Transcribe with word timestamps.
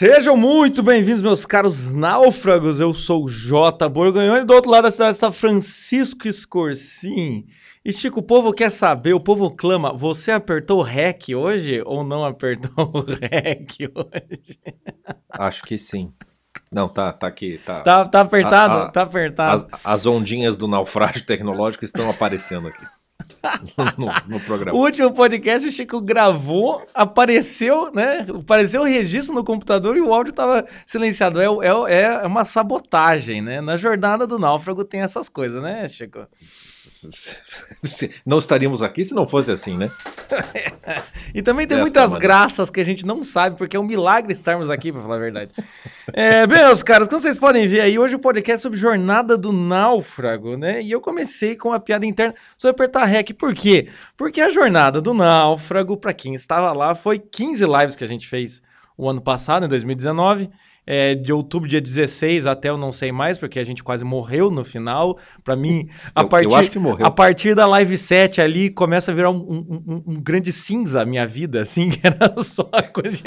Sejam 0.00 0.34
muito 0.34 0.82
bem-vindos, 0.82 1.20
meus 1.20 1.44
caros 1.44 1.92
náufragos. 1.92 2.80
Eu 2.80 2.94
sou 2.94 3.22
o 3.22 3.28
J. 3.28 3.86
Borgonhão 3.86 4.38
e 4.38 4.46
do 4.46 4.54
outro 4.54 4.70
lado 4.70 4.84
da 4.84 4.90
cidade 4.90 5.10
está 5.10 5.30
Francisco 5.30 6.26
Escorcim. 6.26 7.46
E 7.84 7.92
Chico, 7.92 8.20
o 8.20 8.22
povo 8.22 8.50
quer 8.54 8.70
saber, 8.70 9.12
o 9.12 9.20
povo 9.20 9.50
clama, 9.50 9.92
você 9.92 10.32
apertou 10.32 10.78
o 10.78 10.82
REC 10.82 11.34
hoje 11.36 11.82
ou 11.84 12.02
não 12.02 12.24
apertou 12.24 12.72
o 12.96 13.00
REC 13.02 13.92
hoje? 13.94 14.58
Acho 15.28 15.64
que 15.64 15.76
sim. 15.76 16.14
Não, 16.72 16.88
tá, 16.88 17.12
tá 17.12 17.26
aqui, 17.26 17.58
tá. 17.58 17.82
Tá, 17.82 18.08
tá 18.08 18.22
apertado? 18.22 18.72
A, 18.72 18.82
a, 18.84 18.90
tá 18.90 19.02
apertado. 19.02 19.68
As, 19.70 19.80
as 19.84 20.06
ondinhas 20.06 20.56
do 20.56 20.66
naufrágio 20.66 21.26
tecnológico 21.26 21.84
estão 21.84 22.08
aparecendo 22.08 22.68
aqui. 22.68 22.86
no, 23.98 24.06
no, 24.28 24.40
programa. 24.40 24.76
O 24.76 24.82
último 24.82 25.12
podcast 25.12 25.68
o 25.68 25.72
Chico 25.72 26.00
gravou, 26.00 26.86
apareceu, 26.94 27.92
né? 27.92 28.26
Apareceu 28.42 28.82
o 28.82 28.84
registro 28.84 29.34
no 29.34 29.44
computador 29.44 29.96
e 29.96 30.00
o 30.00 30.12
áudio 30.12 30.30
estava 30.30 30.66
silenciado. 30.86 31.40
É, 31.40 31.46
é, 31.90 32.02
é 32.02 32.26
uma 32.26 32.44
sabotagem, 32.44 33.40
né? 33.40 33.60
Na 33.60 33.76
jornada 33.76 34.26
do 34.26 34.38
náufrago 34.38 34.84
tem 34.84 35.02
essas 35.02 35.28
coisas, 35.28 35.62
né, 35.62 35.88
Chico? 35.88 36.26
Não 38.24 38.38
estaríamos 38.38 38.82
aqui 38.82 39.04
se 39.04 39.14
não 39.14 39.26
fosse 39.26 39.50
assim, 39.50 39.76
né? 39.76 39.90
e 41.34 41.42
também 41.42 41.66
tem 41.66 41.76
Desta 41.76 41.82
muitas 41.82 42.12
maneira. 42.12 42.20
graças 42.20 42.70
que 42.70 42.80
a 42.80 42.84
gente 42.84 43.06
não 43.06 43.22
sabe, 43.22 43.56
porque 43.56 43.76
é 43.76 43.80
um 43.80 43.86
milagre 43.86 44.32
estarmos 44.32 44.70
aqui, 44.70 44.92
para 44.92 45.02
falar 45.02 45.16
a 45.16 45.18
verdade. 45.18 45.52
É, 46.12 46.46
bem, 46.46 46.58
meus 46.58 46.82
caras, 46.82 47.08
como 47.08 47.20
vocês 47.20 47.38
podem 47.38 47.66
ver 47.66 47.80
aí, 47.80 47.98
hoje 47.98 48.16
o 48.16 48.18
podcast 48.18 48.60
é 48.60 48.62
sobre 48.62 48.78
jornada 48.78 49.36
do 49.36 49.52
náufrago, 49.52 50.56
né? 50.56 50.82
E 50.82 50.90
eu 50.90 51.00
comecei 51.00 51.56
com 51.56 51.68
uma 51.68 51.80
piada 51.80 52.06
interna 52.06 52.34
sobre 52.56 52.72
apertar 52.72 53.04
REC. 53.04 53.32
Por 53.34 53.54
quê? 53.54 53.88
Porque 54.16 54.40
a 54.40 54.50
jornada 54.50 55.00
do 55.00 55.14
náufrago, 55.14 55.96
para 55.96 56.12
quem 56.12 56.34
estava 56.34 56.72
lá, 56.72 56.94
foi 56.94 57.18
15 57.18 57.64
lives 57.66 57.96
que 57.96 58.04
a 58.04 58.08
gente 58.08 58.26
fez 58.26 58.62
o 58.96 59.08
ano 59.08 59.20
passado, 59.20 59.64
em 59.64 59.68
2019 59.68 60.50
é, 60.86 61.14
de 61.14 61.32
outubro, 61.32 61.68
dia 61.68 61.80
16 61.80 62.46
até 62.46 62.68
eu 62.68 62.76
não 62.76 62.90
sei 62.90 63.12
mais, 63.12 63.38
porque 63.38 63.58
a 63.58 63.64
gente 63.64 63.82
quase 63.82 64.04
morreu 64.04 64.50
no 64.50 64.64
final. 64.64 65.18
Para 65.44 65.54
mim, 65.56 65.88
a, 66.14 66.22
eu, 66.22 66.28
partir, 66.28 66.76
eu 66.76 67.06
a 67.06 67.10
partir 67.10 67.54
da 67.54 67.66
live 67.66 67.96
7 67.96 68.40
ali, 68.40 68.70
começa 68.70 69.10
a 69.12 69.14
virar 69.14 69.30
um, 69.30 69.36
um, 69.36 70.02
um 70.06 70.14
grande 70.20 70.52
cinza 70.52 71.02
a 71.02 71.06
minha 71.06 71.26
vida, 71.26 71.60
assim, 71.60 71.90
que 71.90 72.00
era 72.04 72.42
só 72.42 72.68
a 72.72 72.82
coisa 72.82 73.22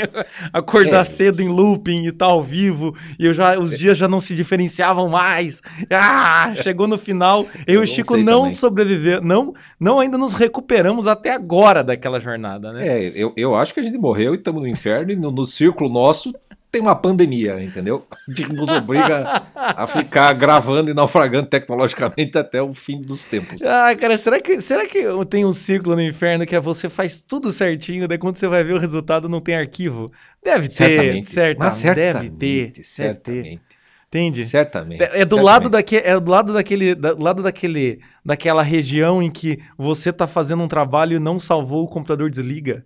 acordar 0.51 1.01
é. 1.01 1.05
cedo 1.05 1.41
em 1.41 1.47
looping 1.47 2.05
e 2.05 2.11
tal, 2.11 2.31
ao 2.31 2.43
vivo, 2.43 2.95
e 3.19 3.25
eu 3.25 3.33
já, 3.33 3.57
os 3.57 3.77
dias 3.77 3.97
já 3.97 4.07
não 4.07 4.19
se 4.19 4.35
diferenciavam 4.35 5.07
mais. 5.07 5.61
Ah, 5.91 6.53
chegou 6.63 6.87
no 6.87 6.97
final, 6.97 7.45
eu, 7.67 7.75
eu 7.75 7.81
e 7.81 7.83
o 7.83 7.87
Chico 7.87 8.17
não 8.17 8.41
também. 8.41 8.53
sobreviver, 8.53 9.21
não, 9.21 9.53
não 9.79 9.99
ainda 9.99 10.17
nos 10.17 10.33
recuperamos 10.33 11.07
até 11.07 11.31
agora 11.31 11.83
daquela 11.83 12.19
jornada, 12.19 12.73
né? 12.73 12.87
É, 12.87 13.11
eu, 13.15 13.33
eu 13.37 13.55
acho 13.55 13.73
que 13.73 13.79
a 13.79 13.83
gente 13.83 13.97
morreu 13.97 14.33
e 14.33 14.37
estamos 14.37 14.61
no 14.61 14.67
inferno, 14.67 15.11
e 15.11 15.15
no, 15.15 15.31
no 15.31 15.45
círculo 15.45 15.89
nosso 15.89 16.33
tem 16.73 16.81
uma 16.81 16.95
pandemia, 16.95 17.63
entendeu? 17.63 18.03
Que 18.35 18.51
nos 18.51 18.67
obriga 18.67 19.43
a 19.53 19.85
ficar 19.85 20.33
gravando 20.33 20.89
e 20.89 20.93
naufragando 20.93 21.47
tecnologicamente 21.47 22.35
até 22.35 22.63
o 22.63 22.73
fim 22.73 22.99
dos 22.99 23.23
tempos. 23.23 23.61
Ah, 23.61 23.95
cara, 23.95 24.17
será 24.17 24.41
que, 24.41 24.59
será 24.59 24.87
que 24.87 25.03
tem 25.29 25.45
um 25.45 25.53
círculo 25.53 25.95
no 25.95 26.01
inferno 26.01 26.47
que 26.47 26.55
é 26.55 26.59
você 26.59 26.89
faz 26.89 27.21
tudo 27.21 27.51
certinho, 27.51 28.07
daí 28.07 28.17
quando 28.17 28.37
você 28.37 28.47
vai 28.47 28.63
ver 28.63 28.73
o 28.73 28.79
resultado 28.79 29.29
não 29.29 29.39
tem 29.39 29.55
arquivo? 29.55 30.11
Deve 30.43 30.67
ter, 30.67 30.73
certamente. 30.73 31.29
Certa, 31.29 31.63
Mas 31.63 31.73
certamente, 31.75 32.29
deve 32.31 32.71
ter, 32.71 32.83
certamente. 32.83 33.61
Entende? 34.07 34.43
Certamente. 34.43 35.03
É, 35.03 35.05
é 35.05 35.09
do 35.09 35.35
certamente. 35.35 35.43
lado 35.43 35.69
daquele, 35.69 36.07
é 36.07 36.19
do 36.19 36.31
lado 36.31 36.53
daquele, 36.53 36.95
do 36.95 37.23
lado 37.23 37.43
daquele, 37.43 37.99
daquela 38.25 38.63
região 38.63 39.21
em 39.21 39.29
que 39.29 39.59
você 39.77 40.09
está 40.09 40.25
fazendo 40.25 40.63
um 40.63 40.67
trabalho 40.67 41.17
e 41.17 41.19
não 41.19 41.37
salvou 41.37 41.83
o 41.83 41.87
computador 41.87 42.31
desliga. 42.31 42.83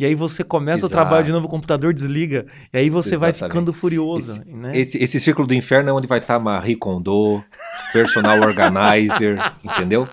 E 0.00 0.04
aí 0.06 0.14
você 0.14 0.42
começa 0.42 0.86
Exato. 0.86 0.94
o 0.94 0.96
trabalho 0.96 1.26
de 1.26 1.30
novo, 1.30 1.44
o 1.44 1.50
computador 1.50 1.92
desliga. 1.92 2.46
E 2.72 2.78
aí 2.78 2.88
você 2.88 3.16
Exatamente. 3.16 3.40
vai 3.40 3.50
ficando 3.50 3.70
furioso. 3.70 4.30
Esse, 4.40 4.50
né? 4.50 4.70
esse, 4.72 4.96
esse, 4.96 5.20
círculo 5.20 5.46
do 5.46 5.52
inferno 5.52 5.90
é 5.90 5.92
onde 5.92 6.06
vai 6.06 6.20
estar 6.20 6.38
tá 6.38 6.40
Marie 6.40 6.74
Kondo, 6.74 7.44
personal 7.92 8.40
organizer, 8.40 9.38
entendeu? 9.62 10.08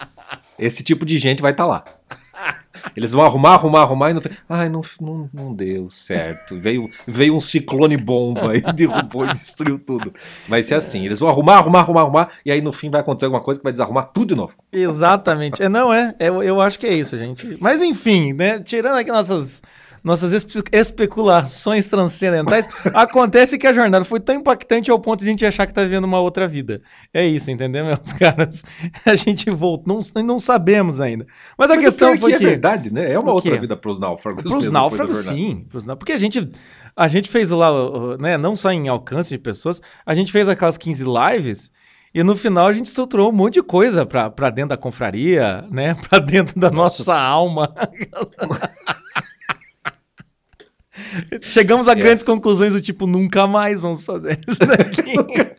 Esse 0.59 0.83
tipo 0.83 1.05
de 1.05 1.17
gente 1.17 1.41
vai 1.41 1.51
estar 1.51 1.63
tá 1.63 1.69
lá. 1.69 1.85
Eles 2.95 3.13
vão 3.13 3.25
arrumar, 3.25 3.53
arrumar, 3.53 3.81
arrumar 3.81 4.11
e 4.11 4.13
não. 4.13 4.21
Ai, 4.49 4.69
não, 4.69 4.81
não, 4.99 5.29
não 5.33 5.53
deu 5.53 5.89
certo. 5.89 6.55
Veio, 6.55 6.89
veio 7.05 7.35
um 7.35 7.39
ciclone 7.39 7.97
bomba 7.97 8.55
e 8.55 8.61
derrubou 8.73 9.25
e 9.25 9.33
destruiu 9.33 9.79
tudo. 9.79 10.13
Vai 10.47 10.63
ser 10.63 10.75
assim: 10.75 11.05
eles 11.05 11.19
vão 11.19 11.29
arrumar, 11.29 11.57
arrumar, 11.57 11.79
arrumar, 11.79 12.01
arrumar, 12.01 12.29
e 12.45 12.51
aí 12.51 12.61
no 12.61 12.71
fim 12.71 12.89
vai 12.89 13.01
acontecer 13.01 13.25
alguma 13.25 13.43
coisa 13.43 13.59
que 13.59 13.63
vai 13.63 13.73
desarrumar 13.73 14.03
tudo 14.13 14.29
de 14.29 14.35
novo. 14.35 14.53
Exatamente. 14.71 15.61
É, 15.61 15.69
não, 15.69 15.93
é. 15.93 16.13
Eu, 16.19 16.41
eu 16.43 16.61
acho 16.61 16.79
que 16.79 16.87
é 16.87 16.93
isso, 16.93 17.17
gente. 17.17 17.57
Mas 17.59 17.81
enfim, 17.81 18.33
né? 18.33 18.59
Tirando 18.59 18.97
aqui 18.97 19.11
nossas 19.11 19.61
nossas 20.07 20.31
espe 20.31 20.63
especulações 20.71 21.87
transcendentais, 21.87 22.67
acontece 22.95 23.57
que 23.57 23.67
a 23.67 23.73
jornada 23.73 24.05
foi 24.05 24.19
tão 24.19 24.35
impactante 24.35 24.89
ao 24.89 24.97
ponto 24.97 25.19
de 25.19 25.25
a 25.27 25.29
gente 25.29 25.45
achar 25.45 25.67
que 25.67 25.73
tá 25.73 25.83
vivendo 25.83 26.05
uma 26.05 26.19
outra 26.19 26.47
vida. 26.47 26.81
É 27.13 27.25
isso, 27.25 27.51
entendeu, 27.51 27.85
meus 27.85 28.13
caras? 28.17 28.63
A 29.05 29.13
gente 29.15 29.51
voltou, 29.51 30.01
não, 30.15 30.23
não 30.23 30.39
sabemos 30.39 30.99
ainda. 30.99 31.27
Mas 31.57 31.69
a 31.69 31.75
Mas 31.75 31.83
questão 31.83 32.17
foi 32.17 32.31
que, 32.31 32.39
que... 32.39 32.45
é 32.45 32.49
verdade, 32.49 32.91
né? 32.91 33.11
É 33.11 33.19
uma 33.19 33.33
outra 33.33 33.59
vida 33.59 33.75
para 33.75 33.91
os 33.91 33.99
náufragos. 33.99 34.43
Para 34.43 34.57
os 34.57 34.69
náufragos, 34.69 35.17
sim. 35.19 35.65
Pros, 35.69 35.85
porque 35.85 36.13
a 36.13 36.17
gente, 36.17 36.49
a 36.95 37.07
gente 37.07 37.29
fez 37.29 37.49
lá, 37.49 37.69
né, 38.17 38.37
não 38.37 38.55
só 38.55 38.71
em 38.71 38.87
alcance 38.87 39.29
de 39.29 39.37
pessoas, 39.37 39.81
a 40.05 40.15
gente 40.15 40.31
fez 40.31 40.47
aquelas 40.47 40.77
15 40.77 41.05
lives... 41.05 41.71
E 42.13 42.23
no 42.23 42.35
final 42.35 42.65
a 42.65 42.73
gente 42.73 42.87
estruturou 42.87 43.29
um 43.29 43.33
monte 43.33 43.55
de 43.55 43.61
coisa 43.61 44.03
para 44.03 44.49
dentro 44.49 44.69
da 44.69 44.77
confraria, 44.77 45.63
né? 45.69 45.93
Para 46.09 46.17
dentro 46.17 46.59
da 46.59 46.71
nossa, 46.71 47.03
nossa 47.03 47.15
alma. 47.15 47.75
Chegamos 51.41 51.87
a 51.87 51.93
é. 51.93 51.95
grandes 51.95 52.23
conclusões 52.23 52.73
do 52.73 52.81
tipo, 52.81 53.07
nunca 53.07 53.47
mais 53.47 53.81
vamos 53.81 54.05
fazer 54.05 54.39
isso 54.47 54.59
daqui. 54.59 55.13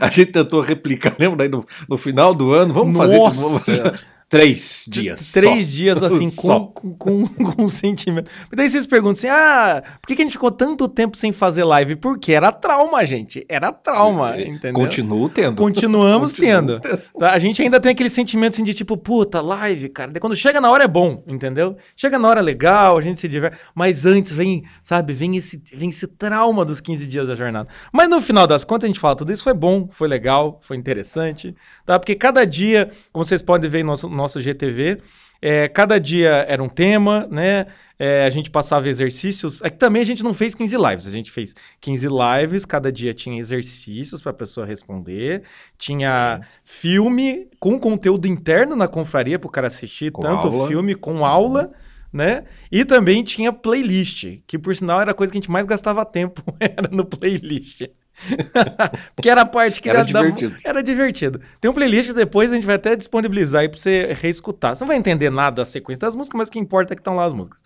a 0.00 0.10
gente 0.10 0.32
tentou 0.32 0.60
replicar, 0.60 1.14
lembra 1.18 1.38
daí 1.38 1.48
no, 1.48 1.64
no 1.88 1.96
final 1.96 2.34
do 2.34 2.52
ano? 2.52 2.72
Vamos 2.72 2.94
Nossa. 2.94 3.08
fazer 3.08 3.82
novo. 3.82 3.98
Três 4.28 4.84
dias. 4.88 5.30
Três 5.30 5.66
só. 5.66 5.72
dias 5.72 6.02
assim, 6.02 6.28
com, 6.34 6.66
com, 6.66 6.94
com, 6.96 7.26
com 7.28 7.68
sentimento. 7.68 8.28
E 8.52 8.56
daí 8.56 8.68
vocês 8.68 8.84
perguntam 8.84 9.12
assim: 9.12 9.28
ah, 9.28 9.84
por 10.00 10.08
que, 10.08 10.16
que 10.16 10.22
a 10.22 10.24
gente 10.24 10.32
ficou 10.32 10.50
tanto 10.50 10.88
tempo 10.88 11.16
sem 11.16 11.30
fazer 11.30 11.62
live? 11.62 11.94
Porque 11.94 12.32
era 12.32 12.50
trauma, 12.50 13.04
gente. 13.04 13.46
Era 13.48 13.70
trauma, 13.70 14.34
é, 14.34 14.48
entendeu? 14.48 14.82
Continuo 14.82 15.28
tendo. 15.28 15.56
Continuamos 15.56 16.32
tendo. 16.32 16.80
tendo. 16.80 16.98
Tá, 17.16 17.34
a 17.34 17.38
gente 17.38 17.62
ainda 17.62 17.78
tem 17.78 17.92
aquele 17.92 18.10
sentimento 18.10 18.54
assim 18.54 18.64
de 18.64 18.74
tipo, 18.74 18.96
puta, 18.96 19.40
live, 19.40 19.88
cara. 19.90 20.10
Daí 20.10 20.20
quando 20.20 20.34
chega 20.34 20.60
na 20.60 20.72
hora 20.72 20.82
é 20.82 20.88
bom, 20.88 21.22
entendeu? 21.24 21.76
Chega 21.94 22.18
na 22.18 22.26
hora 22.26 22.40
é 22.40 22.42
legal, 22.42 22.98
a 22.98 23.00
gente 23.00 23.20
se 23.20 23.28
diverte. 23.28 23.58
Mas 23.76 24.06
antes 24.06 24.32
vem, 24.32 24.64
sabe, 24.82 25.12
vem 25.12 25.36
esse, 25.36 25.62
vem 25.72 25.90
esse 25.90 26.08
trauma 26.08 26.64
dos 26.64 26.80
15 26.80 27.06
dias 27.06 27.28
da 27.28 27.36
jornada. 27.36 27.68
Mas 27.92 28.10
no 28.10 28.20
final 28.20 28.44
das 28.48 28.64
contas 28.64 28.86
a 28.86 28.88
gente 28.88 28.98
fala, 28.98 29.14
tudo 29.14 29.32
isso 29.32 29.44
foi 29.44 29.54
bom, 29.54 29.86
foi 29.88 30.08
legal, 30.08 30.58
foi 30.62 30.76
interessante, 30.76 31.54
tá? 31.84 31.96
Porque 31.96 32.16
cada 32.16 32.44
dia, 32.44 32.90
como 33.12 33.24
vocês 33.24 33.40
podem 33.40 33.70
ver 33.70 33.80
em 33.80 33.84
nosso 33.84 34.15
nosso 34.16 34.40
GTV. 34.40 35.00
É, 35.40 35.68
cada 35.68 35.98
dia 36.00 36.44
era 36.48 36.62
um 36.62 36.68
tema, 36.68 37.26
né? 37.30 37.66
É, 37.98 38.24
a 38.24 38.30
gente 38.30 38.50
passava 38.50 38.88
exercícios. 38.88 39.62
Aqui 39.62 39.78
também 39.78 40.02
a 40.02 40.04
gente 40.04 40.22
não 40.22 40.34
fez 40.34 40.54
15 40.54 40.76
lives, 40.76 41.06
a 41.06 41.10
gente 41.10 41.30
fez 41.30 41.54
15 41.80 42.08
lives, 42.08 42.64
cada 42.64 42.92
dia 42.92 43.14
tinha 43.14 43.38
exercícios 43.38 44.20
para 44.20 44.30
a 44.30 44.34
pessoa 44.34 44.66
responder. 44.66 45.42
Tinha 45.78 46.40
filme 46.64 47.48
com 47.58 47.78
conteúdo 47.78 48.26
interno 48.26 48.76
na 48.76 48.88
confraria 48.88 49.38
para 49.38 49.48
o 49.48 49.50
cara 49.50 49.66
assistir, 49.66 50.10
com 50.10 50.22
tanto 50.22 50.48
aula. 50.48 50.68
filme 50.68 50.94
com 50.94 51.24
aula. 51.24 51.72
Né? 52.12 52.44
E 52.72 52.82
também 52.84 53.22
tinha 53.22 53.52
playlist, 53.52 54.38
que 54.46 54.58
por 54.58 54.74
sinal 54.74 55.00
era 55.00 55.10
a 55.10 55.14
coisa 55.14 55.30
que 55.30 55.36
a 55.36 55.40
gente 55.40 55.50
mais 55.50 55.66
gastava 55.66 56.02
tempo, 56.04 56.42
era 56.58 56.88
no 56.90 57.04
playlist. 57.04 57.82
Porque 59.14 59.28
era 59.28 59.42
a 59.42 59.46
parte 59.46 59.80
que 59.80 59.88
era, 59.88 60.00
era 60.00 60.06
divertido. 60.06 60.54
Da... 60.62 60.68
Era 60.68 60.82
divertido. 60.82 61.40
Tem 61.60 61.70
um 61.70 61.74
playlist 61.74 62.08
que 62.08 62.14
depois 62.14 62.50
a 62.50 62.54
gente 62.54 62.66
vai 62.66 62.76
até 62.76 62.96
disponibilizar 62.96 63.62
aí 63.62 63.68
pra 63.68 63.78
você 63.78 64.16
reescutar. 64.20 64.74
Você 64.74 64.84
não 64.84 64.88
vai 64.88 64.96
entender 64.96 65.30
nada 65.30 65.56
da 65.56 65.64
sequência 65.64 66.00
das 66.00 66.16
músicas, 66.16 66.38
mas 66.38 66.48
o 66.48 66.52
que 66.52 66.58
importa 66.58 66.94
é 66.94 66.96
que 66.96 67.00
estão 67.00 67.16
lá 67.16 67.24
as 67.24 67.32
músicas. 67.32 67.60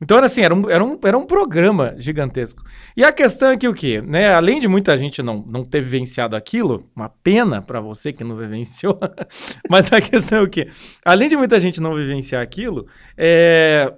Então 0.00 0.16
era 0.16 0.26
assim, 0.26 0.42
era 0.42 0.54
um, 0.54 0.68
era, 0.68 0.84
um, 0.84 0.98
era 1.04 1.16
um 1.16 1.24
programa 1.24 1.94
gigantesco. 1.96 2.62
E 2.96 3.04
a 3.04 3.12
questão 3.12 3.50
é 3.50 3.56
que 3.56 3.68
o 3.68 3.74
quê? 3.74 4.02
Né? 4.02 4.34
Além 4.34 4.60
de 4.60 4.66
muita 4.66 4.98
gente 4.98 5.22
não, 5.22 5.42
não 5.46 5.64
ter 5.64 5.80
vivenciado 5.80 6.34
aquilo, 6.34 6.90
uma 6.94 7.08
pena 7.08 7.62
para 7.62 7.80
você 7.80 8.12
que 8.12 8.24
não 8.24 8.34
vivenciou, 8.36 8.98
mas 9.68 9.92
a 9.92 10.00
questão 10.00 10.38
é 10.38 10.42
o 10.42 10.48
quê? 10.48 10.68
Além 11.04 11.28
de 11.28 11.36
muita 11.36 11.60
gente 11.60 11.80
não 11.80 11.94
vivenciar 11.94 12.42
aquilo, 12.42 12.86
é, 13.16 13.92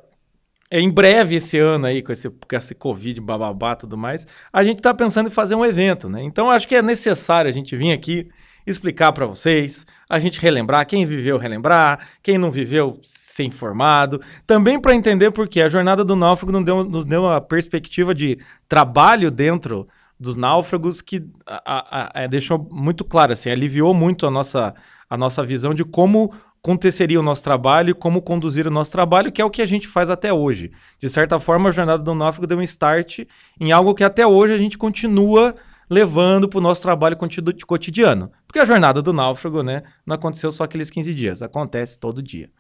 é, 0.71 0.81
em 0.81 0.91
breve 0.91 1.37
esse 1.37 1.59
ano 1.59 1.87
aí, 1.87 2.03
com 2.03 2.13
esse, 2.13 2.29
com 2.29 2.57
esse 2.57 2.75
Covid, 2.75 3.21
bababá 3.21 3.73
e 3.73 3.77
tudo 3.77 3.97
mais, 3.97 4.27
a 4.53 4.65
gente 4.65 4.79
está 4.79 4.93
pensando 4.93 5.29
em 5.29 5.31
fazer 5.31 5.55
um 5.55 5.65
evento, 5.65 6.09
né? 6.09 6.23
Então 6.23 6.51
acho 6.51 6.67
que 6.67 6.75
é 6.75 6.83
necessário 6.83 7.49
a 7.49 7.53
gente 7.53 7.77
vir 7.77 7.93
aqui 7.93 8.29
explicar 8.67 9.13
para 9.13 9.27
vocês, 9.27 9.87
a 10.11 10.19
gente 10.19 10.41
relembrar, 10.41 10.85
quem 10.87 11.07
viveu, 11.07 11.39
relembrar, 11.39 12.01
quem 12.21 12.37
não 12.37 12.51
viveu, 12.51 12.99
ser 13.01 13.45
informado. 13.45 14.21
Também 14.45 14.81
para 14.81 14.95
entender 14.95 15.31
porque 15.31 15.61
a 15.61 15.69
jornada 15.69 16.05
do 16.05 16.17
náufrago 16.17 16.51
nos 16.51 16.65
deu, 16.65 16.83
nos 16.83 17.05
deu 17.05 17.23
uma 17.23 17.41
perspectiva 17.41 18.13
de 18.13 18.39
trabalho 18.69 19.31
dentro 19.31 19.87
dos 20.19 20.37
náufragos 20.37 21.01
que 21.01 21.25
a, 21.47 21.63
a, 21.65 22.21
a, 22.21 22.23
é, 22.25 22.29
deixou 22.29 22.67
muito 22.73 23.05
claro, 23.05 23.33
assim, 23.33 23.51
aliviou 23.51 23.95
muito 23.95 24.27
a 24.27 24.31
nossa, 24.31 24.75
a 25.09 25.17
nossa 25.17 25.45
visão 25.45 25.73
de 25.73 25.85
como 25.85 26.33
aconteceria 26.67 27.21
o 27.21 27.23
nosso 27.23 27.45
trabalho 27.45 27.95
como 27.95 28.21
conduzir 28.21 28.67
o 28.67 28.71
nosso 28.71 28.91
trabalho, 28.91 29.31
que 29.31 29.41
é 29.41 29.45
o 29.45 29.51
que 29.51 29.63
a 29.63 29.67
gente 29.67 29.87
faz 29.87 30.11
até 30.11 30.33
hoje. 30.33 30.73
De 30.99 31.09
certa 31.09 31.39
forma, 31.39 31.69
a 31.69 31.73
jornada 31.73 32.03
do 32.03 32.13
náufrago 32.13 32.45
deu 32.45 32.59
um 32.59 32.63
start 32.63 33.21
em 33.61 33.71
algo 33.71 33.95
que 33.95 34.03
até 34.03 34.27
hoje 34.27 34.53
a 34.53 34.59
gente 34.59 34.77
continua 34.77 35.55
levando 35.89 36.49
para 36.49 36.59
o 36.59 36.61
nosso 36.61 36.83
trabalho 36.83 37.17
cotidiano. 37.65 38.33
Porque 38.49 38.59
a 38.59 38.65
jornada 38.65 39.01
do 39.01 39.13
náufrago, 39.13 39.63
né, 39.63 39.85
não 40.05 40.17
aconteceu 40.17 40.51
só 40.51 40.65
aqueles 40.65 40.91
15 40.91 41.15
dias, 41.15 41.41
acontece 41.41 42.01
todo 42.01 42.21
dia. 42.21 42.51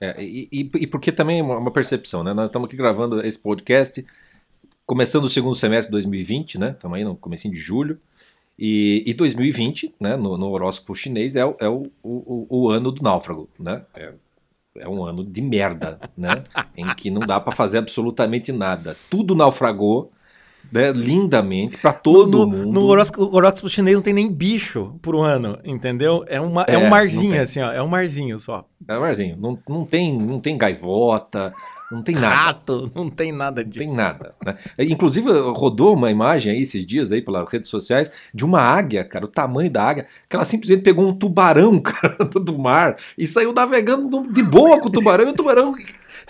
É, 0.00 0.22
e, 0.22 0.48
e, 0.50 0.70
e, 0.76 0.86
porque 0.86 1.12
também 1.12 1.40
é 1.40 1.42
uma 1.42 1.70
percepção, 1.70 2.24
né? 2.24 2.32
Nós 2.32 2.48
estamos 2.48 2.66
aqui 2.66 2.76
gravando 2.76 3.24
esse 3.24 3.38
podcast, 3.38 4.04
começando 4.86 5.24
o 5.24 5.28
segundo 5.28 5.54
semestre 5.54 5.88
de 5.88 5.92
2020, 5.92 6.58
né? 6.58 6.70
Estamos 6.70 6.96
aí 6.96 7.04
no 7.04 7.14
começo 7.14 7.48
de 7.50 7.56
julho. 7.56 8.00
E, 8.58 9.02
e 9.06 9.14
2020, 9.14 9.94
né, 10.00 10.16
no, 10.16 10.38
no 10.38 10.48
horóscopo 10.50 10.94
chinês, 10.94 11.34
é, 11.34 11.44
o, 11.44 11.56
é 11.60 11.68
o, 11.68 11.90
o, 12.02 12.46
o, 12.48 12.70
ano 12.70 12.92
do 12.92 13.02
náufrago, 13.02 13.48
né? 13.58 13.82
É, 13.96 14.12
é 14.78 14.88
um 14.88 15.04
ano 15.04 15.24
de 15.24 15.42
merda, 15.42 15.98
né? 16.16 16.44
em 16.76 16.86
que 16.94 17.10
não 17.10 17.20
dá 17.20 17.40
para 17.40 17.52
fazer 17.52 17.78
absolutamente 17.78 18.52
nada. 18.52 18.96
Tudo 19.10 19.34
naufragou 19.34 20.12
né, 20.72 20.92
lindamente 20.92 21.78
para 21.78 21.92
todo 21.92 22.38
no, 22.38 22.46
mundo. 22.46 22.72
No 22.72 22.86
horóscopo, 22.86 23.36
horóscopo, 23.36 23.68
chinês 23.68 23.96
não 23.96 24.02
tem 24.02 24.12
nem 24.12 24.30
bicho 24.30 24.98
por 25.02 25.14
um 25.14 25.22
ano, 25.22 25.58
entendeu? 25.64 26.24
É, 26.26 26.40
uma, 26.40 26.64
é, 26.68 26.74
é 26.74 26.78
um 26.78 26.88
marzinho, 26.88 27.40
assim, 27.40 27.60
ó. 27.60 27.72
É 27.72 27.82
um 27.82 27.88
marzinho 27.88 28.38
só. 28.38 28.64
É 28.86 28.96
um 28.96 29.00
marzinho. 29.00 29.36
Não, 29.36 29.58
não, 29.68 29.84
tem, 29.84 30.16
não 30.16 30.40
tem 30.40 30.56
gaivota, 30.56 31.52
não 31.90 32.02
tem 32.02 32.14
nada. 32.14 32.34
Rato, 32.34 32.90
não 32.94 33.10
tem 33.10 33.32
nada 33.32 33.64
disso. 33.64 33.80
Não 33.80 33.86
tem 33.86 33.96
nada. 33.96 34.34
Né? 34.44 34.56
Inclusive, 34.78 35.30
rodou 35.50 35.94
uma 35.94 36.10
imagem 36.10 36.52
aí 36.52 36.62
esses 36.62 36.84
dias 36.84 37.12
aí 37.12 37.20
pelas 37.22 37.50
redes 37.50 37.68
sociais 37.68 38.10
de 38.32 38.44
uma 38.44 38.60
águia, 38.60 39.04
cara, 39.04 39.24
o 39.24 39.28
tamanho 39.28 39.70
da 39.70 39.84
águia, 39.84 40.06
que 40.28 40.34
ela 40.34 40.44
simplesmente 40.44 40.82
pegou 40.82 41.06
um 41.06 41.14
tubarão, 41.14 41.78
cara, 41.80 42.16
do 42.24 42.58
mar 42.58 42.96
e 43.16 43.26
saiu 43.26 43.52
navegando 43.52 44.26
de 44.32 44.42
boa 44.42 44.80
com 44.80 44.88
o 44.88 44.92
tubarão 44.92 45.26
e 45.26 45.30
o 45.30 45.34
tubarão 45.34 45.74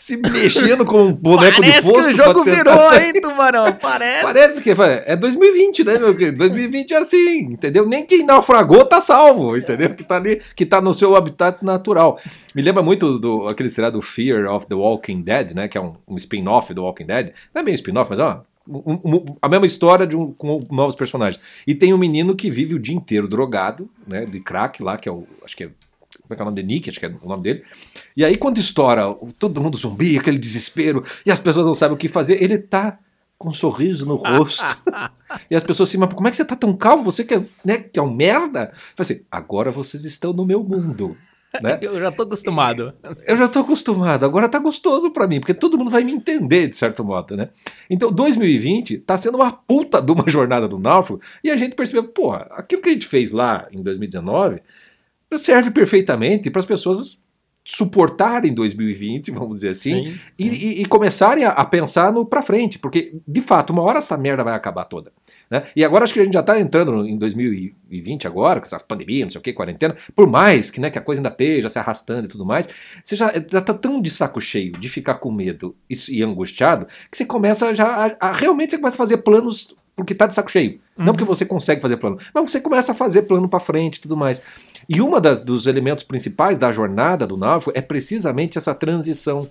se 0.05 0.19
mexendo 0.19 0.85
com 0.85 1.05
um 1.05 1.13
boneco 1.15 1.63
Parece 1.63 1.77
de 1.79 1.83
posto. 1.83 1.95
Parece 1.95 2.09
que 2.09 2.21
o 2.21 2.25
jogo 2.27 2.45
virou, 2.45 2.95
hein, 2.95 3.13
Tubarão? 3.23 3.73
Parece. 3.73 4.23
Parece 4.23 4.61
que 4.61 4.71
é 5.07 5.17
2020, 5.17 5.83
né, 5.83 5.99
meu 5.99 6.15
querido? 6.15 6.37
2020 6.37 6.93
é 6.93 6.99
assim, 6.99 7.39
entendeu? 7.45 7.87
Nem 7.87 8.05
quem 8.05 8.23
naufragou 8.23 8.85
tá 8.85 9.01
salvo, 9.01 9.57
entendeu? 9.57 9.95
Que 9.95 10.05
tá 10.05 10.17
ali, 10.17 10.43
que 10.55 10.67
tá 10.67 10.79
no 10.83 10.93
seu 10.93 11.17
habitat 11.17 11.65
natural. 11.65 12.21
Me 12.55 12.61
lembra 12.61 12.83
muito 12.83 13.19
do 13.19 13.47
aquele 13.47 13.71
seriado 13.71 14.03
Fear 14.03 14.53
of 14.53 14.67
the 14.67 14.75
Walking 14.75 15.23
Dead, 15.23 15.55
né, 15.55 15.69
que 15.69 15.79
é 15.79 15.81
um, 15.81 15.95
um 16.07 16.17
spin-off 16.17 16.75
do 16.75 16.83
Walking 16.83 17.07
Dead. 17.07 17.33
Não 17.55 17.63
é 17.63 17.65
bem 17.65 17.75
spin-off, 17.75 18.11
mas 18.11 18.19
é 18.19 18.25
uma 18.25 18.45
um, 18.69 18.99
um, 19.05 19.37
a 19.41 19.49
mesma 19.49 19.67
história 19.67 20.07
de 20.07 20.17
um, 20.17 20.33
com 20.33 20.67
novos 20.71 20.97
personagens. 20.97 21.43
E 21.67 21.75
tem 21.75 21.95
um 21.95 21.99
menino 21.99 22.35
que 22.35 22.51
vive 22.51 22.75
o 22.75 22.79
dia 22.79 22.95
inteiro 22.95 23.29
drogado, 23.29 23.89
né, 24.07 24.27
de 24.27 24.41
crack 24.41 24.83
lá, 24.83 24.99
que 24.99 25.09
é 25.09 25.13
o, 25.13 25.27
acho 25.43 25.57
que 25.57 25.65
é 25.65 25.71
como 26.25 26.33
é 26.33 26.37
que 26.37 26.41
é 26.41 26.43
o 26.43 26.47
nome 26.47 26.57
dele? 26.57 26.69
Nick, 26.69 26.89
acho 26.91 26.99
que 26.99 27.07
é 27.07 27.15
o 27.23 27.29
nome 27.29 27.43
dele. 27.43 27.65
E 28.17 28.25
aí, 28.25 28.37
quando 28.37 28.59
estoura 28.59 29.15
todo 29.39 29.61
mundo 29.61 29.77
zumbi, 29.77 30.19
aquele 30.19 30.39
desespero, 30.39 31.05
e 31.25 31.31
as 31.31 31.39
pessoas 31.39 31.67
não 31.67 31.75
sabem 31.75 31.95
o 31.95 31.99
que 31.99 32.09
fazer, 32.09 32.43
ele 32.43 32.57
tá 32.57 32.99
com 33.37 33.51
um 33.51 33.53
sorriso 33.53 34.07
no 34.07 34.17
rosto. 34.17 34.65
e 35.51 35.55
as 35.55 35.63
pessoas 35.63 35.91
assim, 35.91 35.99
mas 35.99 36.13
como 36.15 36.27
é 36.27 36.31
que 36.31 36.37
você 36.39 36.45
tá 36.45 36.57
tão 36.57 36.75
calmo? 36.75 37.05
Você 37.05 37.25
que 37.25 37.35
é, 37.35 37.45
né, 37.63 37.77
que 37.79 37.99
é 37.99 38.03
um 38.03 38.11
merda? 38.11 38.73
Assim, 38.97 39.21
agora 39.31 39.71
vocês 39.71 40.07
estão 40.07 40.33
no 40.33 40.47
meu 40.47 40.65
mundo. 40.65 41.15
Né? 41.61 41.79
Eu 41.83 42.01
já 42.01 42.11
tô 42.11 42.23
acostumado. 42.23 42.95
Eu 43.27 43.37
já 43.37 43.47
tô 43.47 43.59
acostumado. 43.61 44.25
Agora 44.25 44.49
tá 44.49 44.59
gostoso 44.59 45.11
para 45.11 45.29
mim, 45.29 45.41
porque 45.41 45.53
todo 45.53 45.77
mundo 45.77 45.91
vai 45.91 46.03
me 46.05 46.13
entender, 46.13 46.69
de 46.69 46.77
certo 46.77 47.05
modo, 47.05 47.37
né? 47.37 47.51
Então, 47.91 48.11
2020 48.11 48.99
tá 48.99 49.19
sendo 49.19 49.37
uma 49.37 49.53
puta 49.53 50.01
de 50.01 50.11
uma 50.11 50.25
jornada 50.27 50.67
do 50.67 50.79
náufrago, 50.79 51.21
e 51.45 51.51
a 51.51 51.57
gente 51.57 51.77
percebeu, 51.77 52.05
porra, 52.05 52.49
aquilo 52.53 52.81
que 52.81 52.89
a 52.89 52.93
gente 52.93 53.07
fez 53.07 53.31
lá 53.31 53.69
em 53.71 53.83
2019 53.83 54.63
serve 55.39 55.71
perfeitamente 55.71 56.51
para 56.51 56.61
as 56.61 56.67
pessoas 56.67 57.19
suportarem 57.67 58.53
2020, 58.53 59.31
vamos 59.33 59.57
dizer 59.57 59.71
assim, 59.71 60.05
sim, 60.05 60.13
sim. 60.13 60.21
E, 60.39 60.49
e, 60.49 60.83
e, 60.83 60.85
começarem 60.85 61.45
a, 61.45 61.51
a 61.51 61.65
pensar 61.65 62.13
no 62.13 62.27
para 62.27 62.43
frente, 62.43 62.79
porque 62.79 63.15
de 63.27 63.41
fato 63.41 63.73
uma 63.73 63.81
hora 63.83 63.99
essa 63.99 64.19
merda 64.19 64.45
vai 64.45 64.55
acabar 64.55 64.85
toda. 64.85 65.11
Né? 65.51 65.65
E 65.75 65.83
agora 65.83 66.05
acho 66.05 66.13
que 66.13 66.21
a 66.21 66.25
gente 66.25 66.35
já 66.35 66.41
está 66.41 66.61
entrando 66.61 67.07
em 67.07 67.17
2020 67.17 68.27
agora, 68.27 68.61
com 68.61 68.67
essa 68.67 68.79
pandemia, 68.79 69.25
não 69.25 69.31
sei 69.31 69.39
o 69.39 69.43
que, 69.43 69.55
quarentena, 69.55 69.97
por 70.15 70.29
mais 70.29 70.71
que, 70.71 70.79
né, 70.79 70.91
que 70.91 70.99
a 70.99 71.03
coisa 71.03 71.21
ainda 71.21 71.31
esteja 71.31 71.71
se 71.71 71.79
arrastando 71.79 72.27
e 72.27 72.29
tudo 72.29 72.45
mais, 72.45 72.69
você 73.03 73.17
já 73.17 73.35
está 73.35 73.73
tão 73.73 74.03
de 74.03 74.11
saco 74.11 74.43
cheio 74.43 74.73
de 74.73 74.89
ficar 74.91 75.15
com 75.15 75.33
medo 75.33 75.75
e, 75.89 75.97
e 76.11 76.23
angustiado 76.23 76.87
que 77.11 77.17
você 77.17 77.25
começa 77.25 77.75
já 77.75 77.87
a, 77.87 78.29
a, 78.29 78.33
realmente 78.33 78.73
você 78.73 78.79
começa 78.79 78.97
a 78.97 78.99
fazer 78.99 79.19
planos 79.19 79.75
porque 79.97 80.13
está 80.13 80.27
de 80.27 80.35
saco 80.35 80.51
cheio. 80.51 80.81
Uhum. 80.99 81.07
Não 81.07 81.13
porque 81.13 81.25
você 81.25 81.47
consegue 81.47 81.81
fazer 81.81 81.97
plano, 81.97 82.19
mas 82.35 82.53
você 82.53 82.61
começa 82.61 82.93
a 82.93 82.95
fazer 82.95 83.23
plano 83.23 83.49
para 83.49 83.61
frente 83.61 83.97
e 83.97 84.01
tudo 84.01 84.17
mais. 84.17 84.43
E 84.89 85.01
uma 85.01 85.21
das, 85.21 85.43
dos 85.43 85.67
elementos 85.67 86.05
principais 86.05 86.59
da 86.59 86.73
jornada 86.73 87.27
do 87.27 87.37
náufrago 87.37 87.79
é 87.79 87.83
precisamente 87.83 88.59
essa 88.59 88.75
transição 88.75 89.49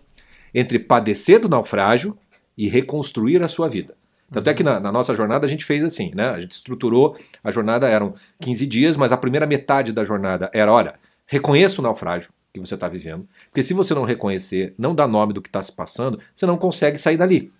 entre 0.53 0.77
padecer 0.79 1.39
do 1.39 1.49
naufrágio 1.49 2.17
e 2.57 2.67
reconstruir 2.67 3.41
a 3.41 3.47
sua 3.47 3.67
vida. 3.67 3.95
Tanto 4.31 4.49
é 4.49 4.53
que 4.53 4.63
na, 4.63 4.79
na, 4.79 4.91
nossa 4.91 5.15
jornada 5.15 5.45
a 5.45 5.49
gente 5.49 5.65
fez 5.65 5.83
assim, 5.83 6.11
né? 6.15 6.29
A 6.29 6.39
gente 6.39 6.51
estruturou, 6.51 7.15
a 7.43 7.51
jornada 7.51 7.87
eram 7.87 8.15
15 8.41 8.65
dias, 8.65 8.97
mas 8.97 9.11
a 9.11 9.17
primeira 9.17 9.45
metade 9.45 9.91
da 9.91 10.03
jornada 10.03 10.49
era, 10.53 10.71
olha, 10.71 10.95
reconheça 11.25 11.79
o 11.79 11.83
naufrágio 11.83 12.31
que 12.51 12.59
você 12.59 12.75
está 12.75 12.87
vivendo, 12.87 13.27
porque 13.49 13.63
se 13.63 13.73
você 13.73 13.95
não 13.95 14.03
reconhecer, 14.03 14.75
não 14.77 14.93
dá 14.93 15.07
nome 15.07 15.33
do 15.33 15.41
que 15.41 15.49
está 15.49 15.61
se 15.61 15.71
passando, 15.71 16.19
você 16.35 16.45
não 16.45 16.55
consegue 16.55 16.99
sair 16.99 17.17
dali. 17.17 17.51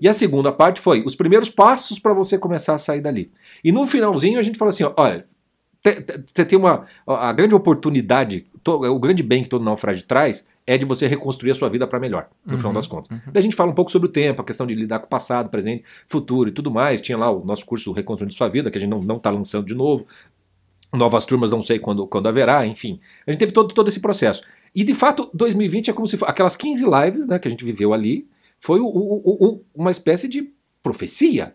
E 0.00 0.06
a 0.06 0.12
segunda 0.12 0.52
parte 0.52 0.80
foi 0.80 1.02
os 1.02 1.14
primeiros 1.14 1.48
passos 1.48 1.98
para 1.98 2.12
você 2.12 2.36
começar 2.36 2.74
a 2.74 2.78
sair 2.78 3.00
dali. 3.00 3.32
E 3.62 3.72
no 3.72 3.86
finalzinho 3.86 4.38
a 4.38 4.42
gente 4.42 4.58
falou 4.58 4.68
assim, 4.68 4.84
olha, 4.96 5.26
você 6.24 6.44
tem 6.44 6.58
uma. 6.58 6.86
A 7.06 7.32
grande 7.32 7.54
oportunidade, 7.54 8.46
o 8.66 8.98
grande 8.98 9.22
bem 9.22 9.42
que 9.42 9.48
todo 9.48 9.64
naufrágio 9.64 10.04
traz 10.04 10.46
é 10.66 10.78
de 10.78 10.84
você 10.86 11.06
reconstruir 11.06 11.50
a 11.50 11.54
sua 11.54 11.68
vida 11.68 11.86
para 11.86 12.00
melhor, 12.00 12.28
no 12.44 12.52
uhum, 12.52 12.58
final 12.58 12.72
das 12.72 12.86
contas. 12.86 13.10
Uhum. 13.10 13.20
Daí 13.26 13.40
a 13.40 13.42
gente 13.42 13.54
fala 13.54 13.70
um 13.70 13.74
pouco 13.74 13.92
sobre 13.92 14.08
o 14.08 14.10
tempo, 14.10 14.40
a 14.40 14.44
questão 14.44 14.66
de 14.66 14.74
lidar 14.74 14.98
com 14.98 15.04
o 15.04 15.08
passado, 15.08 15.50
presente, 15.50 15.84
futuro 16.06 16.48
e 16.48 16.52
tudo 16.52 16.70
mais. 16.70 17.02
Tinha 17.02 17.18
lá 17.18 17.30
o 17.30 17.44
nosso 17.44 17.66
curso 17.66 17.92
Reconstruindo 17.92 18.32
Sua 18.32 18.48
Vida, 18.48 18.70
que 18.70 18.78
a 18.78 18.80
gente 18.80 18.90
não 18.90 19.16
está 19.16 19.30
lançando 19.30 19.66
de 19.66 19.74
novo. 19.74 20.06
Novas 20.90 21.26
turmas, 21.26 21.50
não 21.50 21.60
sei 21.60 21.78
quando, 21.78 22.06
quando 22.06 22.28
haverá, 22.28 22.64
enfim. 22.66 22.98
A 23.26 23.30
gente 23.30 23.40
teve 23.40 23.52
todo, 23.52 23.74
todo 23.74 23.88
esse 23.88 24.00
processo. 24.00 24.42
E 24.74 24.84
de 24.84 24.94
fato, 24.94 25.28
2020 25.34 25.90
é 25.90 25.92
como 25.92 26.06
se 26.06 26.16
fosse 26.16 26.30
aquelas 26.30 26.56
15 26.56 26.84
lives 26.84 27.26
né, 27.26 27.38
que 27.38 27.46
a 27.46 27.50
gente 27.50 27.64
viveu 27.64 27.92
ali, 27.92 28.26
foi 28.58 28.80
o, 28.80 28.86
o, 28.86 29.46
o, 29.46 29.64
uma 29.74 29.90
espécie 29.90 30.28
de 30.28 30.50
profecia 30.84 31.54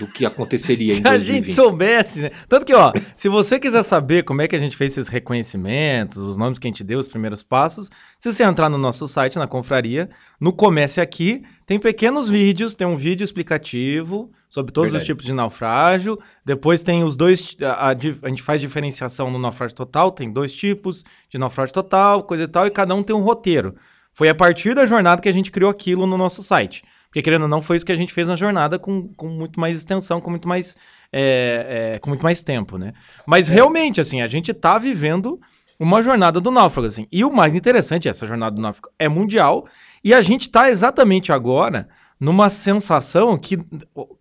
do 0.00 0.08
que 0.08 0.26
aconteceria 0.26 0.94
em 0.94 1.00
2020. 1.00 1.06
Se 1.06 1.08
a 1.08 1.18
gente 1.18 1.50
soubesse, 1.52 2.22
né? 2.22 2.30
Tanto 2.48 2.66
que, 2.66 2.74
ó, 2.74 2.92
se 3.14 3.28
você 3.28 3.60
quiser 3.60 3.84
saber 3.84 4.24
como 4.24 4.42
é 4.42 4.48
que 4.48 4.56
a 4.56 4.58
gente 4.58 4.76
fez 4.76 4.92
esses 4.92 5.06
reconhecimentos, 5.06 6.16
os 6.16 6.36
nomes 6.36 6.58
que 6.58 6.66
a 6.66 6.70
gente 6.70 6.82
deu, 6.82 6.98
os 6.98 7.06
primeiros 7.06 7.40
passos, 7.40 7.88
se 8.18 8.32
você 8.32 8.42
entrar 8.42 8.68
no 8.68 8.76
nosso 8.76 9.06
site, 9.06 9.38
na 9.38 9.46
confraria, 9.46 10.10
no 10.40 10.52
Comece 10.52 11.00
Aqui, 11.00 11.44
tem 11.64 11.78
pequenos 11.78 12.28
vídeos, 12.28 12.74
tem 12.74 12.84
um 12.84 12.96
vídeo 12.96 13.24
explicativo 13.24 14.32
sobre 14.48 14.72
todos 14.72 14.90
Verdade. 14.90 15.02
os 15.02 15.06
tipos 15.06 15.24
de 15.24 15.32
naufrágio, 15.32 16.18
depois 16.44 16.82
tem 16.82 17.04
os 17.04 17.14
dois, 17.14 17.56
a, 17.62 17.90
a, 17.90 17.90
a 17.90 18.28
gente 18.28 18.42
faz 18.42 18.60
diferenciação 18.60 19.30
no 19.30 19.38
naufrágio 19.38 19.76
total, 19.76 20.10
tem 20.10 20.32
dois 20.32 20.52
tipos 20.52 21.04
de 21.30 21.38
naufrágio 21.38 21.72
total, 21.72 22.24
coisa 22.24 22.42
e 22.42 22.48
tal, 22.48 22.66
e 22.66 22.72
cada 22.72 22.92
um 22.92 23.04
tem 23.04 23.14
um 23.14 23.22
roteiro. 23.22 23.76
Foi 24.12 24.28
a 24.28 24.34
partir 24.34 24.74
da 24.74 24.84
jornada 24.84 25.22
que 25.22 25.28
a 25.28 25.32
gente 25.32 25.52
criou 25.52 25.70
aquilo 25.70 26.06
no 26.06 26.18
nosso 26.18 26.42
site. 26.42 26.82
Porque, 27.14 27.22
querendo 27.22 27.42
ou 27.42 27.48
não, 27.48 27.62
foi 27.62 27.76
isso 27.76 27.86
que 27.86 27.92
a 27.92 27.96
gente 27.96 28.12
fez 28.12 28.26
na 28.26 28.34
jornada 28.34 28.76
com, 28.76 29.06
com 29.14 29.28
muito 29.28 29.60
mais 29.60 29.76
extensão, 29.76 30.20
com 30.20 30.30
muito 30.30 30.48
mais, 30.48 30.76
é, 31.12 31.92
é, 31.94 31.98
com 32.00 32.10
muito 32.10 32.24
mais 32.24 32.42
tempo, 32.42 32.76
né? 32.76 32.92
Mas 33.24 33.48
é. 33.48 33.52
realmente, 33.52 34.00
assim, 34.00 34.20
a 34.20 34.26
gente 34.26 34.52
tá 34.52 34.78
vivendo 34.78 35.40
uma 35.78 36.02
jornada 36.02 36.40
do 36.40 36.50
náufrago, 36.50 36.88
assim. 36.88 37.06
E 37.12 37.24
o 37.24 37.32
mais 37.32 37.54
interessante, 37.54 38.08
essa 38.08 38.26
jornada 38.26 38.56
do 38.56 38.60
náufrago 38.60 38.92
é 38.98 39.08
mundial, 39.08 39.64
e 40.02 40.12
a 40.12 40.20
gente 40.20 40.50
tá 40.50 40.68
exatamente 40.68 41.30
agora 41.30 41.88
numa 42.18 42.50
sensação 42.50 43.38
que, 43.38 43.60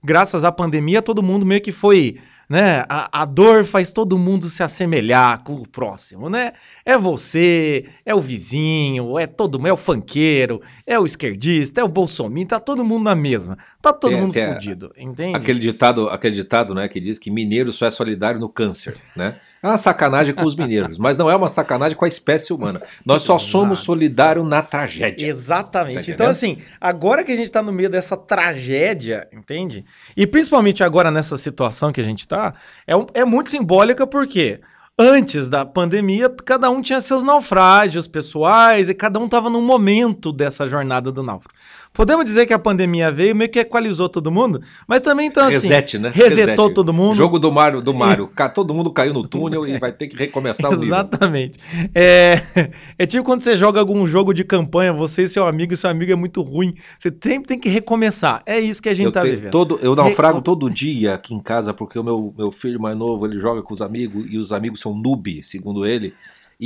graças 0.03 0.43
à 0.43 0.51
pandemia, 0.51 1.01
todo 1.01 1.23
mundo 1.23 1.47
meio 1.47 1.61
que 1.61 1.71
foi 1.71 2.19
né? 2.49 2.85
A, 2.89 3.21
a, 3.21 3.25
dor 3.25 3.63
faz 3.63 3.89
todo 3.89 4.17
mundo 4.17 4.49
se 4.49 4.63
assemelhar 4.63 5.43
com 5.43 5.55
o 5.55 5.67
próximo, 5.67 6.29
né? 6.29 6.53
É 6.85 6.97
você, 6.97 7.85
é 8.05 8.13
o 8.13 8.21
vizinho, 8.21 9.17
é 9.17 9.25
todo 9.27 9.57
mundo, 9.57 9.67
é 9.67 9.73
o 9.73 9.77
fanqueiro, 9.77 10.61
é 10.85 10.99
o 10.99 11.05
esquerdista, 11.05 11.81
é 11.81 11.83
o 11.83 11.87
bolsominion, 11.87 12.47
tá 12.47 12.59
todo 12.59 12.83
mundo 12.83 13.03
na 13.03 13.15
mesma. 13.15 13.57
Tá 13.81 13.93
todo 13.93 14.11
tem, 14.11 14.21
mundo 14.21 14.33
tem 14.33 14.53
fudido, 14.53 14.93
entende? 14.97 15.37
Aquele 15.37 15.59
ditado, 15.59 16.09
aquele 16.09 16.35
ditado, 16.35 16.73
né, 16.73 16.87
que 16.87 16.99
diz 16.99 17.17
que 17.17 17.31
mineiro 17.31 17.71
só 17.71 17.85
é 17.85 17.91
solidário 17.91 18.39
no 18.39 18.49
câncer, 18.49 18.95
né? 19.15 19.39
É 19.63 19.67
uma 19.67 19.77
sacanagem 19.77 20.35
com 20.35 20.45
os 20.45 20.57
mineiros, 20.57 20.97
mas 20.97 21.17
não 21.17 21.31
é 21.31 21.35
uma 21.37 21.47
sacanagem 21.47 21.97
com 21.97 22.03
a 22.03 22.07
espécie 22.07 22.51
humana. 22.51 22.81
Nós 23.05 23.21
só 23.21 23.39
somos 23.39 23.79
solidários 23.79 24.45
na 24.45 24.61
tragédia. 24.61 25.25
Exatamente. 25.25 26.07
Tá 26.07 26.11
então, 26.11 26.27
assim, 26.27 26.57
agora 26.81 27.23
que 27.23 27.31
a 27.31 27.35
gente 27.35 27.45
está 27.45 27.61
no 27.61 27.71
meio 27.71 27.89
dessa 27.89 28.17
tragédia, 28.17 29.25
entende? 29.31 29.85
E 30.17 30.27
principalmente 30.27 30.83
agora 30.83 31.09
nessa 31.09 31.37
situação 31.37 31.93
que 31.93 32.01
a 32.01 32.03
gente 32.03 32.19
está, 32.19 32.53
é, 32.85 32.93
um, 32.93 33.07
é 33.13 33.23
muito 33.23 33.49
simbólica 33.49 34.05
porque 34.05 34.59
antes 34.99 35.47
da 35.47 35.65
pandemia, 35.65 36.29
cada 36.29 36.69
um 36.69 36.81
tinha 36.81 36.99
seus 36.99 37.23
naufrágios 37.23 38.05
pessoais 38.05 38.89
e 38.89 38.93
cada 38.93 39.17
um 39.17 39.25
estava 39.25 39.49
num 39.49 39.61
momento 39.61 40.33
dessa 40.33 40.67
jornada 40.67 41.09
do 41.09 41.23
náufrago. 41.23 41.57
Podemos 41.93 42.25
dizer 42.25 42.47
que 42.47 42.53
a 42.53 42.57
pandemia 42.59 43.11
veio, 43.11 43.35
meio 43.35 43.51
que 43.51 43.59
equalizou 43.59 44.09
todo 44.09 44.31
mundo, 44.31 44.61
mas 44.87 45.01
também 45.01 45.27
então 45.27 45.45
assim. 45.45 45.67
Reset, 45.67 45.99
né? 45.99 46.11
Resetou 46.13 46.65
Reset. 46.65 46.73
todo 46.73 46.91
mundo. 46.91 47.15
Jogo 47.15 47.37
do 47.37 47.51
Mario, 47.51 47.81
do 47.81 47.93
Mario. 47.93 48.29
Todo 48.55 48.73
mundo 48.73 48.91
caiu 48.91 49.13
no 49.13 49.27
túnel 49.27 49.67
e 49.67 49.77
vai 49.77 49.91
ter 49.91 50.07
que 50.07 50.15
recomeçar 50.17 50.71
o 50.71 50.73
nível. 50.73 50.87
Exatamente. 50.87 51.59
É, 51.93 52.41
é 52.97 53.05
tipo 53.05 53.23
quando 53.23 53.41
você 53.41 53.55
joga 53.55 53.79
algum 53.79 54.07
jogo 54.07 54.33
de 54.33 54.43
campanha, 54.43 54.91
você 54.91 55.23
e 55.23 55.27
seu 55.27 55.47
amigo, 55.47 55.73
e 55.73 55.77
seu 55.77 55.89
amigo 55.89 56.11
é 56.11 56.15
muito 56.15 56.41
ruim. 56.41 56.73
Você 56.97 57.13
sempre 57.23 57.47
tem 57.47 57.59
que 57.59 57.69
recomeçar. 57.69 58.41
É 58.45 58.59
isso 58.59 58.81
que 58.81 58.89
a 58.89 58.93
gente 58.93 59.05
Eu, 59.05 59.11
tá 59.11 59.21
te- 59.21 59.29
vivendo. 59.29 59.51
todo, 59.51 59.77
eu 59.81 59.95
naufrago 59.95 60.37
Recom- 60.39 60.41
todo 60.43 60.69
dia 60.71 61.13
aqui 61.13 61.33
em 61.35 61.39
casa 61.39 61.73
porque 61.73 61.99
o 61.99 62.03
meu, 62.03 62.33
meu 62.37 62.51
filho 62.51 62.79
mais 62.81 62.97
novo 62.97 63.25
ele 63.27 63.39
joga 63.39 63.61
com 63.61 63.73
os 63.73 63.81
amigos 63.81 64.25
e 64.29 64.37
os 64.39 64.51
amigos 64.51 64.79
são 64.79 64.95
noob, 64.95 65.43
segundo 65.43 65.85
ele. 65.85 66.13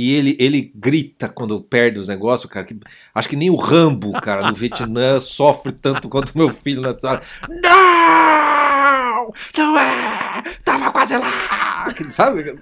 E 0.00 0.14
ele, 0.14 0.36
ele 0.38 0.70
grita 0.76 1.28
quando 1.28 1.60
perde 1.60 1.98
os 1.98 2.06
negócios, 2.06 2.48
cara. 2.48 2.64
que- 2.64 2.78
acho 3.12 3.28
que 3.28 3.34
nem 3.34 3.50
o 3.50 3.56
Rambo, 3.56 4.12
cara, 4.12 4.46
no 4.46 4.54
Vietnã 4.54 5.18
sofre 5.20 5.72
tanto 5.72 6.08
quanto 6.08 6.38
meu 6.38 6.50
filho 6.50 6.82
nessa 6.82 7.10
hora. 7.10 7.22
Não! 7.48 9.32
Não 9.56 9.76
é! 9.76 10.44
Tava 10.64 10.92
quase 10.92 11.16
lá! 11.16 11.92
Sabe? 12.10 12.54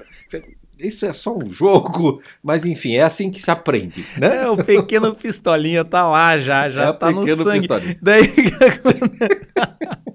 Isso 0.79 1.05
é 1.05 1.13
só 1.13 1.37
um 1.37 1.51
jogo, 1.51 2.23
mas 2.43 2.65
enfim, 2.65 2.95
é 2.95 3.03
assim 3.03 3.31
que 3.31 3.41
se 3.43 3.51
aprende, 3.51 4.03
né? 4.19 4.45
É, 4.45 4.49
o 4.49 4.57
pequeno 4.57 5.15
pistolinha 5.15 5.85
tá 5.85 6.09
lá 6.09 6.39
já, 6.39 6.71
já 6.71 6.85
É 6.89 6.93
tá 6.95 7.11
no 7.11 7.27
sangue. 7.37 7.61
pistolinha. 7.61 7.99
Daí. 8.01 8.33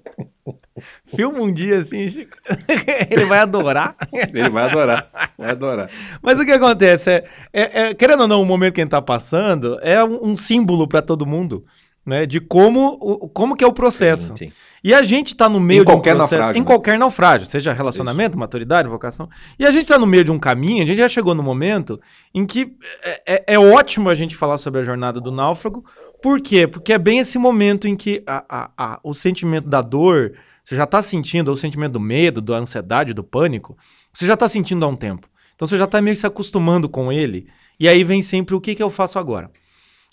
Filma 1.15 1.39
um 1.39 1.51
dia 1.51 1.79
assim, 1.79 2.07
Chico. 2.07 2.37
Ele 3.09 3.25
vai 3.25 3.39
adorar. 3.39 3.95
Ele 4.33 4.49
vai 4.49 4.63
adorar, 4.69 5.09
vai 5.37 5.51
adorar. 5.51 5.89
Mas 6.21 6.39
o 6.39 6.45
que 6.45 6.51
acontece 6.51 7.09
é, 7.11 7.23
é- 7.53 7.81
é, 7.89 7.93
querendo 7.93 8.21
ou 8.21 8.27
não, 8.27 8.41
o 8.41 8.45
momento 8.45 8.73
que 8.73 8.81
a 8.81 8.83
gente 8.83 8.91
tá 8.91 9.01
passando 9.01 9.77
é 9.81 10.03
um, 10.03 10.31
um 10.31 10.35
símbolo 10.35 10.87
para 10.87 11.01
todo 11.01 11.25
mundo, 11.25 11.65
né? 12.05 12.25
De 12.25 12.39
como, 12.39 12.97
o- 13.01 13.29
como 13.29 13.55
que 13.55 13.63
é 13.63 13.67
o 13.67 13.73
processo. 13.73 14.33
Sim. 14.37 14.51
E 14.83 14.95
a 14.95 15.03
gente 15.03 15.35
tá 15.35 15.47
no 15.47 15.59
meio 15.59 15.83
Em 15.83 15.85
de 15.85 15.91
um 15.91 15.93
qualquer 15.93 16.15
processo, 16.15 16.33
naufrágio, 16.37 16.57
em 16.57 16.61
né? 16.63 16.65
qualquer 16.65 16.97
naufrágio, 16.97 17.45
seja 17.45 17.71
relacionamento, 17.71 18.35
maturidade, 18.35 18.89
vocação. 18.89 19.29
E 19.59 19.63
a 19.63 19.69
gente 19.69 19.85
tá 19.87 19.99
no 19.99 20.07
meio 20.07 20.23
de 20.23 20.31
um 20.31 20.39
caminho, 20.39 20.81
a 20.81 20.87
gente 20.87 20.97
já 20.97 21.07
chegou 21.07 21.35
no 21.35 21.43
momento 21.43 22.01
em 22.33 22.47
que 22.47 22.73
é, 23.03 23.21
é- 23.35 23.43
é 23.53 23.59
ótimo 23.59 24.09
a 24.09 24.15
gente 24.15 24.35
falar 24.35 24.57
sobre 24.57 24.79
a 24.79 24.83
jornada 24.83 25.21
do 25.21 25.31
náufrago. 25.31 25.85
Por 26.19 26.41
quê? 26.41 26.65
Porque 26.65 26.93
é 26.93 26.97
bem 26.97 27.19
esse 27.19 27.37
momento 27.37 27.87
em 27.87 27.95
que 27.95 28.23
a- 28.25 28.43
a- 28.49 28.69
a- 28.75 28.99
o 29.03 29.13
sentimento 29.13 29.69
da 29.69 29.83
dor, 29.83 30.33
você 30.63 30.75
já 30.75 30.85
tá 30.85 31.01
sentindo, 31.01 31.51
o 31.51 31.55
sentimento 31.55 31.93
do 31.93 31.99
medo, 31.99 32.41
da 32.41 32.57
ansiedade, 32.57 33.13
do 33.13 33.23
pânico, 33.23 33.77
você 34.13 34.25
já 34.25 34.37
tá 34.37 34.47
sentindo 34.47 34.85
há 34.85 34.87
um 34.87 34.95
tempo. 34.95 35.27
Então 35.55 35.67
você 35.67 35.77
já 35.77 35.87
tá 35.87 36.01
meio 36.01 36.15
que 36.15 36.19
se 36.19 36.27
acostumando 36.27 36.89
com 36.89 37.11
ele. 37.11 37.47
E 37.79 37.87
aí 37.87 38.03
vem 38.03 38.21
sempre 38.21 38.55
o 38.55 38.61
que, 38.61 38.75
que 38.75 38.83
eu 38.83 38.89
faço 38.89 39.19
agora. 39.19 39.49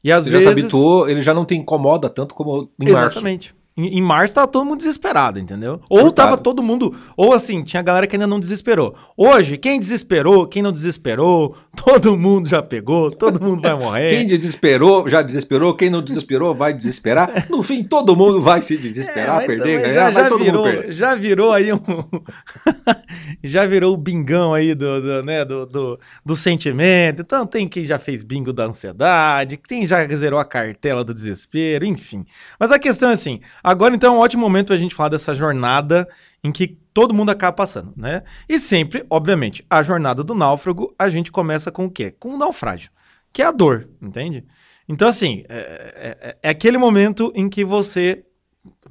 E 0.03 0.13
às 0.13 0.25
Você 0.25 0.31
vezes. 0.31 0.45
já 0.45 0.55
se 0.55 0.61
habituou, 0.61 1.09
ele 1.09 1.23
já 1.23 1.35
não 1.35 1.45
te 1.45 1.55
incomoda 1.55 2.09
tanto 2.09 2.35
como 2.35 2.71
em 2.79 2.91
março. 2.91 3.19
Exatamente. 3.19 3.55
Em, 3.79 3.99
em 3.99 4.03
março 4.03 4.35
tava 4.35 4.49
todo 4.49 4.65
mundo 4.65 4.79
desesperado, 4.79 5.39
entendeu? 5.39 5.81
Ou 5.89 6.01
Surtado. 6.01 6.15
tava 6.31 6.37
todo 6.37 6.61
mundo. 6.63 6.93
Ou 7.17 7.33
assim, 7.33 7.63
tinha 7.63 7.81
galera 7.81 8.09
que 8.09 8.17
ainda 8.17 8.27
não 8.27 8.41
desesperou. 8.41 8.97
Hoje, 9.17 9.57
quem 9.57 9.79
desesperou, 9.79 10.49
quem 10.49 10.63
não 10.63 10.73
desesperou, 10.73 11.57
todo 11.85 12.19
mundo 12.19 12.49
já 12.49 12.61
pegou, 12.61 13.13
todo 13.13 13.41
mundo 13.41 13.63
vai 13.63 13.75
morrer. 13.79 14.11
Quem 14.11 14.27
desesperou, 14.27 15.09
já 15.09 15.23
desesperou. 15.23 15.77
Quem 15.77 15.89
não 15.91 16.03
desesperou, 16.03 16.55
vai 16.57 16.75
desesperar. 16.75 17.47
No 17.49 17.63
fim, 17.63 17.85
todo 17.85 18.17
mundo 18.17 18.41
vai 18.41 18.61
se 18.61 18.77
desesperar, 18.77 19.43
É, 19.43 19.47
perder, 19.47 19.81
ganhar, 19.81 20.11
vai 20.13 20.29
todo 20.29 20.43
virou, 20.43 20.65
mundo 20.67 20.75
perder. 20.75 20.93
já 20.93 21.15
virou 21.15 21.53
aí 21.53 21.73
um. 21.73 21.79
já 23.45 23.65
virou 23.65 23.95
o 23.95 23.97
bingão 23.97 24.53
aí 24.55 24.75
do, 24.75 25.01
do, 25.01 25.23
né, 25.23 25.45
do, 25.45 25.65
do, 25.67 26.01
do 26.25 26.35
sentimento. 26.37 27.23
Então 27.23 27.47
tem 27.47 27.69
quem 27.69 27.85
já 27.85 27.99
fez 27.99 28.23
bingo 28.25 28.53
da 28.53 28.65
ansiedade, 28.65 29.57
tem 29.57 29.87
já 29.87 30.05
zerou 30.17 30.41
a 30.41 30.45
cartela 30.45 31.05
do 31.05 31.15
desespero, 31.15 31.85
enfim. 31.85 32.25
Mas 32.59 32.73
a 32.73 32.79
questão 32.79 33.11
é 33.11 33.13
assim: 33.13 33.41
agora 33.71 33.95
então 33.95 34.15
é 34.15 34.17
um 34.17 34.21
ótimo 34.21 34.43
momento 34.43 34.69
pra 34.69 34.77
gente 34.77 34.95
falar 34.95 35.11
dessa 35.11 35.35
jornada 35.35 36.09
em 36.43 36.51
que 36.53 36.79
todo 36.95 37.15
mundo 37.15 37.31
acaba 37.31 37.53
passando, 37.53 37.93
né? 37.97 38.23
E 38.49 38.59
sempre, 38.59 39.05
obviamente, 39.11 39.65
a 39.71 39.83
jornada 39.83 40.23
do 40.25 40.35
náufrago, 40.35 40.95
a 40.99 41.09
gente 41.09 41.31
começa 41.31 41.71
com 41.71 41.87
o 41.87 41.91
quê? 41.91 42.11
Com 42.19 42.31
o 42.35 42.39
naufrágio, 42.39 42.91
que 43.33 43.43
é 43.43 43.47
a 43.47 43.51
dor, 43.53 43.89
entende? 44.03 44.45
Então, 44.89 45.07
assim, 45.09 45.45
é, 45.49 46.17
é- 46.21 46.37
é 46.43 46.49
aquele 46.51 46.79
momento 46.79 47.31
em 47.35 47.49
que 47.49 47.65
você 47.65 48.25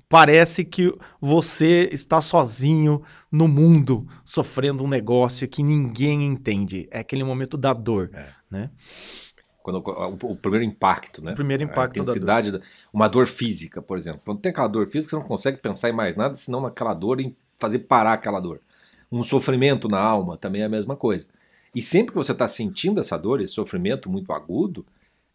parece 0.07 0.63
que 0.63 0.93
você 1.19 1.89
está 1.91 2.21
sozinho 2.21 3.01
no 3.31 3.47
mundo, 3.47 4.07
sofrendo 4.23 4.83
um 4.83 4.87
negócio 4.87 5.47
que 5.47 5.61
ninguém 5.61 6.23
entende. 6.25 6.87
É 6.91 6.99
aquele 6.99 7.23
momento 7.23 7.57
da 7.57 7.73
dor, 7.73 8.09
É. 8.13 8.25
né? 8.49 8.69
Quando, 9.67 9.83
o, 10.25 10.31
o 10.31 10.35
primeiro 10.37 10.63
impacto, 10.63 11.21
né? 11.23 11.33
O 11.33 11.35
primeiro 11.35 11.61
impacto 11.63 11.99
A 11.99 12.03
da 12.03 12.11
intensidade, 12.11 12.51
da- 12.53 12.61
uma 12.93 13.09
dor 13.09 13.27
física, 13.27 13.81
por 13.81 13.97
exemplo. 13.97 14.21
Quando 14.23 14.39
tem 14.39 14.49
aquela 14.49 14.67
dor 14.69 14.87
física, 14.87 15.09
você 15.09 15.15
não 15.17 15.27
consegue 15.27 15.57
pensar 15.57 15.89
em 15.89 15.93
mais 15.93 16.15
nada, 16.15 16.35
senão 16.35 16.61
naquela 16.61 16.93
dor, 16.93 17.19
em 17.19 17.35
fazer 17.57 17.79
parar 17.79 18.13
aquela 18.13 18.39
dor. 18.39 18.61
Um 19.11 19.23
sofrimento 19.23 19.89
na 19.89 19.99
alma 19.99 20.37
também 20.37 20.61
é 20.61 20.65
a 20.65 20.69
mesma 20.69 20.95
coisa. 20.95 21.27
E 21.75 21.81
sempre 21.81 22.11
que 22.11 22.17
você 22.17 22.31
está 22.31 22.47
sentindo 22.47 22.99
essa 23.01 23.17
dor, 23.17 23.41
esse 23.41 23.51
sofrimento 23.51 24.09
muito 24.09 24.31
agudo, 24.31 24.85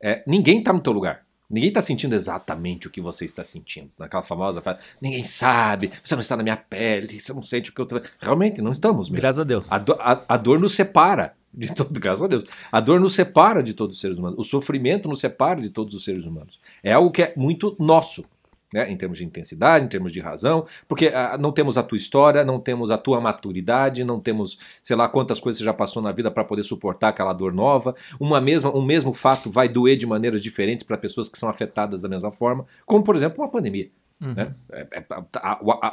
é, 0.00 0.22
ninguém 0.26 0.60
está 0.60 0.72
no 0.72 0.80
teu 0.80 0.92
lugar. 0.94 1.24
Ninguém 1.50 1.68
está 1.68 1.82
sentindo 1.82 2.14
exatamente 2.14 2.86
o 2.86 2.90
que 2.90 3.02
você 3.02 3.26
está 3.26 3.44
sentindo. 3.44 3.90
Naquela 3.98 4.22
famosa 4.22 4.62
frase, 4.62 4.78
ninguém 5.00 5.22
sabe, 5.24 5.92
você 6.02 6.14
não 6.14 6.22
está 6.22 6.34
na 6.34 6.42
minha 6.42 6.56
pele, 6.56 7.20
você 7.20 7.32
não 7.34 7.42
sente 7.42 7.68
o 7.68 7.74
que 7.74 7.80
eu 7.82 7.84
tô... 7.86 8.00
Realmente, 8.18 8.62
não 8.62 8.72
estamos 8.72 9.10
mesmo. 9.10 9.20
Graças 9.20 9.38
a 9.40 9.44
Deus. 9.44 9.70
A, 9.70 9.76
do- 9.76 9.92
a- 10.00 10.22
a 10.26 10.36
dor 10.38 10.58
nos 10.58 10.74
separa 10.74 11.34
de 11.52 11.74
todo, 11.74 11.98
graças 12.00 12.22
a 12.22 12.26
Deus. 12.26 12.44
A 12.70 12.80
dor 12.80 13.00
nos 13.00 13.14
separa 13.14 13.62
de 13.62 13.74
todos 13.74 13.96
os 13.96 14.00
seres 14.00 14.18
humanos. 14.18 14.38
O 14.38 14.44
sofrimento 14.44 15.08
nos 15.08 15.20
separa 15.20 15.60
de 15.60 15.70
todos 15.70 15.94
os 15.94 16.04
seres 16.04 16.24
humanos. 16.24 16.58
É 16.82 16.92
algo 16.92 17.10
que 17.10 17.22
é 17.22 17.32
muito 17.36 17.76
nosso, 17.78 18.24
né? 18.72 18.90
Em 18.90 18.96
termos 18.96 19.18
de 19.18 19.24
intensidade, 19.24 19.84
em 19.84 19.88
termos 19.88 20.12
de 20.12 20.20
razão, 20.20 20.66
porque 20.88 21.08
ah, 21.08 21.36
não 21.38 21.52
temos 21.52 21.76
a 21.76 21.82
tua 21.82 21.98
história, 21.98 22.42
não 22.42 22.58
temos 22.58 22.90
a 22.90 22.96
tua 22.96 23.20
maturidade, 23.20 24.02
não 24.02 24.18
temos, 24.18 24.58
sei 24.82 24.96
lá, 24.96 25.08
quantas 25.08 25.38
coisas 25.38 25.58
você 25.58 25.64
já 25.64 25.74
passou 25.74 26.02
na 26.02 26.10
vida 26.10 26.30
para 26.30 26.44
poder 26.44 26.62
suportar 26.62 27.08
aquela 27.08 27.34
dor 27.34 27.52
nova. 27.52 27.94
Uma 28.18 28.40
mesma, 28.40 28.74
um 28.74 28.82
mesmo 28.82 29.12
fato 29.12 29.50
vai 29.50 29.68
doer 29.68 29.98
de 29.98 30.06
maneiras 30.06 30.42
diferentes 30.42 30.86
para 30.86 30.96
pessoas 30.96 31.28
que 31.28 31.38
são 31.38 31.48
afetadas 31.50 32.00
da 32.00 32.08
mesma 32.08 32.32
forma, 32.32 32.64
como 32.86 33.04
por 33.04 33.14
exemplo 33.14 33.42
uma 33.42 33.50
pandemia 33.50 33.90
Uhum. 34.22 34.34
né? 34.34 34.54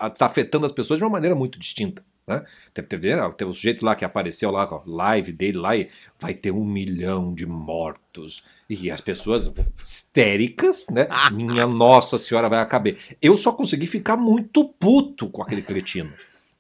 Está 0.08 0.26
afetando 0.28 0.66
as 0.66 0.72
pessoas 0.72 1.00
de 1.00 1.04
uma 1.04 1.10
maneira 1.10 1.36
muito 1.36 1.60
distinta. 1.60 2.04
Né? 2.28 2.46
Teve, 2.76 2.88
teve, 2.88 3.32
teve 3.32 3.50
o 3.50 3.54
sujeito 3.54 3.84
lá 3.84 3.96
que 3.96 4.06
apareceu 4.06 4.52
lá 4.52 4.68
com 4.68 4.76
a 4.76 4.84
live 4.86 5.32
dele 5.32 5.58
lá 5.58 5.76
e 5.76 5.90
vai 6.20 6.36
ter 6.36 6.52
um 6.52 6.64
milhão 6.64 7.34
de 7.34 7.48
mortos. 7.48 8.46
E 8.70 8.92
as 8.92 9.02
pessoas 9.02 9.52
histéricas, 9.82 10.86
né? 10.92 11.08
Minha 11.34 11.66
nossa 11.66 12.20
senhora 12.20 12.48
vai 12.48 12.60
acabar. 12.60 12.94
Eu 13.20 13.36
só 13.36 13.52
consegui 13.52 13.88
ficar 13.88 14.16
muito 14.16 14.64
puto 14.64 15.28
com 15.30 15.42
aquele 15.42 15.64
cretino. 15.64 16.14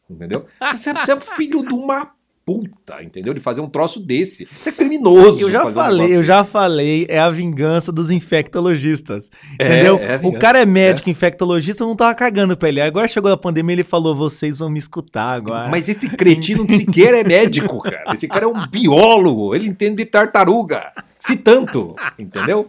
Entendeu? 0.09 0.47
Você, 0.71 0.91
você 0.91 1.11
é 1.11 1.19
filho 1.19 1.61
de 1.63 1.71
uma 1.71 2.11
puta, 2.49 3.03
entendeu? 3.03 3.31
De 3.31 3.39
fazer 3.39 3.61
um 3.61 3.69
troço 3.69 3.99
desse. 3.99 4.45
Você 4.45 4.69
é 4.69 4.71
criminoso. 4.71 5.39
Eu 5.39 5.51
já 5.51 5.67
um 5.67 5.71
falei, 5.71 5.97
negócio 5.97 6.15
eu 6.15 6.23
já 6.23 6.43
falei, 6.43 7.05
é 7.07 7.19
a 7.19 7.29
vingança 7.29 7.91
dos 7.91 8.09
infectologistas. 8.09 9.29
É, 9.59 9.67
entendeu? 9.67 9.99
é 9.99 10.19
o 10.23 10.33
cara 10.39 10.59
é 10.59 10.65
médico, 10.65 11.11
infectologista, 11.11 11.85
não 11.85 11.95
tava 11.95 12.15
cagando 12.15 12.57
pra 12.57 12.69
ele. 12.69 12.81
Agora 12.81 13.07
chegou 13.07 13.31
a 13.31 13.37
pandemia, 13.37 13.75
ele 13.75 13.83
falou: 13.83 14.15
vocês 14.15 14.57
vão 14.57 14.67
me 14.67 14.79
escutar 14.79 15.31
agora. 15.35 15.69
Mas 15.69 15.87
esse 15.87 16.09
cretino 16.09 16.65
sequer 16.67 17.13
é 17.13 17.23
médico, 17.23 17.79
cara. 17.81 18.05
Esse 18.15 18.27
cara 18.27 18.45
é 18.45 18.47
um 18.47 18.67
biólogo. 18.67 19.53
Ele 19.53 19.67
entende 19.67 19.97
de 19.97 20.05
tartaruga. 20.05 20.91
Se 21.19 21.37
tanto, 21.37 21.95
entendeu? 22.17 22.65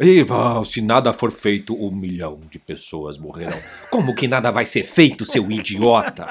E 0.00 0.24
ah, 0.30 0.64
se 0.64 0.80
nada 0.80 1.12
for 1.12 1.30
feito, 1.30 1.74
um 1.74 1.90
milhão 1.90 2.40
de 2.50 2.58
pessoas 2.58 3.18
morrerão. 3.18 3.58
Como 3.90 4.14
que 4.14 4.26
nada 4.26 4.50
vai 4.50 4.64
ser 4.64 4.84
feito, 4.84 5.26
seu 5.26 5.50
idiota? 5.50 6.26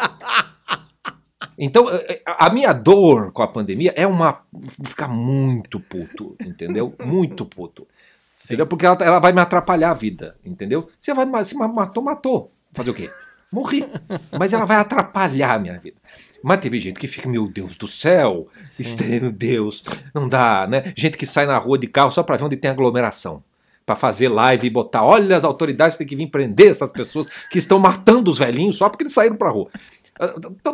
Então, 1.58 1.86
eh, 1.90 2.22
a 2.26 2.50
minha 2.50 2.74
dor 2.74 3.32
com 3.32 3.42
a 3.42 3.48
pandemia 3.48 3.94
é 3.96 4.06
uma. 4.06 4.42
ficar 4.84 5.08
muito 5.08 5.80
puto, 5.80 6.36
entendeu? 6.42 6.94
Muito 7.06 7.46
puto. 7.46 7.88
Entendeu? 8.44 8.68
Porque 8.68 8.86
ela, 8.86 8.98
ela 9.02 9.20
vai 9.20 9.32
me 9.32 9.42
atrapalhar 9.42 9.92
a 9.92 9.94
vida, 9.94 10.36
entendeu? 10.46 10.88
Você 11.02 11.14
vai 11.14 11.46
se 11.46 11.56
ma- 11.56 11.68
matou, 11.68 12.04
matou. 12.04 12.52
Fazer 12.74 12.92
o 12.92 12.94
quê? 12.94 13.10
Morri. 13.52 13.86
Mas 14.38 14.54
ela 14.54 14.66
vai 14.66 14.78
atrapalhar 14.78 15.54
a 15.56 15.60
minha 15.60 15.80
vida. 15.80 15.98
Mas 16.44 16.60
teve 16.60 16.80
gente 16.80 17.00
que 17.00 17.08
fica, 17.08 17.28
meu 17.28 17.48
Deus 17.48 17.76
do 17.78 17.88
céu, 17.88 18.48
meu 19.22 19.32
Deus, 19.32 19.84
não 20.14 20.30
dá, 20.30 20.68
né? 20.68 20.94
Gente 20.96 21.18
que 21.18 21.26
sai 21.26 21.48
na 21.48 21.58
rua 21.58 21.78
de 21.80 21.88
carro 21.88 22.12
só 22.12 22.22
pra 22.22 22.38
ver 22.38 22.44
onde 22.44 22.58
tem 22.58 22.70
aglomeração. 22.70 23.44
Pra 23.84 23.96
fazer 23.96 24.30
live 24.30 24.68
e 24.68 24.70
botar, 24.70 25.04
olha, 25.04 25.36
as 25.38 25.44
autoridades 25.44 25.96
têm 25.98 26.06
que 26.06 26.16
vir 26.16 26.28
prender 26.28 26.70
essas 26.72 26.92
pessoas 26.92 27.28
que 27.50 27.58
estão 27.58 27.80
matando 27.80 28.30
os 28.30 28.38
velhinhos 28.40 28.76
só 28.78 28.90
porque 28.90 29.04
eles 29.04 29.14
saíram 29.14 29.38
pra 29.38 29.50
rua. 29.50 29.70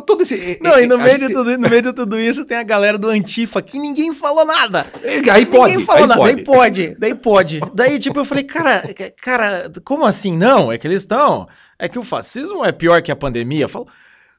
Todo 0.05 0.21
esse. 0.21 0.59
Não, 0.61 0.79
e 0.79 0.85
no 0.85 0.97
meio, 0.97 1.11
gente- 1.19 1.27
de 1.29 1.33
tudo, 1.33 1.57
no 1.57 1.69
meio 1.69 1.81
de 1.81 1.93
tudo 1.93 2.19
isso 2.19 2.45
tem 2.45 2.57
a 2.57 2.63
galera 2.63 2.97
do 2.97 3.09
Antifa 3.09 3.61
que 3.61 3.79
ninguém 3.79 4.13
falou 4.13 4.45
nada. 4.45 4.85
Aí 5.33 5.45
pode, 5.45 5.71
ninguém 5.71 5.85
falou 5.85 6.01
aí 6.03 6.07
nada. 6.07 6.19
pode. 6.21 6.35
Daí 6.35 6.43
pode, 6.45 6.95
daí 6.99 7.15
pode. 7.15 7.59
Daí, 7.73 7.99
tipo, 7.99 8.19
eu 8.19 8.25
falei, 8.25 8.43
cara, 8.43 8.83
cara, 9.21 9.71
como 9.83 10.05
assim? 10.05 10.37
Não, 10.37 10.71
é 10.71 10.77
que 10.77 10.85
eles 10.87 11.01
estão. 11.01 11.47
É 11.79 11.89
que 11.89 11.97
o 11.97 12.03
fascismo 12.03 12.63
é 12.63 12.71
pior 12.71 13.01
que 13.01 13.11
a 13.11 13.15
pandemia. 13.15 13.65
Eu 13.65 13.69
falo, 13.69 13.87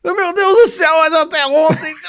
Meu 0.05 0.33
Deus 0.33 0.55
do 0.55 0.67
céu, 0.69 0.93
mas 1.01 1.13
até 1.15 1.47
ontem. 1.47 1.93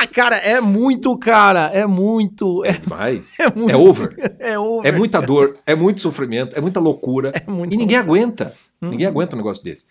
Ah, 0.00 0.06
cara, 0.06 0.36
é 0.36 0.60
muito, 0.60 1.18
cara. 1.18 1.70
É 1.74 1.84
muito. 1.84 2.64
É, 2.64 2.78
Mas 2.86 3.38
é 3.40 3.50
muito. 3.50 3.70
é 3.72 3.76
over. 3.76 4.14
É 4.38 4.56
over. 4.58 4.94
É 4.94 4.96
muita 4.96 5.20
dor, 5.20 5.56
é 5.66 5.74
muito 5.74 6.00
sofrimento, 6.00 6.56
é 6.56 6.60
muita 6.60 6.78
loucura. 6.78 7.32
É 7.34 7.50
muito 7.50 7.74
E 7.74 7.76
ninguém 7.76 7.96
aguenta. 7.96 8.54
Ninguém 8.80 9.08
aguenta 9.08 9.34
um 9.34 9.38
negócio 9.38 9.64
desse. 9.64 9.86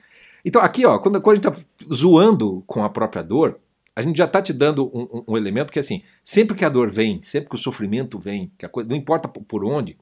Então, 0.46 0.62
aqui, 0.62 0.86
ó, 0.86 0.98
quando, 1.00 1.20
quando 1.22 1.34
a 1.34 1.42
gente 1.50 1.52
tá 1.52 1.66
zoando 1.94 2.64
com 2.68 2.84
a 2.84 2.90
própria 2.90 3.22
dor, 3.24 3.60
a 3.96 4.02
gente 4.02 4.18
já 4.18 4.28
tá 4.28 4.42
te 4.42 4.54
dando 4.54 4.86
um, 4.96 5.02
um- 5.20 5.24
um 5.30 5.38
elemento 5.38 5.72
que, 5.74 5.80
assim, 5.80 6.04
sempre 6.24 6.56
que 6.56 6.64
a 6.64 6.70
dor 6.70 6.90
vem, 6.92 7.22
sempre 7.24 7.50
que 7.50 7.56
o 7.56 7.60
sofrimento 7.60 8.20
vem, 8.20 8.52
que 8.58 8.66
a 8.66 8.70
coisa, 8.70 8.88
não 8.90 8.96
importa 8.96 9.28
por- 9.28 9.66
onde, 9.66 9.98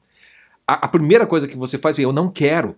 a, 0.68 0.86
a 0.86 0.88
primeira 0.88 1.25
coisa 1.25 1.48
que 1.48 1.58
você 1.58 1.77
faz 1.77 1.98
é: 1.98 2.04
eu 2.04 2.12
não 2.13 2.30
quero. 2.30 2.75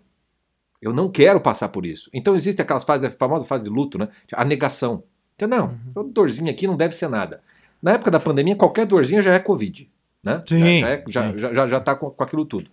Eu 0.82 0.94
não 0.94 1.10
quero 1.10 1.42
passar 1.42 1.70
por 1.70 1.86
isso. 1.88 2.08
Então, 2.14 2.36
existe 2.36 2.62
aquelas 2.62 2.84
fases, 2.84 3.06
a 3.06 3.10
famosa 3.12 3.46
fase 3.46 3.64
de 3.64 3.70
luto, 3.70 3.98
né? 3.98 4.10
A 4.32 4.46
negação. 4.46 5.04
Então, 5.36 5.48
não, 5.48 5.76
toda 5.94 6.10
dorzinha 6.10 6.52
aqui 6.52 6.68
não 6.68 6.78
deve 6.78 6.94
ser 6.96 7.08
nada. 7.10 7.42
Na 7.82 7.94
época 7.94 8.12
da 8.12 8.20
pandemia, 8.20 8.56
qualquer 8.56 8.86
dorzinha 8.86 9.22
já 9.24 9.34
é 9.34 9.40
Covid. 9.40 9.90
Né? 10.24 10.44
Sim, 10.48 10.60
já, 10.60 10.66
já, 10.80 10.90
é- 10.90 11.04
já, 11.08 11.32
sim. 11.32 11.38
já, 11.38 11.54
já, 11.54 11.68
já 11.68 11.80
tá 11.80 11.96
com, 11.96 12.12
com 12.12 12.24
aquilo 12.24 12.46
tudo. 12.46 12.70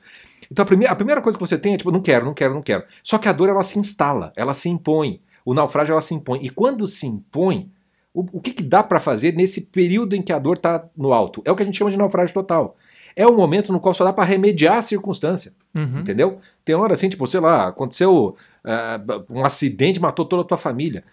Então 0.50 0.62
a 0.62 0.66
primeira, 0.66 0.92
a 0.92 0.96
primeira 0.96 1.20
coisa 1.20 1.38
que 1.38 1.44
você 1.46 1.58
tem 1.58 1.74
é 1.74 1.76
tipo, 1.76 1.90
não 1.90 2.00
quero, 2.00 2.24
não 2.24 2.34
quero, 2.34 2.54
não 2.54 2.62
quero. 2.62 2.84
Só 3.02 3.18
que 3.18 3.28
a 3.28 3.32
dor 3.32 3.48
ela 3.48 3.62
se 3.62 3.78
instala, 3.78 4.32
ela 4.36 4.54
se 4.54 4.68
impõe. 4.68 5.20
O 5.44 5.54
naufrágio 5.54 5.92
ela 5.92 6.00
se 6.00 6.14
impõe. 6.14 6.40
E 6.42 6.48
quando 6.48 6.86
se 6.86 7.06
impõe, 7.06 7.70
o, 8.12 8.24
o 8.32 8.40
que, 8.40 8.52
que 8.52 8.62
dá 8.62 8.82
para 8.82 9.00
fazer 9.00 9.34
nesse 9.34 9.62
período 9.62 10.14
em 10.14 10.22
que 10.22 10.32
a 10.32 10.38
dor 10.38 10.56
está 10.56 10.84
no 10.96 11.12
alto? 11.12 11.42
É 11.44 11.52
o 11.52 11.56
que 11.56 11.62
a 11.62 11.66
gente 11.66 11.76
chama 11.76 11.90
de 11.90 11.96
naufrágio 11.96 12.32
total. 12.32 12.76
É 13.16 13.26
o 13.26 13.36
momento 13.36 13.72
no 13.72 13.78
qual 13.78 13.94
só 13.94 14.04
dá 14.04 14.12
para 14.12 14.24
remediar 14.24 14.78
a 14.78 14.82
circunstância. 14.82 15.52
Uhum. 15.74 16.00
Entendeu? 16.00 16.40
Tem 16.64 16.74
hora 16.74 16.94
assim, 16.94 17.08
tipo, 17.08 17.26
sei 17.26 17.40
lá, 17.40 17.68
aconteceu 17.68 18.36
ah, 18.64 19.00
um 19.28 19.44
acidente, 19.44 20.00
matou 20.00 20.24
toda 20.24 20.42
a 20.42 20.46
tua 20.46 20.58
família. 20.58 21.04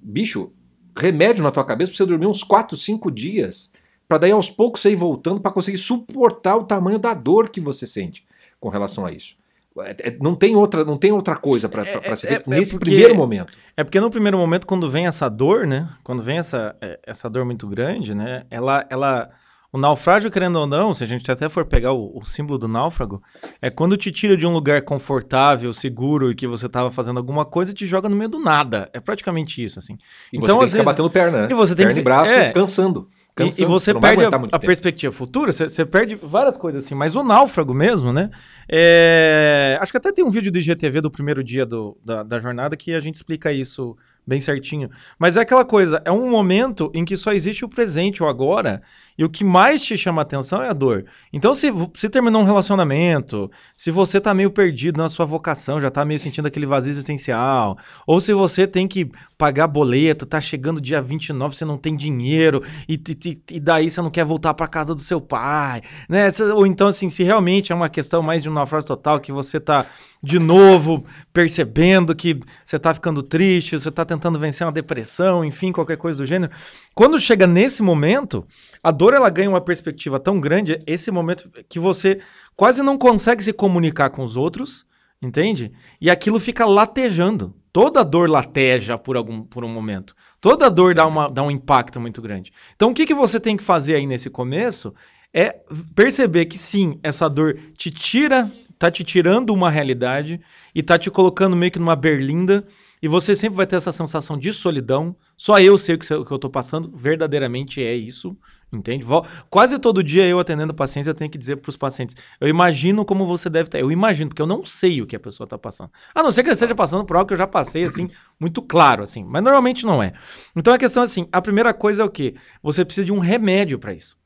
Bicho, 0.00 0.52
remédio 0.96 1.42
na 1.42 1.50
tua 1.50 1.64
cabeça 1.64 1.90
pra 1.90 1.98
você 1.98 2.06
dormir 2.06 2.26
uns 2.26 2.42
4, 2.42 2.76
5 2.76 3.10
dias. 3.10 3.72
Pra 4.08 4.18
daí 4.18 4.30
aos 4.30 4.50
poucos 4.50 4.80
você 4.80 4.90
ir 4.90 4.96
voltando 4.96 5.40
pra 5.40 5.52
conseguir 5.52 5.78
suportar 5.78 6.56
o 6.56 6.64
tamanho 6.64 6.98
da 6.98 7.14
dor 7.14 7.48
que 7.48 7.60
você 7.60 7.86
sente 7.86 8.24
com 8.60 8.68
relação 8.68 9.04
a 9.06 9.10
isso. 9.12 9.34
É- 9.82 10.08
é- 10.10 10.16
não, 10.20 10.34
tem 10.34 10.54
outra, 10.56 10.84
não 10.84 10.98
tem 10.98 11.12
outra 11.12 11.36
coisa 11.36 11.68
pra 11.68 11.82
É- 11.82 12.16
se 12.16 12.26
é- 12.26 12.30
ver 12.30 12.36
é 12.46 12.50
nesse 12.50 12.72
porque- 12.72 12.86
primeiro 12.90 13.14
momento. 13.14 13.52
É 13.76 13.82
porque 13.84 14.00
no 14.00 14.10
primeiro 14.10 14.36
momento, 14.36 14.66
quando 14.66 14.90
vem 14.90 15.06
essa 15.06 15.28
dor, 15.28 15.66
né? 15.66 15.88
Quando 16.04 16.22
vem 16.22 16.38
essa, 16.38 16.76
essa 17.06 17.30
dor 17.30 17.44
muito 17.44 17.66
grande, 17.68 18.12
né? 18.14 18.44
Ela, 18.50 18.84
ela, 18.90 19.30
o 19.72 19.78
naufrágio, 19.78 20.28
querendo 20.30 20.56
ou 20.56 20.66
não, 20.66 20.92
se 20.92 21.04
a 21.04 21.06
gente 21.06 21.30
até 21.30 21.48
for 21.48 21.64
pegar 21.64 21.92
o, 21.92 22.18
o 22.18 22.24
símbolo 22.24 22.58
do 22.58 22.66
náufrago, 22.66 23.22
é 23.62 23.70
quando 23.70 23.96
te 23.96 24.10
tira 24.10 24.36
de 24.36 24.44
um 24.44 24.52
lugar 24.52 24.82
confortável, 24.82 25.72
seguro 25.72 26.32
e 26.32 26.34
que 26.34 26.48
você 26.48 26.68
tava 26.68 26.90
fazendo 26.90 27.18
alguma 27.18 27.44
coisa 27.44 27.70
e 27.70 27.74
te 27.74 27.86
joga 27.86 28.08
no 28.08 28.16
meio 28.16 28.28
do 28.28 28.40
nada. 28.40 28.90
É 28.92 28.98
praticamente 28.98 29.62
isso, 29.64 29.78
assim. 29.78 29.96
E 30.32 30.36
Então, 30.36 30.56
você 30.56 30.56
tem 30.56 30.64
às 30.64 30.70
que 30.72 30.76
vezes- 30.78 30.84
batendo 30.84 31.10
perna, 31.10 31.42
né? 31.42 31.48
e 31.50 31.54
você 31.54 31.74
tem 31.76 31.86
perna 31.86 31.94
que- 31.94 32.00
e 32.00 32.04
braço, 32.04 32.32
é. 32.32 32.50
cansando. 32.52 33.08
E-. 33.38 33.62
E, 33.62 33.64
você 33.64 33.92
vai 33.92 34.16
perde 34.16 34.24
a, 34.24 34.56
a 34.56 34.58
perspectiva 34.58 35.12
futura, 35.12 35.52
você, 35.52 35.68
você 35.68 35.84
perde 35.86 36.14
várias 36.16 36.56
coisas 36.56 36.84
assim, 36.84 36.94
mas 36.94 37.14
o 37.16 37.22
náufrago 37.22 37.72
mesmo, 37.72 38.12
né? 38.12 38.30
é, 38.68 39.78
Acho 39.80 39.92
que 39.92 39.98
até 39.98 40.12
tem 40.12 40.24
um 40.24 40.30
vídeo 40.30 40.50
do 40.52 40.58
IGTV 40.58 41.00
do 41.00 41.10
primeiro 41.10 41.42
dia 41.42 41.64
do- 41.66 41.96
da, 42.04 42.22
da 42.22 42.38
jornada 42.40 42.76
que 42.76 42.94
a 42.94 43.00
gente 43.00 43.14
explica 43.16 43.52
isso 43.52 43.96
bem 44.26 44.38
certinho. 44.38 44.90
Mas 45.18 45.36
é 45.36 45.40
aquela 45.40 45.64
coisa, 45.64 46.00
é 46.04 46.12
um 46.12 46.30
momento 46.30 46.90
em 46.94 47.04
que 47.04 47.16
só 47.16 47.32
existe 47.32 47.64
o 47.64 47.68
presente, 47.68 48.22
o 48.22 48.28
agora, 48.28 48.80
e 49.18 49.24
o 49.24 49.30
que 49.30 49.42
mais 49.42 49.82
te 49.82 49.96
chama 49.96 50.20
a 50.20 50.22
atenção 50.22 50.62
é 50.62 50.68
a 50.68 50.72
dor. 50.72 51.04
Então, 51.32 51.52
se 51.54 51.70
você 51.70 52.08
terminou 52.08 52.42
um 52.42 52.44
relacionamento, 52.44 53.50
se 53.74 53.90
você 53.90 54.20
tá 54.20 54.32
meio 54.32 54.50
perdido 54.50 54.98
na 54.98 55.08
sua 55.08 55.24
vocação, 55.26 55.80
já 55.80 55.90
tá 55.90 56.04
meio 56.04 56.20
sentindo 56.20 56.46
aquele 56.46 56.66
vazio 56.66 56.90
existencial, 56.90 57.76
ou 58.06 58.20
se 58.20 58.32
você 58.32 58.66
tem 58.66 58.86
que 58.86 59.10
pagar 59.40 59.66
boleto, 59.68 60.26
tá 60.26 60.38
chegando 60.38 60.82
dia 60.82 61.00
29, 61.00 61.56
você 61.56 61.64
não 61.64 61.78
tem 61.78 61.96
dinheiro, 61.96 62.62
e, 62.86 62.98
te- 62.98 63.42
e 63.50 63.58
daí 63.58 63.88
você 63.88 64.02
não 64.02 64.10
quer 64.10 64.22
voltar 64.22 64.52
pra 64.52 64.68
casa 64.68 64.94
do 64.94 65.00
seu 65.00 65.18
pai, 65.18 65.80
né? 66.10 66.28
Ou 66.54 66.66
então, 66.66 66.88
assim, 66.88 67.08
se 67.08 67.22
realmente 67.22 67.72
é 67.72 67.74
uma 67.74 67.88
questão 67.88 68.20
mais 68.22 68.42
de 68.42 68.50
um 68.50 68.52
naufrágio 68.52 68.86
total, 68.86 69.18
que 69.18 69.32
você 69.32 69.58
tá 69.58 69.86
de 70.22 70.38
novo 70.38 71.06
percebendo 71.32 72.14
que 72.14 72.38
você 72.62 72.78
tá 72.78 72.92
ficando 72.92 73.22
triste, 73.22 73.78
você 73.78 73.90
tá 73.90 74.04
tentando 74.04 74.38
vencer 74.38 74.66
uma 74.66 74.72
depressão, 74.74 75.42
enfim, 75.42 75.72
qualquer 75.72 75.96
coisa 75.96 76.18
do 76.18 76.26
gênero. 76.26 76.52
Quando 76.94 77.18
chega 77.18 77.46
nesse 77.46 77.82
momento, 77.82 78.46
a 78.82 78.90
dor 78.90 79.14
ela 79.14 79.30
ganha 79.30 79.48
uma 79.48 79.62
perspectiva 79.62 80.20
tão 80.20 80.38
grande, 80.38 80.82
esse 80.86 81.10
momento 81.10 81.50
que 81.66 81.78
você 81.78 82.20
quase 82.54 82.82
não 82.82 82.98
consegue 82.98 83.42
se 83.42 83.54
comunicar 83.54 84.10
com 84.10 84.22
os 84.22 84.36
outros, 84.36 84.84
entende? 85.22 85.72
E 86.00 86.10
aquilo 86.10 86.38
fica 86.38 86.64
latejando. 86.64 87.54
Toda 87.72 88.04
dor 88.04 88.28
lateja 88.28 88.98
por, 88.98 89.16
algum, 89.16 89.42
por 89.42 89.64
um 89.64 89.68
momento. 89.68 90.14
Toda 90.40 90.68
dor 90.68 90.92
dá, 90.94 91.06
uma, 91.06 91.28
dá 91.28 91.42
um 91.42 91.50
impacto 91.50 92.00
muito 92.00 92.20
grande. 92.20 92.52
Então, 92.74 92.90
o 92.90 92.94
que, 92.94 93.06
que 93.06 93.14
você 93.14 93.38
tem 93.38 93.56
que 93.56 93.62
fazer 93.62 93.94
aí 93.94 94.06
nesse 94.06 94.28
começo 94.28 94.92
é 95.32 95.56
perceber 95.94 96.46
que 96.46 96.58
sim, 96.58 96.98
essa 97.02 97.28
dor 97.28 97.56
te 97.76 97.90
tira, 97.90 98.50
tá 98.76 98.90
te 98.90 99.04
tirando 99.04 99.50
uma 99.50 99.70
realidade 99.70 100.40
e 100.74 100.82
tá 100.82 100.98
te 100.98 101.10
colocando 101.10 101.54
meio 101.54 101.70
que 101.70 101.78
numa 101.78 101.94
berlinda 101.94 102.66
e 103.02 103.08
você 103.08 103.34
sempre 103.34 103.56
vai 103.56 103.66
ter 103.66 103.76
essa 103.76 103.92
sensação 103.92 104.36
de 104.36 104.52
solidão. 104.52 105.16
Só 105.36 105.58
eu 105.58 105.78
sei 105.78 105.94
o 105.94 105.98
que, 105.98 106.12
o 106.12 106.24
que 106.24 106.32
eu 106.32 106.38
tô 106.38 106.50
passando, 106.50 106.90
verdadeiramente 106.94 107.82
é 107.82 107.94
isso, 107.94 108.36
entende? 108.72 109.04
Quase 109.48 109.78
todo 109.78 110.02
dia 110.02 110.26
eu 110.26 110.38
atendendo 110.38 110.74
pacientes, 110.74 111.06
eu 111.06 111.14
tenho 111.14 111.30
que 111.30 111.38
dizer 111.38 111.56
pros 111.56 111.76
pacientes, 111.76 112.16
eu 112.40 112.48
imagino 112.48 113.04
como 113.04 113.26
você 113.26 113.50
deve 113.50 113.68
estar. 113.68 113.78
Eu 113.78 113.90
imagino, 113.90 114.28
porque 114.28 114.42
eu 114.42 114.46
não 114.46 114.64
sei 114.64 115.02
o 115.02 115.06
que 115.06 115.16
a 115.16 115.20
pessoa 115.20 115.46
tá 115.46 115.58
passando. 115.58 115.90
A 116.14 116.22
não 116.22 116.32
ser 116.32 116.42
que 116.42 116.48
eu 116.48 116.52
esteja 116.52 116.74
passando 116.74 117.04
por 117.04 117.16
algo 117.16 117.28
que 117.28 117.34
eu 117.34 117.38
já 117.38 117.46
passei, 117.46 117.84
assim, 117.84 118.08
muito 118.38 118.62
claro, 118.62 119.02
assim. 119.02 119.24
Mas 119.24 119.42
normalmente 119.42 119.84
não 119.84 120.02
é. 120.02 120.12
Então 120.54 120.72
a 120.72 120.78
questão 120.78 121.02
é 121.02 121.04
assim, 121.04 121.28
a 121.32 121.40
primeira 121.40 121.74
coisa 121.74 122.02
é 122.02 122.04
o 122.04 122.10
quê? 122.10 122.34
Você 122.62 122.84
precisa 122.84 123.04
de 123.04 123.12
um 123.12 123.18
remédio 123.18 123.78
para 123.78 123.92
isso 123.92 124.20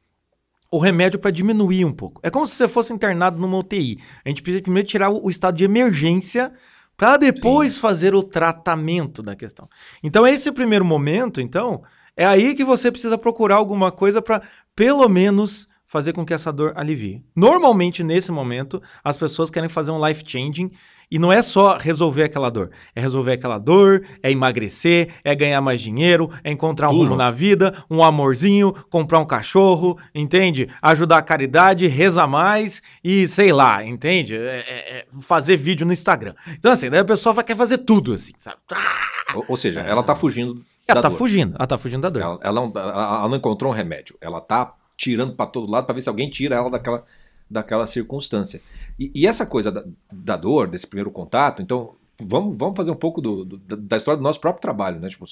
o 0.71 0.79
remédio 0.79 1.21
para 1.21 1.31
diminuir 1.31 1.85
um 1.85 1.93
pouco. 1.93 2.21
É 2.25 2.31
como 2.31 2.49
se 2.49 2.57
você 2.57 2.67
fosse 2.67 2.93
internado 2.93 3.39
numa 3.39 3.57
UTI. 3.57 4.01
A 4.25 4.29
gente 4.29 4.43
precisa 4.43 4.61
primeiro 4.61 4.89
tirar 4.89 5.09
o, 5.09 5.27
o 5.27 5.31
estado 5.31 5.57
de 5.57 5.63
emergência 5.63 6.53
para 6.97 7.17
depois 7.17 7.77
fazer 7.77 8.13
o 8.13 8.25
tratamento 8.25 9.23
da 9.23 9.37
questão. 9.37 9.69
Então, 10.03 10.27
esse 10.27 10.51
primeiro 10.51 10.85
momento, 10.85 11.41
então, 11.41 11.83
é 12.16 12.24
aí 12.24 12.55
que 12.55 12.64
você 12.64 12.90
precisa 12.90 13.18
procurar 13.18 13.57
alguma 13.57 13.90
coisa 13.90 14.22
para, 14.22 14.42
pelo 14.74 15.09
menos, 15.09 15.66
fazer 15.87 16.12
com 16.12 16.24
que 16.24 16.35
essa 16.35 16.53
dor 16.53 16.72
alivie. 16.74 17.22
Normalmente, 17.37 18.03
nesse 18.03 18.33
momento, 18.33 18.83
as 19.03 19.16
pessoas 19.16 19.50
querem 19.50 19.68
fazer 19.68 19.90
um 19.92 20.05
life 20.05 20.24
changing 20.27 20.70
e 21.11 21.18
não 21.18 21.31
é 21.33 21.42
só 21.42 21.77
resolver 21.77 22.24
aquela 22.24 22.50
dor. 22.50 22.70
É 22.96 23.00
resolver 23.00 23.33
aquela 23.33 23.59
dor, 23.59 24.05
é 24.22 24.31
emagrecer, 24.33 25.11
é 25.22 25.35
ganhar 25.35 25.61
mais 25.61 25.81
dinheiro, 25.81 26.31
é 26.42 26.50
encontrar 26.50 26.88
um 26.88 26.92
Tudo. 26.92 27.05
rumo 27.05 27.16
na 27.16 27.31
vida, 27.31 27.85
um 27.88 28.03
amorzinho, 28.03 28.72
comprar 28.90 29.20
um 29.20 29.27
cachorro, 29.27 29.96
entende? 30.14 30.68
Ajudar 30.83 31.18
a 31.18 31.22
caridade, 31.22 31.87
rezar 31.87 32.27
mais 32.27 32.83
e 33.05 33.29
sei 33.29 33.53
lá, 33.53 33.85
entende? 33.85 34.35
É- 34.35 34.64
é- 34.66 34.96
é 34.98 35.07
fazer 35.20 35.57
vídeo 35.57 35.87
no 35.87 35.92
Instagram. 35.92 36.35
Então, 36.59 36.72
assim, 36.72 36.90
daí 36.90 37.00
a 37.00 37.05
pessoa 37.05 37.33
vai 37.33 37.44
querer 37.44 37.59
fazer 37.59 37.79
tudo, 37.79 38.14
assim, 38.14 38.33
sabe? 38.37 38.57
Ou, 39.35 39.44
ou 39.48 39.57
seja, 39.57 39.81
ela 39.81 40.03
tá 40.03 40.14
fugindo 40.14 40.61
Ela 40.87 41.03
tá 41.03 41.09
dor. 41.09 41.16
fugindo, 41.18 41.55
ela 41.57 41.66
tá 41.66 41.79
fugindo 41.79 42.03
da 42.03 42.11
dor. 42.11 42.23
Ela, 42.23 42.38
ela 42.42 42.61
não, 42.61 42.73
ela- 42.75 43.29
não 43.29 43.37
encontrou 43.37 43.73
um 43.73 43.75
remédio. 43.75 44.16
Ela 44.20 44.40
tá 44.40 44.75
tirando 44.97 45.35
para 45.35 45.47
todo 45.47 45.70
lado 45.70 45.87
para 45.87 45.94
ver 45.94 46.01
se 46.03 46.09
alguém 46.09 46.29
tira 46.31 46.57
ela 46.57 46.70
daquela, 46.70 47.05
daquela 47.51 47.87
circunstância. 47.87 48.61
E, 48.99 49.11
e 49.14 49.27
essa 49.27 49.44
coisa 49.47 49.73
da, 49.73 49.85
da 50.12 50.37
dor, 50.37 50.68
desse 50.68 50.87
primeiro 50.87 51.11
contato, 51.11 51.61
então. 51.62 51.94
Vamos, 52.16 52.57
vamos 52.57 52.77
fazer 52.77 52.92
um 52.92 52.97
pouco 52.97 53.20
do- 53.20 53.44
do- 53.44 53.57
da- 53.77 53.97
história 53.97 54.16
do 54.16 54.23
nosso 54.23 54.38
próprio 54.38 54.62
trabalho, 54.62 55.01
né? 55.01 55.09
Tipo, 55.09 55.25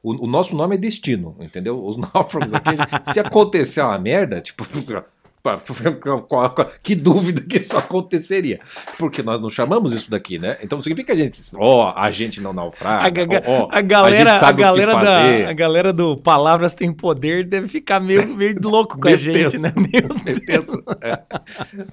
o, 0.00 0.24
o 0.24 0.26
nosso 0.28 0.54
nome 0.54 0.76
é 0.76 0.78
destino, 0.78 1.34
entendeu? 1.40 1.84
Os 1.84 1.96
náufragos 2.14 2.54
aqui, 2.54 2.76
gente- 2.76 3.12
se 3.12 3.18
acontecer 3.18 3.82
uma 3.82 3.98
merda, 3.98 4.40
tipo, 4.40 4.64
que 6.82 6.94
dúvida 6.94 7.40
que 7.40 7.56
isso 7.58 7.76
aconteceria? 7.76 8.60
Porque 8.98 9.22
nós 9.22 9.40
não 9.40 9.50
chamamos 9.50 9.92
isso 9.92 10.10
daqui, 10.10 10.38
né? 10.38 10.56
Então 10.62 10.80
significa 10.80 11.12
que 11.14 11.20
a 11.20 11.24
gente, 11.24 11.40
ó, 11.56 11.92
a 11.96 12.10
gente 12.10 12.40
não 12.40 12.52
naufraga, 12.52 13.22
A, 13.22 13.50
ó, 13.50 13.68
a 13.70 13.80
galera, 13.80 14.34
a, 14.34 14.52
que 14.52 14.60
galera 14.60 14.94
da, 14.94 15.50
a 15.50 15.52
galera 15.52 15.92
do 15.92 16.16
Palavras 16.16 16.74
Tem 16.74 16.92
Poder 16.92 17.44
deve 17.44 17.66
ficar 17.66 17.98
meio, 17.98 18.26
meio 18.36 18.56
louco 18.62 18.98
com 18.98 19.08
a 19.08 19.10
Meio 19.10 19.18
gente, 19.18 19.50
tenso. 19.50 19.62
né? 19.62 19.72
Meu 19.76 20.14
Meio 20.24 20.40
tenso. 20.46 20.82
É. 21.00 21.22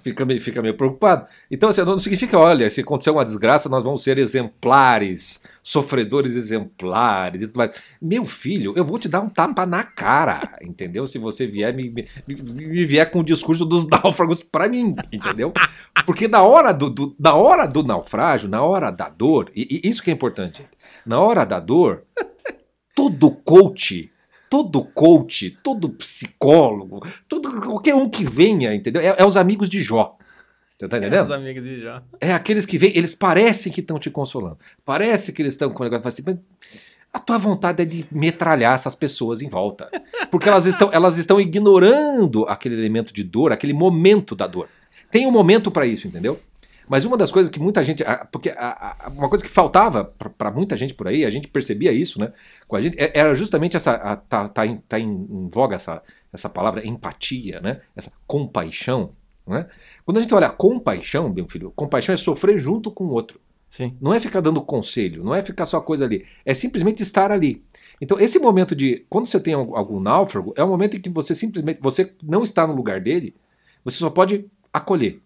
Fica, 0.04 0.26
meio, 0.26 0.42
fica 0.42 0.62
meio 0.62 0.76
preocupado. 0.76 1.26
Então, 1.50 1.70
assim, 1.70 1.82
não 1.84 1.98
significa, 1.98 2.38
olha, 2.38 2.70
se 2.70 2.82
acontecer 2.82 3.10
uma 3.10 3.26
desgraça, 3.26 3.68
nós 3.70 3.84
vamos 3.84 4.04
ser 4.04 4.18
exemplares, 4.18 5.42
sofredores 5.64 6.36
exemplares 6.36 7.42
e 7.42 7.48
tudo 7.48 7.58
mais. 7.58 7.72
Meu 8.02 8.26
filho, 8.26 8.74
eu 8.76 8.84
vou 8.86 8.98
te 9.00 9.08
dar 9.10 9.22
um 9.22 9.30
tapa 9.30 9.66
na 9.66 9.84
cara, 9.84 10.58
entendeu? 10.62 11.06
Se 11.06 11.18
você 11.18 11.46
vier 11.48 11.74
me, 11.74 11.90
me, 11.90 12.08
me 12.28 12.86
vier 12.86 13.10
com 13.12 13.20
o 13.20 13.24
discurso 13.24 13.66
dos 13.66 13.88
náufragos 13.90 14.42
pra 14.44 14.68
mim, 14.68 14.96
entendeu? 15.12 15.54
Porque 16.06 16.28
na 16.28 16.42
hora 16.42 16.72
do, 16.72 16.90
do- 16.90 17.16
na 17.20 17.34
hora 17.36 17.66
do 17.68 17.84
naufrágio, 17.84 18.50
na 18.50 18.64
hora 18.64 18.90
da 18.92 19.10
dor, 19.10 19.52
e, 19.56 19.82
e 19.84 19.90
isso 19.90 20.02
que 20.04 20.10
é 20.10 20.14
importante, 20.14 20.66
na 21.06 21.20
hora 21.20 21.46
da 21.46 21.60
dor, 21.60 22.04
todo 22.96 23.32
coach 23.32 24.12
todo 24.50 24.84
coach, 24.84 25.52
todo 25.64 25.90
psicólogo, 25.90 27.06
todo 27.28 27.62
qualquer 27.62 27.94
um 27.94 28.10
que 28.10 28.24
venha, 28.24 28.74
entendeu? 28.74 29.00
É, 29.00 29.14
é 29.20 29.24
os 29.24 29.38
amigos 29.38 29.70
de 29.70 29.80
Jó. 29.80 30.18
Você 30.80 30.88
tá 30.88 30.98
Os 30.98 31.04
entendendo? 31.04 31.34
amigos 31.34 31.64
de 31.64 31.82
Jó. 31.82 32.02
É 32.22 32.34
aqueles 32.34 32.66
que 32.66 32.78
vêm, 32.78 32.92
eles 32.96 33.14
parecem 33.14 33.70
que 33.72 33.82
estão 33.82 34.00
te 34.00 34.10
consolando. 34.10 34.58
Parece 34.86 35.34
que 35.34 35.42
eles 35.42 35.54
estão 35.54 35.70
com 35.72 35.84
o 35.84 35.86
negócio 35.86 36.08
assim, 36.08 36.24
mas 36.26 36.38
a 37.12 37.20
tua 37.20 37.38
vontade 37.38 37.82
é 37.82 37.86
de 37.86 38.06
metralhar 38.10 38.76
essas 38.76 38.96
pessoas 38.96 39.42
em 39.42 39.50
volta. 39.50 39.90
Porque 40.32 40.48
elas 40.48 40.66
estão, 40.66 40.90
elas 40.94 41.18
estão 41.18 41.42
ignorando 41.42 42.46
aquele 42.46 42.76
elemento 42.76 43.14
de 43.14 43.26
dor, 43.26 43.52
aquele 43.52 43.74
momento 43.74 44.36
da 44.36 44.48
dor. 44.48 44.70
Tem 45.12 45.28
um 45.28 45.32
momento 45.32 45.70
para 45.70 45.86
isso, 45.86 46.08
entendeu? 46.08 46.40
Mas 46.88 47.04
uma 47.04 47.18
das 47.18 47.32
coisas 47.32 47.52
que 47.52 47.60
muita 47.60 47.84
gente. 47.84 48.04
Porque 48.32 48.54
uma 49.16 49.28
coisa 49.28 49.44
que 49.44 49.50
faltava 49.50 50.06
para 50.38 50.50
muita 50.50 50.78
gente 50.78 50.94
por 50.94 51.08
aí, 51.08 51.26
a 51.26 51.30
gente 51.30 51.48
percebia 51.50 51.92
isso, 51.92 52.20
né? 52.20 52.32
Com 52.68 52.78
a 52.78 52.82
gente, 52.82 53.00
é, 53.00 53.12
era 53.14 53.36
justamente 53.36 53.76
essa. 53.76 53.92
A, 53.92 54.16
tá, 54.16 54.48
tá, 54.48 54.66
em, 54.66 54.78
tá 54.88 55.00
em, 55.00 55.08
em 55.08 55.50
voga 55.50 55.76
essa, 55.76 56.02
essa 56.32 56.50
palavra 56.50 56.88
empatia, 56.88 57.60
né? 57.60 57.82
Essa 57.96 58.12
compaixão. 58.26 59.14
Né? 59.50 59.66
Quando 60.06 60.18
a 60.18 60.22
gente 60.22 60.34
olha 60.34 60.48
compaixão, 60.48 61.28
meu 61.28 61.48
filho, 61.48 61.72
compaixão 61.76 62.14
é 62.14 62.18
sofrer 62.18 62.60
junto 62.60 62.92
com 62.92 63.06
o 63.06 63.10
outro. 63.10 63.42
Sim. 63.68 63.98
Não 64.00 64.14
é 64.14 64.20
ficar 64.20 64.42
dando 64.42 64.62
conselho, 64.62 65.24
não 65.24 65.34
é 65.34 65.42
ficar 65.42 65.66
só 65.66 65.82
coisa 65.82 66.06
ali. 66.06 66.26
É 66.46 66.54
simplesmente 66.54 67.02
estar 67.02 67.32
ali. 67.32 67.64
Então, 68.00 68.20
esse 68.20 68.38
momento 68.40 68.76
de. 68.76 69.06
Quando 69.10 69.26
você 69.28 69.40
tem 69.40 69.54
algum 69.54 70.00
náufrago, 70.00 70.54
é 70.56 70.64
um 70.64 70.68
momento 70.68 70.98
em 70.98 71.02
que 71.02 71.10
você 71.10 71.34
simplesmente. 71.34 71.80
Você 71.82 72.14
não 72.22 72.44
está 72.44 72.66
no 72.66 72.76
lugar 72.76 73.02
dele, 73.02 73.36
você 73.84 73.98
só 73.98 74.10
pode 74.10 74.46
acolher. 74.72 75.20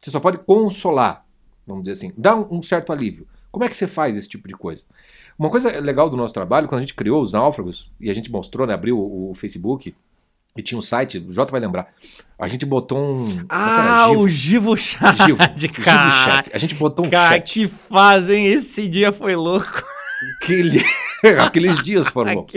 Você 0.00 0.10
só 0.10 0.20
pode 0.20 0.38
consolar, 0.38 1.24
vamos 1.66 1.84
dizer 1.84 1.92
assim, 1.92 2.12
dar 2.16 2.36
um, 2.36 2.62
certo 2.62 2.92
alívio. 2.92 3.26
Como 3.50 3.64
é 3.64 3.68
que 3.68 3.74
você 3.74 3.86
faz 3.86 4.16
esse 4.16 4.28
tipo 4.28 4.46
de 4.46 4.54
coisa? 4.54 4.84
Uma 5.36 5.50
coisa 5.50 5.80
legal 5.80 6.08
do 6.08 6.16
nosso 6.16 6.34
trabalho, 6.34 6.68
quando 6.68 6.80
a 6.80 6.82
gente 6.82 6.94
criou 6.94 7.20
os 7.20 7.32
náufragos, 7.32 7.90
e 8.00 8.10
a 8.10 8.14
gente 8.14 8.30
mostrou, 8.30 8.66
né, 8.66 8.74
abriu 8.74 8.96
o, 8.98 9.30
o 9.30 9.34
Facebook, 9.34 9.94
e 10.58 10.62
tinha 10.62 10.76
um 10.76 10.82
site, 10.82 11.18
o 11.18 11.32
Jota 11.32 11.52
vai 11.52 11.60
lembrar. 11.60 11.86
A 12.36 12.48
gente 12.48 12.66
botou 12.66 12.98
um. 12.98 13.24
Ah, 13.48 14.08
Givo. 14.08 14.20
o 14.20 14.28
Givo 14.28 14.76
Chat. 14.76 15.16
Givo, 15.24 15.38
Givo 15.56 15.82
Chat. 15.84 16.50
A 16.52 16.58
gente 16.58 16.74
botou 16.74 17.06
um 17.06 17.10
cara, 17.10 17.36
chat. 17.36 17.52
que 17.52 17.68
fazem 17.68 18.48
esse 18.48 18.88
dia 18.88 19.12
foi 19.12 19.36
louco. 19.36 19.84
Aquele... 20.42 20.84
Aqueles 21.40 21.80
dias 21.82 22.08
foram 22.08 22.34
loucos. 22.34 22.56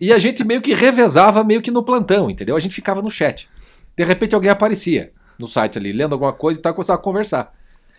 E 0.00 0.10
a 0.10 0.18
gente 0.18 0.42
meio 0.42 0.62
que 0.62 0.72
revezava 0.72 1.44
meio 1.44 1.60
que 1.60 1.70
no 1.70 1.82
plantão, 1.82 2.30
entendeu? 2.30 2.56
A 2.56 2.60
gente 2.60 2.74
ficava 2.74 3.02
no 3.02 3.10
chat. 3.10 3.46
De 3.94 4.04
repente 4.04 4.34
alguém 4.34 4.50
aparecia 4.50 5.12
no 5.38 5.46
site 5.46 5.76
ali, 5.76 5.92
lendo 5.92 6.14
alguma 6.14 6.32
coisa 6.32 6.58
e 6.58 6.62
tal, 6.62 6.72
começava 6.72 6.98
a 6.98 7.02
conversar. 7.02 7.54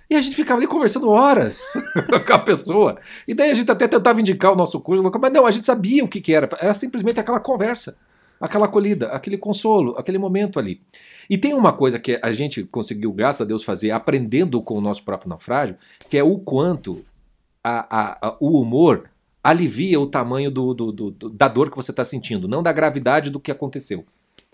E 0.09 0.15
a 0.15 0.21
gente 0.21 0.35
ficava 0.35 0.59
ali 0.59 0.65
conversando 0.65 1.07
horas 1.07 1.61
com 2.25 2.33
a 2.33 2.39
pessoa. 2.39 2.97
E 3.27 3.33
daí 3.35 3.51
a 3.51 3.53
gente 3.53 3.69
até 3.69 3.87
tentava 3.87 4.19
indicar 4.19 4.51
o 4.51 4.55
nosso 4.55 4.79
curso, 4.79 5.03
mas 5.03 5.31
não, 5.31 5.45
a 5.45 5.51
gente 5.51 5.67
sabia 5.67 6.03
o 6.03 6.07
que, 6.07 6.19
que 6.19 6.33
era. 6.33 6.49
Era 6.59 6.73
simplesmente 6.73 7.19
aquela 7.19 7.39
conversa, 7.39 7.95
aquela 8.39 8.65
acolhida, 8.65 9.07
aquele 9.09 9.37
consolo, 9.37 9.95
aquele 9.97 10.17
momento 10.17 10.59
ali. 10.59 10.81
E 11.29 11.37
tem 11.37 11.53
uma 11.53 11.73
coisa 11.73 11.99
que 11.99 12.19
a 12.21 12.31
gente 12.31 12.63
conseguiu, 12.63 13.11
graças 13.11 13.41
a 13.41 13.45
Deus, 13.45 13.63
fazer 13.63 13.91
aprendendo 13.91 14.61
com 14.61 14.75
o 14.75 14.81
nosso 14.81 15.03
próprio 15.03 15.29
naufrágio, 15.29 15.75
que 16.09 16.17
é 16.17 16.23
o 16.23 16.39
quanto 16.39 17.03
a, 17.63 17.99
a, 17.99 18.27
a, 18.29 18.37
o 18.39 18.59
humor 18.59 19.09
alivia 19.43 19.99
o 19.99 20.07
tamanho 20.07 20.49
do, 20.49 20.73
do, 20.73 20.91
do, 20.91 21.29
da 21.29 21.47
dor 21.47 21.69
que 21.69 21.75
você 21.75 21.91
está 21.91 22.03
sentindo, 22.03 22.47
não 22.47 22.63
da 22.63 22.73
gravidade 22.73 23.29
do 23.29 23.39
que 23.39 23.51
aconteceu. 23.51 24.05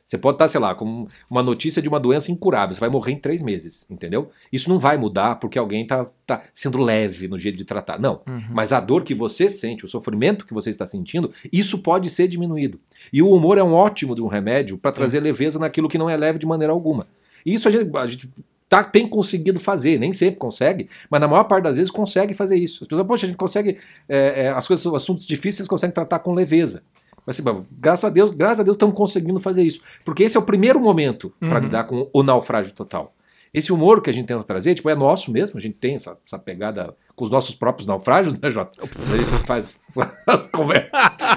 Você 0.06 0.20
pode 0.20 0.36
estar, 0.36 0.48
sei 0.48 0.60
lá, 0.60 0.76
com 0.76 1.08
uma 1.28 1.42
notícia 1.42 1.82
de 1.82 1.90
uma 1.90 2.00
doença 2.00 2.32
incurável, 2.32 2.76
você 2.76 2.80
vai 2.80 2.90
morrer 2.90 3.14
em 3.14 3.20
três 3.20 3.42
meses, 3.42 3.88
entendeu? 3.90 4.30
Isso 4.54 4.70
não 4.70 4.78
vai 4.78 4.98
mudar 4.98 5.36
porque 5.38 5.58
alguém 5.58 5.82
está 5.82 6.06
tá 6.28 6.44
sendo 6.54 6.78
leve 6.78 7.28
no 7.28 7.40
jeito 7.40 7.58
de 7.58 7.66
tratar. 7.66 8.00
Não. 8.00 8.22
Uhum. 8.28 8.44
Mas 8.52 8.72
a 8.72 8.80
dor 8.80 9.04
que 9.04 9.16
você 9.16 9.50
sente, 9.50 9.84
o 9.84 9.88
sofrimento 9.88 10.46
que 10.46 10.54
você 10.54 10.70
está 10.70 10.86
sentindo, 10.86 11.32
isso 11.52 11.80
pode 11.80 12.12
ser 12.12 12.28
diminuído. 12.28 12.80
E 13.12 13.22
o 13.24 13.32
humor 13.32 13.58
é 13.58 13.64
um 13.64 13.74
ótimo 13.74 14.14
de 14.14 14.22
um 14.22 14.28
remédio 14.28 14.78
para 14.78 14.92
trazer 14.92 15.20
leveza 15.22 15.58
naquilo 15.58 15.90
que 15.90 15.98
não 15.98 16.10
é 16.10 16.16
leve 16.16 16.38
de 16.38 16.46
maneira 16.46 16.72
alguma. 16.72 17.08
E 17.44 17.56
isso 17.56 17.68
a 17.68 17.72
gente, 17.72 17.98
a 17.98 18.06
gente 18.06 18.30
tá, 18.70 18.84
tem 18.84 19.08
conseguido 19.08 19.60
fazer, 19.60 20.00
nem 20.00 20.14
sempre 20.14 20.38
consegue, 20.38 20.88
mas 21.10 21.20
na 21.22 21.28
maior 21.28 21.46
parte 21.46 21.64
das 21.64 21.78
vezes 21.78 21.92
consegue 21.92 22.34
fazer 22.34 22.58
isso. 22.58 22.84
As 22.84 22.88
pessoas, 22.88 23.08
poxa, 23.08 23.26
a 23.26 23.30
gente 23.30 23.38
consegue, 23.38 23.78
é, 24.08 24.44
é, 24.44 24.50
as 24.50 24.68
coisas, 24.68 24.86
os 24.86 24.94
assuntos 24.94 25.26
difíceis 25.26 25.68
consegue 25.68 25.94
tratar 25.94 26.20
com 26.20 26.34
leveza. 26.34 26.84
Mas, 27.26 27.40
assim, 27.40 27.64
graças 27.72 28.06
a 28.06 28.10
Deus, 28.10 28.32
graças 28.32 28.60
a 28.60 28.64
Deus 28.64 28.76
estamos 28.76 28.96
conseguindo 28.96 29.40
fazer 29.40 29.64
isso. 29.64 29.82
Porque 30.04 30.24
esse 30.24 30.38
é 30.38 30.40
o 30.40 30.44
primeiro 30.44 30.80
momento 30.80 31.34
para 31.40 31.58
uhum. 31.58 31.66
lidar 31.66 31.84
com 31.86 32.10
o 32.14 32.24
naufrágio 32.24 32.74
total. 32.74 33.14
Esse 33.54 33.72
humor 33.72 34.02
que 34.02 34.10
a 34.10 34.14
gente 34.14 34.26
tenta 34.26 34.44
trazer, 34.44 34.76
tipo, 34.76 34.90
é 34.90 34.96
nosso 34.96 35.32
mesmo, 35.32 35.58
a 35.58 35.62
gente 35.62 35.76
tem 35.76 35.96
essa, 35.96 36.18
essa 36.26 36.38
pegada 36.38 36.94
com 37.16 37.24
os 37.24 37.32
nossos 37.32 37.56
próprios 37.56 37.88
naufrágios, 37.88 38.38
né, 38.38 38.52
Jota? 38.52 38.78
A 38.84 39.18
gente 39.18 39.48
faz 39.48 39.80
as 40.28 40.48
conversas. 40.48 40.90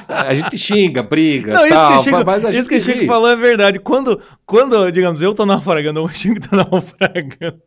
A 0.09 0.35
gente 0.35 0.59
xinga, 0.59 1.01
briga. 1.01 1.53
Não, 1.53 1.69
tal, 1.69 1.93
isso 1.93 1.99
que, 1.99 2.11
Chico, 2.11 2.27
mas 2.27 2.45
a 2.45 2.51
gente 2.51 2.61
isso 2.61 2.69
que 2.69 2.75
o 2.75 2.81
Chico 2.81 3.07
falou 3.07 3.29
é 3.29 3.37
verdade. 3.37 3.79
Quando, 3.79 4.21
quando, 4.45 4.91
digamos, 4.91 5.23
eu 5.23 5.33
tô 5.33 5.47
naufragando 5.47 6.01
ou 6.01 6.07
o 6.07 6.09
Chico 6.09 6.41
tá 6.41 6.57
naufragando. 6.69 7.63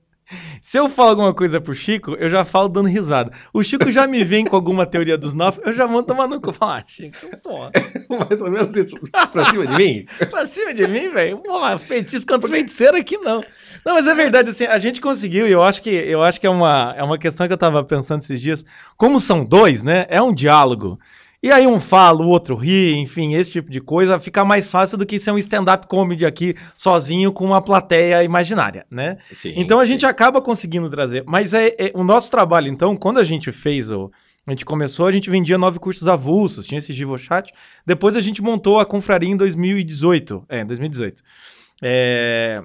Se 0.62 0.78
eu 0.78 0.90
falo 0.90 1.10
alguma 1.12 1.34
coisa 1.34 1.60
pro 1.60 1.74
Chico, 1.74 2.16
eu 2.20 2.30
já 2.30 2.46
falo 2.46 2.68
dando 2.68 2.88
risada. 2.88 3.32
O 3.54 3.64
Chico 3.64 3.92
já 3.92 4.08
me 4.08 4.24
vem 4.24 4.46
com 4.46 4.56
alguma 4.56 4.86
teoria 4.86 5.18
dos 5.18 5.34
nove, 5.34 5.62
eu 5.66 5.74
já 5.74 5.86
vou 5.86 6.04
tomar 6.04 6.28
no 6.28 6.40
cu. 6.40 6.54
Falo, 6.54 6.74
ah, 6.74 6.84
Chico, 6.86 7.18
pô. 7.44 7.60
Mais 8.30 8.42
ou 8.42 8.52
menos 8.52 8.76
isso. 8.76 8.96
Pra 9.32 9.46
cima 9.46 9.68
de 9.68 9.76
mim? 9.76 10.06
pra 10.30 10.46
cima 10.46 10.74
de 10.74 10.88
mim, 10.88 11.10
velho? 11.10 11.38
Pô, 11.40 11.78
feitiço 11.78 12.26
contra 12.26 12.50
feiticeiro 12.50 12.98
aqui 12.98 13.18
não. 13.18 13.44
Não, 13.86 13.96
mas 13.96 14.08
é 14.08 14.14
verdade, 14.14 14.50
assim, 14.50 14.66
a 14.66 14.78
gente 14.78 15.02
conseguiu, 15.02 15.48
e 15.48 15.52
eu 15.52 15.64
acho 15.64 15.82
que 15.82 15.90
eu 15.90 16.22
acho 16.22 16.40
que 16.40 16.46
é 16.46 16.50
uma, 16.50 16.94
é 16.96 17.04
uma 17.04 17.18
questão 17.18 17.48
que 17.48 17.54
eu 17.54 17.58
tava 17.58 17.84
pensando 17.84 18.22
esses 18.22 18.40
dias. 18.40 18.66
Como 18.96 19.20
são 19.20 19.44
dois, 19.44 19.84
né? 19.84 20.06
É 20.10 20.22
um 20.22 20.34
diálogo. 20.34 21.00
E 21.44 21.52
aí 21.52 21.66
um 21.66 21.80
fala, 21.80 22.22
o 22.22 22.28
outro 22.28 22.56
ri, 22.56 22.94
enfim, 22.94 23.34
esse 23.34 23.52
tipo 23.52 23.72
de 23.72 23.82
coisa 23.82 24.20
fica 24.20 24.46
mais 24.46 24.70
fácil 24.70 24.96
do 24.96 25.08
que 25.08 25.18
ser 25.18 25.32
um 25.32 25.40
stand-up 25.40 25.88
comedy 25.88 26.24
aqui 26.24 26.56
sozinho 26.78 27.32
com 27.32 27.44
uma 27.44 27.60
plateia 27.60 28.24
imaginária, 28.24 28.86
né? 28.92 29.18
Sim, 29.34 29.54
então 29.56 29.80
a 29.80 29.86
sim. 29.86 29.94
gente 29.94 30.06
acaba 30.06 30.40
conseguindo 30.40 30.88
trazer. 30.88 31.24
Mas 31.26 31.56
é, 31.56 31.70
é, 31.80 31.92
o 31.96 32.04
nosso 32.04 32.30
trabalho, 32.30 32.68
então, 32.68 32.96
quando 32.96 33.20
a 33.20 33.24
gente 33.24 33.52
fez 33.52 33.90
o. 33.90 34.12
A 34.46 34.52
gente 34.52 34.66
começou, 34.66 35.06
a 35.06 35.12
gente 35.12 35.30
vendia 35.30 35.58
nove 35.58 35.78
cursos 35.78 36.08
avulsos, 36.08 36.66
tinha 36.66 36.80
esse 36.80 36.94
Chat. 37.18 37.54
Depois 37.86 38.16
a 38.16 38.20
gente 38.20 38.42
montou 38.42 38.80
a 38.80 38.86
confraria 38.86 39.30
em 39.30 39.38
2018. 39.38 40.46
É, 40.50 40.62
em 40.62 40.66
2018. 40.66 41.22
É... 41.82 42.64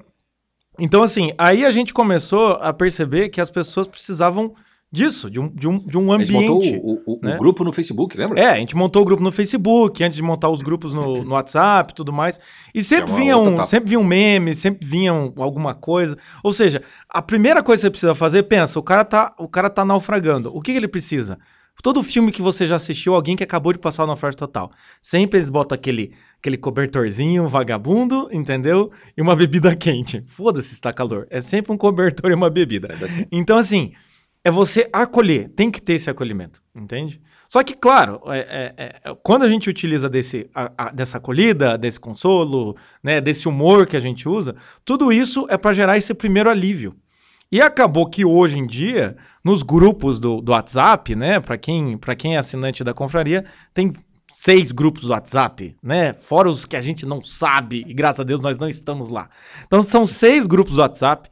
Então, 0.78 1.02
assim, 1.02 1.32
aí 1.36 1.64
a 1.64 1.70
gente 1.70 1.92
começou 1.92 2.52
a 2.52 2.72
perceber 2.72 3.28
que 3.28 3.40
as 3.40 3.50
pessoas 3.50 3.86
precisavam 3.86 4.54
disso, 4.90 5.30
de 5.30 5.40
um, 5.40 5.48
de 5.48 5.68
um, 5.68 5.78
de 5.78 5.98
um 5.98 6.12
ambiente. 6.12 6.36
A 6.36 6.40
gente 6.40 6.48
montou 6.48 7.02
o, 7.06 7.14
o, 7.14 7.20
né? 7.22 7.34
o, 7.34 7.38
grupo 7.38 7.64
no 7.64 7.72
Facebook, 7.72 8.16
lembra? 8.16 8.40
É, 8.40 8.50
a 8.52 8.56
gente 8.56 8.76
montou 8.76 9.02
o 9.02 9.04
grupo 9.04 9.22
no 9.22 9.32
Facebook, 9.32 10.02
antes 10.02 10.16
de 10.16 10.22
montar 10.22 10.48
os 10.48 10.62
grupos 10.62 10.94
no, 10.94 11.24
no 11.24 11.32
WhatsApp 11.32 11.92
e 11.92 11.94
tudo 11.94 12.12
mais. 12.12 12.40
E 12.74 12.82
sempre 12.82 13.12
é 13.12 13.16
vinha, 13.16 13.36
um, 13.36 13.64
sempre 13.64 13.90
vinha 13.90 14.00
um 14.00 14.04
meme, 14.04 14.54
sempre 14.54 14.86
vinha 14.86 15.12
um, 15.12 15.32
alguma 15.36 15.74
coisa. 15.74 16.16
Ou 16.42 16.52
seja, 16.52 16.82
a 17.10 17.20
primeira 17.20 17.62
coisa 17.62 17.80
que 17.80 17.86
você 17.86 17.90
precisa 17.90 18.14
fazer, 18.14 18.44
pensa, 18.44 18.78
o 18.78 18.82
cara 18.82 19.04
tá, 19.04 19.34
o 19.38 19.48
cara 19.48 19.68
tá 19.68 19.84
naufragando. 19.84 20.54
O 20.56 20.60
que, 20.60 20.72
que 20.72 20.78
ele 20.78 20.88
precisa? 20.88 21.38
Todo 21.82 22.02
filme 22.02 22.32
que 22.32 22.40
você 22.40 22.64
já 22.64 22.76
assistiu, 22.76 23.14
alguém 23.14 23.36
que 23.36 23.44
acabou 23.44 23.72
de 23.72 23.78
passar 23.78 24.04
o 24.04 24.06
naufrágio 24.06 24.38
total. 24.38 24.72
Sempre 25.00 25.38
eles 25.38 25.50
botam 25.50 25.76
aquele, 25.76 26.14
aquele 26.38 26.56
cobertorzinho 26.56 27.46
vagabundo, 27.48 28.28
entendeu? 28.32 28.90
E 29.16 29.20
uma 29.20 29.36
bebida 29.36 29.76
quente. 29.76 30.22
Foda-se 30.22 30.74
se 30.74 30.80
tá 30.80 30.92
calor. 30.92 31.26
É 31.28 31.40
sempre 31.40 31.72
um 31.72 31.76
cobertor 31.76 32.30
e 32.30 32.34
uma 32.34 32.48
bebida. 32.48 32.88
Então, 33.30 33.58
assim, 33.58 33.92
é 34.46 34.50
você 34.50 34.88
acolher, 34.92 35.48
tem 35.56 35.72
que 35.72 35.82
ter 35.82 35.94
esse 35.94 36.08
acolhimento, 36.08 36.62
entende? 36.72 37.20
Só 37.48 37.64
que, 37.64 37.74
claro, 37.74 38.20
é, 38.26 38.38
é, 38.76 39.00
é, 39.04 39.16
quando 39.20 39.42
a 39.42 39.48
gente 39.48 39.68
utiliza 39.68 40.08
desse, 40.08 40.48
a, 40.54 40.70
a, 40.78 40.90
dessa 40.92 41.18
acolhida, 41.18 41.76
desse 41.76 41.98
consolo, 41.98 42.76
né, 43.02 43.20
desse 43.20 43.48
humor 43.48 43.88
que 43.88 43.96
a 43.96 44.00
gente 44.00 44.28
usa, 44.28 44.54
tudo 44.84 45.12
isso 45.12 45.48
é 45.50 45.58
para 45.58 45.72
gerar 45.72 45.98
esse 45.98 46.14
primeiro 46.14 46.48
alívio. 46.48 46.94
E 47.50 47.60
acabou 47.60 48.08
que 48.08 48.24
hoje 48.24 48.56
em 48.56 48.68
dia, 48.68 49.16
nos 49.42 49.64
grupos 49.64 50.20
do, 50.20 50.40
do 50.40 50.52
WhatsApp, 50.52 51.16
né, 51.16 51.40
para 51.40 51.58
quem, 51.58 51.98
quem 52.16 52.36
é 52.36 52.38
assinante 52.38 52.84
da 52.84 52.94
confraria, 52.94 53.44
tem 53.74 53.92
seis 54.30 54.70
grupos 54.70 55.02
do 55.02 55.10
WhatsApp, 55.10 55.76
né? 55.82 56.12
Fora 56.12 56.48
os 56.48 56.64
que 56.64 56.76
a 56.76 56.82
gente 56.82 57.04
não 57.04 57.20
sabe, 57.20 57.84
e 57.84 57.92
graças 57.92 58.20
a 58.20 58.24
Deus 58.24 58.40
nós 58.40 58.58
não 58.58 58.68
estamos 58.68 59.08
lá. 59.08 59.28
Então 59.66 59.82
são 59.82 60.06
seis 60.06 60.46
grupos 60.46 60.74
do 60.74 60.82
WhatsApp 60.82 61.28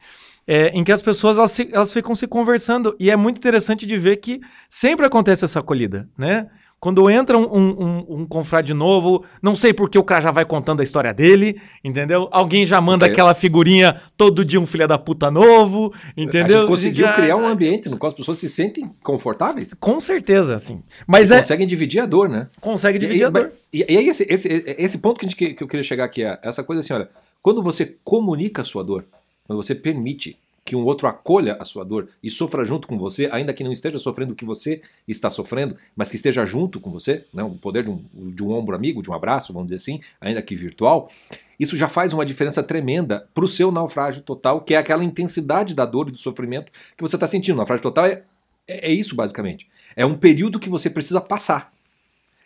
é, 0.46 0.68
em 0.68 0.84
que 0.84 0.92
as 0.92 1.02
pessoas 1.02 1.38
elas, 1.38 1.50
se, 1.50 1.68
elas 1.72 1.92
ficam 1.92 2.14
se 2.14 2.26
conversando. 2.26 2.94
E 2.98 3.10
é 3.10 3.16
muito 3.16 3.38
interessante 3.38 3.86
de 3.86 3.96
ver 3.96 4.16
que 4.16 4.40
sempre 4.68 5.06
acontece 5.06 5.44
essa 5.44 5.60
acolhida, 5.60 6.08
né? 6.16 6.48
Quando 6.84 7.08
entra 7.08 7.38
um, 7.38 7.44
um, 7.44 8.06
um, 8.10 8.26
confrade 8.26 8.74
novo, 8.74 9.24
não 9.40 9.54
sei 9.54 9.72
porque 9.72 9.98
o 9.98 10.04
cara 10.04 10.20
já 10.20 10.30
vai 10.30 10.44
contando 10.44 10.80
a 10.80 10.82
história 10.82 11.14
dele, 11.14 11.58
entendeu? 11.82 12.28
Alguém 12.30 12.66
já 12.66 12.78
manda 12.78 13.06
aquela 13.06 13.32
figurinha 13.32 14.02
todo 14.18 14.44
dia 14.44 14.60
um 14.60 14.66
filho 14.66 14.86
da 14.86 14.98
puta 14.98 15.30
novo, 15.30 15.94
entendeu? 16.14 16.58
A 16.58 16.60
gente 16.60 16.68
conseguiu 16.68 17.06
já... 17.06 17.14
criar 17.14 17.36
um 17.36 17.46
ambiente 17.46 17.88
no 17.88 17.96
qual 17.96 18.10
as 18.10 18.14
pessoas 18.14 18.38
se 18.38 18.50
sentem 18.50 18.94
confortáveis. 19.02 19.72
Com 19.72 19.98
certeza, 19.98 20.58
sim. 20.58 20.82
Mas 21.06 21.30
é... 21.30 21.38
conseguem 21.38 21.66
dividir 21.66 22.00
a 22.00 22.06
dor, 22.06 22.28
né? 22.28 22.48
Consegue 22.60 22.98
dividir 22.98 23.22
e, 23.22 23.24
a 23.24 23.30
dor. 23.30 23.52
E, 23.72 23.78
e 23.88 23.96
aí 23.96 24.06
esse, 24.06 24.26
esse, 24.28 24.48
esse 24.76 24.98
ponto 24.98 25.18
que, 25.18 25.24
a 25.24 25.28
gente, 25.30 25.54
que 25.54 25.64
eu 25.64 25.68
queria 25.68 25.82
chegar 25.82 26.04
aqui 26.04 26.22
é 26.22 26.38
essa 26.42 26.62
coisa 26.62 26.80
assim, 26.80 26.92
olha, 26.92 27.08
quando 27.40 27.62
você 27.62 27.96
comunica 28.04 28.60
a 28.60 28.64
sua 28.64 28.84
dor, 28.84 29.06
quando 29.46 29.62
você 29.62 29.74
permite 29.74 30.38
que 30.64 30.74
um 30.74 30.84
outro 30.84 31.06
acolha 31.06 31.56
a 31.60 31.64
sua 31.64 31.84
dor 31.84 32.08
e 32.22 32.30
sofra 32.30 32.64
junto 32.64 32.88
com 32.88 32.96
você, 32.96 33.28
ainda 33.30 33.52
que 33.52 33.62
não 33.62 33.70
esteja 33.70 33.98
sofrendo 33.98 34.32
o 34.32 34.36
que 34.36 34.46
você 34.46 34.80
está 35.06 35.28
sofrendo, 35.28 35.76
mas 35.94 36.10
que 36.10 36.16
esteja 36.16 36.46
junto 36.46 36.80
com 36.80 36.90
você, 36.90 37.26
né? 37.34 37.42
o 37.42 37.50
poder 37.50 37.84
de 37.84 37.90
um, 37.90 38.02
de 38.14 38.42
um 38.42 38.50
ombro 38.50 38.74
amigo, 38.74 39.02
de 39.02 39.10
um 39.10 39.14
abraço, 39.14 39.52
vamos 39.52 39.68
dizer 39.68 39.76
assim, 39.76 40.00
ainda 40.18 40.40
que 40.40 40.56
virtual, 40.56 41.10
isso 41.60 41.76
já 41.76 41.86
faz 41.86 42.14
uma 42.14 42.24
diferença 42.24 42.62
tremenda 42.62 43.28
para 43.34 43.44
o 43.44 43.48
seu 43.48 43.70
naufrágio 43.70 44.22
total, 44.22 44.62
que 44.62 44.74
é 44.74 44.78
aquela 44.78 45.04
intensidade 45.04 45.74
da 45.74 45.84
dor 45.84 46.08
e 46.08 46.12
do 46.12 46.18
sofrimento 46.18 46.72
que 46.96 47.02
você 47.02 47.16
está 47.16 47.26
sentindo. 47.26 47.54
O 47.54 47.58
naufrágio 47.58 47.82
total 47.82 48.06
é, 48.06 48.22
é, 48.66 48.90
é 48.90 48.92
isso, 48.92 49.14
basicamente. 49.14 49.68
É 49.94 50.06
um 50.06 50.16
período 50.16 50.58
que 50.58 50.70
você 50.70 50.88
precisa 50.88 51.20
passar. 51.20 51.72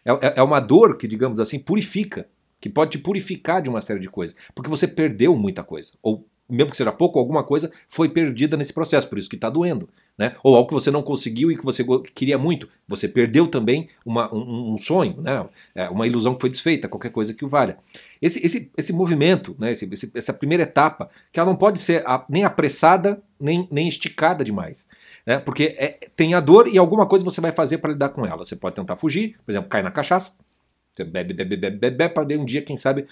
É, 0.05 0.11
é, 0.11 0.33
é 0.37 0.43
uma 0.43 0.59
dor 0.59 0.97
que, 0.97 1.07
digamos 1.07 1.39
assim, 1.39 1.59
purifica, 1.59 2.27
que 2.61 2.69
pode 2.69 2.91
te 2.91 2.99
purificar 2.99 3.63
de 3.63 3.71
uma 3.71 3.81
série 3.81 4.01
de 4.01 4.09
coisas, 4.09 4.37
porque 4.55 4.69
você 4.69 4.89
perdeu 4.89 5.37
muita 5.37 5.63
coisa, 5.63 5.93
ou 6.03 6.27
mesmo 6.49 6.71
que 6.71 6.77
seja 6.77 6.91
pouco, 6.91 7.19
alguma 7.19 7.45
coisa 7.45 7.71
foi 7.89 8.09
perdida 8.09 8.57
nesse 8.57 8.73
processo, 8.73 9.09
por 9.09 9.19
isso 9.19 9.29
que 9.29 9.37
está 9.37 9.51
doendo. 9.51 9.89
Né? 10.17 10.35
Ou 10.43 10.57
algo 10.57 10.67
que 10.67 10.75
você 10.75 10.91
não 10.91 11.03
conseguiu 11.03 11.53
e 11.53 11.57
que 11.57 11.65
você 11.65 11.85
queria 12.15 12.37
muito. 12.37 12.69
Você 12.89 13.07
perdeu 13.07 13.47
também 13.47 13.89
uma, 14.05 14.35
um, 14.35 14.73
um, 14.73 14.79
sonho, 14.79 15.21
né? 15.21 15.47
É, 15.75 15.89
uma 15.89 16.09
ilusão 16.09 16.35
que 16.35 16.41
foi 16.41 16.51
desfeita, 16.51 16.89
qualquer 16.89 17.11
coisa 17.11 17.33
que 17.33 17.45
o 17.45 17.49
valha. 17.49 17.79
Esse, 18.21 18.45
esse, 18.45 18.73
esse 18.77 18.93
movimento, 18.93 19.55
né? 19.61 19.71
Esse, 19.71 19.89
esse, 19.93 20.11
essa 20.13 20.33
primeira 20.33 20.65
etapa, 20.65 21.09
que 21.31 21.39
ela 21.39 21.49
não 21.49 21.57
pode 21.57 21.79
ser 21.79 22.03
nem 22.29 22.43
apressada, 22.43 23.23
nem, 23.39 23.69
nem 23.71 23.87
esticada 23.87 24.43
demais. 24.43 24.89
Né? 25.25 25.39
Porque 25.39 25.77
é, 25.79 25.99
tem 26.17 26.35
a 26.35 26.41
dor 26.41 26.67
e 26.67 26.79
alguma 26.79 27.07
coisa 27.07 27.25
você 27.25 27.41
vai 27.41 27.53
fazer 27.53 27.79
para 27.79 27.93
lidar 27.93 28.09
com 28.09 28.27
ela. 28.27 28.39
Você 28.39 28.57
pode 28.57 28.75
tentar 28.75 28.97
fugir, 28.97 29.37
por 29.45 29.53
exemplo, 29.53 29.69
cair 29.69 29.85
na 29.85 29.91
cachaça. 29.93 30.37
Você 30.93 31.05
bebe, 31.05 31.33
bebe, 31.33 31.57
bebe, 31.57 31.77
bebe, 31.77 31.97
bebe 31.97 32.15
para 32.15 32.25
um 32.37 32.45
dia, 32.45 32.63
quem 32.63 32.77
sabe, 32.77 33.07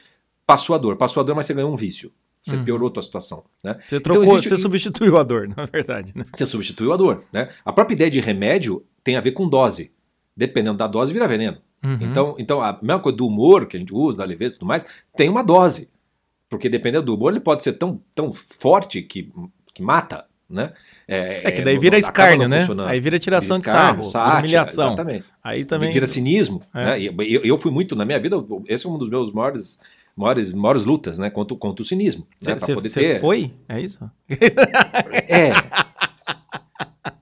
passou 0.44 0.74
a 0.74 0.78
dor. 0.78 0.96
Passou 0.96 1.20
a 1.20 1.24
dor, 1.24 1.36
mas 1.36 1.46
você 1.46 1.54
ganhou 1.54 1.72
um 1.72 1.76
vício. 1.76 2.10
Você 2.46 2.56
uhum. 2.56 2.64
piorou 2.64 2.88
a 2.88 2.92
tua 2.92 3.02
situação. 3.02 3.44
Né? 3.62 3.76
Você 3.88 3.98
trocou, 3.98 4.22
então, 4.22 4.34
existe... 4.36 4.50
você 4.50 4.62
substituiu 4.62 5.18
a 5.18 5.24
dor, 5.24 5.48
na 5.54 5.64
verdade. 5.64 6.12
Né? 6.14 6.24
Você 6.32 6.46
substituiu 6.46 6.92
a 6.92 6.96
dor. 6.96 7.24
Né? 7.32 7.48
A 7.64 7.72
própria 7.72 7.94
ideia 7.94 8.10
de 8.10 8.20
remédio 8.20 8.84
tem 9.02 9.16
a 9.16 9.20
ver 9.20 9.32
com 9.32 9.48
dose. 9.48 9.92
Dependendo 10.36 10.78
da 10.78 10.86
dose, 10.86 11.12
vira 11.12 11.26
veneno. 11.26 11.58
Uhum. 11.82 11.98
Então, 12.00 12.36
então, 12.38 12.62
a 12.62 12.78
mesma 12.80 13.00
coisa 13.00 13.18
do 13.18 13.26
humor 13.26 13.66
que 13.66 13.76
a 13.76 13.80
gente 13.80 13.92
usa, 13.92 14.18
da 14.18 14.24
leveza 14.24 14.54
e 14.54 14.58
tudo 14.58 14.68
mais, 14.68 14.86
tem 15.16 15.28
uma 15.28 15.42
dose. 15.42 15.90
Porque 16.48 16.68
dependendo 16.68 17.06
do 17.06 17.14
humor, 17.16 17.32
ele 17.32 17.40
pode 17.40 17.64
ser 17.64 17.72
tão, 17.72 18.00
tão 18.14 18.32
forte 18.32 19.02
que, 19.02 19.32
que 19.74 19.82
mata, 19.82 20.24
né? 20.48 20.72
É, 21.08 21.48
é 21.48 21.50
que 21.50 21.62
daí 21.62 21.78
vira 21.78 21.98
escárnio, 21.98 22.48
né? 22.48 22.66
Aí 22.86 23.00
vira 23.00 23.18
tiração 23.18 23.56
vira 23.56 23.68
escárnio, 23.68 24.04
de 24.04 24.10
sarro, 24.10 24.24
sátira, 24.24 24.38
humilhação. 24.38 24.92
Exatamente. 24.92 25.24
Aí 25.42 25.64
também... 25.64 25.90
Vira 25.90 26.06
cinismo. 26.06 26.62
É. 26.72 26.84
Né? 26.84 27.02
Eu, 27.02 27.44
eu 27.44 27.58
fui 27.58 27.72
muito, 27.72 27.96
na 27.96 28.04
minha 28.04 28.20
vida, 28.20 28.36
esse 28.68 28.86
é 28.86 28.88
um 28.88 28.98
dos 28.98 29.08
meus 29.08 29.32
maiores 29.32 29.80
maiores, 30.16 30.52
maiores 30.52 30.84
lutas, 30.84 31.18
né? 31.18 31.28
Contra, 31.28 31.56
contra 31.56 31.82
o 31.82 31.86
cinismo. 31.86 32.26
Você 32.38 32.52
né, 32.52 32.80
ter... 32.92 33.20
foi? 33.20 33.52
É 33.68 33.80
isso? 33.80 34.10
É. 35.28 35.50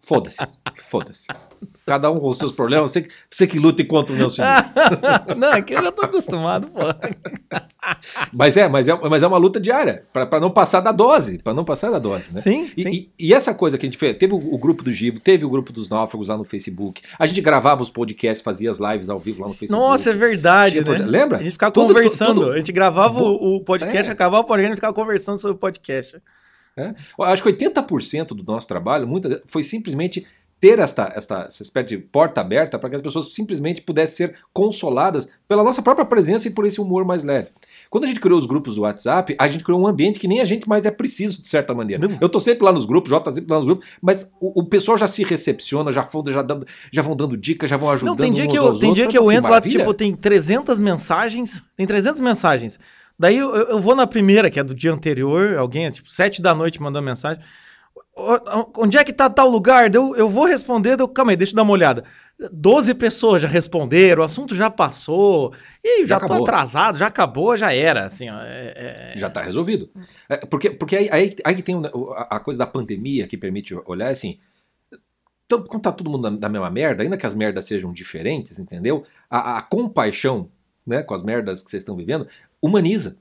Foda-se. 0.00 0.46
Foda-se. 0.84 1.26
Cada 1.86 2.10
um 2.10 2.18
com 2.18 2.28
os 2.28 2.38
seus 2.38 2.50
problemas. 2.50 2.90
Você, 2.90 3.06
você 3.30 3.46
que 3.46 3.58
lute 3.58 3.84
contra 3.84 4.14
o 4.14 4.16
meu 4.16 4.30
cinismo. 4.30 4.54
não, 5.36 5.52
é 5.52 5.60
que 5.60 5.74
eu 5.74 5.82
já 5.82 5.92
tô 5.92 6.02
acostumado, 6.02 6.68
pô. 6.68 6.80
mas 8.32 8.56
é, 8.56 8.68
mas 8.68 8.88
é, 8.88 8.94
mas 8.96 9.22
é 9.22 9.26
uma 9.26 9.36
luta 9.36 9.60
diária, 9.60 10.04
para 10.12 10.40
não 10.40 10.50
passar 10.50 10.80
da 10.80 10.92
dose, 10.92 11.38
para 11.38 11.52
não 11.52 11.64
passar 11.64 11.90
da 11.90 11.98
dose, 11.98 12.24
né? 12.32 12.40
Sim, 12.40 12.70
e, 12.76 12.82
sim. 12.82 12.88
E, 12.88 13.10
e, 13.18 13.34
essa 13.34 13.54
coisa 13.54 13.76
que 13.76 13.84
a 13.84 13.88
gente 13.88 13.98
fez, 13.98 14.16
teve 14.16 14.32
o, 14.32 14.36
o, 14.36 14.56
grupo 14.56 14.82
do 14.82 14.90
Givo, 14.90 15.20
teve 15.20 15.44
o 15.44 15.50
grupo 15.50 15.72
dos 15.72 15.90
náufragos 15.90 16.28
lá 16.28 16.38
no 16.38 16.44
Facebook, 16.44 17.02
a 17.18 17.26
gente 17.26 17.40
gravava 17.42 17.82
os 17.82 17.90
podcasts, 17.90 18.42
fazia 18.42 18.70
as 18.70 18.78
lives 18.78 19.10
ao 19.10 19.18
vivo 19.18 19.42
lá 19.42 19.48
no 19.48 19.54
Facebook. 19.54 19.72
Nossa, 19.72 20.10
é 20.10 20.14
verdade, 20.14 20.82
né? 20.82 20.98
Lembra? 20.98 21.38
A 21.38 21.42
gente 21.42 21.52
ficava 21.52 21.72
tudo, 21.72 21.88
conversando, 21.88 22.40
tudo, 22.40 22.52
a 22.52 22.58
gente 22.58 22.72
gravava 22.72 23.20
o, 23.20 23.56
o 23.56 23.60
podcast, 23.60 24.08
é. 24.08 24.12
acabava 24.12 24.42
o 24.42 24.46
podcast, 24.46 24.66
a 24.66 24.68
gente 24.70 24.76
ficava 24.76 24.94
conversando 24.94 25.38
sobre 25.38 25.56
o 25.56 25.58
podcast. 25.58 26.20
É? 26.76 26.92
Acho 27.20 27.42
que 27.42 27.52
80% 27.52 28.28
do 28.28 28.42
nosso 28.42 28.66
trabalho 28.66 29.06
muita, 29.06 29.40
foi 29.46 29.62
simplesmente 29.62 30.26
ter 30.64 30.78
esta, 30.78 31.12
esta, 31.14 31.42
essa 31.42 31.62
espécie 31.62 31.88
de 31.88 31.98
porta 31.98 32.40
aberta 32.40 32.78
para 32.78 32.88
que 32.88 32.96
as 32.96 33.02
pessoas 33.02 33.34
simplesmente 33.34 33.82
pudessem 33.82 34.28
ser 34.28 34.36
consoladas 34.50 35.28
pela 35.46 35.62
nossa 35.62 35.82
própria 35.82 36.06
presença 36.06 36.48
e 36.48 36.50
por 36.50 36.64
esse 36.64 36.80
humor 36.80 37.04
mais 37.04 37.22
leve. 37.22 37.48
Quando 37.90 38.04
a 38.04 38.06
gente 38.06 38.18
criou 38.18 38.38
os 38.38 38.46
grupos 38.46 38.76
do 38.76 38.80
WhatsApp, 38.80 39.36
a 39.38 39.46
gente 39.46 39.62
criou 39.62 39.78
um 39.78 39.86
ambiente 39.86 40.18
que 40.18 40.26
nem 40.26 40.40
a 40.40 40.44
gente 40.46 40.66
mais 40.66 40.86
é 40.86 40.90
preciso, 40.90 41.42
de 41.42 41.48
certa 41.48 41.74
maneira. 41.74 42.08
Eu 42.18 42.30
tô 42.30 42.40
sempre 42.40 42.64
lá 42.64 42.72
nos 42.72 42.86
grupos, 42.86 43.10
Jota 43.10 43.30
sempre 43.30 43.50
lá 43.50 43.58
nos 43.58 43.66
grupos, 43.66 43.86
mas 44.00 44.26
o, 44.40 44.62
o 44.62 44.64
pessoal 44.64 44.96
já 44.96 45.06
se 45.06 45.22
recepciona, 45.22 45.92
já, 45.92 46.00
vão, 46.00 46.24
já, 46.26 46.40
dando, 46.40 46.66
já 46.90 47.02
vão 47.02 47.14
dando 47.14 47.36
dicas, 47.36 47.68
já 47.68 47.76
vão 47.76 47.90
ajudando. 47.90 48.16
Não, 48.16 48.24
tem 48.24 48.32
dia 48.32 48.48
que 48.48 48.56
eu, 48.56 48.78
tem 48.78 48.94
dia 48.94 49.06
que 49.06 49.18
eu 49.18 49.30
entro 49.30 49.50
lá, 49.50 49.60
tipo, 49.60 49.92
tem 49.92 50.16
300 50.16 50.78
mensagens, 50.78 51.62
tem 51.76 51.86
300 51.86 52.20
mensagens. 52.20 52.80
Daí 53.18 53.36
eu, 53.36 53.54
eu, 53.54 53.80
vou 53.82 53.94
na 53.94 54.06
primeira, 54.06 54.48
que 54.48 54.58
é 54.58 54.64
do 54.64 54.74
dia 54.74 54.94
anterior, 54.94 55.58
alguém, 55.58 55.90
tipo, 55.90 56.10
7 56.10 56.40
da 56.40 56.54
noite 56.54 56.80
mandou 56.80 57.02
mensagem 57.02 57.44
onde 58.76 58.96
é 58.96 59.04
que 59.04 59.12
tá 59.12 59.28
tal 59.28 59.48
lugar? 59.48 59.92
Eu, 59.92 60.14
eu 60.14 60.28
vou 60.28 60.44
responder, 60.44 60.98
eu, 61.00 61.08
calma 61.08 61.32
aí, 61.32 61.36
deixa 61.36 61.52
eu 61.52 61.56
dar 61.56 61.62
uma 61.62 61.72
olhada. 61.72 62.04
Doze 62.52 62.94
pessoas 62.94 63.42
já 63.42 63.48
responderam, 63.48 64.22
o 64.22 64.24
assunto 64.24 64.54
já 64.54 64.70
passou, 64.70 65.52
e 65.82 66.00
já, 66.00 66.06
já 66.06 66.20
tô 66.20 66.26
acabou. 66.26 66.44
atrasado, 66.44 66.98
já 66.98 67.06
acabou, 67.06 67.56
já 67.56 67.72
era, 67.72 68.04
assim, 68.04 68.28
ó, 68.28 68.40
é, 68.40 69.12
é... 69.14 69.18
Já 69.18 69.30
tá 69.30 69.42
resolvido. 69.42 69.90
É, 70.28 70.36
porque 70.38 70.70
porque 70.70 70.96
aí, 70.96 71.08
aí, 71.10 71.36
aí 71.44 71.62
tem 71.62 71.80
a, 72.16 72.40
coisa 72.40 72.58
da 72.58 72.66
pandemia 72.66 73.26
que 73.26 73.36
permite 73.36 73.74
olhar, 73.86 74.10
assim, 74.10 74.38
então, 75.46 75.62
quando 75.62 75.82
tá 75.82 75.92
todo 75.92 76.10
mundo 76.10 76.30
na, 76.30 76.38
na, 76.38 76.48
mesma 76.48 76.70
merda, 76.70 77.02
ainda 77.02 77.16
que 77.16 77.26
as 77.26 77.34
merdas 77.34 77.66
sejam 77.66 77.92
diferentes, 77.92 78.58
entendeu? 78.58 79.04
A, 79.28 79.58
a 79.58 79.62
compaixão, 79.62 80.48
né, 80.86 81.02
com 81.02 81.14
as 81.14 81.22
merdas 81.22 81.62
que 81.62 81.70
vocês 81.70 81.82
estão 81.82 81.96
vivendo, 81.96 82.26
humaniza, 82.60 83.18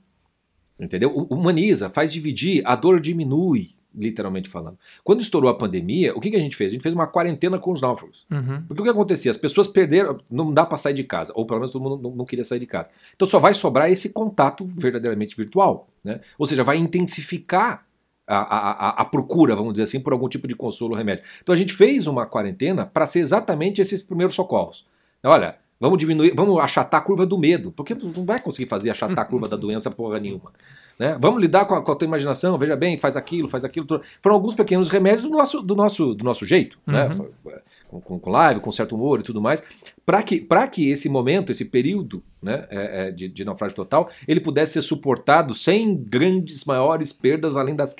entendeu? 0.78 1.10
Humaniza, 1.10 1.90
faz 1.90 2.12
dividir, 2.12 2.62
a 2.64 2.74
dor 2.74 2.98
diminui, 2.98 3.73
literalmente 3.96 4.48
falando. 4.48 4.78
Quando 5.02 5.20
estourou 5.20 5.50
a 5.50 5.54
pandemia, 5.54 6.14
o 6.16 6.20
que, 6.20 6.30
que 6.30 6.36
a 6.36 6.40
gente 6.40 6.56
fez? 6.56 6.72
A 6.72 6.74
gente 6.74 6.82
fez 6.82 6.94
uma 6.94 7.06
quarentena 7.06 7.58
com 7.58 7.72
os 7.72 7.80
náufragos. 7.80 8.26
Uhum. 8.30 8.62
Porque 8.66 8.82
o 8.82 8.84
que 8.84 8.90
acontecia? 8.90 9.30
As 9.30 9.36
pessoas 9.36 9.66
perderam, 9.66 10.18
não 10.30 10.52
dá 10.52 10.66
para 10.66 10.76
sair 10.76 10.94
de 10.94 11.04
casa, 11.04 11.32
ou 11.34 11.46
pelo 11.46 11.60
menos 11.60 11.72
todo 11.72 11.82
mundo 11.82 12.02
não, 12.02 12.16
não, 12.16 12.24
queria 12.24 12.44
sair 12.44 12.58
de 12.58 12.66
casa. 12.66 12.88
Então 13.14 13.26
só 13.26 13.38
vai 13.38 13.54
sobrar 13.54 13.90
esse 13.90 14.10
contato 14.10 14.64
verdadeiramente 14.64 15.36
virtual. 15.36 15.88
Né? 16.02 16.20
Ou 16.38 16.46
seja, 16.46 16.64
vai 16.64 16.76
intensificar 16.76 17.86
a, 18.26 18.36
a, 18.36 18.88
a, 19.02 19.04
procura, 19.04 19.54
vamos 19.54 19.74
dizer 19.74 19.84
assim, 19.84 20.00
por 20.00 20.12
algum 20.12 20.28
tipo 20.28 20.48
de 20.48 20.54
consolo 20.54 20.92
ou 20.92 20.96
remédio. 20.96 21.24
Então 21.42 21.54
a 21.54 21.58
gente 21.58 21.72
fez 21.72 22.06
uma 22.06 22.26
quarentena 22.26 22.86
para 22.86 23.06
ser 23.06 23.20
exatamente 23.20 23.80
esses 23.80 24.02
primeiros 24.02 24.34
socorros. 24.34 24.86
Olha, 25.22 25.56
vamos 25.78 25.98
diminuir, 25.98 26.32
vamos 26.34 26.58
achatar 26.58 27.00
a 27.00 27.04
curva 27.04 27.26
do 27.26 27.38
medo, 27.38 27.70
porque 27.72 27.94
tu 27.94 28.10
não 28.16 28.24
vai 28.24 28.40
conseguir 28.40 28.66
fazer 28.66 28.90
achatar 28.90 29.20
a 29.20 29.24
curva 29.24 29.48
da 29.48 29.56
doença 29.58 29.90
porra 29.90 30.18
nenhuma. 30.18 30.52
Né? 30.98 31.16
Vamos 31.20 31.40
lidar 31.40 31.64
com 31.64 31.74
a, 31.74 31.82
com 31.82 31.92
a, 31.92 31.96
tua 31.96 32.06
imaginação, 32.06 32.56
veja 32.56 32.76
bem, 32.76 32.96
faz 32.96 33.16
aquilo, 33.16 33.48
faz 33.48 33.64
aquilo. 33.64 33.86
Tudo. 33.86 34.04
Foram 34.22 34.36
alguns 34.36 34.54
pequenos 34.54 34.90
remédios 34.90 35.22
do 35.24 35.30
nosso, 35.30 35.60
do 35.60 35.74
nosso, 35.74 36.14
do 36.14 36.24
nosso 36.24 36.46
jeito, 36.46 36.78
né? 36.86 37.08
uhum. 37.08 37.30
né? 37.44 37.58
com, 37.88 38.00
com, 38.00 38.18
com, 38.18 38.30
live, 38.30 38.60
com 38.60 38.72
certo 38.72 38.94
humor 38.94 39.20
e 39.20 39.22
tudo 39.22 39.40
mais, 39.40 39.62
para 40.04 40.22
que, 40.22 40.46
que 40.70 40.90
esse 40.90 41.08
momento, 41.08 41.50
esse 41.52 41.64
período 41.64 42.22
né, 42.42 42.66
é, 42.70 43.08
é, 43.08 43.10
de, 43.10 43.28
de, 43.28 43.44
naufrágio 43.44 43.76
total, 43.76 44.10
ele 44.26 44.40
pudesse 44.40 44.74
ser 44.74 44.82
suportado 44.82 45.54
sem 45.54 45.96
grandes, 45.96 46.64
maiores 46.64 47.12
perdas, 47.12 47.56
além 47.56 47.74
das 47.74 47.94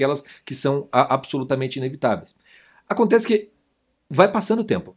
que 0.45 0.55
são 0.55 0.89
a, 0.91 1.15
absolutamente 1.15 1.79
inevitáveis. 1.79 2.35
Acontece 2.89 3.27
que 3.27 3.51
vai 4.09 4.31
passando 4.31 4.61
o 4.61 4.65
tempo. 4.65 4.97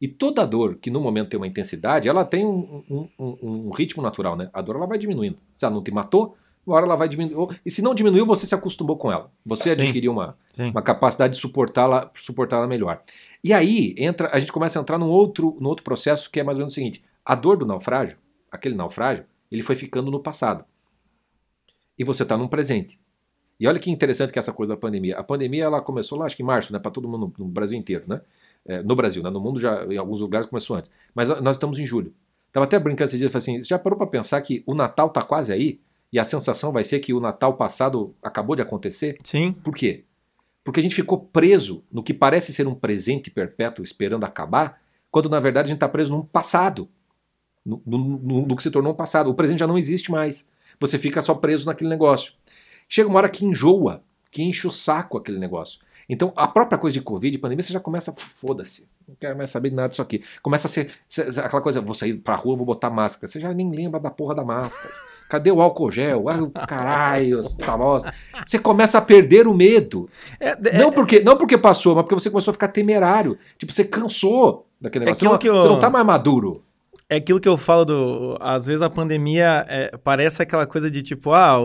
E 0.00 0.06
toda 0.06 0.46
dor 0.46 0.76
que 0.76 0.90
no 0.90 1.00
momento 1.00 1.30
tem 1.30 1.40
uma 1.40 1.46
intensidade, 1.46 2.08
ela 2.08 2.24
tem 2.24 2.46
um, 2.46 2.84
um, 2.88 3.08
um, 3.18 3.36
um 3.66 3.70
ritmo 3.70 4.00
natural, 4.00 4.36
né? 4.36 4.48
A 4.52 4.62
dor 4.62 4.76
ela 4.76 4.86
vai 4.86 4.96
diminuindo. 4.96 5.38
Se 5.56 5.64
ela 5.64 5.74
não 5.74 5.82
te 5.82 5.90
matou, 5.90 6.36
uma 6.68 6.76
hora 6.76 6.86
ela 6.86 6.96
vai 6.96 7.08
diminuir. 7.08 7.60
E 7.64 7.70
se 7.70 7.82
não 7.82 7.94
diminuiu, 7.94 8.26
você 8.26 8.46
se 8.46 8.54
acostumou 8.54 8.96
com 8.96 9.10
ela. 9.10 9.30
Você 9.44 9.70
adquiriu 9.70 10.12
uma, 10.12 10.36
uma 10.58 10.82
capacidade 10.82 11.34
de 11.34 11.40
suportá-la 11.40 12.10
suportá 12.14 12.64
melhor. 12.66 13.02
E 13.42 13.52
aí 13.52 13.94
entra, 13.96 14.28
a 14.32 14.38
gente 14.38 14.52
começa 14.52 14.78
a 14.78 14.82
entrar 14.82 14.98
num 14.98 15.08
outro, 15.08 15.56
num 15.60 15.68
outro 15.68 15.84
processo 15.84 16.30
que 16.30 16.40
é 16.40 16.42
mais 16.42 16.58
ou 16.58 16.62
menos 16.62 16.72
o 16.72 16.74
seguinte: 16.74 17.02
a 17.24 17.34
dor 17.34 17.56
do 17.56 17.64
naufrágio, 17.64 18.18
aquele 18.50 18.74
naufrágio, 18.74 19.24
ele 19.50 19.62
foi 19.62 19.76
ficando 19.76 20.10
no 20.10 20.20
passado. 20.20 20.64
E 21.98 22.04
você 22.04 22.22
está 22.22 22.36
num 22.36 22.48
presente. 22.48 23.00
E 23.58 23.66
olha 23.66 23.80
que 23.80 23.90
interessante 23.90 24.32
que 24.32 24.38
é 24.38 24.40
essa 24.40 24.52
coisa 24.52 24.74
da 24.74 24.76
pandemia. 24.76 25.18
A 25.18 25.24
pandemia 25.24 25.64
ela 25.64 25.80
começou 25.80 26.18
lá, 26.18 26.26
acho 26.26 26.36
que 26.36 26.42
em 26.42 26.46
março, 26.46 26.72
né, 26.72 26.78
para 26.78 26.90
todo 26.90 27.08
mundo 27.08 27.32
no 27.38 27.46
Brasil 27.46 27.76
inteiro, 27.76 28.04
né? 28.06 28.20
É, 28.66 28.82
no 28.82 28.94
Brasil, 28.94 29.22
né? 29.22 29.30
No 29.30 29.40
mundo 29.40 29.58
já, 29.58 29.84
em 29.86 29.96
alguns 29.96 30.20
lugares 30.20 30.46
começou 30.46 30.76
antes. 30.76 30.90
Mas 31.14 31.28
nós 31.40 31.56
estamos 31.56 31.78
em 31.78 31.86
julho. 31.86 32.12
Tava 32.52 32.64
até 32.64 32.78
brincando 32.78 33.10
esse 33.10 33.18
dia, 33.18 33.30
assim, 33.32 33.62
já 33.64 33.78
parou 33.78 33.98
para 33.98 34.06
pensar 34.06 34.40
que 34.42 34.62
o 34.66 34.74
Natal 34.74 35.10
tá 35.10 35.22
quase 35.22 35.52
aí? 35.52 35.80
E 36.12 36.18
a 36.18 36.24
sensação 36.24 36.72
vai 36.72 36.84
ser 36.84 37.00
que 37.00 37.12
o 37.12 37.20
Natal 37.20 37.54
passado 37.54 38.14
acabou 38.22 38.56
de 38.56 38.62
acontecer? 38.62 39.16
Sim. 39.22 39.52
Por 39.52 39.74
quê? 39.74 40.04
Porque 40.64 40.80
a 40.80 40.82
gente 40.82 40.94
ficou 40.94 41.18
preso 41.18 41.84
no 41.90 42.02
que 42.02 42.12
parece 42.12 42.52
ser 42.52 42.66
um 42.66 42.74
presente 42.74 43.30
perpétuo 43.30 43.84
esperando 43.84 44.24
acabar, 44.24 44.80
quando 45.10 45.28
na 45.28 45.40
verdade 45.40 45.66
a 45.66 45.68
gente 45.68 45.76
está 45.76 45.88
preso 45.88 46.14
num 46.14 46.22
passado, 46.22 46.88
no, 47.64 47.82
no, 47.84 47.98
no, 47.98 48.46
no, 48.46 48.56
que 48.56 48.62
se 48.62 48.70
tornou 48.70 48.92
um 48.92 48.96
passado. 48.96 49.30
O 49.30 49.34
presente 49.34 49.60
já 49.60 49.66
não 49.66 49.78
existe 49.78 50.10
mais. 50.10 50.48
Você 50.80 50.98
fica 50.98 51.20
só 51.20 51.34
preso 51.34 51.66
naquele 51.66 51.90
negócio. 51.90 52.32
Chega 52.88 53.08
uma 53.08 53.18
hora 53.18 53.28
que 53.28 53.44
enjoa, 53.44 54.02
que 54.30 54.42
enche 54.42 54.66
o 54.66 54.72
saco 54.72 55.18
aquele 55.18 55.38
negócio. 55.38 55.80
Então, 56.08 56.32
a 56.34 56.48
própria 56.48 56.78
coisa 56.78 56.94
de 56.94 57.02
Covid, 57.02 57.36
pandemia, 57.38 57.62
você 57.62 57.72
já 57.72 57.80
começa, 57.80 58.12
foda-se, 58.16 58.88
não 59.06 59.14
quero 59.14 59.36
mais 59.36 59.50
saber 59.50 59.68
de 59.68 59.76
nada 59.76 59.90
disso 59.90 60.00
aqui. 60.00 60.22
Começa 60.42 60.66
a 60.66 60.70
ser, 60.70 60.90
aquela 61.44 61.60
coisa, 61.60 61.82
vou 61.82 61.94
sair 61.94 62.14
pra 62.14 62.34
rua, 62.34 62.56
vou 62.56 62.64
botar 62.64 62.88
máscara. 62.88 63.26
Você 63.26 63.38
já 63.38 63.52
nem 63.52 63.70
lembra 63.70 64.00
da 64.00 64.10
porra 64.10 64.34
da 64.34 64.44
máscara. 64.44 64.92
Cadê 65.28 65.50
o 65.50 65.60
álcool 65.60 65.90
gel? 65.90 66.24
Ah, 66.28 66.66
caralho, 66.66 67.40
tá 67.58 67.76
bosta. 67.76 68.14
Você 68.46 68.58
começa 68.58 68.96
a 68.96 69.02
perder 69.02 69.46
o 69.46 69.52
medo. 69.52 70.08
É, 70.40 70.50
é, 70.50 70.78
não, 70.78 70.90
porque, 70.90 71.20
não 71.20 71.36
porque 71.36 71.58
passou, 71.58 71.94
mas 71.94 72.04
porque 72.04 72.14
você 72.14 72.30
começou 72.30 72.52
a 72.52 72.54
ficar 72.54 72.68
temerário. 72.68 73.38
Tipo, 73.58 73.70
você 73.70 73.84
cansou 73.84 74.66
daquele 74.80 75.04
é 75.04 75.06
negócio. 75.06 75.26
É 75.26 75.28
você, 75.28 75.46
não, 75.46 75.54
eu... 75.54 75.60
você 75.60 75.68
não 75.68 75.78
tá 75.78 75.90
mais 75.90 76.06
maduro. 76.06 76.62
É 77.10 77.16
aquilo 77.16 77.40
que 77.40 77.48
eu 77.48 77.56
falo 77.56 77.86
do. 77.86 78.36
Às 78.38 78.66
vezes 78.66 78.82
a 78.82 78.90
pandemia 78.90 79.64
é, 79.66 79.96
parece 79.96 80.42
aquela 80.42 80.66
coisa 80.66 80.90
de 80.90 81.02
tipo, 81.02 81.32
ah, 81.32 81.56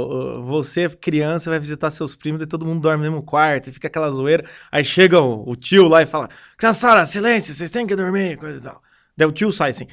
você, 0.41 0.87
criança, 0.87 1.49
vai 1.49 1.59
visitar 1.59 1.91
seus 1.91 2.15
primos 2.15 2.41
e 2.41 2.47
todo 2.47 2.65
mundo 2.65 2.81
dorme 2.81 3.03
no 3.03 3.11
mesmo 3.11 3.23
quarto, 3.23 3.69
e 3.69 3.73
fica 3.73 3.87
aquela 3.87 4.09
zoeira. 4.09 4.45
Aí 4.71 4.85
chega 4.85 5.19
o, 5.19 5.49
o 5.49 5.55
tio 5.55 5.87
lá 5.89 6.01
e 6.01 6.05
fala: 6.05 6.29
Criançada, 6.57 7.05
silêncio, 7.05 7.53
vocês 7.53 7.71
têm 7.71 7.85
que 7.85 7.93
dormir, 7.95 8.37
coisa 8.37 8.57
e 8.57 8.61
tal. 8.61 8.81
Daí 9.17 9.27
o 9.27 9.33
tio 9.33 9.51
sai 9.51 9.71
assim. 9.71 9.87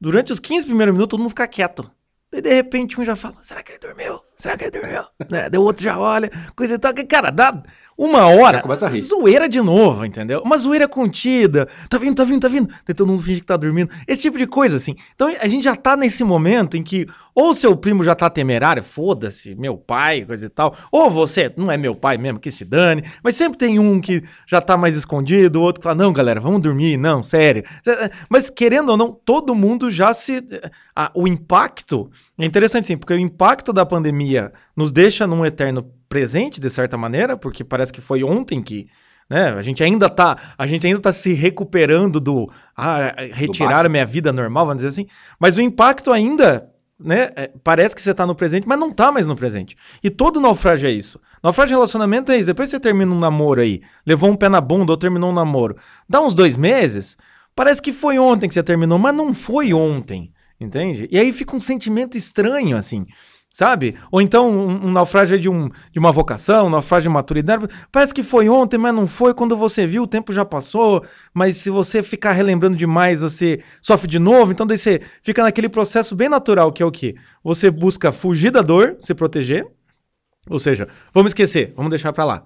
durante 0.00 0.32
os 0.32 0.38
15 0.38 0.66
primeiros 0.66 0.94
minutos 0.94 1.10
todo 1.10 1.20
mundo 1.20 1.30
fica 1.30 1.48
quieto. 1.48 1.90
Daí 2.30 2.42
de 2.42 2.54
repente 2.54 3.00
um 3.00 3.04
já 3.04 3.16
fala: 3.16 3.36
será 3.42 3.62
que 3.62 3.72
ele 3.72 3.78
dormiu? 3.78 4.20
Será 4.36 4.56
que 4.56 4.64
ele 4.64 4.72
dormiu? 4.72 5.02
né? 5.30 5.48
Daí 5.50 5.58
o 5.58 5.62
outro 5.62 5.84
já 5.84 5.98
olha, 5.98 6.30
coisa 6.56 6.74
e 6.74 6.78
tal. 6.78 6.92
Cara, 7.08 7.30
dá 7.30 7.62
uma 7.96 8.26
hora. 8.26 8.58
Já 8.58 8.62
começa 8.62 8.86
a 8.86 8.88
rir. 8.88 9.00
Zoeira 9.00 9.48
de 9.48 9.60
novo, 9.60 10.04
entendeu? 10.04 10.40
Uma 10.40 10.58
zoeira 10.58 10.88
contida. 10.88 11.68
Tá 11.88 11.98
vindo, 11.98 12.16
tá 12.16 12.24
vindo, 12.24 12.40
tá 12.40 12.48
vindo. 12.48 12.68
Daí 12.86 12.94
todo 12.94 13.08
mundo 13.08 13.22
finge 13.22 13.40
que 13.40 13.46
tá 13.46 13.56
dormindo. 13.56 13.90
Esse 14.06 14.22
tipo 14.22 14.38
de 14.38 14.46
coisa, 14.46 14.76
assim. 14.76 14.96
Então 15.14 15.32
a 15.40 15.46
gente 15.46 15.62
já 15.62 15.76
tá 15.76 15.96
nesse 15.96 16.24
momento 16.24 16.76
em 16.76 16.82
que 16.82 17.06
ou 17.34 17.54
seu 17.54 17.74
primo 17.74 18.04
já 18.04 18.14
tá 18.14 18.28
temerário, 18.28 18.82
foda-se, 18.82 19.54
meu 19.54 19.76
pai, 19.76 20.24
coisa 20.24 20.46
e 20.46 20.48
tal. 20.48 20.76
Ou 20.90 21.10
você, 21.10 21.52
não 21.56 21.70
é 21.70 21.78
meu 21.78 21.94
pai 21.94 22.18
mesmo, 22.18 22.38
que 22.38 22.50
se 22.50 22.64
dane. 22.64 23.04
Mas 23.22 23.36
sempre 23.36 23.58
tem 23.58 23.78
um 23.78 24.00
que 24.00 24.22
já 24.46 24.60
tá 24.60 24.76
mais 24.76 24.96
escondido, 24.96 25.58
o 25.58 25.62
outro 25.62 25.80
que 25.80 25.84
fala: 25.84 25.94
não, 25.94 26.12
galera, 26.12 26.40
vamos 26.40 26.60
dormir. 26.60 26.96
Não, 26.96 27.22
sério. 27.22 27.64
Mas 28.28 28.50
querendo 28.50 28.90
ou 28.90 28.96
não, 28.96 29.12
todo 29.12 29.54
mundo 29.54 29.90
já 29.90 30.12
se. 30.12 30.44
Ah, 30.94 31.10
o 31.14 31.26
impacto. 31.26 32.10
É 32.38 32.44
interessante, 32.44 32.86
sim, 32.86 32.96
porque 32.96 33.12
o 33.12 33.18
impacto 33.18 33.72
da 33.72 33.84
pandemia 33.84 34.52
nos 34.76 34.90
deixa 34.90 35.26
num 35.26 35.44
eterno 35.44 35.82
presente, 36.08 36.60
de 36.60 36.70
certa 36.70 36.96
maneira, 36.96 37.36
porque 37.36 37.62
parece 37.62 37.92
que 37.92 38.00
foi 38.00 38.24
ontem 38.24 38.62
que. 38.62 38.88
Né? 39.28 39.48
A 39.50 39.62
gente 39.62 39.82
ainda 39.82 40.08
tá, 40.08 40.36
a 40.58 40.66
gente 40.66 40.86
ainda 40.86 41.00
tá 41.00 41.12
se 41.12 41.32
recuperando 41.32 42.20
do 42.20 42.50
ah, 42.76 43.14
retirar 43.32 43.86
a 43.86 43.88
minha 43.88 44.04
vida 44.04 44.32
normal, 44.32 44.66
vamos 44.66 44.82
dizer 44.82 44.88
assim. 44.88 45.06
Mas 45.38 45.56
o 45.56 45.62
impacto 45.62 46.10
ainda, 46.10 46.68
né? 46.98 47.30
É, 47.36 47.50
parece 47.62 47.94
que 47.94 48.02
você 48.02 48.14
tá 48.14 48.26
no 48.26 48.34
presente, 48.34 48.66
mas 48.66 48.78
não 48.78 48.92
tá 48.92 49.12
mais 49.12 49.26
no 49.26 49.36
presente. 49.36 49.76
E 50.02 50.10
todo 50.10 50.40
naufrágio 50.40 50.88
é 50.88 50.92
isso. 50.92 51.20
Naufrágio 51.42 51.68
de 51.68 51.74
relacionamento 51.74 52.32
é 52.32 52.36
isso. 52.36 52.46
Depois 52.46 52.68
você 52.68 52.80
termina 52.80 53.12
um 53.12 53.18
namoro 53.18 53.60
aí, 53.60 53.82
levou 54.06 54.30
um 54.30 54.36
pé 54.36 54.48
na 54.48 54.60
bunda 54.60 54.92
ou 54.92 54.96
terminou 54.96 55.30
um 55.30 55.34
namoro. 55.34 55.76
Dá 56.08 56.20
uns 56.20 56.34
dois 56.34 56.56
meses, 56.56 57.16
parece 57.54 57.80
que 57.80 57.92
foi 57.92 58.18
ontem 58.18 58.48
que 58.48 58.54
você 58.54 58.62
terminou, 58.62 58.98
mas 58.98 59.14
não 59.14 59.34
foi 59.34 59.72
ontem. 59.72 60.31
Entende? 60.62 61.08
E 61.10 61.18
aí 61.18 61.32
fica 61.32 61.56
um 61.56 61.60
sentimento 61.60 62.16
estranho, 62.16 62.76
assim. 62.76 63.04
Sabe? 63.52 63.96
Ou 64.10 64.22
então 64.22 64.48
um, 64.48 64.86
um, 64.86 64.90
naufrágio 64.90 65.38
de, 65.38 65.46
um, 65.46 65.68
de 65.90 65.98
uma 65.98 66.10
vocação, 66.10 66.68
um 66.68 66.70
naufrágio 66.70 67.10
de 67.10 67.12
maturidade. 67.12 67.68
Parece 67.90 68.14
que 68.14 68.22
foi 68.22 68.48
ontem, 68.48 68.78
mas 68.78 68.94
não 68.94 69.06
foi. 69.06 69.34
Quando 69.34 69.54
você 69.56 69.86
viu, 69.86 70.04
o 70.04 70.06
tempo 70.06 70.32
já 70.32 70.42
passou. 70.42 71.04
Mas 71.34 71.58
se 71.58 71.68
você 71.68 72.02
ficar 72.02 72.32
relembrando 72.32 72.76
demais, 72.76 73.20
você 73.20 73.62
sofre 73.80 74.08
de 74.08 74.18
novo. 74.18 74.52
Então 74.52 74.66
daí 74.66 74.78
você 74.78 75.02
fica 75.20 75.42
naquele 75.42 75.68
processo 75.68 76.16
bem 76.16 76.30
natural, 76.30 76.72
que 76.72 76.82
é 76.82 76.86
o 76.86 76.90
quê? 76.90 77.14
Você 77.44 77.70
busca 77.70 78.10
fugir 78.10 78.50
da 78.50 78.62
dor, 78.62 78.96
se 78.98 79.14
proteger. 79.14 79.66
Ou 80.48 80.58
seja, 80.58 80.88
vamos 81.12 81.30
esquecer, 81.30 81.74
vamos 81.76 81.90
deixar 81.90 82.12
para 82.12 82.24
lá. 82.24 82.44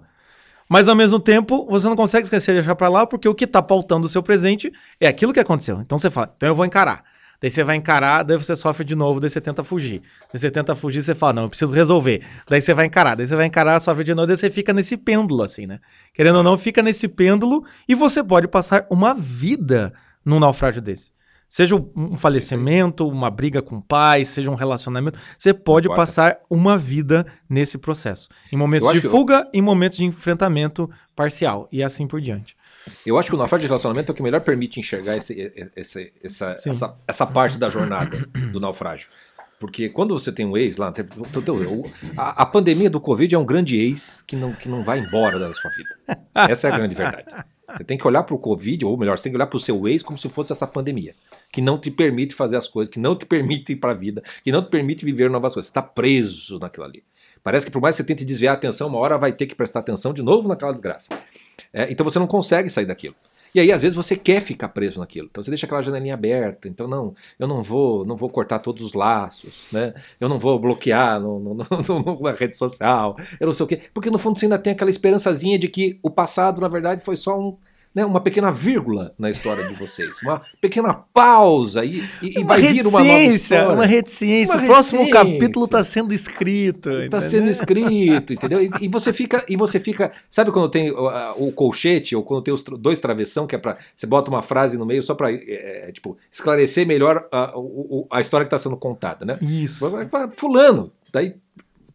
Mas 0.68 0.88
ao 0.88 0.96
mesmo 0.96 1.20
tempo, 1.20 1.66
você 1.70 1.88
não 1.88 1.94
consegue 1.94 2.24
esquecer 2.24 2.52
de 2.52 2.60
deixar 2.60 2.74
para 2.74 2.88
lá, 2.88 3.06
porque 3.06 3.28
o 3.28 3.34
que 3.34 3.46
tá 3.46 3.62
pautando 3.62 4.06
o 4.06 4.08
seu 4.08 4.22
presente 4.22 4.72
é 5.00 5.06
aquilo 5.06 5.32
que 5.32 5.38
aconteceu. 5.38 5.80
Então 5.80 5.96
você 5.96 6.10
fala, 6.10 6.32
então 6.36 6.48
eu 6.48 6.54
vou 6.54 6.64
encarar. 6.64 7.04
Daí 7.40 7.50
você 7.50 7.62
vai 7.62 7.76
encarar, 7.76 8.22
daí 8.22 8.36
você 8.36 8.56
sofre 8.56 8.84
de 8.84 8.94
novo, 8.94 9.20
daí 9.20 9.30
você 9.30 9.40
tenta 9.40 9.62
fugir. 9.62 10.02
Daí 10.32 10.40
você 10.40 10.50
tenta 10.50 10.74
fugir, 10.74 11.02
você 11.02 11.14
fala, 11.14 11.34
não, 11.34 11.42
eu 11.44 11.48
preciso 11.48 11.74
resolver. 11.74 12.22
Daí 12.48 12.60
você 12.60 12.72
vai 12.72 12.86
encarar, 12.86 13.14
daí 13.14 13.26
você 13.26 13.36
vai 13.36 13.46
encarar, 13.46 13.80
sofre 13.80 14.04
de 14.04 14.14
novo, 14.14 14.26
daí 14.26 14.36
você 14.36 14.50
fica 14.50 14.72
nesse 14.72 14.96
pêndulo, 14.96 15.42
assim, 15.42 15.66
né? 15.66 15.80
Querendo 16.14 16.36
ou 16.36 16.42
não, 16.42 16.56
fica 16.56 16.82
nesse 16.82 17.08
pêndulo 17.08 17.64
e 17.88 17.94
você 17.94 18.22
pode 18.22 18.48
passar 18.48 18.86
uma 18.90 19.14
vida 19.14 19.92
num 20.24 20.40
naufrágio 20.40 20.82
desse. 20.82 21.16
Seja 21.48 21.76
um 21.76 22.16
falecimento, 22.16 23.06
uma 23.06 23.30
briga 23.30 23.62
com 23.62 23.80
pais, 23.80 24.26
seja 24.28 24.50
um 24.50 24.56
relacionamento, 24.56 25.16
você 25.38 25.54
pode 25.54 25.88
passar 25.88 26.38
uma 26.50 26.76
vida 26.76 27.24
nesse 27.48 27.78
processo. 27.78 28.28
Em 28.52 28.56
momentos 28.56 28.92
de 28.92 29.00
fuga, 29.02 29.48
eu... 29.52 29.60
em 29.60 29.62
momentos 29.62 29.96
de 29.96 30.04
enfrentamento 30.04 30.90
parcial 31.14 31.68
e 31.70 31.84
assim 31.84 32.04
por 32.06 32.20
diante. 32.20 32.55
Eu 33.04 33.18
acho 33.18 33.28
que 33.28 33.34
o 33.34 33.38
naufrágio 33.38 33.62
de 33.62 33.68
relacionamento 33.68 34.10
é 34.10 34.12
o 34.12 34.14
que 34.14 34.22
melhor 34.22 34.40
permite 34.40 34.80
enxergar 34.80 35.16
esse, 35.16 35.52
esse, 35.76 36.12
essa, 36.22 36.58
essa, 36.64 36.96
essa 37.06 37.26
parte 37.26 37.58
da 37.58 37.70
jornada 37.70 38.16
do 38.52 38.60
naufrágio. 38.60 39.08
Porque 39.58 39.88
quando 39.88 40.18
você 40.18 40.30
tem 40.30 40.44
um 40.44 40.56
ex 40.56 40.76
lá, 40.76 40.92
a, 42.16 42.42
a, 42.42 42.46
pandemia 42.46 42.90
do 42.90 43.00
Covid 43.00 43.34
é 43.34 43.38
um 43.38 43.44
grande 43.44 43.78
ex 43.78 44.22
que 44.22 44.36
não, 44.36 44.52
que 44.52 44.68
não 44.68 44.84
vai 44.84 44.98
embora 44.98 45.38
da 45.38 45.52
sua 45.54 45.70
vida. 45.70 46.20
Essa 46.34 46.68
é 46.68 46.72
a 46.72 46.76
grande 46.76 46.94
verdade. 46.94 47.34
Você 47.74 47.84
tem 47.84 47.96
que 47.96 48.06
olhar 48.06 48.22
para 48.22 48.34
o 48.34 48.38
Covid, 48.38 48.84
ou 48.84 48.96
melhor, 48.96 49.16
você 49.16 49.24
tem 49.24 49.32
que 49.32 49.36
olhar 49.36 49.46
para 49.46 49.56
o 49.56 49.60
seu 49.60 49.88
ex 49.88 50.02
como 50.02 50.18
se 50.18 50.28
fosse 50.28 50.52
essa 50.52 50.66
pandemia. 50.66 51.14
Que 51.50 51.62
não 51.62 51.78
te 51.78 51.90
permite 51.90 52.34
fazer 52.34 52.56
as 52.56 52.68
coisas, 52.68 52.92
que 52.92 53.00
não 53.00 53.16
te 53.16 53.24
permite 53.24 53.72
ir 53.72 53.76
para 53.76 53.92
a 53.92 53.94
vida, 53.94 54.22
que 54.44 54.52
não 54.52 54.62
te 54.62 54.68
permite 54.68 55.04
viver 55.04 55.30
novas 55.30 55.54
coisas. 55.54 55.66
Você 55.66 55.70
está 55.70 55.82
preso 55.82 56.58
naquilo 56.58 56.84
ali. 56.84 57.02
Parece 57.46 57.64
que 57.64 57.70
por 57.70 57.80
mais 57.80 57.94
que 57.94 58.02
você 58.02 58.06
tente 58.08 58.24
desviar 58.24 58.56
a 58.56 58.58
atenção, 58.58 58.88
uma 58.88 58.98
hora 58.98 59.16
vai 59.16 59.32
ter 59.32 59.46
que 59.46 59.54
prestar 59.54 59.78
atenção 59.78 60.12
de 60.12 60.20
novo 60.20 60.48
naquela 60.48 60.72
desgraça. 60.72 61.10
É, 61.72 61.88
então 61.92 62.02
você 62.02 62.18
não 62.18 62.26
consegue 62.26 62.68
sair 62.68 62.86
daquilo. 62.86 63.14
E 63.54 63.60
aí, 63.60 63.70
às 63.70 63.82
vezes, 63.82 63.94
você 63.94 64.16
quer 64.16 64.40
ficar 64.40 64.70
preso 64.70 64.98
naquilo. 64.98 65.28
Então 65.30 65.40
você 65.40 65.48
deixa 65.48 65.64
aquela 65.64 65.80
janelinha 65.80 66.14
aberta. 66.14 66.66
Então, 66.66 66.88
não, 66.88 67.14
eu 67.38 67.46
não 67.46 67.62
vou, 67.62 68.04
não 68.04 68.16
vou 68.16 68.28
cortar 68.28 68.58
todos 68.58 68.82
os 68.82 68.94
laços, 68.94 69.64
né? 69.70 69.94
Eu 70.18 70.28
não 70.28 70.40
vou 70.40 70.58
bloquear 70.58 71.20
no, 71.20 71.38
no, 71.38 71.54
no, 71.54 72.18
na 72.20 72.32
rede 72.32 72.56
social, 72.56 73.14
eu 73.38 73.46
não 73.46 73.54
sei 73.54 73.64
o 73.64 73.68
quê. 73.68 73.80
Porque 73.94 74.10
no 74.10 74.18
fundo 74.18 74.36
você 74.36 74.46
ainda 74.46 74.58
tem 74.58 74.72
aquela 74.72 74.90
esperançazinha 74.90 75.56
de 75.56 75.68
que 75.68 76.00
o 76.02 76.10
passado, 76.10 76.60
na 76.60 76.66
verdade, 76.66 77.04
foi 77.04 77.16
só 77.16 77.38
um, 77.38 77.56
né, 77.96 78.04
uma 78.04 78.20
pequena 78.20 78.52
vírgula 78.52 79.14
na 79.18 79.30
história 79.30 79.66
de 79.66 79.72
vocês, 79.72 80.20
uma 80.22 80.42
pequena 80.60 80.92
pausa 80.92 81.82
e, 81.82 82.04
e, 82.20 82.44
vai 82.44 82.60
vir 82.60 82.86
uma 82.86 83.02
nova 83.02 83.10
história. 83.10 83.72
Uma 83.72 83.86
reticência, 83.86 84.54
uma 84.54 84.62
o 84.62 84.66
próximo 84.66 85.08
capítulo 85.08 85.64
está 85.64 85.82
sendo 85.82 86.12
escrito. 86.12 86.90
Está 86.90 87.22
sendo 87.22 87.48
escrito, 87.48 88.34
entendeu? 88.34 88.62
E, 88.62 88.70
e, 88.82 88.88
você 88.88 89.14
fica, 89.14 89.42
e 89.48 89.56
você 89.56 89.80
fica, 89.80 90.12
sabe 90.28 90.52
quando 90.52 90.68
tem 90.68 90.90
o, 90.90 91.46
o 91.48 91.52
colchete 91.52 92.14
ou 92.14 92.22
quando 92.22 92.42
tem 92.42 92.52
os 92.52 92.62
dois 92.62 93.00
travessão 93.00 93.46
que 93.46 93.54
é 93.54 93.58
para 93.58 93.78
você 93.96 94.06
bota 94.06 94.30
uma 94.30 94.42
frase 94.42 94.76
no 94.76 94.84
meio 94.84 95.02
só 95.02 95.14
para 95.14 95.32
é, 95.32 95.88
é, 95.88 95.90
tipo 95.90 96.18
esclarecer 96.30 96.86
melhor 96.86 97.26
a, 97.32 97.44
a, 97.44 98.18
a 98.18 98.20
história 98.20 98.44
que 98.44 98.54
está 98.54 98.58
sendo 98.58 98.76
contada, 98.76 99.24
né? 99.24 99.38
Isso. 99.40 99.86
Fulano, 100.34 100.92
daí 101.10 101.36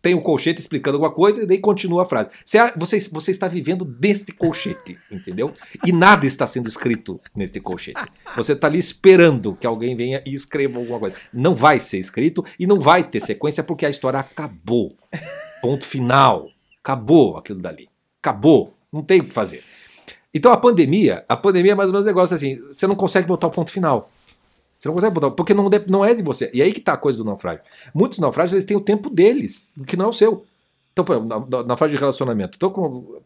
tem 0.02 0.16
um 0.16 0.22
colchete 0.22 0.60
explicando 0.60 0.98
alguma 0.98 1.14
coisa 1.14 1.44
e 1.44 1.46
daí 1.46 1.60
continua 1.60 2.02
a 2.02 2.06
frase. 2.06 2.30
Você, 2.76 3.00
você, 3.10 3.32
está 3.32 3.48
vivendo 3.48 3.86
deste 3.86 4.32
colchete, 4.32 4.98
entendeu? 5.12 5.54
E 5.86 5.92
nada 5.92 6.26
está 6.26 6.48
sendo 6.48 6.68
escrito 6.68 7.20
neste 7.36 7.60
colchete. 7.60 8.02
Você 8.36 8.54
está 8.54 8.68
ali 8.68 8.80
esperando 8.80 9.56
que 9.56 9.68
alguém 9.68 9.96
venha 9.96 10.24
e 10.26 10.34
escreva 10.34 10.80
alguma 10.80 11.00
coisa. 11.00 11.16
Não 11.34 11.56
vai 11.56 11.80
ser 11.80 12.00
escrito 12.00 12.44
e 12.60 12.66
não 12.66 12.80
vai 12.80 13.04
ter 13.04 13.20
sequência 13.20 13.64
porque 13.64 13.86
a 13.86 13.90
história 13.90 14.20
acabou. 14.20 14.96
Ponto 15.62 15.86
final. 15.86 16.50
Acabou 16.84 17.38
aquilo 17.38 17.62
dali. 17.62 17.88
Acabou. 18.22 18.74
Não 18.92 19.04
tem 19.04 19.22
o 19.22 19.26
que 19.26 19.34
fazer. 19.34 19.64
Então 20.34 20.52
a 20.52 20.58
pandemia, 20.58 21.26
a 21.28 21.36
pandemia 21.36 21.74
é 21.74 21.76
mais 21.76 21.90
ou 21.90 21.94
menos 21.94 22.06
um 22.06 22.10
negócio 22.10 22.34
assim, 22.34 22.60
você 22.68 22.88
não 22.88 22.96
consegue 22.96 23.28
botar 23.28 23.48
o 23.48 23.52
ponto 23.52 23.70
final. 23.70 24.10
Você 24.82 24.88
não 24.88 24.96
consegue 24.96 25.14
botar, 25.14 25.30
porque 25.30 25.54
não, 25.54 25.70
não 25.88 26.04
é 26.04 26.16
de 26.16 26.24
você. 26.24 26.50
E 26.52 26.60
aí 26.60 26.74
que 26.74 26.80
tá 26.80 26.94
a 26.94 26.98
coisa 26.98 27.16
do 27.16 27.24
naufrágio. 27.24 27.62
Muitos 27.94 28.18
naufrágios 28.18 28.54
eles 28.54 28.66
têm 28.66 28.76
o 28.76 28.82
tempo 28.82 29.12
deles, 29.12 29.78
que 29.86 29.96
não 29.96 30.06
é 30.06 30.08
o 30.08 30.14
seu. 30.14 30.44
Então, 30.92 31.06
por 31.06 31.16
exemplo, 31.16 31.64
naufrágio 31.68 31.96
de 31.96 32.02
relacionamento. 32.02 32.56
Então, 32.56 32.72
com, 32.72 33.22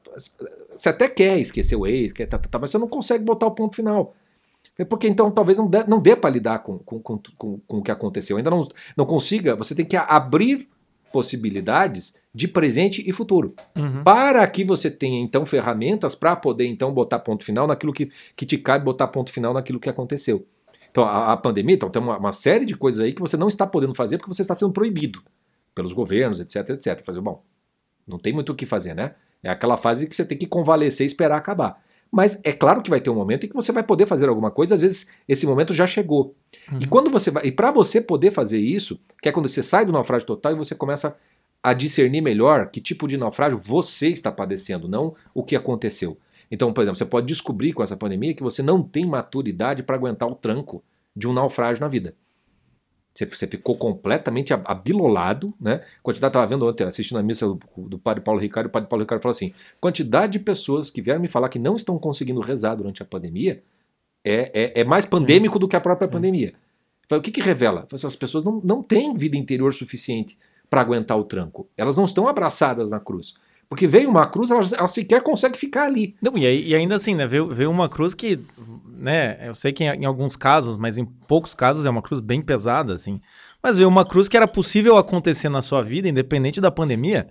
você 0.76 0.90
até 0.90 1.08
quer 1.08 1.40
esquecer 1.40 1.78
o 1.78 1.88
ex, 1.88 2.12
quer, 2.12 2.26
tá, 2.26 2.38
tá, 2.38 2.50
tá, 2.50 2.60
mas 2.60 2.72
você 2.72 2.78
não 2.78 2.90
consegue 2.90 3.24
botar 3.24 3.46
o 3.46 3.52
ponto 3.52 3.74
final. 3.74 4.14
É 4.78 4.84
porque 4.84 5.08
então 5.08 5.32
talvez 5.32 5.58
não 5.58 5.66
dê, 5.66 5.86
não 5.86 6.02
dê 6.02 6.14
para 6.14 6.30
lidar 6.30 6.60
com, 6.60 6.78
com, 6.80 7.00
com, 7.00 7.22
com, 7.38 7.60
com 7.66 7.78
o 7.78 7.82
que 7.82 7.90
aconteceu. 7.90 8.36
Ainda 8.36 8.50
não, 8.50 8.68
não 8.98 9.06
consiga, 9.06 9.56
você 9.56 9.74
tem 9.74 9.86
que 9.86 9.96
abrir 9.96 10.68
possibilidades 11.10 12.18
de 12.34 12.50
presente 12.50 13.02
e 13.08 13.14
futuro. 13.14 13.56
Uhum. 13.78 14.04
Para 14.04 14.46
que 14.46 14.66
você 14.66 14.92
tenha 14.92 15.22
então 15.22 15.46
ferramentas 15.46 16.16
para 16.16 16.36
poder 16.36 16.66
então 16.66 16.94
botar 16.94 17.20
ponto 17.20 17.46
final 17.46 17.66
naquilo 17.66 17.94
que, 17.94 18.12
que 18.36 18.46
te 18.46 18.58
cabe, 18.58 18.84
botar 18.84 19.08
ponto 19.08 19.32
final 19.32 19.54
naquilo 19.54 19.80
que 19.80 19.88
aconteceu. 19.88 20.46
Então, 20.96 21.04
a, 21.04 21.34
a 21.34 21.38
pandemia, 21.38 21.76
então, 21.76 21.90
tem 21.90 22.02
uma, 22.02 22.18
uma, 22.18 22.32
série 22.32 22.66
de 22.66 22.74
coisas 22.74 23.04
aí 23.04 23.12
que 23.12 23.20
você 23.20 23.36
não 23.36 23.50
está 23.50 23.68
podendo 23.68 23.94
fazer 23.94 24.18
porque 24.18 24.34
você 24.34 24.42
está 24.42 24.56
sendo 24.56 24.72
proibido 24.72 25.22
pelos 25.76 25.92
governos, 25.92 26.40
etc, 26.40 26.70
etc. 26.70 27.04
Fazer, 27.04 27.20
bom, 27.20 27.44
não 28.08 28.18
tem 28.18 28.32
muito 28.32 28.54
o 28.54 28.56
que 28.56 28.66
fazer, 28.66 28.94
né? 28.94 29.14
É 29.44 29.50
aquela 29.50 29.76
fase 29.76 30.08
que 30.08 30.16
você 30.16 30.24
tem 30.24 30.38
que 30.38 30.48
convalescer 30.48 31.04
e 31.04 31.08
esperar 31.08 31.36
acabar. 31.36 31.84
Mas 32.10 32.40
é 32.46 32.54
claro 32.54 32.82
que 32.82 32.90
vai 32.90 33.02
ter 33.02 33.10
um 33.10 33.16
momento 33.16 33.46
em 33.46 33.50
que 33.50 33.56
você 33.56 33.74
vai 33.74 33.84
poder 33.84 34.06
fazer 34.06 34.30
alguma 34.30 34.50
coisa, 34.50 34.76
às 34.76 34.80
vezes 34.80 35.10
esse 35.28 35.46
momento 35.46 35.74
já 35.74 35.86
chegou. 35.86 36.34
Uhum. 36.72 36.80
E 36.82 36.88
quando 36.88 37.10
você 37.10 37.30
vai, 37.30 37.46
e 37.46 37.52
para 37.52 37.72
você 37.72 38.00
poder 38.00 38.32
fazer 38.32 38.60
isso, 38.60 38.98
que 39.22 39.28
é 39.28 39.34
quando 39.34 39.50
você 39.50 39.62
sai 39.62 39.86
do 39.86 39.92
naufrágio 39.92 40.26
total 40.26 40.54
e 40.54 40.56
você 40.56 40.76
começa 40.76 41.18
a 41.62 41.74
discernir 41.74 42.22
melhor 42.22 42.70
que 42.70 42.80
tipo 42.80 43.06
de 43.06 43.18
naufrágio 43.18 43.60
você 43.60 44.08
está 44.08 44.32
padecendo, 44.32 44.88
não 44.88 45.14
o 45.34 45.44
que 45.44 45.58
aconteceu. 45.58 46.18
Então, 46.50 46.72
por 46.72 46.82
exemplo, 46.82 46.98
você 46.98 47.06
pode 47.06 47.28
descobrir 47.28 47.74
com 47.74 47.84
essa 47.84 47.98
pandemia 47.98 48.34
que 48.34 48.44
você 48.44 48.62
não 48.62 48.82
tem 48.84 49.06
maturidade 49.06 49.84
para 49.84 49.96
aguentar 49.96 50.30
o 50.30 50.36
tranco 50.36 50.84
de 51.16 51.28
um 51.28 51.34
naufrágio 51.34 51.82
na 51.82 51.88
vida. 51.88 52.16
Você, 53.14 53.26
você 53.26 53.48
ficou 53.48 53.78
completamente 53.78 54.54
abilolado, 54.54 55.54
né? 55.60 55.82
Quantidade, 56.04 56.32
estava 56.32 56.48
vendo 56.48 56.68
ontem, 56.68 56.84
assistindo 56.84 57.18
a 57.18 57.24
missa 57.24 57.48
do, 57.48 57.60
do 57.78 57.98
padre 57.98 58.22
Paulo 58.22 58.42
Ricardo, 58.42 58.68
o 58.68 58.70
padre 58.70 58.90
Paulo 58.90 59.04
Ricardo 59.04 59.22
falou 59.22 59.32
assim: 59.32 59.54
quantidade 59.80 60.34
de 60.34 60.40
pessoas 60.40 60.92
que 60.92 61.02
vieram 61.02 61.22
me 61.22 61.30
falar 61.30 61.48
que 61.48 61.58
não 61.58 61.78
estão 61.78 61.98
conseguindo 61.98 62.42
rezar 62.42 62.76
durante 62.76 63.02
a 63.02 63.06
pandemia 63.06 63.64
é, 64.26 64.52
é, 64.54 64.82
é 64.82 64.84
mais 64.84 65.06
pandêmico 65.06 65.58
do 65.58 65.68
que 65.68 65.78
a 65.78 65.82
própria 65.82 66.10
pandemia. 66.10 66.56
Falei, 67.08 67.20
o 67.20 67.24
que, 67.24 67.32
que 67.32 67.42
revela? 67.42 67.88
Essas 67.94 68.16
pessoas 68.16 68.44
não, 68.44 68.60
não 68.64 68.84
têm 68.84 69.14
vida 69.14 69.38
interior 69.38 69.74
suficiente 69.74 70.38
para 70.70 70.82
aguentar 70.82 71.18
o 71.18 71.24
tranco. 71.24 71.70
Elas 71.78 71.96
não 71.96 72.06
estão 72.06 72.28
abraçadas 72.28 72.90
na 72.90 73.00
cruz. 73.00 73.36
Porque 73.70 73.88
veio 73.88 74.10
uma 74.10 74.28
cruz, 74.28 74.52
ela, 74.52 74.62
ela 74.78 74.88
sequer 74.88 75.22
consegue 75.22 75.58
ficar 75.58 75.86
ali. 75.86 76.16
Não, 76.22 76.38
e, 76.38 76.70
e 76.70 76.76
ainda 76.76 76.96
assim, 76.96 77.16
né? 77.16 77.26
Veio, 77.26 77.48
veio 77.48 77.72
uma 77.72 77.90
cruz 77.90 78.14
que, 78.14 78.40
né? 78.88 79.38
Eu 79.48 79.56
sei 79.56 79.74
que 79.74 79.84
em, 79.84 80.02
em 80.02 80.06
alguns 80.06 80.36
casos, 80.36 80.78
mas 80.78 80.98
em 80.98 81.06
poucos 81.06 81.54
casos 81.54 81.86
é 81.86 81.90
uma 81.90 82.02
cruz 82.02 82.22
bem 82.22 82.42
pesada, 82.42 82.94
assim. 82.94 83.20
Mas 83.62 83.78
veio 83.78 83.90
uma 83.90 84.06
cruz 84.06 84.28
que 84.28 84.38
era 84.38 84.48
possível 84.48 84.98
acontecer 84.98 85.50
na 85.50 85.62
sua 85.62 85.82
vida, 85.82 86.08
independente 86.08 86.62
da 86.62 86.70
pandemia. 86.70 87.28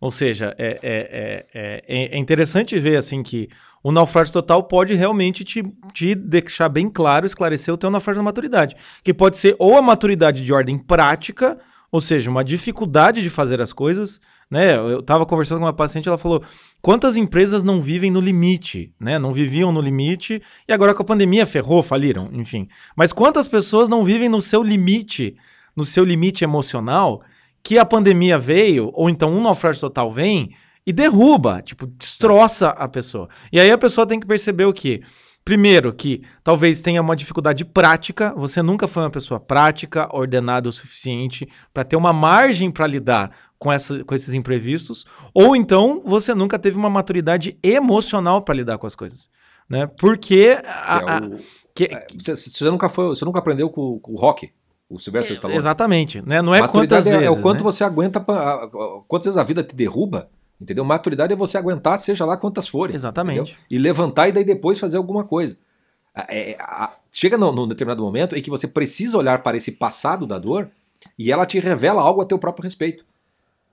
Ou 0.00 0.10
seja, 0.10 0.54
é, 0.58 0.78
é, 0.82 1.46
é, 1.52 1.82
é, 1.88 2.16
é 2.16 2.18
interessante 2.18 2.78
ver, 2.78 2.96
assim, 2.96 3.22
que 3.22 3.48
o 3.82 3.90
naufrágio 3.90 4.32
total 4.32 4.62
pode 4.62 4.94
realmente 4.94 5.44
te, 5.44 5.62
te 5.92 6.14
deixar 6.14 6.68
bem 6.68 6.88
claro, 6.88 7.26
esclarecer 7.26 7.72
o 7.72 7.78
teu 7.78 7.90
naufrágio 7.90 8.20
da 8.20 8.24
maturidade. 8.24 8.76
Que 9.02 9.14
pode 9.14 9.38
ser 9.38 9.56
ou 9.58 9.76
a 9.76 9.82
maturidade 9.82 10.44
de 10.44 10.52
ordem 10.52 10.78
prática, 10.78 11.58
ou 11.90 12.00
seja, 12.00 12.30
uma 12.30 12.44
dificuldade 12.44 13.22
de 13.22 13.30
fazer 13.30 13.60
as 13.60 13.72
coisas, 13.72 14.20
né? 14.50 14.76
Eu 14.76 15.00
estava 15.00 15.26
conversando 15.26 15.58
com 15.58 15.64
uma 15.64 15.72
paciente, 15.72 16.08
ela 16.08 16.18
falou: 16.18 16.42
quantas 16.80 17.16
empresas 17.16 17.62
não 17.62 17.82
vivem 17.82 18.10
no 18.10 18.20
limite, 18.20 18.92
né? 18.98 19.18
Não 19.18 19.32
viviam 19.32 19.70
no 19.70 19.80
limite 19.80 20.42
e 20.66 20.72
agora 20.72 20.94
com 20.94 21.02
a 21.02 21.06
pandemia 21.06 21.46
ferrou, 21.46 21.82
faliram, 21.82 22.30
enfim. 22.32 22.68
Mas 22.96 23.12
quantas 23.12 23.48
pessoas 23.48 23.88
não 23.88 24.04
vivem 24.04 24.28
no 24.28 24.40
seu 24.40 24.62
limite, 24.62 25.36
no 25.76 25.84
seu 25.84 26.04
limite 26.04 26.44
emocional, 26.44 27.22
que 27.62 27.78
a 27.78 27.84
pandemia 27.84 28.38
veio, 28.38 28.90
ou 28.94 29.10
então 29.10 29.32
um 29.32 29.42
naufrágio 29.42 29.80
total 29.80 30.10
vem 30.10 30.54
e 30.86 30.92
derruba, 30.92 31.60
tipo, 31.60 31.86
destroça 31.86 32.68
a 32.68 32.88
pessoa. 32.88 33.28
E 33.52 33.60
aí 33.60 33.70
a 33.70 33.76
pessoa 33.76 34.06
tem 34.06 34.18
que 34.18 34.26
perceber 34.26 34.64
o 34.64 34.72
quê? 34.72 35.02
Primeiro, 35.44 35.94
que 35.94 36.22
talvez 36.44 36.82
tenha 36.82 37.00
uma 37.00 37.16
dificuldade 37.16 37.64
prática, 37.64 38.34
você 38.36 38.60
nunca 38.60 38.86
foi 38.86 39.02
uma 39.02 39.10
pessoa 39.10 39.40
prática, 39.40 40.06
ordenada 40.14 40.68
o 40.68 40.72
suficiente 40.72 41.48
para 41.72 41.84
ter 41.84 41.96
uma 41.96 42.12
margem 42.12 42.70
para 42.70 42.86
lidar 42.86 43.30
com, 43.58 43.72
essa, 43.72 44.04
com 44.04 44.14
esses 44.14 44.32
imprevistos, 44.34 45.04
ou 45.34 45.56
então 45.56 46.00
você 46.04 46.34
nunca 46.34 46.58
teve 46.58 46.76
uma 46.76 46.88
maturidade 46.90 47.58
emocional 47.62 48.42
para 48.42 48.54
lidar 48.54 48.78
com 48.78 48.86
as 48.86 48.94
coisas. 48.94 49.28
Né? 49.68 49.86
Porque. 49.86 50.56
a- 50.64 51.00
é 51.22 51.26
o- 51.26 51.40
que- 51.74 51.84
é, 51.84 52.06
você, 52.18 52.34
você 52.36 52.64
nunca 52.70 52.88
foi, 52.88 53.06
você 53.08 53.24
nunca 53.24 53.38
aprendeu 53.38 53.68
com, 53.70 53.98
com 54.00 54.12
o 54.12 54.16
rock, 54.16 54.50
o 54.88 54.98
Sylvester 54.98 55.34
Stallone. 55.34 55.58
exatamente. 55.58 56.22
Né? 56.26 56.40
Não 56.40 56.54
é 56.54 56.60
Maturidade 56.60 57.04
quantas 57.04 57.06
é, 57.06 57.10
vezes. 57.24 57.36
é 57.36 57.38
o 57.38 57.42
quanto 57.42 57.58
né? 57.58 57.64
você 57.64 57.84
aguenta, 57.84 58.20
quantas 59.06 59.26
vezes 59.26 59.36
a 59.36 59.44
vida 59.44 59.62
te 59.62 59.76
derruba, 59.76 60.28
entendeu? 60.60 60.84
Maturidade 60.84 61.32
é 61.32 61.36
você 61.36 61.58
aguentar, 61.58 61.98
seja 61.98 62.24
lá 62.24 62.36
quantas 62.36 62.66
forem. 62.68 62.94
Exatamente. 62.96 63.40
entendeu? 63.52 63.56
E 63.70 63.78
levantar 63.78 64.28
e 64.28 64.32
daí 64.32 64.44
depois 64.44 64.78
fazer 64.78 64.96
alguma 64.96 65.24
coisa. 65.24 65.56
A- 66.14 66.26
é- 66.30 66.56
a- 66.60 66.92
chega 67.12 67.36
num, 67.36 67.52
num 67.52 67.68
determinado 67.68 68.02
momento 68.02 68.34
em 68.36 68.42
que 68.42 68.50
você 68.50 68.66
precisa 68.66 69.18
olhar 69.18 69.42
para 69.42 69.56
esse 69.56 69.72
passado 69.72 70.26
da 70.26 70.38
dor 70.38 70.70
e 71.18 71.30
ela 71.30 71.44
te 71.46 71.60
revela 71.60 72.02
algo 72.02 72.22
a 72.22 72.24
teu 72.24 72.38
próprio 72.38 72.64
respeito. 72.64 73.04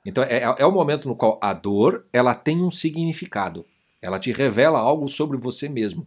Então 0.06 0.24
é, 0.24 0.38
é- 0.44 0.56
é 0.60 0.66
o 0.66 0.72
momento 0.72 1.08
no 1.08 1.16
qual 1.16 1.40
a 1.42 1.54
dor 1.54 2.06
ela 2.14 2.34
tem 2.36 2.62
um 2.64 2.70
significado. 2.72 3.66
Ela 4.02 4.20
te 4.20 4.32
revela 4.32 4.80
algo 4.80 5.08
sobre 5.10 5.38
você 5.38 5.68
mesmo. 5.68 6.06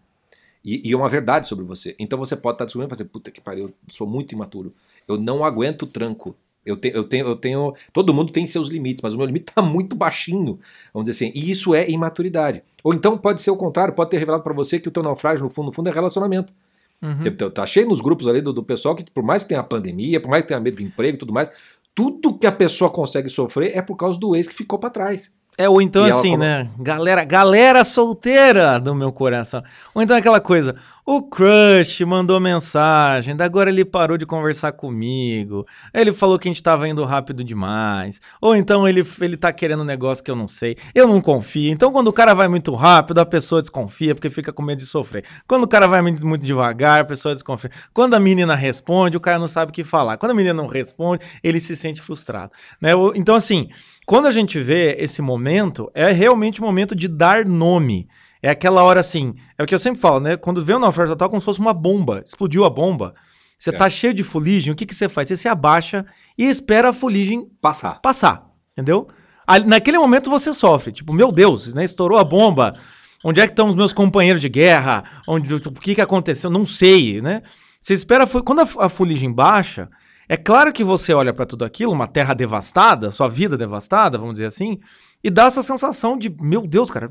E, 0.65 0.83
e 0.89 0.95
uma 0.95 1.09
verdade 1.09 1.49
sobre 1.49 1.65
você. 1.65 1.95
Então 1.99 2.19
você 2.19 2.37
pode 2.37 2.57
estar 2.57 2.65
descobrindo 2.65 2.89
e 2.93 2.95
fazer, 2.97 3.05
puta 3.09 3.31
que 3.31 3.41
pariu, 3.41 3.67
eu 3.67 3.75
sou 3.89 4.07
muito 4.07 4.33
imaturo. 4.33 4.73
Eu 5.07 5.17
não 5.17 5.45
aguento 5.45 5.87
tranco. 5.87 6.35
Eu, 6.67 6.77
te- 6.77 6.93
eu, 6.95 7.05
tenho, 7.05 7.27
eu 7.27 7.37
tenho. 7.37 7.75
Todo 7.93 8.13
mundo 8.13 8.31
tem 8.33 8.47
seus 8.47 8.69
limites, 8.69 9.01
mas 9.03 9.15
o 9.15 9.17
meu 9.17 9.27
limite 9.27 9.51
está 9.51 9.63
muito 9.63 9.97
baixinho. 9.97 10.59
Vamos 10.93 11.09
dizer 11.09 11.27
assim. 11.27 11.33
E 11.39 11.51
isso 11.51 11.75
é 11.75 11.89
imaturidade. 11.89 12.63
Ou 12.85 12.93
então 12.93 13.17
pode 13.17 13.41
ser 13.41 13.51
o 13.51 13.57
contrário, 13.57 13.95
pode 13.95 14.11
ter 14.11 14.19
revelado 14.19 14.43
para 14.43 14.53
você 14.53 14.79
que 14.79 14.89
o 14.89 14.91
teu 14.91 15.03
naufrágio, 15.03 15.45
no 15.45 15.51
fundo, 15.51 15.67
no 15.67 15.73
fundo, 15.73 15.89
é 15.89 15.93
relacionamento. 15.93 16.53
Uhum. 17.01 17.23
Tá- 17.37 17.51
Tá 17.51 17.67
cheio 17.67 17.89
nos 17.89 18.01
grupos 18.01 18.27
ali 18.27 18.43
do, 18.43 18.53
do 18.53 18.63
pessoal 18.63 18.95
que, 18.95 19.09
por 19.11 19.23
mais 19.23 19.45
que 19.45 19.49
tenha 19.51 19.63
pandemia, 19.63 20.21
por 20.21 20.29
mais 20.29 20.43
que 20.43 20.49
tenha 20.49 20.61
medo 20.61 20.77
de 20.77 20.85
emprego 20.85 21.15
e 21.17 21.19
tudo 21.19 21.33
mais, 21.33 21.49
tudo 21.99 22.39
que 22.39 22.47
a 22.47 22.53
pessoa 22.53 22.89
consegue 22.89 23.29
sofrer 23.29 23.77
é 23.77 23.83
por 23.83 23.97
causa 23.97 24.17
do 24.21 24.37
ex 24.37 24.47
que 24.47 24.55
ficou 24.55 24.79
para 24.79 24.89
trás. 24.89 25.35
É, 25.59 25.69
ou 25.69 25.83
então 25.83 26.05
assim, 26.05 26.31
colo- 26.31 26.43
né? 26.45 26.69
Galera, 26.79 27.25
galera 27.25 27.83
solteira 27.85 28.79
do 28.79 28.95
meu 28.95 29.11
coração. 29.11 29.65
Ou 29.93 30.01
então 30.01 30.17
aquela 30.17 30.41
coisa, 30.41 30.77
o 31.11 31.23
crush 31.23 32.05
mandou 32.05 32.39
mensagem, 32.39 33.35
agora 33.41 33.71
ele 33.71 33.83
parou 33.83 34.19
de 34.19 34.27
conversar 34.27 34.73
comigo. 34.73 35.67
Ele 35.95 36.13
falou 36.13 36.39
que 36.39 36.47
a 36.47 36.51
gente 36.53 36.63
tava 36.63 36.87
indo 36.87 37.03
rápido 37.03 37.43
demais. 37.43 38.21
Ou 38.43 38.55
então 38.55 38.87
ele, 38.87 39.03
ele 39.23 39.39
tá 39.39 39.51
querendo 39.51 39.81
um 39.81 39.87
negócio 39.87 40.23
que 40.23 40.31
eu 40.31 40.37
não 40.37 40.47
sei. 40.47 40.77
Eu 40.95 41.09
não 41.09 41.19
confio. 41.23 41.73
Então 41.73 41.91
quando 41.91 42.09
o 42.09 42.13
cara 42.13 42.35
vai 42.35 42.47
muito 42.47 42.75
rápido, 42.75 43.21
a 43.21 43.25
pessoa 43.25 43.63
desconfia 43.63 44.15
porque 44.15 44.29
fica 44.29 44.53
com 44.53 44.63
medo 44.63 44.81
de 44.81 44.85
sofrer. 44.85 45.25
Quando 45.47 45.65
o 45.65 45.67
cara 45.67 45.87
vai 45.87 46.03
muito 46.03 46.45
devagar, 46.45 47.01
a 47.01 47.05
pessoa 47.07 47.33
desconfia. 47.33 47.71
Quando 47.95 48.13
a 48.13 48.21
menina 48.21 48.55
responde, 48.55 49.17
o 49.17 49.21
cara 49.21 49.39
não 49.39 49.49
sabe 49.49 49.71
o 49.71 49.75
que 49.75 49.85
falar. 49.85 50.19
Quando 50.19 50.33
a 50.33 50.35
menina 50.35 50.53
não 50.53 50.67
responde, 50.67 51.25
ele 51.43 51.59
se 51.59 51.75
sente 51.75 52.03
frustrado. 52.03 52.53
Né? 52.79 52.91
Então 53.15 53.35
assim, 53.35 53.71
quando 54.05 54.27
a 54.27 54.31
gente 54.31 54.61
vê 54.61 54.95
esse 55.01 55.23
momento, 55.23 55.91
é 55.95 56.13
realmente 56.13 56.61
o 56.61 56.65
momento 56.65 56.95
de 56.95 57.09
dar 57.09 57.47
nome. 57.47 58.07
É 58.43 58.51
aquela 58.51 58.83
hora 58.83 59.01
assim, 59.01 59.35
é 59.57 59.63
o 59.63 59.67
que 59.67 59.75
eu 59.75 59.79
sempre 59.79 60.01
falo, 60.01 60.21
né? 60.21 60.37
Quando 60.37 60.65
vê 60.65 60.73
o 60.75 60.79
naufrágio 60.79 61.15
total, 61.15 61.29
como 61.31 61.41
se 61.41 61.45
fosse 61.45 61.61
uma 61.61 61.75
bomba. 61.75 62.23
Explodiu 62.25 62.65
a 62.65 62.71
bomba. 62.71 63.15
Você 63.59 63.71
É. 63.71 63.73
tá 63.73 63.89
cheio 63.91 64.15
de 64.15 64.23
fuligem, 64.23 64.73
o 64.73 64.77
que, 64.77 64.87
que 64.87 64.95
você 64.95 65.09
faz? 65.09 65.27
Você 65.29 65.37
se 65.37 65.49
abaixa 65.49 66.07
e 66.37 66.45
espera 66.45 66.91
a 66.91 66.93
fuligem 66.93 67.49
Passar. 67.61 68.01
passar, 68.01 68.47
entendeu? 68.73 69.09
Ali- 69.47 69.67
naquele 69.67 69.99
momento 69.99 70.31
você 70.31 70.53
sofre, 70.53 70.93
tipo, 70.93 71.13
meu 71.13 71.33
Deus, 71.33 71.75
né? 71.75 71.85
Estourou 71.85 72.19
a 72.19 72.25
bomba. 72.25 72.75
Onde 73.25 73.41
é 73.41 73.47
que 73.47 73.53
estão 73.53 73.69
os 73.69 73.75
meus 73.75 73.93
companheiros 73.93 74.41
de 74.41 74.49
guerra? 74.49 75.03
Onde, 75.27 75.53
o 75.53 75.61
que, 75.73 75.97
que 75.97 76.01
aconteceu? 76.01 76.49
Não 76.49 76.65
sei, 76.65 77.21
né? 77.21 77.43
Você 77.81 77.93
espera. 77.95 78.25
Quando 78.27 78.61
a, 78.61 78.69
a 78.85 78.89
fuligem 78.89 79.33
baixa, 79.33 79.89
é 80.29 80.37
claro 80.37 80.73
que 80.73 80.85
você 80.85 81.13
olha 81.13 81.33
para 81.33 81.45
tudo 81.45 81.65
aquilo, 81.65 81.91
uma 81.93 82.07
terra 82.07 82.33
devastada, 82.35 83.11
sua 83.11 83.27
vida 83.29 83.57
devastada, 83.57 84.19
vamos 84.19 84.35
dizer 84.35 84.47
assim, 84.47 84.79
e 85.25 85.31
dá 85.31 85.47
essa 85.47 85.63
sensação 85.65 86.17
de, 86.17 86.31
meu 86.41 86.65
Deus, 86.65 86.93
cara. 86.93 87.11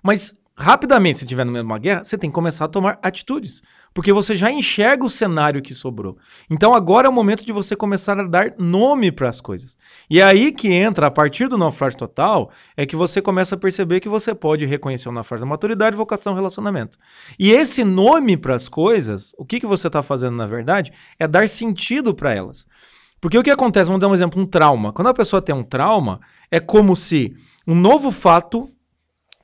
Mas 0.00 0.38
rapidamente, 0.58 1.20
se 1.20 1.26
tiver 1.26 1.44
no 1.44 1.52
meio 1.52 1.64
de 1.64 1.70
uma 1.70 1.78
guerra, 1.78 2.02
você 2.02 2.18
tem 2.18 2.28
que 2.28 2.34
começar 2.34 2.64
a 2.64 2.68
tomar 2.68 2.98
atitudes. 3.02 3.62
Porque 3.94 4.12
você 4.12 4.34
já 4.34 4.50
enxerga 4.50 5.04
o 5.04 5.10
cenário 5.10 5.62
que 5.62 5.72
sobrou. 5.74 6.18
Então 6.50 6.74
agora 6.74 7.06
é 7.06 7.10
o 7.10 7.12
momento 7.12 7.44
de 7.44 7.52
você 7.52 7.74
começar 7.74 8.18
a 8.18 8.22
dar 8.22 8.54
nome 8.58 9.10
para 9.10 9.28
as 9.28 9.40
coisas. 9.40 9.78
E 10.10 10.20
é 10.20 10.24
aí 10.24 10.52
que 10.52 10.72
entra, 10.72 11.06
a 11.06 11.10
partir 11.10 11.48
do 11.48 11.56
naufrágio 11.56 11.98
total, 11.98 12.50
é 12.76 12.84
que 12.84 12.94
você 12.94 13.22
começa 13.22 13.54
a 13.54 13.58
perceber 13.58 14.00
que 14.00 14.08
você 14.08 14.34
pode 14.34 14.66
reconhecer 14.66 15.08
o 15.08 15.12
naufrágio 15.12 15.46
da 15.46 15.50
maturidade, 15.50 15.96
vocação, 15.96 16.34
relacionamento. 16.34 16.98
E 17.38 17.50
esse 17.50 17.82
nome 17.82 18.36
para 18.36 18.54
as 18.54 18.68
coisas, 18.68 19.34
o 19.38 19.44
que, 19.44 19.60
que 19.60 19.66
você 19.66 19.86
está 19.86 20.02
fazendo 20.02 20.36
na 20.36 20.46
verdade, 20.46 20.92
é 21.18 21.26
dar 21.26 21.48
sentido 21.48 22.14
para 22.14 22.34
elas. 22.34 22.66
Porque 23.20 23.38
o 23.38 23.42
que 23.42 23.50
acontece, 23.50 23.88
vamos 23.88 24.00
dar 24.00 24.08
um 24.08 24.14
exemplo, 24.14 24.40
um 24.40 24.46
trauma. 24.46 24.92
Quando 24.92 25.08
a 25.08 25.14
pessoa 25.14 25.42
tem 25.42 25.54
um 25.54 25.64
trauma, 25.64 26.20
é 26.50 26.60
como 26.60 26.94
se 26.94 27.34
um 27.66 27.74
novo 27.74 28.10
fato 28.10 28.70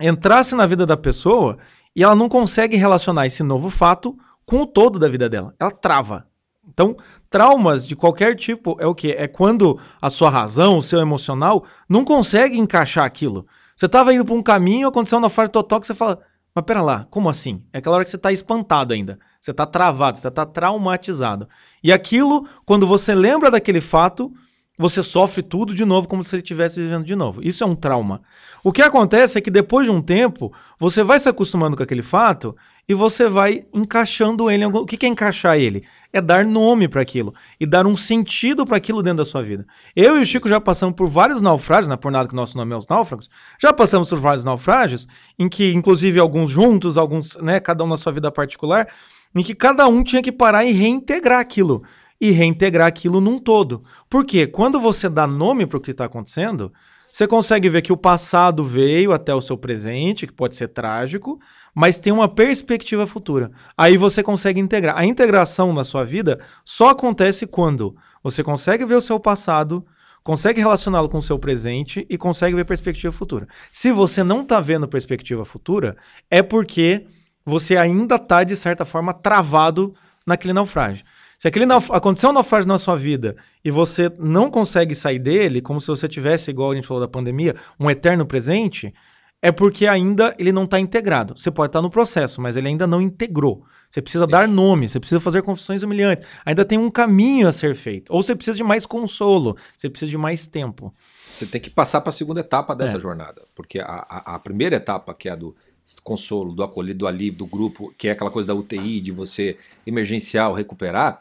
entrasse 0.01 0.55
na 0.55 0.67
vida 0.67 0.85
da 0.85 0.97
pessoa 0.97 1.59
e 1.95 2.03
ela 2.03 2.15
não 2.15 2.29
consegue 2.29 2.77
relacionar 2.77 3.27
esse 3.27 3.43
novo 3.43 3.71
fato 3.71 4.17
com 4.45 4.63
o 4.63 4.67
todo 4.67 4.99
da 4.99 5.09
vida 5.09 5.29
dela. 5.29 5.55
Ela 5.59 5.71
trava. 5.71 6.27
Então, 6.69 6.97
traumas 7.29 7.87
de 7.87 7.95
qualquer 7.95 8.35
tipo 8.37 8.77
é 8.81 8.87
o 8.87 8.95
que? 8.95 9.13
É 9.13 9.29
quando 9.29 9.79
a 10.01 10.11
sua 10.11 10.31
razão, 10.31 10.79
o 10.79 10.83
seu 10.83 10.99
emocional, 10.99 11.65
não 11.89 12.05
consegue 12.05 12.59
encaixar 12.59 13.05
aquilo. 13.05 13.47
Você 13.77 13.87
estava 13.87 14.13
indo 14.13 14.25
para 14.25 14.35
um 14.35 14.43
caminho, 14.43 14.89
aconteceu 14.89 15.19
uma 15.19 15.29
fase 15.29 15.51
total 15.51 15.81
que 15.81 15.87
você 15.87 15.95
fala, 15.95 16.21
mas 16.55 16.65
pera 16.65 16.81
lá, 16.81 17.07
como 17.11 17.29
assim? 17.29 17.63
É 17.73 17.79
aquela 17.79 17.97
hora 17.97 18.05
que 18.05 18.11
você 18.11 18.17
está 18.17 18.33
espantado 18.33 18.95
ainda. 18.95 19.19
Você 19.41 19.51
está 19.51 19.67
travado, 19.67 20.19
você 20.19 20.29
está 20.29 20.47
traumatizado. 20.47 21.49
E 21.83 21.93
aquilo, 21.93 22.49
quando 22.65 22.87
você 22.87 23.15
lembra 23.15 23.51
daquele 23.51 23.81
fato, 23.81 24.33
você 24.77 25.03
sofre 25.03 25.43
tudo 25.43 25.75
de 25.75 25.85
novo, 25.85 26.09
como 26.09 26.25
se 26.25 26.35
ele 26.35 26.43
estivesse 26.43 26.81
vivendo 26.81 27.05
de 27.05 27.15
novo. 27.15 27.41
Isso 27.43 27.63
é 27.63 27.67
um 27.67 27.77
trauma. 27.77 28.23
O 28.63 28.73
que 28.73 28.83
acontece 28.83 29.39
é 29.39 29.41
que 29.41 29.51
depois 29.51 29.87
de 29.87 29.93
um 29.93 30.03
tempo, 30.03 30.53
você 30.79 31.03
vai 31.03 31.19
se 31.19 31.29
acostumando 31.29 31.77
com 31.77 31.83
aquele 31.83 32.03
fato 32.03 32.57
e 32.89 32.95
você 32.95 33.29
vai 33.29 33.65
encaixando 33.73 34.51
ele. 34.51 34.65
O 34.67 34.85
que 34.85 34.97
que 34.97 35.07
é 35.07 35.09
encaixar 35.09 35.57
ele? 35.59 35.85
É 36.13 36.21
dar 36.21 36.45
nome 36.45 36.89
para 36.89 37.01
aquilo 37.01 37.33
e 37.59 37.67
dar 37.67 37.87
um 37.87 37.97
sentido 37.97 38.67
para 38.67 38.77
aquilo 38.77 39.03
dentro 39.03 39.19
da 39.19 39.25
sua 39.25 39.43
vida. 39.43 39.65
Eu 39.95 40.19
e 40.19 40.23
o 40.23 40.25
Chico 40.25 40.49
já 40.49 40.61
passamos 40.61 40.97
por 40.97 41.07
vários 41.09 41.41
naufrágios, 41.41 41.89
não 41.89 41.95
é 41.95 41.99
por 41.99 42.11
nada 42.11 42.29
que 42.29 42.35
nosso 42.35 42.57
nome 42.57 42.73
é 42.73 42.77
os 42.77 42.89
náufragos, 42.89 43.31
já 43.61 43.73
passamos 43.73 44.09
por 44.09 44.19
vários 44.19 44.45
naufrágios, 44.45 45.07
em 45.39 45.49
que, 45.49 45.73
inclusive, 45.73 46.19
alguns 46.19 46.51
juntos, 46.51 46.99
alguns, 46.99 47.37
né, 47.37 47.61
cada 47.61 47.85
um 47.85 47.87
na 47.87 47.97
sua 47.97 48.13
vida 48.13 48.31
particular, 48.31 48.89
em 49.35 49.43
que 49.43 49.55
cada 49.55 49.87
um 49.87 50.03
tinha 50.03 50.23
que 50.23 50.33
parar 50.33 50.65
e 50.65 50.73
reintegrar 50.73 51.41
aquilo. 51.41 51.83
E 52.25 52.31
reintegrar 52.31 52.87
aquilo 52.87 53.21
num 53.21 53.39
todo. 53.39 53.85
Porque 54.09 54.47
quando 54.47 54.81
você 54.81 55.11
dá 55.11 55.27
nome 55.27 55.67
para 55.67 55.77
o 55.77 55.81
que 55.81 55.91
está 55.91 56.07
acontecendo, 56.07 56.73
você 57.13 57.29
consegue 57.29 57.69
ver 57.69 57.83
que 57.83 57.93
o 57.93 57.99
passado 57.99 58.65
veio 58.65 59.13
até 59.13 59.35
o 59.35 59.43
seu 59.43 59.59
presente, 59.59 60.27
que 60.27 60.33
pode 60.33 60.57
ser 60.57 60.69
trágico, 60.69 61.39
mas 61.75 61.99
tem 61.99 62.11
uma 62.11 62.27
perspectiva 62.27 63.07
futura. 63.07 63.51
Aí 63.77 63.99
você 63.99 64.23
consegue 64.23 64.59
integrar. 64.59 64.99
A 64.99 65.05
integração 65.05 65.71
na 65.75 65.85
sua 65.85 66.03
vida 66.03 66.41
só 66.65 66.89
acontece 66.89 67.47
quando 67.47 67.95
você 68.23 68.43
consegue 68.43 68.87
ver 68.87 68.95
o 68.95 69.03
seu 69.03 69.21
passado, 69.21 69.85
consegue 70.23 70.63
relacioná-lo 70.63 71.11
com 71.11 71.19
o 71.19 71.23
seu 71.23 71.39
presente 71.39 72.07
e 72.09 72.17
consegue 72.17 72.57
ver 72.57 72.65
perspectiva 72.65 73.13
futura. 73.13 73.47
Se 73.71 73.93
você 73.93 74.25
não 74.25 74.41
está 74.41 74.61
vendo 74.61 74.89
perspectiva 74.89 75.45
futura, 75.45 75.99
é 76.31 76.43
porque 76.43 77.07
você 77.45 77.77
ainda 77.77 78.15
está, 78.15 78.43
de 78.43 78.57
certa 78.57 78.87
forma, 78.87 79.13
travado 79.13 79.95
naquele 80.27 80.55
naufrágio. 80.55 81.05
Se 81.45 81.49
aquele 81.49 81.67
aconteceu 81.91 82.31
um 82.31 82.33
naufrágio 82.33 82.67
na 82.67 82.79
sua 82.79 82.97
vida 82.97 83.37
e 83.63 83.71
você 83.71 84.11
não 84.19 84.51
consegue 84.51 84.95
sair 84.95 85.19
dele, 85.19 85.61
como 85.61 85.79
se 85.79 85.89
você 85.89 86.09
tivesse, 86.09 86.51
igual 86.51 86.71
a 86.71 86.75
gente 86.75 86.87
falou 86.87 87.03
da 87.03 87.07
pandemia, 87.07 87.55
um 87.79 87.91
eterno 87.91 88.25
presente, 88.25 88.95
é 89.43 89.53
porque 89.53 89.87
ainda 89.87 90.35
ele 90.39 90.51
não 90.51 90.65
está 90.65 90.81
integrado. 90.81 91.39
Você 91.39 91.51
pode 91.51 91.69
estar 91.69 91.83
no 91.83 91.91
processo, 91.91 92.41
mas 92.41 92.57
ele 92.57 92.69
ainda 92.69 92.87
não 92.87 92.99
integrou. 92.99 93.63
Você 93.91 94.01
precisa 94.01 94.27
dar 94.27 94.49
nome, 94.49 94.89
você 94.89 94.99
precisa 94.99 95.21
fazer 95.21 95.43
confissões 95.43 95.83
humilhantes. 95.83 96.27
Ainda 96.47 96.65
tem 96.65 96.79
um 96.79 96.91
caminho 96.91 97.47
a 97.47 97.53
ser 97.53 97.75
feito. 97.75 98.11
Ou 98.11 98.23
você 98.23 98.35
precisa 98.35 98.57
de 98.57 98.65
mais 98.65 98.87
consolo, 98.87 99.55
você 99.77 99.91
precisa 99.91 100.11
de 100.11 100.17
mais 100.17 100.47
tempo. 100.47 100.95
Você 101.35 101.45
tem 101.45 101.61
que 101.61 101.69
passar 101.69 102.01
para 102.01 102.09
a 102.09 102.13
segunda 102.15 102.41
etapa 102.41 102.75
dessa 102.75 102.97
É. 102.97 103.01
jornada. 103.01 103.43
Porque 103.55 103.81
a, 103.81 103.85
a, 104.09 104.37
a 104.37 104.39
primeira 104.39 104.77
etapa, 104.77 105.13
que 105.13 105.29
é 105.29 105.33
a 105.33 105.37
do 105.37 105.55
consolo, 106.03 106.53
do 106.53 106.63
acolhido, 106.63 107.01
do 107.01 107.07
alívio, 107.07 107.39
do 107.39 107.47
grupo, 107.47 107.95
que 107.97 108.09
é 108.09 108.13
aquela 108.13 108.31
coisa 108.31 108.47
da 108.47 108.55
UTI, 108.55 109.01
de 109.01 109.13
você 109.13 109.57
emergencial 109.87 110.55
recuperar, 110.55 111.21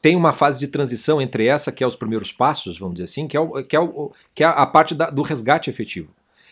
tem 0.00 0.16
uma 0.16 0.32
fase 0.32 0.60
de 0.60 0.68
transição 0.68 1.20
entre 1.20 1.46
essa, 1.46 1.72
que 1.72 1.82
é 1.82 1.86
os 1.86 1.96
primeiros 1.96 2.32
passos, 2.32 2.78
vamos 2.78 2.94
dizer 2.94 3.04
assim, 3.04 3.26
que 3.26 3.36
é, 3.36 3.40
o, 3.40 3.64
que 3.64 3.76
é, 3.76 3.80
o, 3.80 4.12
que 4.34 4.44
é 4.44 4.46
a 4.46 4.66
parte 4.66 4.94
da- 4.94 5.10
do 5.10 5.22
resgate 5.22 5.68
efetivo. 5.70 6.10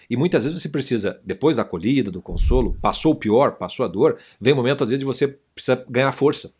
E 0.08 0.16
muitas 0.16 0.44
vezes 0.44 0.60
você 0.60 0.68
precisa, 0.68 1.20
depois 1.24 1.56
da 1.56 1.62
acolhida, 1.62 2.10
do 2.10 2.22
consolo, 2.22 2.76
passou 2.80 3.12
o 3.12 3.16
pior, 3.16 3.52
passou 3.52 3.84
a 3.84 3.88
dor, 3.88 4.18
vem 4.40 4.52
o 4.52 4.56
momento, 4.56 4.84
às 4.84 4.90
vezes, 4.90 5.00
de 5.00 5.06
você 5.06 5.28
precisa 5.54 5.84
ganhar 5.88 6.12
força. 6.12 6.54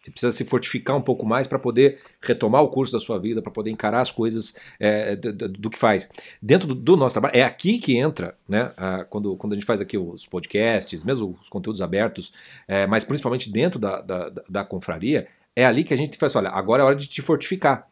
Você 0.00 0.10
precisa 0.10 0.32
se 0.32 0.44
fortificar 0.44 0.96
um 0.96 1.02
pouco 1.02 1.26
mais 1.26 1.46
para 1.46 1.58
poder 1.58 1.98
retomar 2.22 2.62
o 2.62 2.68
curso 2.68 2.92
da 2.92 3.00
sua 3.00 3.18
vida, 3.18 3.42
para 3.42 3.52
poder 3.52 3.70
encarar 3.70 4.00
as 4.00 4.10
coisas 4.10 4.54
é, 4.78 5.14
do, 5.14 5.48
do- 5.48 5.70
que 5.70 5.78
faz. 5.78 6.08
Dentro 6.40 6.68
do, 6.68 6.74
do 6.74 6.96
nosso 6.96 7.12
trabalho, 7.14 7.36
é 7.36 7.42
aqui 7.42 7.78
que 7.78 7.96
entra, 7.96 8.34
né? 8.48 8.72
a- 8.76 9.04
quando, 9.04 9.36
quando 9.36 9.52
a 9.52 9.56
gente 9.56 9.66
faz 9.66 9.80
aqui 9.80 9.98
os 9.98 10.26
podcasts, 10.26 11.04
mesmo 11.04 11.36
os 11.40 11.48
conteúdos 11.48 11.82
abertos, 11.82 12.32
é, 12.66 12.86
mas 12.86 13.04
principalmente 13.04 13.52
dentro 13.52 13.78
da, 13.78 14.00
da, 14.00 14.32
da- 14.48 14.64
confraria, 14.64 15.28
é 15.54 15.66
ali 15.66 15.84
que 15.84 15.92
a 15.92 15.96
gente 15.96 16.16
faz, 16.16 16.34
olha, 16.34 16.48
agora 16.48 16.82
é 16.82 16.86
hora 16.86 16.96
de 16.96 17.06
te 17.06 17.20
fortificar. 17.20 17.86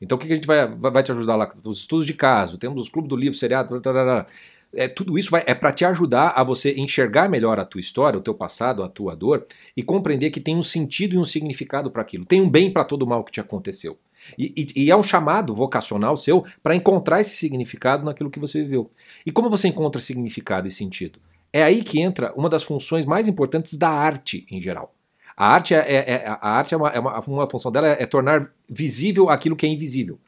Então 0.00 0.16
o 0.16 0.18
que 0.20 0.26
que 0.26 0.32
a 0.32 0.36
gente 0.36 0.46
vai, 0.46 0.66
vai, 0.66 0.90
vai 0.90 1.02
te 1.02 1.12
ajudar 1.12 1.36
lá? 1.36 1.52
Os 1.64 1.80
estudos 1.80 2.06
de 2.06 2.14
caso, 2.14 2.56
temos 2.58 2.80
os 2.80 2.88
clubes 2.88 3.08
do 3.08 3.16
livro, 3.16 3.36
seriado, 3.38 3.78
tarará. 3.80 4.26
É, 4.74 4.88
tudo 4.88 5.18
isso 5.18 5.30
vai, 5.30 5.42
é 5.46 5.54
para 5.54 5.72
te 5.72 5.84
ajudar 5.84 6.28
a 6.36 6.44
você 6.44 6.72
enxergar 6.78 7.28
melhor 7.28 7.58
a 7.58 7.64
tua 7.64 7.80
história, 7.80 8.18
o 8.18 8.22
teu 8.22 8.34
passado, 8.34 8.82
a 8.82 8.88
tua 8.88 9.14
dor 9.16 9.46
e 9.76 9.82
compreender 9.82 10.30
que 10.30 10.40
tem 10.40 10.56
um 10.56 10.62
sentido 10.62 11.14
e 11.14 11.18
um 11.18 11.24
significado 11.24 11.90
para 11.90 12.02
aquilo. 12.02 12.24
Tem 12.24 12.40
um 12.40 12.48
bem 12.48 12.70
para 12.72 12.84
todo 12.84 13.02
o 13.02 13.06
mal 13.06 13.24
que 13.24 13.32
te 13.32 13.40
aconteceu. 13.40 13.98
E, 14.38 14.52
e- 14.76 14.84
e 14.84 14.90
é 14.90 14.96
um 14.96 15.02
chamado 15.02 15.54
vocacional 15.54 16.16
seu 16.16 16.44
para 16.62 16.74
encontrar 16.74 17.20
esse 17.20 17.34
significado 17.34 18.04
naquilo 18.04 18.30
que 18.30 18.38
você 18.38 18.62
viveu. 18.62 18.90
E 19.24 19.32
como 19.32 19.48
você 19.48 19.66
encontra 19.68 20.00
significado 20.00 20.68
e 20.68 20.70
sentido? 20.70 21.18
É 21.52 21.62
aí 21.62 21.82
que 21.82 22.00
entra 22.00 22.32
uma 22.36 22.48
das 22.48 22.62
funções 22.62 23.04
mais 23.04 23.26
importantes 23.26 23.74
da 23.76 23.88
arte 23.88 24.46
em 24.50 24.60
geral. 24.60 24.94
A 25.36 25.48
arte, 25.48 25.74
é, 25.74 25.78
é- 25.78 26.10
é- 26.10 26.28
a 26.28 26.50
arte 26.50 26.74
é 26.74 26.76
uma, 26.76 26.90
é 26.90 27.00
uma, 27.00 27.18
uma 27.20 27.46
função 27.48 27.72
dela 27.72 27.88
é, 27.88 28.02
é 28.02 28.06
tornar 28.06 28.52
visível 28.68 29.30
aquilo 29.30 29.56
que 29.56 29.64
é 29.66 29.68
invisível. 29.68 30.18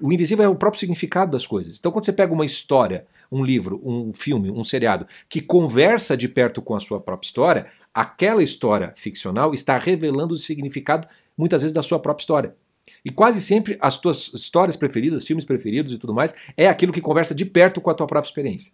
O 0.00 0.12
invisível 0.12 0.44
é 0.44 0.48
o 0.48 0.54
próprio 0.54 0.80
significado 0.80 1.30
das 1.32 1.46
coisas. 1.46 1.78
Então, 1.78 1.90
quando 1.92 2.04
você 2.04 2.12
pega 2.12 2.32
uma 2.32 2.44
história, 2.44 3.06
um 3.30 3.44
livro, 3.44 3.80
um 3.84 4.12
filme, 4.12 4.50
um 4.50 4.64
seriado, 4.64 5.06
que 5.28 5.40
conversa 5.40 6.16
de 6.16 6.28
perto 6.28 6.60
com 6.60 6.74
a 6.74 6.80
sua 6.80 7.00
própria 7.00 7.26
história, 7.26 7.66
aquela 7.94 8.42
história 8.42 8.92
ficcional 8.96 9.54
está 9.54 9.78
revelando 9.78 10.34
o 10.34 10.38
significado, 10.38 11.06
muitas 11.36 11.62
vezes, 11.62 11.74
da 11.74 11.82
sua 11.82 11.98
própria 11.98 12.22
história. 12.22 12.56
E 13.04 13.10
quase 13.10 13.40
sempre 13.40 13.78
as 13.80 13.98
tuas 13.98 14.32
histórias 14.34 14.76
preferidas, 14.76 15.26
filmes 15.26 15.44
preferidos 15.44 15.92
e 15.92 15.98
tudo 15.98 16.14
mais, 16.14 16.34
é 16.56 16.68
aquilo 16.68 16.92
que 16.92 17.00
conversa 17.00 17.34
de 17.34 17.44
perto 17.44 17.80
com 17.80 17.90
a 17.90 17.94
tua 17.94 18.06
própria 18.06 18.28
experiência. 18.28 18.72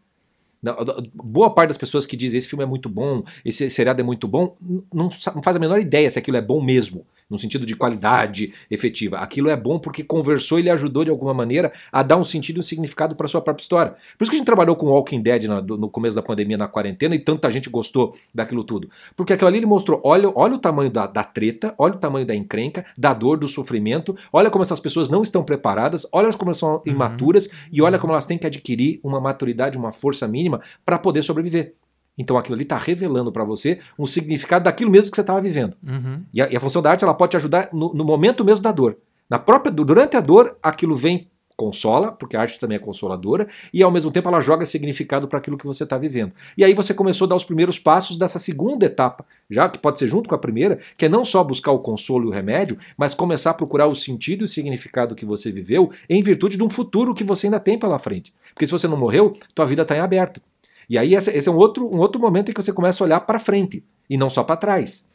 Boa 1.15 1.55
parte 1.55 1.69
das 1.69 1.79
pessoas 1.79 2.07
que 2.07 2.17
dizem 2.17 2.39
esse 2.39 2.49
filme 2.49 2.65
é 2.65 2.67
muito 2.67 2.89
bom, 2.89 3.23
esse 3.45 3.69
seriado 3.71 4.01
é 4.01 4.05
muito 4.05 4.27
bom, 4.27 4.57
não, 4.93 5.11
não 5.35 5.43
faz 5.43 5.57
a 5.57 5.61
menor 5.61 5.79
ideia 5.79 6.11
se 6.11 6.19
aquilo 6.19 6.37
é 6.37 6.43
bom 6.43 6.63
mesmo, 6.63 7.07
no 7.29 7.39
sentido 7.39 7.67
de 7.67 7.75
qualidade 7.75 8.53
efetiva. 8.71 9.19
Aquilo 9.19 9.51
é 9.51 9.57
bom 9.57 9.79
porque 9.79 10.03
conversou 10.03 10.59
e 10.59 10.63
lhe 10.63 10.71
ajudou 10.71 11.05
de 11.05 11.11
alguma 11.11 11.35
maneira 11.35 11.73
a 11.91 12.03
dar 12.03 12.17
um 12.17 12.25
sentido 12.25 12.57
e 12.57 12.61
um 12.61 12.63
significado 12.63 13.17
para 13.17 13.27
sua 13.29 13.41
própria 13.41 13.63
história. 13.63 13.93
Por 14.17 14.25
isso 14.25 14.31
que 14.31 14.37
a 14.37 14.39
gente 14.39 14.47
trabalhou 14.47 14.77
com 14.77 14.87
Walking 14.87 15.21
Dead 15.21 15.45
na- 15.45 15.61
do- 15.61 15.77
no 15.77 15.89
começo 15.91 16.15
da 16.15 16.23
pandemia, 16.23 16.57
na 16.57 16.69
quarentena, 16.69 17.15
e 17.15 17.19
tanta 17.19 17.51
gente 17.51 17.69
gostou 17.69 18.15
daquilo 18.35 18.63
tudo. 18.65 18.89
Porque 19.17 19.33
aquilo 19.33 19.49
ali 19.49 19.59
ele 19.59 19.67
mostrou: 19.67 20.01
olha, 20.05 20.31
olha 20.35 20.55
o 20.55 20.59
tamanho 20.59 20.91
da, 20.91 21.07
da 21.07 21.25
treta, 21.25 21.75
olha 21.79 21.95
o 21.95 21.99
tamanho 21.99 22.27
da 22.27 22.35
encrenca, 22.35 22.87
da 22.97 23.13
dor, 23.13 23.37
do 23.39 23.49
sofrimento, 23.49 24.17
olha 24.33 24.51
como 24.51 24.63
essas 24.63 24.79
pessoas 24.81 25.09
não 25.09 25.23
estão 25.23 25.43
preparadas, 25.43 26.07
olha 26.13 26.33
como 26.33 26.51
elas 26.51 26.59
são 26.59 26.83
imaturas 26.87 27.49
e 27.73 27.83
olha 27.83 27.99
como 27.99 28.13
elas 28.13 28.27
têm 28.27 28.39
que 28.39 28.47
adquirir 28.47 29.01
uma 29.03 29.21
maturidade, 29.21 29.77
uma 29.77 29.93
força 29.93 30.27
mínima 30.29 30.61
para 30.85 30.99
poder 30.99 31.23
sobreviver. 31.23 31.75
Então 32.17 32.39
aquilo 32.39 32.55
ali 32.55 32.63
está 32.63 32.79
revelando 32.79 33.31
para 33.31 33.45
você 33.45 33.79
um 33.99 34.07
significado 34.07 34.65
daquilo 34.65 34.91
mesmo 34.91 35.11
que 35.11 35.17
você 35.17 35.21
estava 35.21 35.41
vivendo. 35.41 35.77
Uhum. 35.87 36.23
E 36.33 36.41
a, 36.41 36.51
e 36.51 36.57
a 36.57 36.61
função 36.61 36.81
da 36.81 36.91
arte 36.91 37.05
ela 37.05 37.15
pode 37.15 37.33
te 37.33 37.37
ajudar 37.37 37.69
no, 37.73 37.93
no 37.93 38.05
momento 38.05 38.45
mesmo 38.45 38.63
da 38.63 38.73
dor. 38.73 38.97
Na 39.29 39.39
própria, 39.39 39.73
durante 39.73 40.17
a 40.17 40.21
dor, 40.21 40.57
aquilo 40.63 40.95
vem 40.95 41.29
consola, 41.57 42.13
porque 42.13 42.37
a 42.37 42.41
arte 42.43 42.61
também 42.61 42.77
é 42.77 42.79
consoladora, 42.79 43.49
e 43.73 43.83
ao 43.83 43.91
mesmo 43.91 44.11
tempo 44.11 44.29
ela 44.29 44.41
joga 44.41 44.67
significado 44.67 45.27
para 45.27 45.39
aquilo 45.39 45.57
que 45.57 45.67
você 45.67 45.85
está 45.85 45.97
vivendo. 45.97 46.33
E 46.57 46.63
aí 46.63 46.75
você 46.75 46.93
começou 46.93 47.25
a 47.25 47.29
dar 47.31 47.37
os 47.37 47.45
primeiros 47.45 47.79
passos 47.79 48.19
dessa 48.19 48.39
segunda 48.39 48.85
etapa, 48.85 49.25
já 49.51 49.69
que 49.69 49.79
pode 49.79 49.99
ser 49.99 50.07
junto 50.07 50.29
com 50.29 50.35
a 50.35 50.39
primeira, 50.39 50.79
que 50.97 51.07
é 51.07 51.09
não 51.09 51.25
só 51.25 51.43
buscar 51.43 51.73
o 51.73 51.79
consolo 51.79 52.27
e 52.27 52.29
o 52.29 52.33
remédio, 52.33 52.79
mas 52.97 53.15
começar 53.15 53.51
a 53.51 53.55
procurar 53.55 53.87
o 53.87 53.95
sentido 53.95 54.43
e 54.43 54.45
o 54.45 54.49
significado 54.49 55.15
que 55.15 55.25
você 55.25 55.51
viveu 55.51 55.91
em 56.11 56.23
virtude 56.23 56.59
de 56.59 56.63
um 56.63 56.71
futuro 56.71 57.15
que 57.15 57.25
você 57.25 57.47
ainda 57.47 57.59
tem 57.59 57.79
pela 57.79 57.99
frente. 57.99 58.35
Porque 58.53 58.67
se 58.67 58.73
você 58.73 58.87
não 58.87 58.97
morreu, 58.97 59.33
tua 59.55 59.67
vida 59.67 59.83
está 59.83 59.97
em 59.97 60.01
aberto. 60.01 60.41
E 60.89 60.97
aí 60.99 61.15
esse, 61.15 61.49
é 61.49 61.51
um 61.53 61.57
outro, 61.57 61.87
um 61.89 61.99
outro 61.99 62.21
momento 62.21 62.51
em 62.51 62.55
que 62.55 62.63
você 62.63 62.73
começa 62.73 63.03
a 63.03 63.07
olhar 63.07 63.21
para 63.21 63.39
frente 63.39 63.85
e 64.09 64.17
não 64.17 64.31
só 64.31 64.45
para 64.45 64.57
trás. 64.57 65.09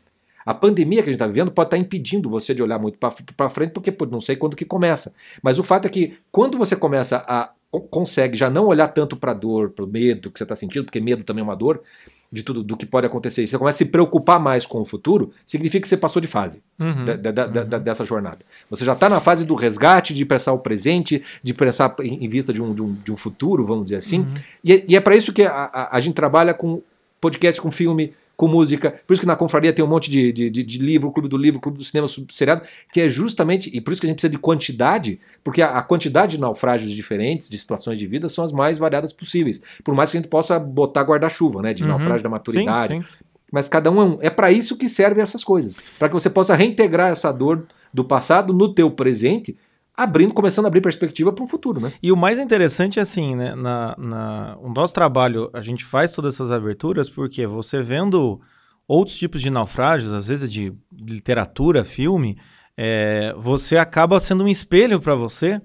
A 0.46 0.54
pandemia 0.54 1.04
que 1.04 1.10
a 1.10 1.12
gente 1.14 1.18
está 1.22 1.28
vivendo 1.28 1.52
pode 1.52 1.68
estar 1.68 1.78
impedindo 1.78 2.30
você 2.30 2.54
de 2.54 2.64
olhar 2.64 2.80
muito 2.80 2.98
para 2.98 3.50
frente, 3.50 3.72
porque 3.72 3.92
pô, 3.92 4.06
não 4.06 4.20
sei 4.20 4.36
quando 4.36 4.56
que 4.56 4.66
começa. 4.66 5.14
Mas 5.42 5.60
o 5.60 5.64
fato 5.64 5.86
é 5.86 5.90
que 5.90 6.18
quando 6.32 6.58
você 6.58 6.76
começa 6.76 7.24
a 7.28 7.52
co- 7.70 7.82
consegue 7.82 8.36
já 8.36 8.50
não 8.50 8.66
olhar 8.66 8.88
tanto 8.88 9.16
para 9.16 9.32
a 9.32 9.36
dor, 9.36 9.70
para 9.70 9.86
o 9.86 9.88
medo 9.88 10.32
que 10.32 10.38
você 10.40 10.44
está 10.44 10.56
sentindo, 10.56 10.86
porque 10.86 11.00
medo 11.00 11.24
também 11.24 11.42
é 11.42 11.44
uma 11.44 11.56
dor 11.56 11.82
de 12.32 12.44
tudo 12.44 12.64
do 12.64 12.78
que 12.78 12.86
pode 12.86 13.06
acontecer. 13.06 13.44
e 13.44 13.48
Você 13.48 13.58
começa 13.58 13.84
a 13.84 13.86
se 13.86 13.92
preocupar 13.92 14.40
mais 14.40 14.66
com 14.66 14.80
o 14.82 14.86
futuro, 14.86 15.32
significa 15.46 15.82
que 15.82 15.88
você 15.90 15.98
passou 15.98 16.22
de 16.22 16.28
fase 16.28 16.62
Uhum. 16.80 17.04
da- 17.04 17.16
da- 17.18 17.32
da- 17.32 17.64
da- 17.66 17.78
dessa 17.80 18.06
jornada. 18.06 18.40
Você 18.70 18.86
já 18.86 18.94
está 18.94 19.10
na 19.10 19.20
fase 19.20 19.46
do 19.46 19.54
resgate, 19.54 20.14
de 20.14 20.26
pensar 20.26 20.54
o 20.54 20.60
presente, 20.60 21.22
de 21.44 21.54
pensar 21.54 21.94
em, 22.00 22.24
em 22.24 22.30
vista 22.30 22.54
de 22.54 22.62
um, 22.62 22.74
de, 22.74 22.82
um, 22.82 22.94
de 23.04 23.12
um 23.12 23.18
futuro, 23.18 23.66
vamos 23.66 23.84
dizer 23.86 23.98
assim. 23.98 24.26
E, 24.64 24.72
é- 24.74 24.86
e 24.88 24.96
é 24.96 25.00
para 25.02 25.16
isso 25.16 25.34
que 25.34 25.44
a, 25.44 25.52
a- 25.74 25.90
a 25.98 26.00
gente 26.00 26.14
trabalha 26.16 26.54
com 26.54 26.82
podcast, 27.20 27.60
com 27.62 27.70
filme, 27.70 28.14
com 28.42 28.48
música. 28.48 29.00
Por 29.06 29.14
isso 29.14 29.22
que 29.22 29.28
na 29.28 29.36
confraria 29.36 29.72
tem 29.72 29.86
um 29.86 29.88
monte 29.88 30.10
de, 30.10 30.32
de, 30.34 30.50
de- 30.50 30.64
de 30.64 30.78
livro, 30.80 31.12
clube 31.12 31.30
do 31.30 31.38
livro, 31.38 31.60
clube 31.60 31.78
do 31.78 31.84
cinema, 31.84 32.08
seriado, 32.32 32.64
que 32.92 33.00
é 33.00 33.08
justamente, 33.08 33.70
e 33.72 33.80
por 33.80 33.92
isso 33.94 34.02
que 34.02 34.08
a 34.08 34.10
gente 34.10 34.16
precisa 34.18 34.32
de 34.32 34.40
quantidade, 34.40 35.20
porque 35.44 35.62
a, 35.62 35.78
a 35.78 35.82
quantidade 35.84 36.32
de 36.38 36.42
naufrágios 36.42 36.92
diferentes, 36.92 37.48
de 37.48 37.56
situações 37.58 38.00
de 38.00 38.08
vida, 38.08 38.28
são 38.28 38.44
as 38.44 38.52
mais 38.52 38.80
variadas 38.80 39.14
possíveis. 39.14 39.62
Por 39.84 39.94
mais 39.94 40.10
que 40.10 40.18
a 40.18 40.20
gente 40.22 40.30
possa 40.30 40.60
botar 40.60 41.04
guarda-chuva, 41.04 41.62
né, 41.62 41.72
de 41.74 41.84
Uhum. 41.84 41.90
naufrágio 41.90 42.24
da 42.24 42.30
Sim, 42.30 42.32
maturidade, 42.32 42.94
sim. 42.96 43.04
mas 43.52 43.70
cada 43.70 43.92
um 43.92 44.02
é 44.02 44.06
um. 44.06 44.18
É 44.22 44.30
para 44.32 44.52
isso 44.52 44.76
que 44.76 44.90
servem 44.90 45.22
essas 45.22 45.44
coisas. 45.44 45.80
Para 46.00 46.08
que 46.08 46.14
você 46.16 46.30
possa 46.30 46.56
reintegrar 46.56 47.12
essa 47.12 47.32
dor 47.32 47.68
do 47.94 48.04
passado 48.04 48.54
no 48.54 48.74
teu 48.74 48.90
presente, 48.90 49.56
abrindo, 50.04 50.34
começando 50.34 50.66
a 50.66 50.68
abrir 50.68 50.82
perspectiva 50.82 51.32
para 51.32 51.44
um 51.44 51.48
futuro, 51.48 51.80
né? 51.80 51.94
E 52.02 52.12
o 52.12 52.18
mais 52.18 52.40
interessante 52.40 53.00
é 53.00 53.02
assim, 53.02 53.36
né? 53.36 53.56
Na, 53.56 53.96
na, 53.98 54.58
o 54.60 54.70
nosso 54.70 54.94
trabalho, 54.94 55.50
a 55.54 55.62
gente 55.62 55.84
faz 55.84 56.12
todas 56.14 56.36
essas 56.36 56.52
aberturas 56.52 57.10
porque 57.10 57.46
você 57.46 57.82
vendo 57.82 58.40
outros 58.88 59.18
tipos 59.18 59.42
de 59.42 59.50
naufrágios, 59.50 60.14
às 60.14 60.28
vezes 60.28 60.52
de 60.52 60.74
literatura, 60.92 61.84
filme, 61.84 62.38
é, 62.78 63.34
você 63.38 63.78
acaba 63.78 64.20
sendo 64.20 64.44
um 64.44 64.48
espelho 64.48 65.00
para 65.00 65.16
você. 65.16 65.62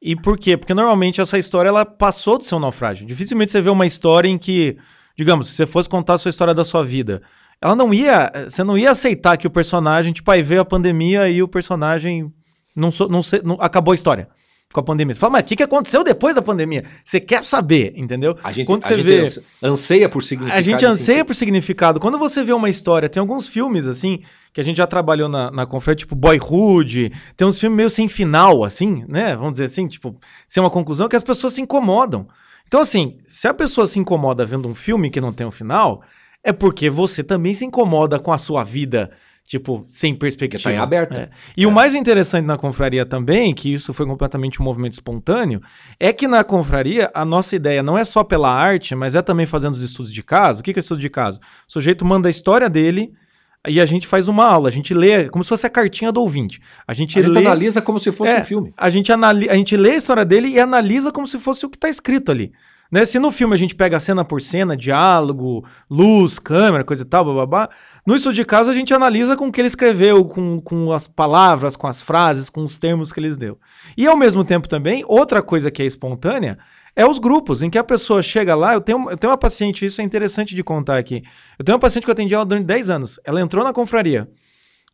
E 0.00 0.14
por 0.14 0.38
quê? 0.38 0.56
Porque 0.56 0.74
normalmente 0.74 1.20
essa 1.20 1.38
história 1.38 1.68
ela 1.68 1.84
passou 1.84 2.38
do 2.38 2.44
seu 2.44 2.58
naufrágio. 2.58 3.06
Dificilmente 3.06 3.50
você 3.50 3.60
vê 3.60 3.70
uma 3.70 3.86
história 3.86 4.28
em 4.28 4.36
que, 4.36 4.76
digamos, 5.16 5.48
se 5.48 5.54
você 5.54 5.66
fosse 5.66 5.88
contar 5.88 6.14
a 6.14 6.18
sua 6.18 6.28
história 6.28 6.52
da 6.52 6.64
sua 6.64 6.84
vida, 6.84 7.22
ela 7.60 7.74
não 7.74 7.94
ia, 7.94 8.30
você 8.46 8.62
não 8.62 8.76
ia 8.76 8.90
aceitar 8.90 9.36
que 9.38 9.46
o 9.46 9.50
personagem, 9.50 10.12
tipo, 10.12 10.30
aí 10.30 10.42
veio 10.42 10.60
a 10.60 10.64
pandemia 10.64 11.28
e 11.28 11.42
o 11.42 11.48
personagem 11.48 12.30
não, 12.76 12.90
so- 12.90 13.08
não, 13.08 13.22
se- 13.22 13.42
não- 13.44 13.56
acabou 13.60 13.92
a 13.92 13.94
história 13.94 14.28
com 14.72 14.80
a 14.80 14.82
pandemia. 14.82 15.14
Você 15.14 15.20
fala, 15.20 15.34
mas 15.34 15.42
o 15.42 15.44
que, 15.44 15.54
que 15.56 15.62
aconteceu 15.62 16.02
depois 16.02 16.34
da 16.34 16.42
pandemia? 16.42 16.84
Você 17.04 17.20
quer 17.20 17.44
saber, 17.44 17.92
entendeu? 17.96 18.36
A 18.42 18.50
gente, 18.50 18.66
Quando 18.66 18.84
a 18.84 18.88
você 18.88 18.94
gente 18.96 19.04
vê- 19.04 19.20
anse- 19.20 19.46
anseia 19.62 20.08
por 20.08 20.22
significado. 20.22 20.58
A 20.58 20.62
gente 20.62 20.82
e 20.82 20.84
anseia 20.86 21.16
sentido. 21.18 21.26
por 21.26 21.34
significado. 21.36 22.00
Quando 22.00 22.18
você 22.18 22.42
vê 22.42 22.52
uma 22.52 22.68
história, 22.68 23.08
tem 23.08 23.20
alguns 23.20 23.46
filmes, 23.46 23.86
assim, 23.86 24.22
que 24.52 24.60
a 24.60 24.64
gente 24.64 24.78
já 24.78 24.86
trabalhou 24.86 25.28
na, 25.28 25.50
na 25.50 25.64
conferência, 25.66 25.98
tipo 26.06 26.16
Boyhood, 26.16 27.12
tem 27.36 27.46
uns 27.46 27.60
filmes 27.60 27.76
meio 27.76 27.90
sem 27.90 28.08
final, 28.08 28.64
assim, 28.64 29.04
né? 29.08 29.36
Vamos 29.36 29.52
dizer 29.52 29.64
assim, 29.64 29.86
tipo, 29.86 30.16
sem 30.48 30.60
uma 30.62 30.70
conclusão, 30.70 31.08
que 31.08 31.16
as 31.16 31.22
pessoas 31.24 31.52
se 31.52 31.60
incomodam. 31.60 32.26
Então, 32.66 32.80
assim, 32.80 33.18
se 33.28 33.46
a 33.46 33.54
pessoa 33.54 33.86
se 33.86 33.98
incomoda 34.00 34.44
vendo 34.44 34.66
um 34.66 34.74
filme 34.74 35.10
que 35.10 35.20
não 35.20 35.32
tem 35.32 35.46
um 35.46 35.50
final, 35.52 36.02
é 36.42 36.52
porque 36.52 36.90
você 36.90 37.22
também 37.22 37.54
se 37.54 37.64
incomoda 37.64 38.18
com 38.18 38.32
a 38.32 38.38
sua 38.38 38.64
vida, 38.64 39.12
tipo, 39.46 39.84
sem 39.88 40.14
perspectiva. 40.14 40.64
Tá 40.64 40.72
em 40.72 40.78
aberto. 40.78 41.18
É. 41.18 41.28
E 41.56 41.66
o 41.66 41.70
mais 41.70 41.94
interessante 41.94 42.46
na 42.46 42.56
confraria 42.56 43.04
também, 43.04 43.54
que 43.54 43.72
isso 43.72 43.92
foi 43.92 44.06
completamente 44.06 44.60
um 44.60 44.64
movimento 44.64 44.94
espontâneo, 44.94 45.60
é 46.00 46.12
que 46.12 46.26
na 46.26 46.42
confraria 46.42 47.10
a 47.14 47.24
nossa 47.24 47.54
ideia 47.54 47.82
não 47.82 47.96
é 47.96 48.04
só 48.04 48.24
pela 48.24 48.50
arte, 48.50 48.94
mas 48.94 49.14
é 49.14 49.22
também 49.22 49.46
fazendo 49.46 49.74
os 49.74 49.82
estudos 49.82 50.12
de 50.12 50.22
caso. 50.22 50.60
O 50.60 50.62
que 50.62 50.70
é 50.70 50.78
estudo 50.78 51.00
de 51.00 51.10
caso? 51.10 51.40
O 51.68 51.72
sujeito 51.72 52.04
manda 52.04 52.28
a 52.28 52.30
história 52.30 52.68
dele, 52.68 53.12
e 53.66 53.80
a 53.80 53.86
gente 53.86 54.06
faz 54.06 54.28
uma 54.28 54.44
aula, 54.44 54.68
a 54.68 54.72
gente 54.72 54.92
lê 54.92 55.28
como 55.30 55.42
se 55.42 55.48
fosse 55.48 55.66
a 55.66 55.70
cartinha 55.70 56.12
do 56.12 56.20
ouvinte. 56.20 56.60
A 56.86 56.92
gente, 56.92 57.18
A 57.18 57.22
gente 57.22 57.30
lê, 57.32 57.46
analisa 57.46 57.80
como 57.80 57.98
se 57.98 58.12
fosse 58.12 58.30
É, 58.30 58.40
um 58.40 58.44
filme. 58.44 58.74
a 58.76 58.90
gente 58.90 59.10
analisa, 59.10 59.52
a 59.52 59.56
gente 59.56 59.74
lê 59.76 59.92
a 59.92 59.96
história 59.96 60.24
dele 60.24 60.48
e 60.48 60.60
analisa 60.60 61.10
como 61.10 61.26
se 61.26 61.38
fosse 61.38 61.64
o 61.64 61.70
que 61.70 61.78
tá 61.78 61.88
escrito 61.88 62.30
ali. 62.30 62.52
Né? 62.92 63.06
Se 63.06 63.18
no 63.18 63.32
filme 63.32 63.54
a 63.54 63.56
gente 63.56 63.74
pega 63.74 63.98
cena 63.98 64.22
por 64.22 64.42
cena, 64.42 64.76
diálogo, 64.76 65.64
luz, 65.90 66.38
câmera, 66.38 66.84
coisa 66.84 67.02
e 67.02 67.06
tal, 67.06 67.24
bababá, 67.24 67.70
no 68.06 68.14
estudo 68.14 68.34
de 68.34 68.44
caso 68.44 68.70
a 68.70 68.74
gente 68.74 68.92
analisa 68.92 69.36
com 69.36 69.46
o 69.48 69.52
que 69.52 69.60
ele 69.60 69.68
escreveu, 69.68 70.24
com, 70.24 70.60
com 70.60 70.92
as 70.92 71.06
palavras, 71.08 71.74
com 71.76 71.86
as 71.86 72.00
frases, 72.02 72.50
com 72.50 72.62
os 72.62 72.78
termos 72.78 73.10
que 73.12 73.20
ele 73.20 73.34
deu. 73.36 73.58
E 73.96 74.06
ao 74.06 74.16
mesmo 74.16 74.44
tempo 74.44 74.68
também, 74.68 75.02
outra 75.06 75.42
coisa 75.42 75.70
que 75.70 75.82
é 75.82 75.86
espontânea 75.86 76.58
é 76.96 77.04
os 77.06 77.18
grupos, 77.18 77.62
em 77.62 77.70
que 77.70 77.78
a 77.78 77.82
pessoa 77.84 78.22
chega 78.22 78.54
lá, 78.54 78.74
eu 78.74 78.80
tenho, 78.80 79.10
eu 79.10 79.16
tenho 79.16 79.30
uma 79.30 79.38
paciente, 79.38 79.84
isso 79.84 80.00
é 80.00 80.04
interessante 80.04 80.54
de 80.54 80.62
contar 80.62 80.96
aqui. 80.98 81.22
Eu 81.58 81.64
tenho 81.64 81.74
uma 81.74 81.80
paciente 81.80 82.04
que 82.04 82.10
eu 82.10 82.12
atendi 82.12 82.34
ela 82.34 82.44
durante 82.44 82.66
10 82.66 82.90
anos. 82.90 83.18
Ela 83.24 83.40
entrou 83.40 83.64
na 83.64 83.72
confraria 83.72 84.28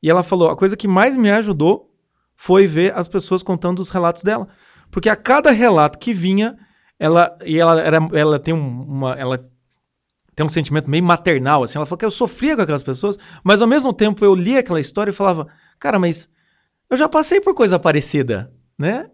e 0.03 0.09
ela 0.09 0.23
falou: 0.23 0.49
a 0.49 0.57
coisa 0.57 0.77
que 0.77 0.89
mais 0.89 1.17
me 1.17 1.31
ajudou 1.31 1.91
foi 2.35 2.67
ver 2.67 2.97
as 2.97 3.07
pessoas 3.07 3.43
contando 3.43 3.81
os 3.81 3.91
relatos 3.91 4.23
dela. 4.23 4.49
Porque 4.91 5.11
a 5.11 5.17
cada 5.17 5.51
relato 5.51 5.99
que 5.99 6.15
vinha, 6.15 6.57
ela 6.99 7.37
e 7.45 7.59
ela 7.59 7.81
era, 7.81 7.99
ela 8.15 8.39
tem 8.39 8.55
um- 8.55 8.83
uma 8.83 9.13
ela 9.15 9.45
tem 10.41 10.47
um 10.47 10.49
sentimento 10.49 10.91
meio 10.91 11.05
maternal 11.05 11.63
assim, 11.63 11.77
ela 11.77 11.85
falou 11.85 11.99
que 11.99 12.05
eu 12.05 12.11
sofria 12.11 12.57
com 12.57 12.63
aquelas 12.63 12.83
pessoas, 12.83 13.19
mas 13.45 13.61
ao 13.61 13.69
mesmo 13.69 13.93
tempo 13.93 14.25
eu 14.25 14.35
lia 14.35 14.61
aquela 14.61 14.81
história 14.81 15.11
e 15.11 15.15
falava: 15.15 15.47
"Cara, 15.79 15.99
mas 15.99 16.33
eu 16.89 16.97
já 16.97 17.07
passei 17.07 17.43
por 17.43 17.53
coisa 17.53 17.79
parecida, 17.79 18.51
né? 18.79 19.11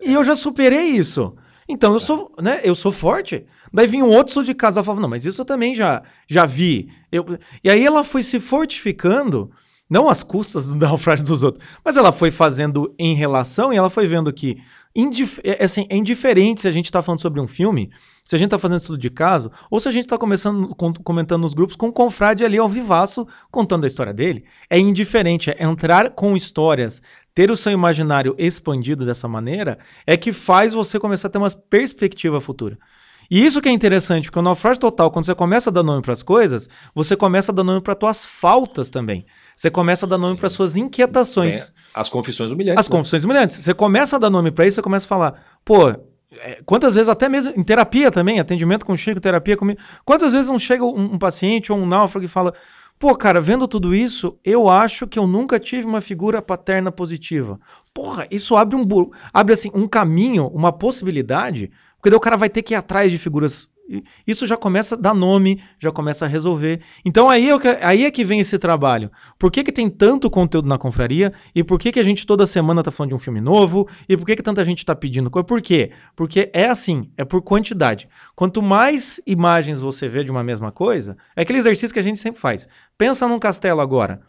E 0.00 0.14
eu 0.14 0.22
já 0.22 0.36
superei 0.36 0.86
isso. 0.90 1.34
Então 1.68 1.92
eu 1.92 1.98
sou, 1.98 2.32
né, 2.40 2.60
eu 2.62 2.76
sou 2.76 2.92
forte. 2.92 3.44
Daí 3.72 3.88
vinha 3.88 4.04
um 4.04 4.10
outro 4.10 4.44
de 4.44 4.54
casa, 4.54 4.78
ela 4.78 4.84
falava: 4.84 5.02
"Não, 5.02 5.08
mas 5.08 5.24
isso 5.24 5.40
eu 5.40 5.44
também 5.44 5.74
já 5.74 6.00
já 6.28 6.46
vi". 6.46 6.88
Eu, 7.10 7.26
e 7.64 7.68
aí 7.68 7.84
ela 7.84 8.04
foi 8.04 8.22
se 8.22 8.38
fortificando 8.38 9.50
não 9.90 10.08
às 10.08 10.22
custas 10.22 10.68
do 10.68 10.76
naufrágio 10.78 11.24
dos 11.24 11.42
outros, 11.42 11.64
mas 11.84 11.96
ela 11.96 12.12
foi 12.12 12.30
fazendo 12.30 12.94
em 12.96 13.16
relação 13.16 13.72
e 13.72 13.76
ela 13.76 13.90
foi 13.90 14.06
vendo 14.06 14.32
que 14.32 14.62
indif 15.00 15.40
é, 15.44 15.62
assim, 15.64 15.86
é 15.88 15.96
indiferente 15.96 16.62
se 16.62 16.68
a 16.68 16.70
gente 16.70 16.86
está 16.86 17.00
falando 17.00 17.20
sobre 17.20 17.40
um 17.40 17.46
filme, 17.46 17.90
se 18.22 18.34
a 18.34 18.38
gente 18.38 18.48
está 18.48 18.58
fazendo 18.58 18.80
estudo 18.80 18.98
de 18.98 19.08
caso, 19.08 19.50
ou 19.70 19.78
se 19.78 19.88
a 19.88 19.92
gente 19.92 20.04
está 20.04 20.18
começando 20.18 20.74
com- 20.74 20.92
comentando 20.92 21.42
nos 21.42 21.54
grupos 21.54 21.76
com 21.76 21.86
um 21.86 21.92
confrade 21.92 22.44
ali 22.44 22.58
ao 22.58 22.68
vivaço 22.68 23.26
contando 23.50 23.84
a 23.84 23.86
história 23.86 24.12
dele. 24.12 24.44
É 24.68 24.78
indiferente, 24.78 25.50
é 25.50 25.64
entrar 25.64 26.10
com 26.10 26.36
histórias, 26.36 27.00
ter 27.34 27.50
o 27.50 27.56
seu 27.56 27.70
imaginário 27.70 28.34
expandido 28.36 29.06
dessa 29.06 29.28
maneira, 29.28 29.78
é 30.06 30.16
que 30.16 30.32
faz 30.32 30.74
você 30.74 30.98
começar 30.98 31.28
a 31.28 31.30
ter 31.30 31.38
uma 31.38 31.50
perspectiva 31.50 32.40
futura. 32.40 32.76
E 33.30 33.44
isso 33.44 33.60
que 33.60 33.68
é 33.68 33.72
interessante, 33.72 34.24
porque 34.24 34.38
o 34.38 34.42
naufrágio 34.42 34.80
total, 34.80 35.10
quando 35.10 35.26
você 35.26 35.34
começa 35.34 35.68
a 35.68 35.72
dar 35.72 35.82
nome 35.82 36.00
para 36.00 36.14
as 36.14 36.22
coisas, 36.22 36.68
você 36.94 37.14
começa 37.14 37.52
a 37.52 37.54
dar 37.54 37.62
nome 37.62 37.82
para 37.82 37.94
tuas 37.94 38.24
faltas 38.24 38.88
também. 38.88 39.26
Você 39.58 39.72
começa 39.72 40.06
a 40.06 40.08
dar 40.08 40.18
nome 40.18 40.36
para 40.36 40.48
suas 40.48 40.76
inquietações. 40.76 41.66
Tem 41.66 41.74
as 41.92 42.08
confissões 42.08 42.52
humilhantes. 42.52 42.78
As 42.78 42.88
né? 42.88 42.96
confissões 42.96 43.24
humilhantes. 43.24 43.56
Você 43.56 43.74
começa 43.74 44.14
a 44.14 44.18
dar 44.20 44.30
nome 44.30 44.52
pra 44.52 44.64
isso, 44.64 44.76
você 44.76 44.82
começa 44.82 45.04
a 45.04 45.08
falar, 45.08 45.42
pô, 45.64 45.88
é, 45.88 46.62
quantas 46.64 46.94
vezes, 46.94 47.08
até 47.08 47.28
mesmo 47.28 47.52
em 47.56 47.64
terapia 47.64 48.08
também, 48.12 48.38
atendimento 48.38 48.86
com 48.86 48.96
Chico, 48.96 49.20
terapia 49.20 49.56
comigo, 49.56 49.80
quantas 50.04 50.32
vezes 50.32 50.48
não 50.48 50.60
chega 50.60 50.84
um, 50.84 51.14
um 51.14 51.18
paciente 51.18 51.72
ou 51.72 51.78
um 51.78 51.86
náufrago 51.86 52.24
e 52.24 52.28
fala, 52.28 52.54
pô, 53.00 53.16
cara, 53.16 53.40
vendo 53.40 53.66
tudo 53.66 53.92
isso, 53.92 54.38
eu 54.44 54.68
acho 54.68 55.08
que 55.08 55.18
eu 55.18 55.26
nunca 55.26 55.58
tive 55.58 55.88
uma 55.88 56.00
figura 56.00 56.40
paterna 56.40 56.92
positiva. 56.92 57.58
Porra, 57.92 58.28
isso 58.30 58.56
abre 58.56 58.76
um, 58.76 58.86
abre 59.34 59.54
assim, 59.54 59.72
um 59.74 59.88
caminho, 59.88 60.46
uma 60.46 60.70
possibilidade, 60.70 61.72
porque 61.96 62.10
daí 62.10 62.16
o 62.16 62.20
cara 62.20 62.36
vai 62.36 62.48
ter 62.48 62.62
que 62.62 62.74
ir 62.74 62.76
atrás 62.76 63.10
de 63.10 63.18
figuras. 63.18 63.68
Isso 64.26 64.46
já 64.46 64.56
começa 64.56 64.94
a 64.94 64.98
dar 64.98 65.14
nome, 65.14 65.60
já 65.78 65.90
começa 65.90 66.24
a 66.24 66.28
resolver. 66.28 66.80
Então 67.04 67.30
aí, 67.30 67.48
é 67.50 67.58
que- 67.58 67.78
aí 67.82 68.04
é 68.04 68.10
que 68.10 68.24
vem 68.24 68.40
esse 68.40 68.58
trabalho. 68.58 69.10
Por 69.38 69.50
que, 69.50 69.64
que 69.64 69.72
tem 69.72 69.88
tanto 69.88 70.28
conteúdo 70.30 70.68
na 70.68 70.76
confraria? 70.76 71.32
E 71.54 71.64
por 71.64 71.78
que, 71.78 71.90
que 71.92 71.98
a 72.00 72.02
gente 72.02 72.26
toda 72.26 72.46
semana 72.46 72.82
tá 72.82 72.90
falando 72.90 73.10
de 73.10 73.14
um 73.14 73.18
filme 73.18 73.40
novo? 73.40 73.88
E 74.08 74.16
por 74.16 74.26
que, 74.26 74.36
que 74.36 74.42
tanta 74.42 74.64
gente 74.64 74.84
tá 74.84 74.94
pedindo 74.94 75.30
coisa? 75.30 75.44
Por 75.46 75.62
quê? 75.62 75.90
Porque 76.14 76.50
é 76.52 76.68
assim, 76.68 77.10
é 77.16 77.24
por 77.24 77.40
quantidade. 77.42 78.08
Quanto 78.34 78.60
mais 78.60 79.20
imagens 79.26 79.80
você 79.80 80.08
vê 80.08 80.22
de 80.22 80.30
uma 80.30 80.44
mesma 80.44 80.70
coisa, 80.70 81.16
é 81.34 81.42
aquele 81.42 81.58
exercício 81.58 81.92
que 81.94 82.00
a 82.00 82.02
gente 82.02 82.18
sempre 82.18 82.40
faz. 82.40 82.68
Pensa 82.96 83.26
num 83.26 83.38
castelo 83.38 83.80
agora. 83.80 84.20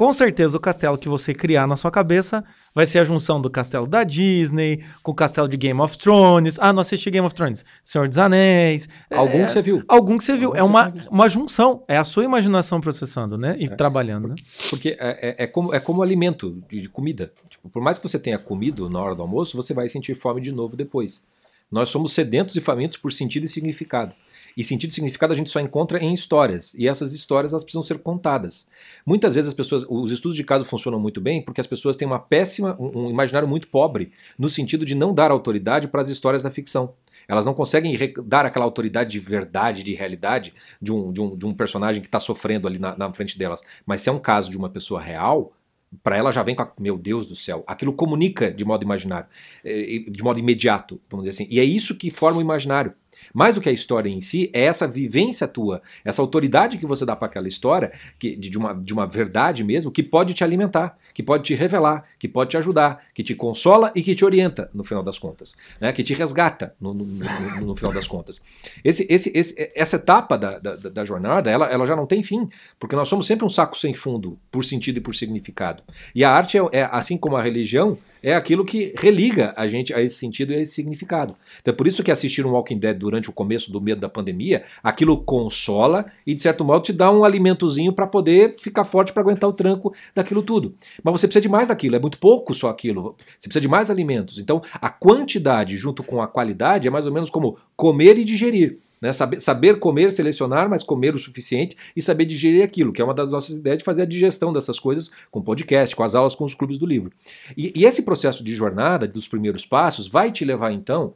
Com 0.00 0.14
certeza 0.14 0.56
o 0.56 0.60
castelo 0.60 0.96
que 0.96 1.10
você 1.10 1.34
criar 1.34 1.66
na 1.66 1.76
sua 1.76 1.90
cabeça 1.90 2.42
vai 2.74 2.86
ser 2.86 3.00
a 3.00 3.04
junção 3.04 3.38
do 3.38 3.50
castelo 3.50 3.86
da 3.86 4.02
Disney 4.02 4.82
com 5.02 5.12
o 5.12 5.14
castelo 5.14 5.46
de 5.46 5.58
Game 5.58 5.78
of 5.78 5.98
Thrones. 5.98 6.58
Ah, 6.58 6.72
não 6.72 6.80
assisti 6.80 7.10
Game 7.10 7.26
of 7.26 7.34
Thrones. 7.34 7.66
Senhor 7.84 8.08
dos 8.08 8.16
Anéis. 8.16 8.88
Algum 9.10 9.42
É, 9.42 9.44
que 9.44 9.52
você 9.52 9.60
viu. 9.60 9.84
Algum 9.86 10.16
que 10.16 10.24
você 10.24 10.38
viu. 10.38 10.48
Algum 10.56 10.58
É 10.58 10.62
uma, 10.62 10.94
uma 11.10 11.28
junção. 11.28 11.84
É 11.86 11.98
a 11.98 12.04
sua 12.04 12.24
imaginação 12.24 12.80
processando, 12.80 13.36
né? 13.36 13.56
E 13.58 13.68
trabalhando, 13.68 14.28
né? 14.28 14.36
Porque 14.70 14.96
é, 14.98 15.34
é- 15.38 15.44
é 15.44 15.46
como, 15.46 15.74
é 15.74 15.78
como 15.78 16.02
alimento 16.02 16.62
de, 16.66 16.80
de 16.80 16.88
comida. 16.88 17.30
Tipo, 17.50 17.68
por 17.68 17.82
mais 17.82 17.98
que 17.98 18.08
você 18.08 18.18
tenha 18.18 18.38
comido 18.38 18.88
na 18.88 18.98
hora 19.02 19.14
do 19.14 19.20
almoço, 19.20 19.54
você 19.54 19.74
vai 19.74 19.86
sentir 19.86 20.14
fome 20.14 20.40
de 20.40 20.50
novo 20.50 20.78
depois. 20.78 21.26
Nós 21.70 21.90
somos 21.90 22.14
sedentos 22.14 22.56
e 22.56 22.60
famintos 22.62 22.96
por 22.96 23.12
sentido 23.12 23.44
e 23.44 23.48
significado. 23.48 24.14
E 24.60 24.64
sentido 24.64 24.90
e 24.90 24.92
significado 24.92 25.32
a 25.32 25.36
gente 25.36 25.48
só 25.48 25.58
encontra 25.58 25.98
em 25.98 26.12
histórias. 26.12 26.74
E 26.74 26.86
essas 26.86 27.14
histórias 27.14 27.54
elas 27.54 27.64
precisam 27.64 27.82
ser 27.82 27.98
contadas. 28.00 28.68
Muitas 29.06 29.34
vezes 29.34 29.48
as 29.48 29.54
pessoas, 29.54 29.86
os 29.88 30.10
estudos 30.10 30.36
de 30.36 30.44
caso 30.44 30.66
funcionam 30.66 31.00
muito 31.00 31.18
bem 31.18 31.40
porque 31.42 31.62
as 31.62 31.66
pessoas 31.66 31.96
têm 31.96 32.06
uma 32.06 32.18
péssima, 32.18 32.76
um, 32.78 33.08
imaginário 33.08 33.48
muito 33.48 33.68
pobre 33.68 34.12
no 34.38 34.50
sentido 34.50 34.84
de 34.84 34.94
não 34.94 35.14
dar 35.14 35.30
autoridade 35.30 35.88
para 35.88 36.02
as 36.02 36.10
histórias 36.10 36.42
da 36.42 36.50
ficção. 36.50 36.92
Elas 37.26 37.46
não 37.46 37.54
conseguem 37.54 37.96
dar 38.26 38.44
aquela 38.44 38.66
autoridade 38.66 39.10
de 39.12 39.18
verdade, 39.18 39.82
de 39.82 39.94
realidade 39.94 40.52
de 40.80 40.92
um, 40.92 41.10
de 41.10 41.22
um, 41.22 41.34
de 41.34 41.46
um 41.46 41.54
personagem 41.54 42.02
que 42.02 42.08
está 42.08 42.20
sofrendo 42.20 42.68
ali 42.68 42.78
na, 42.78 42.94
na 42.94 43.10
frente 43.14 43.38
delas. 43.38 43.62
Mas 43.86 44.02
se 44.02 44.10
é 44.10 44.12
um 44.12 44.18
caso 44.18 44.50
de 44.50 44.58
uma 44.58 44.68
pessoa 44.68 45.00
real, 45.00 45.54
para 46.02 46.18
ela 46.18 46.30
já 46.30 46.42
vem 46.42 46.54
com 46.54 46.62
a, 46.62 46.72
meu 46.78 46.98
Deus 46.98 47.26
do 47.26 47.34
céu, 47.34 47.64
aquilo 47.66 47.94
comunica 47.94 48.52
de 48.52 48.62
modo 48.62 48.84
imaginário, 48.84 49.26
eh, 49.64 50.04
de 50.06 50.22
modo 50.22 50.38
imediato, 50.38 51.00
vamos 51.08 51.24
dizer 51.24 51.42
assim. 51.44 51.50
E 51.50 51.58
é 51.58 51.64
isso 51.64 51.96
que 51.96 52.10
forma 52.10 52.38
o 52.38 52.42
imaginário. 52.42 52.92
Mais 53.32 53.54
do 53.54 53.60
que 53.60 53.68
a 53.68 53.72
história 53.72 54.08
em 54.08 54.20
si, 54.20 54.50
é 54.52 54.62
essa 54.64 54.86
vivência 54.88 55.46
tua, 55.46 55.82
essa 56.04 56.20
autoridade 56.22 56.78
que 56.78 56.86
você 56.86 57.04
dá 57.04 57.14
para 57.14 57.26
aquela 57.26 57.48
história, 57.48 57.92
que, 58.18 58.34
de, 58.36 58.56
uma, 58.58 58.74
de 58.74 58.92
uma 58.92 59.06
verdade 59.06 59.62
mesmo, 59.64 59.90
que 59.90 60.02
pode 60.02 60.34
te 60.34 60.42
alimentar, 60.44 60.98
que 61.14 61.22
pode 61.22 61.44
te 61.44 61.54
revelar, 61.54 62.04
que 62.18 62.26
pode 62.28 62.50
te 62.50 62.56
ajudar, 62.56 63.02
que 63.14 63.22
te 63.22 63.34
consola 63.34 63.92
e 63.94 64.02
que 64.02 64.14
te 64.14 64.24
orienta, 64.24 64.70
no 64.74 64.82
final 64.84 65.02
das 65.02 65.18
contas, 65.18 65.56
né? 65.80 65.92
que 65.92 66.02
te 66.02 66.14
resgata, 66.14 66.74
no, 66.80 66.92
no- 66.94 67.04
no- 67.04 67.66
no 67.66 67.74
final 67.74 67.92
das 67.92 68.06
contas. 68.08 68.40
Esse, 68.84 69.06
esse, 69.10 69.36
esse- 69.36 69.72
essa 69.74 69.96
etapa 69.96 70.36
da, 70.38 70.58
da, 70.58 70.76
da 70.76 71.04
jornada, 71.04 71.50
ela, 71.50 71.66
ela 71.66 71.86
já 71.86 71.94
não 71.96 72.06
tem 72.06 72.22
fim, 72.22 72.48
porque 72.78 72.96
nós 72.96 73.08
somos 73.08 73.26
sempre 73.26 73.44
um 73.44 73.48
saco 73.48 73.76
sem 73.76 73.94
fundo, 73.94 74.38
por 74.50 74.64
sentido 74.64 74.98
e 74.98 75.00
por 75.00 75.14
significado. 75.14 75.82
E 76.14 76.24
a 76.24 76.30
arte, 76.32 76.58
é, 76.58 76.62
é, 76.72 76.88
assim 76.90 77.16
como 77.18 77.36
a 77.36 77.42
religião, 77.42 77.98
é 78.22 78.34
aquilo 78.34 78.64
que 78.64 78.94
religa 78.96 79.54
a 79.56 79.66
gente 79.66 79.92
a 79.94 80.00
esse 80.00 80.16
sentido 80.16 80.52
e 80.52 80.56
a 80.56 80.60
esse 80.60 80.72
significado. 80.72 81.36
Então 81.60 81.72
é 81.72 81.76
por 81.76 81.86
isso 81.86 82.02
que 82.02 82.10
assistir 82.10 82.44
um 82.46 82.52
Walking 82.52 82.78
Dead 82.78 82.96
durante 82.96 83.30
o 83.30 83.32
começo 83.32 83.72
do 83.72 83.80
medo 83.80 84.00
da 84.00 84.08
pandemia, 84.08 84.64
aquilo 84.82 85.22
consola 85.22 86.06
e 86.26 86.34
de 86.34 86.42
certo 86.42 86.64
modo 86.64 86.84
te 86.84 86.92
dá 86.92 87.10
um 87.10 87.24
alimentozinho 87.24 87.92
para 87.92 88.06
poder 88.06 88.56
ficar 88.58 88.84
forte 88.84 89.12
para 89.12 89.22
aguentar 89.22 89.48
o 89.48 89.52
tranco 89.52 89.94
daquilo 90.14 90.42
tudo. 90.42 90.74
Mas 91.02 91.12
você 91.12 91.26
precisa 91.26 91.42
de 91.42 91.48
mais 91.48 91.68
daquilo, 91.68 91.96
é 91.96 91.98
muito 91.98 92.18
pouco 92.18 92.54
só 92.54 92.68
aquilo. 92.68 93.16
Você 93.38 93.48
precisa 93.48 93.60
de 93.60 93.68
mais 93.68 93.90
alimentos. 93.90 94.38
Então 94.38 94.62
a 94.74 94.88
quantidade 94.88 95.76
junto 95.76 96.02
com 96.02 96.22
a 96.22 96.28
qualidade 96.28 96.86
é 96.86 96.90
mais 96.90 97.06
ou 97.06 97.12
menos 97.12 97.30
como 97.30 97.56
comer 97.76 98.18
e 98.18 98.24
digerir. 98.24 98.78
Né? 99.00 99.12
Saber, 99.12 99.40
saber 99.40 99.78
comer, 99.78 100.12
selecionar, 100.12 100.68
mas 100.68 100.82
comer 100.82 101.14
o 101.14 101.18
suficiente 101.18 101.76
e 101.96 102.02
saber 102.02 102.26
digerir 102.26 102.62
aquilo, 102.62 102.92
que 102.92 103.00
é 103.00 103.04
uma 103.04 103.14
das 103.14 103.32
nossas 103.32 103.56
ideias 103.56 103.78
de 103.78 103.84
fazer 103.84 104.02
a 104.02 104.06
digestão 104.06 104.52
dessas 104.52 104.78
coisas 104.78 105.10
com 105.30 105.40
podcast, 105.40 105.96
com 105.96 106.02
as 106.02 106.14
aulas, 106.14 106.34
com 106.34 106.44
os 106.44 106.54
clubes 106.54 106.78
do 106.78 106.86
livro. 106.86 107.10
E, 107.56 107.72
e 107.74 107.84
esse 107.86 108.02
processo 108.02 108.44
de 108.44 108.54
jornada, 108.54 109.08
dos 109.08 109.26
primeiros 109.26 109.64
passos, 109.64 110.06
vai 110.06 110.30
te 110.30 110.44
levar 110.44 110.72
então 110.72 111.14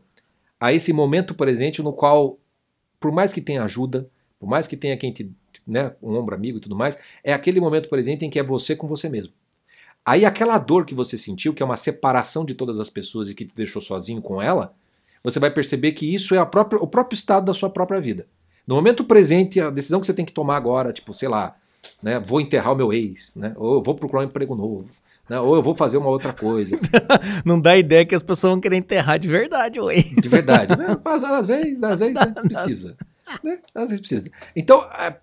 a 0.58 0.72
esse 0.72 0.92
momento 0.92 1.34
presente 1.34 1.82
no 1.82 1.92
qual, 1.92 2.38
por 2.98 3.12
mais 3.12 3.32
que 3.32 3.40
tenha 3.40 3.62
ajuda, 3.62 4.08
por 4.38 4.48
mais 4.48 4.66
que 4.66 4.76
tenha 4.76 4.96
quem 4.96 5.12
te, 5.12 5.30
né, 5.66 5.92
um 6.02 6.14
ombro 6.16 6.34
amigo 6.34 6.58
e 6.58 6.60
tudo 6.60 6.76
mais, 6.76 6.98
é 7.22 7.32
aquele 7.32 7.60
momento 7.60 7.88
presente 7.88 8.24
em 8.24 8.30
que 8.30 8.38
é 8.38 8.42
você 8.42 8.74
com 8.74 8.86
você 8.86 9.08
mesmo. 9.08 9.32
Aí 10.06 10.24
aquela 10.24 10.58
dor 10.58 10.84
que 10.84 10.94
você 10.94 11.16
sentiu, 11.16 11.54
que 11.54 11.62
é 11.62 11.66
uma 11.66 11.76
separação 11.76 12.44
de 12.44 12.54
todas 12.54 12.78
as 12.78 12.90
pessoas 12.90 13.28
e 13.28 13.34
que 13.34 13.46
te 13.46 13.54
deixou 13.54 13.80
sozinho 13.80 14.20
com 14.20 14.40
ela, 14.40 14.74
você 15.24 15.40
vai 15.40 15.50
perceber 15.50 15.92
que 15.92 16.14
isso 16.14 16.34
é 16.34 16.44
própria, 16.44 16.80
o 16.80 16.86
próprio 16.86 17.16
estado 17.16 17.46
da 17.46 17.54
sua 17.54 17.70
própria 17.70 18.00
vida. 18.00 18.26
No 18.66 18.74
momento 18.76 19.02
presente, 19.04 19.60
a 19.60 19.70
decisão 19.70 19.98
que 20.00 20.06
você 20.06 20.14
tem 20.14 20.24
que 20.24 20.32
tomar 20.32 20.56
agora, 20.56 20.92
tipo, 20.92 21.12
sei 21.14 21.28
lá, 21.28 21.56
né, 22.02 22.18
vou 22.20 22.40
enterrar 22.40 22.72
o 22.72 22.76
meu 22.76 22.92
ex, 22.92 23.34
né, 23.36 23.52
ou 23.56 23.74
eu 23.74 23.82
vou 23.82 23.94
procurar 23.94 24.22
um 24.22 24.26
emprego 24.26 24.54
novo, 24.54 24.88
né, 25.28 25.38
ou 25.40 25.54
eu 25.54 25.62
vou 25.62 25.74
fazer 25.74 25.96
uma 25.96 26.08
outra 26.08 26.32
coisa. 26.32 26.78
Não 27.44 27.60
dá 27.60 27.76
ideia 27.76 28.04
que 28.06 28.14
as 28.14 28.22
pessoas 28.22 28.52
vão 28.52 28.60
querer 28.60 28.76
enterrar 28.76 29.18
de 29.18 29.28
verdade, 29.28 29.80
ué. 29.80 30.02
De 30.02 30.28
verdade. 30.28 30.76
né? 30.76 30.96
Mas 31.04 31.24
às 31.24 31.46
vezes, 31.46 31.82
às 31.82 31.98
vezes 31.98 32.14
né, 32.14 32.34
precisa. 32.42 32.96
Né? 33.42 33.58
Às 33.74 33.88
vezes 33.90 34.00
precisa. 34.00 34.30
Então, 34.54 34.86
quando- 34.90 35.16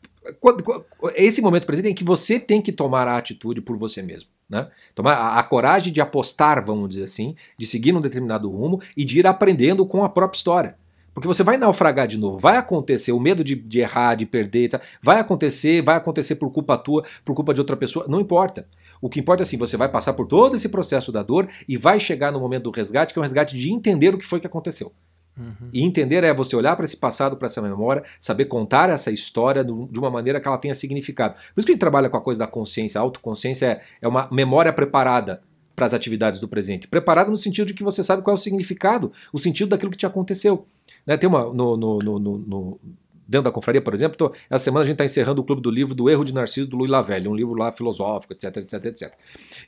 esse 1.16 1.42
momento 1.42 1.66
presente 1.66 1.90
em 1.90 1.96
que 1.96 2.04
você 2.04 2.40
tem 2.40 2.62
que 2.62 2.72
tomar 2.72 3.08
a 3.08 3.18
atitude 3.18 3.62
por 3.62 3.78
você 3.78 4.02
mesmo. 4.02 4.30
Né? 4.50 4.68
Tomar 4.94 5.14
a, 5.14 5.40
a 5.40 5.44
coragem 5.44 5.94
de 5.94 6.02
apostar, 6.02 6.64
vamos 6.66 6.90
dizer 6.90 7.04
assim, 7.04 7.36
de 7.58 7.66
seguir 7.66 7.92
num 7.92 8.02
determinado 8.02 8.50
rumo 8.50 8.82
e 8.96 9.06
de 9.06 9.20
ir 9.20 9.28
aprendendo 9.28 9.86
com 9.86 10.04
a 10.04 10.10
própria 10.10 10.38
história. 10.38 10.76
Porque 11.14 11.28
você 11.28 11.44
vai 11.44 11.58
naufragar 11.58 12.08
de 12.08 12.18
novo, 12.18 12.38
vai 12.38 12.56
acontecer, 12.56 13.12
o 13.12 13.20
medo 13.20 13.44
de, 13.44 13.56
de 13.56 13.80
errar, 13.80 14.16
de 14.16 14.26
perder, 14.26 14.70
tá? 14.70 14.82
vai 15.02 15.20
acontecer, 15.20 15.82
vai 15.82 15.98
acontecer 15.98 16.36
por 16.36 16.52
culpa 16.52 16.78
tua, 16.78 17.04
por 17.26 17.36
culpa 17.36 17.54
de 17.54 17.60
outra 17.60 17.76
pessoa, 17.76 18.06
não 18.08 18.20
importa. 18.20 18.66
O 19.02 19.10
que 19.10 19.20
importa 19.20 19.42
é 19.42 19.44
assim, 19.44 19.58
você 19.58 19.76
vai 19.76 19.90
passar 19.90 20.14
por 20.14 20.28
todo 20.28 20.56
esse 20.56 20.70
processo 20.70 21.12
da 21.12 21.24
dor 21.24 21.50
e 21.68 21.76
vai 21.76 22.00
chegar 22.00 22.32
no 22.32 22.40
momento 22.40 22.64
do 22.64 22.72
resgate, 22.72 23.14
que 23.14 23.20
é 23.20 23.22
um 23.22 23.24
resgate 23.24 23.58
de 23.58 23.74
entender 23.74 24.14
o 24.14 24.18
que 24.18 24.28
foi 24.28 24.40
que 24.40 24.48
aconteceu. 24.48 24.94
Uhum. 25.42 25.70
E 25.74 25.84
entender 25.84 26.24
é 26.24 26.34
você 26.34 26.56
olhar 26.56 26.76
para 26.76 26.86
esse 26.86 26.98
passado, 26.98 27.36
para 27.36 27.48
essa 27.48 27.62
memória, 27.62 28.04
saber 28.20 28.46
contar 28.46 28.90
essa 28.90 29.12
história 29.12 29.64
de 29.64 29.72
uma 29.72 30.10
maneira 30.10 30.40
que 30.40 30.48
ela 30.48 30.58
tenha 30.58 30.76
significado. 30.76 31.34
Por 31.34 31.60
isso 31.60 31.66
que 31.66 31.72
a 31.72 31.74
gente 31.74 31.80
trabalha 31.80 32.10
com 32.10 32.18
a 32.18 32.22
coisa 32.22 32.40
da 32.40 32.48
consciência. 32.48 33.00
A 33.00 33.02
autoconsciência 33.02 33.66
é, 33.66 33.82
é 34.02 34.08
uma 34.08 34.28
memória 34.32 34.72
preparada 34.72 35.42
para 35.76 35.86
as 35.88 35.94
atividades 35.94 36.40
do 36.40 36.48
presente. 36.48 36.88
Preparada 36.88 37.32
no 37.32 37.38
sentido 37.38 37.68
de 37.68 37.74
que 37.74 37.84
você 37.84 38.04
sabe 38.04 38.22
qual 38.22 38.36
é 38.36 38.40
o 38.40 38.42
significado, 38.42 39.12
o 39.34 39.40
sentido 39.40 39.70
daquilo 39.70 39.92
que 39.92 39.98
te 39.98 40.06
aconteceu. 40.06 40.66
Né? 41.06 41.18
Tem 41.18 41.28
uma. 41.28 41.52
No, 41.54 41.76
no, 41.76 42.00
no, 42.00 42.20
no, 42.20 42.80
dentro 43.28 43.46
da 43.46 43.52
confraria, 43.52 43.82
por 43.82 43.94
exemplo, 43.94 44.18
tô, 44.18 44.34
essa 44.50 44.66
semana 44.66 44.84
a 44.84 44.86
gente 44.86 44.96
está 44.96 45.06
encerrando 45.06 45.42
o 45.42 45.46
clube 45.46 45.62
do 45.62 45.72
livro 45.72 45.96
do 45.96 46.10
Erro 46.10 46.26
de 46.26 46.34
Narciso 46.34 46.68
do 46.68 46.76
Louis 46.76 46.92
Lavelle, 46.92 47.30
um 47.30 47.34
livro 47.34 47.54
lá 47.54 47.72
filosófico, 47.72 48.34
etc, 48.34 48.58
etc, 48.58 48.86
etc. 48.86 49.14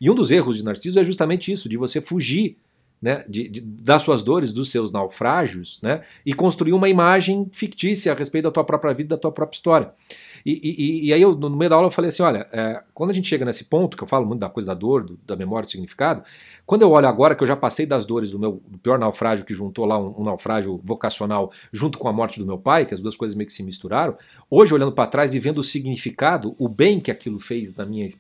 E 0.02 0.10
um 0.12 0.14
dos 0.14 0.32
erros 0.32 0.58
de 0.58 0.66
Narciso 0.66 1.00
é 1.00 1.04
justamente 1.06 1.52
isso, 1.52 1.70
de 1.70 1.78
você 1.78 2.02
fugir 2.02 2.58
né, 3.04 3.26
de, 3.28 3.50
de, 3.50 3.60
das 3.60 4.02
suas 4.02 4.24
dores, 4.24 4.54
dos 4.54 4.72
seus 4.72 4.90
naufrágios, 4.90 5.78
né, 5.82 6.04
e 6.26 6.34
construir 6.34 6.72
uma 6.72 6.88
imagem 6.88 7.50
fictícia 7.52 8.14
a 8.14 8.16
respeito 8.16 8.46
da 8.46 8.52
tua 8.52 8.64
própria 8.64 8.94
vida, 8.94 9.10
da 9.10 9.18
tua 9.20 9.30
própria 9.30 9.58
história. 9.58 9.92
E, 10.46 10.54
e, 10.64 11.08
e 11.08 11.14
aí, 11.14 11.22
eu, 11.22 11.36
no 11.36 11.50
meio 11.50 11.70
da 11.70 11.76
aula, 11.76 11.88
eu 11.88 11.92
falei 11.92 12.08
assim: 12.08 12.24
olha, 12.24 12.48
é, 12.54 12.82
quando 12.94 13.10
a 13.10 13.14
gente 13.14 13.28
chega 13.28 13.44
nesse 13.44 13.66
ponto, 13.66 13.98
que 13.98 14.04
eu 14.04 14.08
falo 14.08 14.26
muito 14.26 14.40
da 14.40 14.48
coisa 14.48 14.68
da 14.68 14.74
dor, 14.74 15.04
do, 15.04 15.20
da 15.26 15.36
memória, 15.36 15.66
do 15.66 15.72
significado, 15.72 16.24
quando 16.66 16.84
eu 16.84 16.92
olho 16.92 17.06
agora 17.06 17.36
que 17.36 17.44
eu 17.44 17.48
já 17.48 17.58
passei 17.58 17.86
das 17.86 18.06
dores 18.06 18.32
do 18.32 18.40
meu 18.40 18.62
do 18.68 18.78
pior 18.78 18.98
naufrágio, 18.98 19.46
que 19.46 19.54
juntou 19.54 19.84
lá 19.84 20.00
um, 20.00 20.22
um, 20.22 20.24
naufrágio 20.24 20.80
vocacional 20.82 21.52
junto 21.74 22.00
com 22.00 22.08
a 22.08 22.14
morte 22.14 22.40
do 22.40 22.46
meu 22.46 22.58
pai, 22.58 22.86
que 22.86 22.94
as 22.94 23.02
duas 23.02 23.18
coisas 23.18 23.36
meio 23.36 23.48
que 23.48 23.54
se 23.54 23.64
misturaram, 23.64 24.18
hoje, 24.50 24.74
olhando 24.74 24.94
para 24.94 25.10
trás 25.10 25.36
e 25.36 25.40
vendo 25.40 25.58
o 25.58 25.64
significado, 25.64 26.56
o 26.58 26.70
bem 26.70 27.02
que 27.02 27.12
aquilo 27.12 27.38
fez 27.38 27.76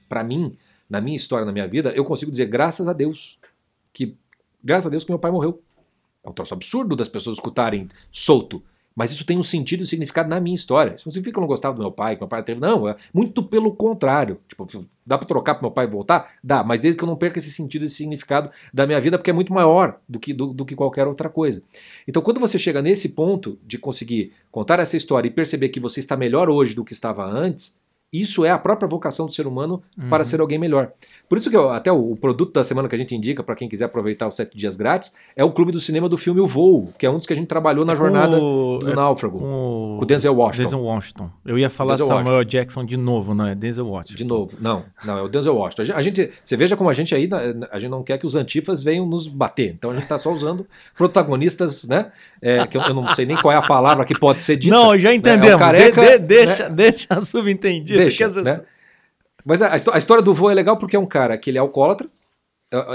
para 0.09 0.23
mim, 0.25 0.57
na 0.89 0.99
minha 0.99 1.15
história, 1.15 1.45
na 1.45 1.53
minha 1.53 1.67
vida, 1.67 1.91
eu 1.95 2.03
consigo 2.03 2.29
dizer, 2.29 2.47
graças 2.47 2.85
a 2.85 2.91
Deus, 2.91 3.39
que 3.93 4.17
Graças 4.63 4.87
a 4.87 4.89
Deus 4.89 5.03
que 5.03 5.11
meu 5.11 5.19
pai 5.19 5.31
morreu. 5.31 5.61
É 6.23 6.29
um 6.29 6.33
troço 6.33 6.53
absurdo 6.53 6.95
das 6.95 7.07
pessoas 7.07 7.37
escutarem 7.37 7.89
solto. 8.11 8.63
Mas 8.95 9.11
isso 9.11 9.25
tem 9.25 9.39
um 9.39 9.43
sentido 9.43 9.79
e 9.79 9.83
um 9.83 9.87
significado 9.87 10.29
na 10.29 10.39
minha 10.39 10.55
história. 10.55 10.93
Isso 10.93 11.07
não 11.07 11.11
significa 11.11 11.33
que 11.33 11.39
eu 11.39 11.41
não 11.41 11.47
gostava 11.47 11.75
do 11.75 11.81
meu 11.81 11.91
pai, 11.91 12.15
que 12.15 12.21
meu 12.21 12.27
pai 12.27 12.43
teve. 12.43 12.59
Não, 12.59 12.87
é 12.87 12.95
muito 13.11 13.41
pelo 13.41 13.73
contrário. 13.73 14.39
Tipo, 14.47 14.67
dá 15.05 15.17
pra 15.17 15.27
trocar 15.27 15.55
pro 15.55 15.63
meu 15.63 15.71
pai 15.71 15.87
voltar? 15.87 16.33
Dá, 16.43 16.63
mas 16.63 16.79
desde 16.79 16.97
que 16.97 17.03
eu 17.03 17.07
não 17.07 17.15
perca 17.15 17.39
esse 17.39 17.51
sentido 17.51 17.81
e 17.81 17.85
esse 17.85 17.95
significado 17.95 18.51
da 18.71 18.85
minha 18.85 19.01
vida, 19.01 19.17
porque 19.17 19.31
é 19.31 19.33
muito 19.33 19.51
maior 19.51 19.99
do 20.07 20.19
que, 20.19 20.31
do, 20.31 20.53
do 20.53 20.63
que 20.63 20.75
qualquer 20.75 21.07
outra 21.07 21.27
coisa. 21.27 21.63
Então, 22.07 22.21
quando 22.21 22.39
você 22.39 22.59
chega 22.59 22.81
nesse 22.81 23.09
ponto 23.09 23.57
de 23.65 23.79
conseguir 23.79 24.31
contar 24.51 24.79
essa 24.79 24.95
história 24.95 25.27
e 25.27 25.31
perceber 25.31 25.69
que 25.69 25.79
você 25.79 25.99
está 25.99 26.15
melhor 26.15 26.47
hoje 26.49 26.75
do 26.75 26.85
que 26.85 26.93
estava 26.93 27.25
antes, 27.25 27.79
isso 28.13 28.45
é 28.45 28.51
a 28.51 28.57
própria 28.59 28.87
vocação 28.87 29.25
do 29.25 29.33
ser 29.33 29.47
humano 29.47 29.81
uhum. 29.97 30.07
para 30.07 30.23
ser 30.23 30.39
alguém 30.39 30.59
melhor. 30.59 30.91
Por 31.27 31.39
isso 31.39 31.49
que 31.49 31.57
eu, 31.57 31.71
até 31.71 31.91
o, 31.91 32.11
o, 32.11 32.15
produto 32.15 32.53
da 32.53 32.63
semana 32.63 32.87
que 32.87 32.93
a 32.93 32.97
gente 32.97 33.15
indica 33.15 33.41
para 33.41 33.55
quem 33.55 33.67
quiser 33.67 33.85
aproveitar 33.85 34.27
os 34.27 34.35
sete 34.35 34.55
dias 34.55 34.75
grátis 34.75 35.13
é 35.35 35.43
o 35.43 35.51
Clube 35.51 35.71
do 35.71 35.79
Cinema 35.79 36.07
do 36.07 36.15
filme 36.15 36.39
O 36.39 36.45
Voo, 36.45 36.93
que 36.95 37.07
é 37.07 37.09
um 37.09 37.17
dos 37.17 37.25
que 37.25 37.33
a 37.33 37.35
gente 37.35 37.47
trabalhou 37.47 37.83
na 37.83 37.95
jornada 37.95 38.37
o, 38.37 38.77
do 38.77 38.91
é, 38.91 38.95
Náufrago. 38.95 39.39
Com 39.39 39.97
o 39.99 40.05
Denzel 40.05 40.35
Washington. 40.35 40.63
Denzel 40.63 40.81
Washington. 40.81 41.29
Eu 41.43 41.57
ia 41.57 41.71
falar 41.71 41.93
Denzel 41.93 42.07
Samuel 42.07 42.35
Washington. 42.35 42.49
Jackson 42.49 42.85
de 42.85 42.97
novo, 42.97 43.33
não 43.33 43.47
é 43.47 43.55
Denzel 43.55 43.87
Washington. 43.87 44.15
De 44.15 44.23
novo. 44.25 44.57
Não, 44.61 44.85
não, 45.03 45.17
é 45.17 45.21
o 45.23 45.27
Denzel 45.27 45.55
Washington. 45.55 45.93
A 45.95 46.01
gente, 46.03 46.29
você 46.43 46.55
veja 46.55 46.77
como 46.77 46.89
a 46.91 46.93
gente 46.93 47.15
aí, 47.15 47.27
a 47.71 47.79
gente 47.79 47.89
não 47.89 48.03
quer 48.03 48.19
que 48.19 48.27
os 48.27 48.35
antifas 48.35 48.83
venham 48.83 49.07
nos 49.07 49.25
bater. 49.27 49.71
Então 49.71 49.89
a 49.89 49.93
gente 49.95 50.03
está 50.03 50.19
só 50.19 50.31
usando 50.31 50.67
protagonistas, 50.95 51.87
né? 51.87 52.11
É, 52.41 52.67
que 52.67 52.77
eu, 52.77 52.81
eu, 52.81 52.93
não 52.93 53.07
sei 53.15 53.25
nem 53.25 53.37
qual 53.37 53.53
é 53.53 53.57
a 53.57 53.61
palavra 53.61 54.05
que 54.05 54.13
pode 54.13 54.41
ser 54.41 54.57
dita. 54.57 54.75
Não, 54.75 54.99
já 54.99 55.13
entendemos. 55.13 55.47
Né? 55.47 55.55
É 55.55 55.57
careca, 55.57 56.01
de, 56.01 56.11
de, 56.11 56.19
deixa, 56.19 56.69
né? 56.69 56.75
deixa 56.75 57.21
subentendido. 57.25 58.02
Deixa, 58.03 58.41
né? 58.41 58.65
Mas 59.45 59.61
a, 59.61 59.73
a, 59.73 59.97
história 59.97 60.23
do 60.23 60.33
vô 60.33 60.49
é 60.49 60.53
legal 60.53 60.77
porque 60.77 60.95
é 60.95 60.99
um 60.99 61.05
cara 61.05 61.37
que 61.37 61.49
ele 61.49 61.57
é 61.57 61.61
alcoólatra, 61.61 62.09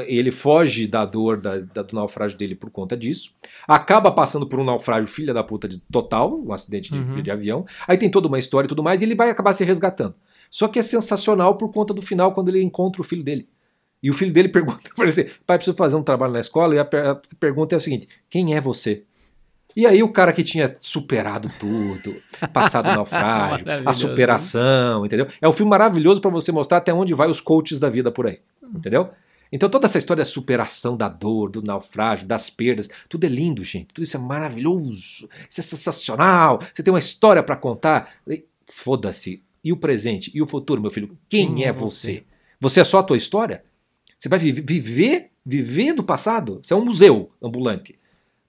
ele 0.06 0.32
foge 0.32 0.86
da 0.86 1.04
dor 1.04 1.40
da, 1.40 1.58
da, 1.58 1.82
do 1.82 1.94
naufrágio 1.94 2.36
dele 2.36 2.54
por 2.54 2.70
conta 2.70 2.96
disso, 2.96 3.32
acaba 3.66 4.10
passando 4.10 4.46
por 4.46 4.58
um 4.58 4.64
naufrágio 4.64 5.06
filha 5.06 5.32
da 5.32 5.44
puta 5.44 5.68
de 5.68 5.78
total, 5.78 6.40
um 6.40 6.52
acidente 6.52 6.90
de, 6.90 6.98
uhum. 6.98 7.22
de 7.22 7.30
avião, 7.30 7.64
aí 7.86 7.96
tem 7.96 8.10
toda 8.10 8.26
uma 8.26 8.38
história 8.38 8.66
e 8.66 8.68
tudo 8.68 8.82
mais, 8.82 9.00
e 9.00 9.04
ele 9.04 9.14
vai 9.14 9.30
acabar 9.30 9.52
se 9.52 9.64
resgatando. 9.64 10.14
Só 10.50 10.66
que 10.66 10.78
é 10.78 10.82
sensacional 10.82 11.56
por 11.56 11.70
conta 11.70 11.94
do 11.94 12.02
final, 12.02 12.32
quando 12.32 12.48
ele 12.48 12.62
encontra 12.62 13.00
o 13.00 13.04
filho 13.04 13.22
dele. 13.22 13.48
E 14.02 14.10
o 14.10 14.14
filho 14.14 14.32
dele 14.32 14.48
pergunta 14.50 14.80
para 14.96 15.08
ele 15.08 15.30
pai, 15.46 15.58
preciso 15.58 15.76
fazer 15.76 15.96
um 15.96 16.02
trabalho 16.02 16.32
na 16.32 16.40
escola, 16.40 16.74
e 16.74 16.78
a, 16.78 16.82
a 16.82 17.20
pergunta 17.38 17.74
é 17.74 17.78
o 17.78 17.80
seguinte, 17.80 18.08
quem 18.28 18.56
é 18.56 18.60
você? 18.60 19.04
E 19.78 19.86
aí 19.86 20.02
o 20.02 20.08
cara 20.08 20.32
que 20.32 20.42
tinha 20.42 20.74
superado 20.80 21.48
tudo, 21.56 22.12
passado 22.52 22.88
o 22.88 22.90
naufrágio, 22.96 23.64
a 23.86 23.92
superação, 23.92 25.06
entendeu? 25.06 25.28
É 25.40 25.48
um 25.48 25.52
filme 25.52 25.70
maravilhoso 25.70 26.20
para 26.20 26.32
você 26.32 26.50
mostrar 26.50 26.78
até 26.78 26.92
onde 26.92 27.14
vai 27.14 27.30
os 27.30 27.40
coaches 27.40 27.78
da 27.78 27.88
vida 27.88 28.10
por 28.10 28.26
aí, 28.26 28.40
entendeu? 28.74 29.10
Então 29.52 29.68
toda 29.68 29.86
essa 29.86 29.96
história 29.96 30.24
da 30.24 30.28
superação 30.28 30.96
da 30.96 31.08
dor, 31.08 31.48
do 31.48 31.62
naufrágio, 31.62 32.26
das 32.26 32.50
perdas, 32.50 32.90
tudo 33.08 33.22
é 33.22 33.28
lindo, 33.28 33.62
gente. 33.62 33.94
Tudo 33.94 34.02
isso 34.02 34.16
é 34.16 34.20
maravilhoso, 34.20 35.28
isso 35.48 35.60
é 35.60 35.62
sensacional. 35.62 36.60
Você 36.74 36.82
tem 36.82 36.92
uma 36.92 36.98
história 36.98 37.40
para 37.40 37.54
contar. 37.54 38.14
Foda-se. 38.66 39.44
E 39.62 39.72
o 39.72 39.76
presente 39.76 40.32
e 40.34 40.42
o 40.42 40.46
futuro, 40.48 40.82
meu 40.82 40.90
filho? 40.90 41.16
Quem 41.28 41.50
hum, 41.50 41.62
é 41.62 41.72
você? 41.72 42.12
você? 42.14 42.24
Você 42.60 42.80
é 42.80 42.84
só 42.84 42.98
a 42.98 43.02
tua 43.04 43.16
história? 43.16 43.62
Você 44.18 44.28
vai 44.28 44.40
viver, 44.40 45.30
viver 45.46 45.92
do 45.92 46.02
passado? 46.02 46.58
Você 46.64 46.74
é 46.74 46.76
um 46.76 46.84
museu 46.84 47.30
ambulante. 47.40 47.97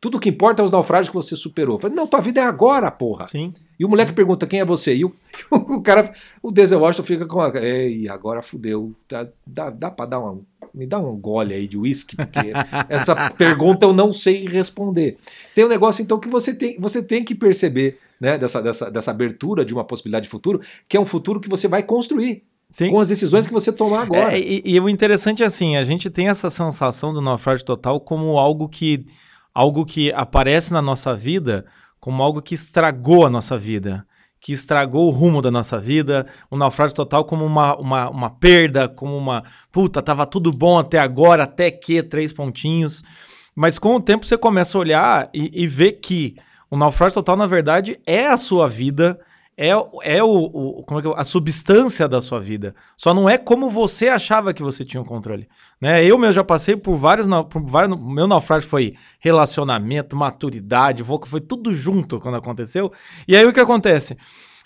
Tudo 0.02 0.20
que 0.20 0.30
importa 0.30 0.62
é 0.62 0.66
os 0.66 0.72
naufrágios 0.72 1.10
que 1.10 1.16
você 1.16 1.36
superou. 1.36 1.76
Eu 1.76 1.80
falei, 1.82 1.96
não, 1.96 2.08
tua 2.08 2.22
vida 2.22 2.40
é 2.40 2.44
agora, 2.44 2.90
porra. 2.90 3.28
Sim. 3.28 3.54
E 3.78 3.84
o 3.84 3.90
moleque 3.90 4.14
pergunta 4.14 4.48
quem 4.48 4.62
é 4.62 4.66
você. 4.66 4.96
E 4.96 5.04
o, 5.04 5.14
o 5.52 5.82
cara, 5.82 6.14
o 6.42 6.52
Denzel 6.52 6.80
Washington 6.80 7.06
fica 7.06 7.26
com 7.26 7.42
a. 7.42 7.52
Ei, 7.58 8.08
agora 8.08 8.42
fudeu. 8.42 8.96
Dá, 9.10 9.28
dá, 9.46 9.70
dá 9.70 9.92
pra 9.92 10.06
dar 10.06 10.20
uma. 10.20 10.40
Me 10.74 10.86
dá 10.86 11.00
um 11.00 11.18
gole 11.18 11.54
aí 11.54 11.68
de 11.68 11.78
uísque, 11.78 12.16
porque 12.16 12.54
essa 12.88 13.30
pergunta 13.32 13.86
eu 13.86 13.94
não 13.94 14.14
sei 14.14 14.48
responder. 14.48 15.18
Tem 15.54 15.66
um 15.66 15.70
negócio, 15.70 16.02
então, 16.02 16.20
que 16.20 16.30
você 16.30 16.54
tem, 16.54 16.80
você 16.80 17.04
tem 17.04 17.24
que 17.24 17.36
perceber, 17.36 17.98
né, 18.22 18.38
dessa, 18.38 18.62
dessa, 18.62 18.92
dessa 18.92 19.12
abertura 19.12 19.66
de 19.66 19.74
uma 19.74 19.84
possibilidade 19.84 20.26
de 20.26 20.30
futuro, 20.30 20.62
que 20.88 20.96
é 20.96 21.00
um 21.00 21.06
futuro 21.06 21.42
que 21.42 21.50
você 21.50 21.68
vai 21.68 21.84
construir. 21.84 22.44
Sim. 22.72 22.92
com 22.92 23.00
as 23.00 23.08
decisões 23.08 23.48
que 23.48 23.54
você 23.54 23.74
tomar 23.74 24.04
agora. 24.04 24.38
É, 24.38 24.40
e, 24.40 24.62
e, 24.64 24.80
o 24.80 24.88
interessante 24.88 25.42
é 25.42 25.46
assim, 25.48 25.76
a 25.76 25.82
gente 25.82 26.08
tem 26.08 26.30
essa 26.30 26.52
sensação 26.52 27.12
do 27.12 27.20
naufrágio 27.20 27.66
total 27.66 28.00
como 28.00 28.38
algo 28.38 28.70
que 28.70 29.08
algo 29.60 29.86
que 29.86 30.10
aparece 30.14 30.72
na 30.72 30.82
nossa 30.82 31.14
vida 31.14 31.66
como 32.00 32.24
algo 32.24 32.42
que 32.42 32.56
estragou 32.56 33.26
a 33.26 33.30
nossa 33.30 33.58
vida, 33.58 34.08
que 34.40 34.54
estragou 34.54 35.08
o 35.08 35.10
rumo 35.10 35.42
da 35.42 35.52
nossa 35.52 35.78
vida, 35.78 36.26
o 36.50 36.56
naufrágio 36.56 36.96
total 36.96 37.26
como 37.26 37.46
uma, 37.46 37.76
uma, 37.76 38.10
uma 38.10 38.30
perda, 38.30 38.88
como 38.88 39.18
uma 39.18 39.44
puta, 39.70 40.02
tava 40.02 40.26
tudo 40.26 40.50
bom 40.50 40.80
até 40.80 40.98
agora, 40.98 41.44
até 41.44 41.70
que 41.70 42.02
três 42.02 42.32
pontinhos. 42.32 43.04
Mas 43.54 43.78
com 43.78 43.98
o 43.98 44.00
tempo 44.00 44.26
você 44.26 44.38
começa 44.38 44.78
a 44.78 44.80
olhar 44.80 45.30
e, 45.34 45.52
e 45.54 45.68
ver 45.68 46.00
que 46.00 46.38
o 46.72 46.78
naufrágio 46.78 47.16
total, 47.16 47.36
na 47.36 47.46
verdade, 47.46 48.00
é 48.08 48.28
a 48.28 48.38
sua 48.38 48.66
vida 48.66 49.20
é, 49.62 49.72
é 50.04 50.24
o, 50.24 50.30
o, 50.30 50.84
como 50.84 51.02
é 51.02 51.04
que 51.04 51.10
é, 51.10 51.14
a 51.18 51.26
substância 51.26 52.08
da 52.08 52.22
sua 52.22 52.40
vida. 52.40 52.74
Só 52.96 53.14
não 53.14 53.30
é 53.30 53.38
como 53.38 53.70
você 53.70 54.08
achava 54.08 54.54
que 54.54 54.64
você 54.64 54.86
tinha 54.86 55.02
o 55.02 55.06
controle. 55.06 55.50
Né? 55.82 56.06
Eu 56.06 56.18
mesmo 56.18 56.32
já 56.32 56.46
passei 56.46 56.78
por 56.78 56.96
vários, 56.96 57.28
por 57.50 57.62
vários. 57.64 58.00
Meu 58.00 58.26
naufrágio 58.26 58.70
foi 58.70 58.96
relacionamento, 59.20 60.16
maturidade, 60.16 61.04
foi 61.26 61.42
tudo 61.42 61.74
junto 61.74 62.22
quando 62.22 62.36
aconteceu. 62.36 62.90
E 63.28 63.36
aí 63.36 63.46
o 63.46 63.52
que 63.52 63.60
acontece? 63.60 64.18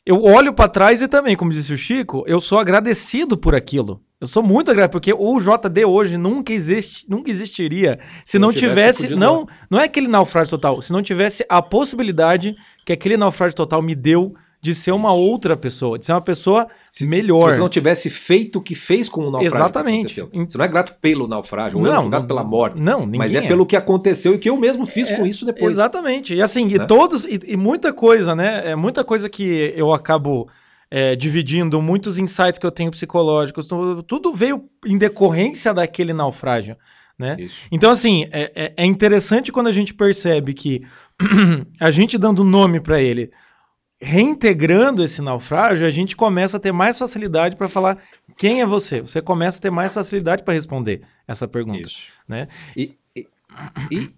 Eu 0.05 0.21
olho 0.21 0.53
para 0.53 0.69
trás 0.69 1.01
e 1.01 1.07
também, 1.07 1.35
como 1.35 1.51
disse 1.51 1.73
o 1.73 1.77
Chico, 1.77 2.23
eu 2.27 2.39
sou 2.39 2.59
agradecido 2.59 3.35
por 3.35 3.55
aquilo. 3.55 3.99
Eu 4.21 4.27
sou 4.27 4.43
muito 4.43 4.69
agradecido, 4.69 4.91
porque 4.91 5.13
o 5.13 5.39
JD 5.39 5.85
hoje 5.85 6.17
nunca, 6.17 6.53
existe, 6.53 7.09
nunca 7.09 7.31
existiria 7.31 7.99
se 8.23 8.37
não, 8.37 8.49
não 8.49 8.53
tivesse. 8.53 9.07
tivesse 9.07 9.19
não, 9.19 9.47
não 9.71 9.79
é 9.79 9.85
aquele 9.85 10.07
naufrágio 10.07 10.51
total. 10.51 10.83
Se 10.83 10.91
não 10.91 11.01
tivesse 11.01 11.43
a 11.49 11.63
possibilidade 11.63 12.55
que 12.85 12.93
aquele 12.93 13.17
naufrágio 13.17 13.55
total 13.55 13.81
me 13.81 13.95
deu 13.95 14.35
de 14.63 14.73
ser 14.73 14.93
uma 14.93 15.11
outra 15.11 15.57
pessoa, 15.57 15.99
de 15.99 16.05
ser 16.05 16.13
uma 16.13 16.21
pessoa 16.21 16.69
se, 16.87 17.05
melhor. 17.05 17.49
Se 17.49 17.57
você 17.57 17.59
não 17.59 17.67
tivesse 17.67 18.09
feito 18.09 18.59
o 18.59 18.61
que 18.61 18.73
fez 18.73 19.09
com 19.09 19.27
o 19.27 19.29
naufrágio. 19.29 19.55
Exatamente. 19.57 20.21
Você 20.21 20.57
não 20.57 20.63
é 20.63 20.67
grato 20.69 20.95
pelo 21.01 21.27
naufrágio, 21.27 21.81
não, 21.81 21.91
não 21.91 22.07
é 22.07 22.09
grato 22.09 22.27
pela 22.27 22.45
morte. 22.45 22.81
Não, 22.81 23.01
ninguém 23.01 23.19
Mas 23.19 23.35
é, 23.35 23.39
é, 23.39 23.47
pelo 23.47 23.65
que 23.65 23.75
aconteceu 23.75 24.35
e 24.35 24.37
que 24.37 24.49
eu 24.49 24.55
mesmo 24.55 24.85
fiz 24.85 25.09
é, 25.09 25.17
com 25.17 25.25
isso 25.25 25.45
depois. 25.45 25.73
Exatamente. 25.73 26.33
E 26.33 26.41
assim, 26.41 26.65
né? 26.65 26.75
e 26.75 26.87
todos, 26.87 27.25
e, 27.25 27.41
e, 27.45 27.57
muita 27.57 27.91
coisa, 27.91 28.33
né? 28.33 28.71
É 28.71 28.73
muita 28.73 29.03
coisa 29.03 29.27
que 29.27 29.73
eu 29.75 29.91
acabo 29.91 30.47
é, 30.89 31.13
dividindo, 31.13 31.81
muitos 31.81 32.17
insights 32.17 32.57
que 32.57 32.65
eu 32.65 32.71
tenho 32.71 32.89
psicológicos, 32.89 33.67
tudo 34.07 34.33
veio 34.33 34.63
em 34.85 34.97
decorrência 34.97 35.73
daquele 35.73 36.13
naufrágio. 36.13 36.77
Né? 37.19 37.35
Então, 37.69 37.91
assim, 37.91 38.29
é, 38.31 38.49
é, 38.55 38.73
é 38.77 38.85
interessante 38.85 39.51
quando 39.51 39.67
a 39.67 39.73
gente 39.73 39.93
percebe 39.93 40.53
que 40.53 40.83
a 41.81 41.91
gente 41.91 42.17
dando 42.17 42.45
nome 42.45 42.79
para 42.79 43.01
ele, 43.01 43.29
reintegrando 44.03 45.03
esse 45.03 45.21
naufrágio, 45.21 45.87
a 45.87 45.89
gente 45.89 46.15
começa 46.15 46.57
a 46.57 46.59
ter 46.59 46.73
mais 46.73 46.99
facilidade 46.99 47.55
para 47.55 47.69
falar 47.69 47.97
quem 48.37 48.61
é 48.61 48.65
você. 48.65 49.01
Você 49.01 49.21
começa 49.21 49.59
a 49.59 49.61
ter 49.61 49.69
mais 49.71 49.93
facilidade 49.93 50.43
para 50.43 50.53
responder 50.53 51.01
essa 51.27 51.47
pergunta. 51.47 51.79
Isso. 51.79 52.03
Né? 52.27 52.47
E, 52.75 52.95
e, 53.15 53.27
E, 53.91 54.09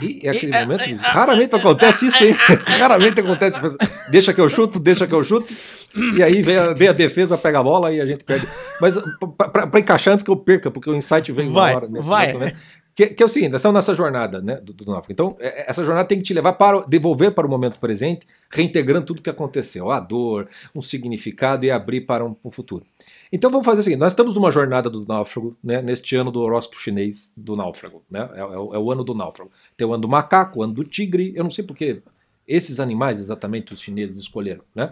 e, 0.00 0.24
e 0.24 0.28
aquele 0.28 0.52
momento, 0.52 1.00
raramente 1.00 1.54
acontece 1.54 2.06
isso, 2.06 2.24
hein? 2.24 2.32
raramente 2.78 3.20
acontece. 3.20 3.58
Deixa 4.08 4.32
que 4.32 4.40
eu 4.40 4.48
chuto, 4.48 4.78
deixa 4.78 5.06
que 5.06 5.14
eu 5.14 5.22
chuto. 5.22 5.52
E 6.16 6.22
aí 6.22 6.42
vem 6.42 6.56
a, 6.56 6.72
vem 6.72 6.88
a 6.88 6.92
defesa, 6.92 7.36
pega 7.36 7.58
a 7.58 7.62
bola 7.62 7.92
e 7.92 8.00
a 8.00 8.06
gente 8.06 8.24
perde. 8.24 8.46
Mas 8.80 8.96
para 9.52 9.80
encaixar 9.80 10.14
antes 10.14 10.24
que 10.24 10.30
eu 10.30 10.36
perca, 10.36 10.70
porque 10.70 10.88
o 10.88 10.94
insight 10.94 11.30
vem 11.32 11.52
vai, 11.52 11.74
hora. 11.74 11.88
Nesse 11.88 12.08
vai. 12.08 12.54
Que, 12.94 13.08
que, 13.08 13.22
é 13.22 13.26
o 13.26 13.28
seguinte, 13.28 13.50
nós 13.50 13.60
estamos 13.60 13.74
nessa 13.74 13.94
jornada 13.94 14.40
né, 14.40 14.56
do, 14.56 14.72
do 14.72 14.84
náufrago. 14.84 15.12
Então, 15.12 15.36
é, 15.40 15.68
essa 15.68 15.84
jornada 15.84 16.06
tem 16.06 16.18
que 16.18 16.24
te 16.24 16.32
levar 16.32 16.52
para 16.52 16.84
devolver 16.86 17.32
para 17.32 17.44
o 17.44 17.50
momento 17.50 17.78
presente, 17.80 18.24
reintegrando 18.48 19.06
tudo 19.06 19.20
que 19.20 19.28
aconteceu, 19.28 19.90
a 19.90 19.98
dor, 19.98 20.48
um 20.72 20.80
significado 20.80 21.64
e 21.64 21.72
abrir 21.72 22.02
para 22.02 22.24
um, 22.24 22.36
um 22.44 22.50
futuro. 22.50 22.86
Então 23.32 23.50
vamos 23.50 23.66
fazer 23.66 23.80
o 23.80 23.82
seguinte: 23.82 23.98
nós 23.98 24.12
estamos 24.12 24.32
numa 24.34 24.52
jornada 24.52 24.88
do 24.88 25.04
náufrago, 25.04 25.56
né, 25.62 25.82
neste 25.82 26.14
ano 26.14 26.30
do 26.30 26.40
horóscopo 26.40 26.80
chinês 26.80 27.32
do 27.36 27.56
náufrago. 27.56 28.00
Né, 28.08 28.28
é, 28.32 28.38
é, 28.38 28.42
é, 28.42 28.46
o 28.46 28.92
ano 28.92 29.02
do 29.02 29.12
náufrago. 29.12 29.50
Tem 29.76 29.84
o 29.84 29.92
ano 29.92 30.02
do 30.02 30.08
macaco, 30.08 30.60
o 30.60 30.62
ano 30.62 30.72
do 30.72 30.84
tigre, 30.84 31.32
eu 31.34 31.42
não 31.42 31.50
sei 31.50 31.64
porque 31.64 32.00
esses 32.46 32.78
animais 32.78 33.18
exatamente 33.18 33.74
os 33.74 33.80
chineses 33.80 34.18
escolheram. 34.18 34.62
Né? 34.72 34.90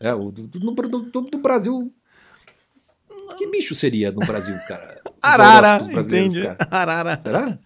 É, 0.00 0.12
o 0.12 0.32
do, 0.32 0.48
do, 0.48 1.20
do 1.20 1.38
Brasil 1.38 1.92
que 3.38 3.46
bicho 3.46 3.74
seria 3.74 4.12
no 4.12 4.20
Brasil, 4.20 4.56
cara? 4.68 5.00
Arara, 5.24 5.80
entende? 5.90 6.50
Arara. 6.70 7.18
Será? 7.20 7.58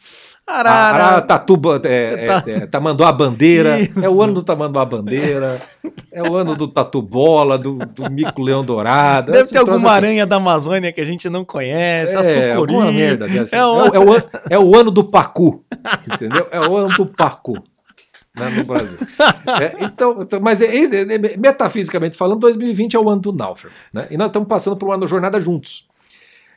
Arara. 0.47 0.71
Arara 0.71 1.23
tatuba, 1.23 1.81
é, 1.85 2.27
tá. 2.27 2.45
é, 2.47 2.51
é, 2.53 2.67
tamanduá 2.67 3.13
bandeira. 3.13 3.81
Isso. 3.81 4.05
É 4.05 4.09
o 4.09 4.23
ano 4.23 4.35
do 4.35 4.43
tamanduá 4.43 4.85
bandeira. 4.85 5.61
É 6.11 6.23
o 6.23 6.37
ano 6.37 6.57
do 6.57 6.67
tatu 6.67 7.03
bola, 7.03 7.59
do, 7.59 7.79
do 7.79 8.11
mico 8.11 8.41
leão 8.41 8.65
dourado. 8.65 9.33
Deve 9.33 9.51
ter 9.51 9.59
alguma 9.59 9.77
assim. 9.77 9.97
aranha 9.97 10.27
da 10.27 10.37
Amazônia 10.37 10.93
que 10.93 11.01
a 11.01 11.05
gente 11.05 11.29
não 11.29 11.45
conhece. 11.45 12.17
É, 12.17 12.55
alguma 12.55 12.91
merda. 12.91 13.27
Assim. 13.27 13.55
É, 13.55 13.65
o... 13.65 13.87
É, 13.87 13.99
o, 13.99 14.23
é 14.51 14.59
o 14.59 14.75
ano 14.75 14.91
do 14.91 15.05
pacu. 15.05 15.63
Entendeu? 16.11 16.49
É 16.51 16.61
o 16.61 16.77
ano 16.77 16.95
do 16.95 17.05
pacu 17.05 17.63
né, 18.39 18.51
no 18.51 18.65
Brasil. 18.65 18.97
é, 19.61 19.85
então, 19.85 20.23
então, 20.23 20.41
mas 20.41 20.61
é, 20.61 20.67
é, 20.67 21.01
é, 21.03 21.37
metafisicamente 21.37 22.17
falando, 22.17 22.41
2020 22.41 22.95
é 22.95 22.99
o 22.99 23.09
ano 23.09 23.21
do 23.21 23.33
náufrago. 23.33 23.75
Né? 23.93 24.07
E 24.11 24.17
nós 24.17 24.29
estamos 24.29 24.49
passando 24.49 24.77
por 24.77 24.87
uma 24.87 25.07
jornada 25.07 25.41
juntos. 25.41 25.88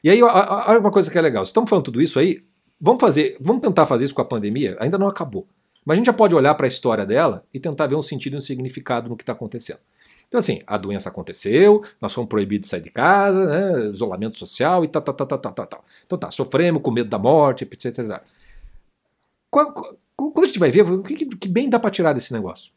E 0.04 0.10
aí, 0.10 0.22
olha 0.24 0.80
uma 0.80 0.92
coisa 0.92 1.12
que 1.12 1.18
é 1.18 1.22
legal. 1.22 1.44
Estamos 1.44 1.70
falando 1.70 1.86
tudo 1.86 2.02
isso 2.02 2.20
aí, 2.20 2.44
vamos 2.80 3.00
fazer, 3.00 3.38
vamos 3.40 3.62
tentar 3.62 3.86
fazer 3.86 4.06
isso 4.06 4.16
com 4.16 4.22
a 4.22 4.26
pandemia, 4.26 4.76
ainda 4.80 4.98
não 4.98 5.08
acabou. 5.08 5.48
Mas 5.86 5.96
a 5.96 5.98
gente 5.98 6.08
já 6.08 6.14
pode 6.14 6.34
olhar 6.36 6.54
para 6.56 6.66
a 6.66 6.70
história 6.70 7.06
dela 7.06 7.46
e 7.54 7.60
tentar 7.60 7.88
ver 7.88 7.96
um 7.96 8.02
sentido 8.02 8.34
e 8.34 8.38
um 8.38 8.42
significado 8.42 9.10
no 9.10 9.16
que 9.16 9.24
está 9.24 9.34
acontecendo. 9.34 9.80
Então, 10.28 10.40
assim, 10.40 10.62
a 10.66 10.78
doença 10.78 11.10
aconteceu, 11.10 11.84
nós 12.00 12.14
fomos 12.14 12.30
proibidos 12.30 12.68
de 12.68 12.72
sair 12.72 12.82
de 12.82 12.90
casa, 12.90 13.46
né, 13.46 13.90
isolamento 13.90 14.38
social 14.38 14.84
e 14.86 14.88
tal, 14.88 15.02
tal, 15.02 15.14
tal, 15.14 15.28
tal, 15.28 15.40
tal, 15.40 15.68
tal. 15.68 15.86
Então 16.06 16.18
tá, 16.18 16.32
sofremos 16.32 16.82
com 16.82 16.90
medo 16.90 17.10
da 17.10 17.20
morte, 17.20 17.68
etc. 17.70 17.86
etc. 17.86 18.22
Qual, 19.50 19.74
quando 20.16 20.46
a 20.46 20.48
gente 20.48 20.60
vai 20.60 20.72
ver, 20.72 20.84
o 20.90 21.04
que, 21.04 21.26
que 21.26 21.48
bem 21.50 21.70
dá 21.70 21.78
para 21.78 21.92
tirar 21.92 22.14
desse 22.14 22.32
negócio? 22.32 22.72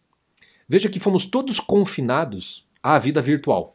Veja 0.68 0.88
que 0.88 0.98
fomos 0.98 1.26
todos 1.26 1.60
confinados 1.60 2.66
à 2.82 2.98
vida 2.98 3.22
virtual. 3.22 3.73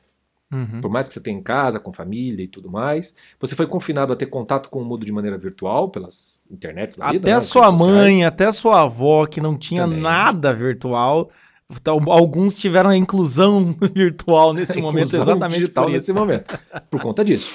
Uhum. 0.51 0.81
Por 0.81 0.89
mais 0.89 1.07
que 1.07 1.13
você 1.13 1.21
tenha 1.21 1.37
em 1.37 1.43
casa, 1.43 1.79
com 1.79 1.93
família 1.93 2.43
e 2.43 2.47
tudo 2.47 2.71
mais, 2.71 3.15
você 3.39 3.55
foi 3.55 3.67
confinado 3.67 4.11
a 4.11 4.15
ter 4.15 4.25
contato 4.25 4.69
com 4.69 4.81
o 4.81 4.85
mundo 4.85 5.05
de 5.05 5.11
maneira 5.11 5.37
virtual, 5.37 5.89
pelas 5.89 6.39
internets 6.49 6.97
da 6.97 7.11
vida. 7.11 7.29
Até 7.29 7.35
né, 7.35 7.41
sua 7.41 7.71
mãe, 7.71 8.25
até 8.25 8.45
a 8.45 8.53
sua 8.53 8.81
avó, 8.81 9.27
que 9.27 9.39
não 9.39 9.55
tinha 9.55 9.83
Também. 9.83 10.01
nada 10.01 10.51
virtual. 10.51 11.29
Então, 11.69 11.99
alguns 12.07 12.57
tiveram 12.57 12.89
a 12.89 12.97
inclusão 12.97 13.75
virtual 13.93 14.53
nesse 14.53 14.81
momento, 14.81 15.15
exatamente 15.15 15.59
digital 15.59 15.85
por 15.85 15.91
nesse 15.91 16.13
momento. 16.13 16.59
Por 16.89 16.99
conta 16.99 17.23
disso. 17.23 17.51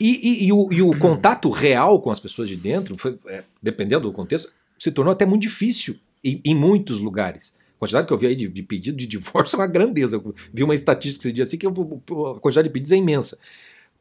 E, 0.00 0.44
e, 0.44 0.46
e, 0.46 0.52
o, 0.52 0.72
e, 0.72 0.80
o, 0.80 0.96
contato 0.98 1.50
real 1.50 2.00
com 2.00 2.10
as 2.10 2.18
pessoas 2.18 2.48
de 2.48 2.56
dentro, 2.56 2.96
foi, 2.96 3.18
é, 3.26 3.44
dependendo 3.62 4.08
do 4.08 4.14
contexto, 4.14 4.50
se 4.78 4.90
tornou 4.90 5.12
até 5.12 5.26
muito 5.26 5.42
difícil 5.42 5.96
em, 6.24 6.40
em 6.42 6.54
muitos 6.54 7.00
lugares. 7.00 7.59
Quantidade 7.80 8.06
que 8.06 8.12
eu 8.12 8.18
vi 8.18 8.26
aí 8.26 8.36
de, 8.36 8.46
de 8.46 8.62
pedido 8.62 8.98
de 8.98 9.06
divórcio 9.08 9.56
é 9.56 9.60
uma 9.60 9.66
grandeza. 9.66 10.16
Eu 10.16 10.34
vi 10.52 10.62
uma 10.62 10.74
estatística 10.74 11.26
esse 11.26 11.32
dia 11.32 11.44
assim 11.44 11.56
que 11.56 11.66
eu, 11.66 11.70
a 11.70 12.38
quantidade 12.38 12.68
de 12.68 12.72
pedidos 12.72 12.92
é 12.92 12.96
imensa. 12.96 13.38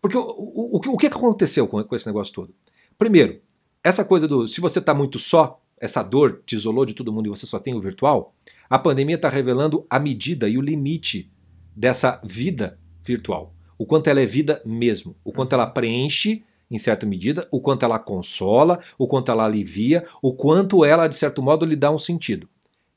Porque 0.01 0.17
o, 0.17 0.21
o, 0.21 0.75
o, 0.75 0.93
o 0.93 0.97
que 0.97 1.07
aconteceu 1.07 1.65
com, 1.65 1.82
com 1.82 1.95
esse 1.95 2.05
negócio 2.05 2.34
todo? 2.34 2.53
Primeiro, 2.97 3.39
essa 3.82 4.03
coisa 4.03 4.27
do 4.27 4.49
se 4.49 4.59
você 4.59 4.80
está 4.80 4.93
muito 4.93 5.17
só, 5.17 5.61
essa 5.80 6.03
dor 6.03 6.43
te 6.45 6.57
isolou 6.57 6.86
de 6.86 6.93
todo 6.93 7.13
mundo 7.13 7.27
e 7.27 7.30
você 7.30 7.45
só 7.45 7.57
tem 7.57 7.73
o 7.73 7.80
virtual, 7.80 8.36
a 8.69 8.77
pandemia 8.77 9.15
está 9.15 9.30
revelando 9.30 9.86
a 9.89 9.97
medida 9.97 10.49
e 10.49 10.57
o 10.57 10.61
limite 10.61 11.32
dessa 11.73 12.19
vida 12.25 12.77
virtual. 13.01 13.53
O 13.77 13.86
quanto 13.86 14.07
ela 14.07 14.19
é 14.19 14.25
vida 14.25 14.61
mesmo, 14.65 15.15
o 15.23 15.32
quanto 15.32 15.53
ela 15.53 15.65
preenche 15.65 16.43
em 16.69 16.77
certa 16.77 17.05
medida, 17.05 17.47
o 17.49 17.61
quanto 17.61 17.86
ela 17.86 17.97
consola, 17.97 18.82
o 18.97 19.07
quanto 19.07 19.32
ela 19.32 19.45
alivia, 19.45 20.05
o 20.21 20.34
quanto 20.34 20.84
ela, 20.84 21.07
de 21.07 21.15
certo 21.15 21.41
modo, 21.41 21.65
lhe 21.65 21.77
dá 21.77 21.89
um 21.89 21.97
sentido. 21.97 22.47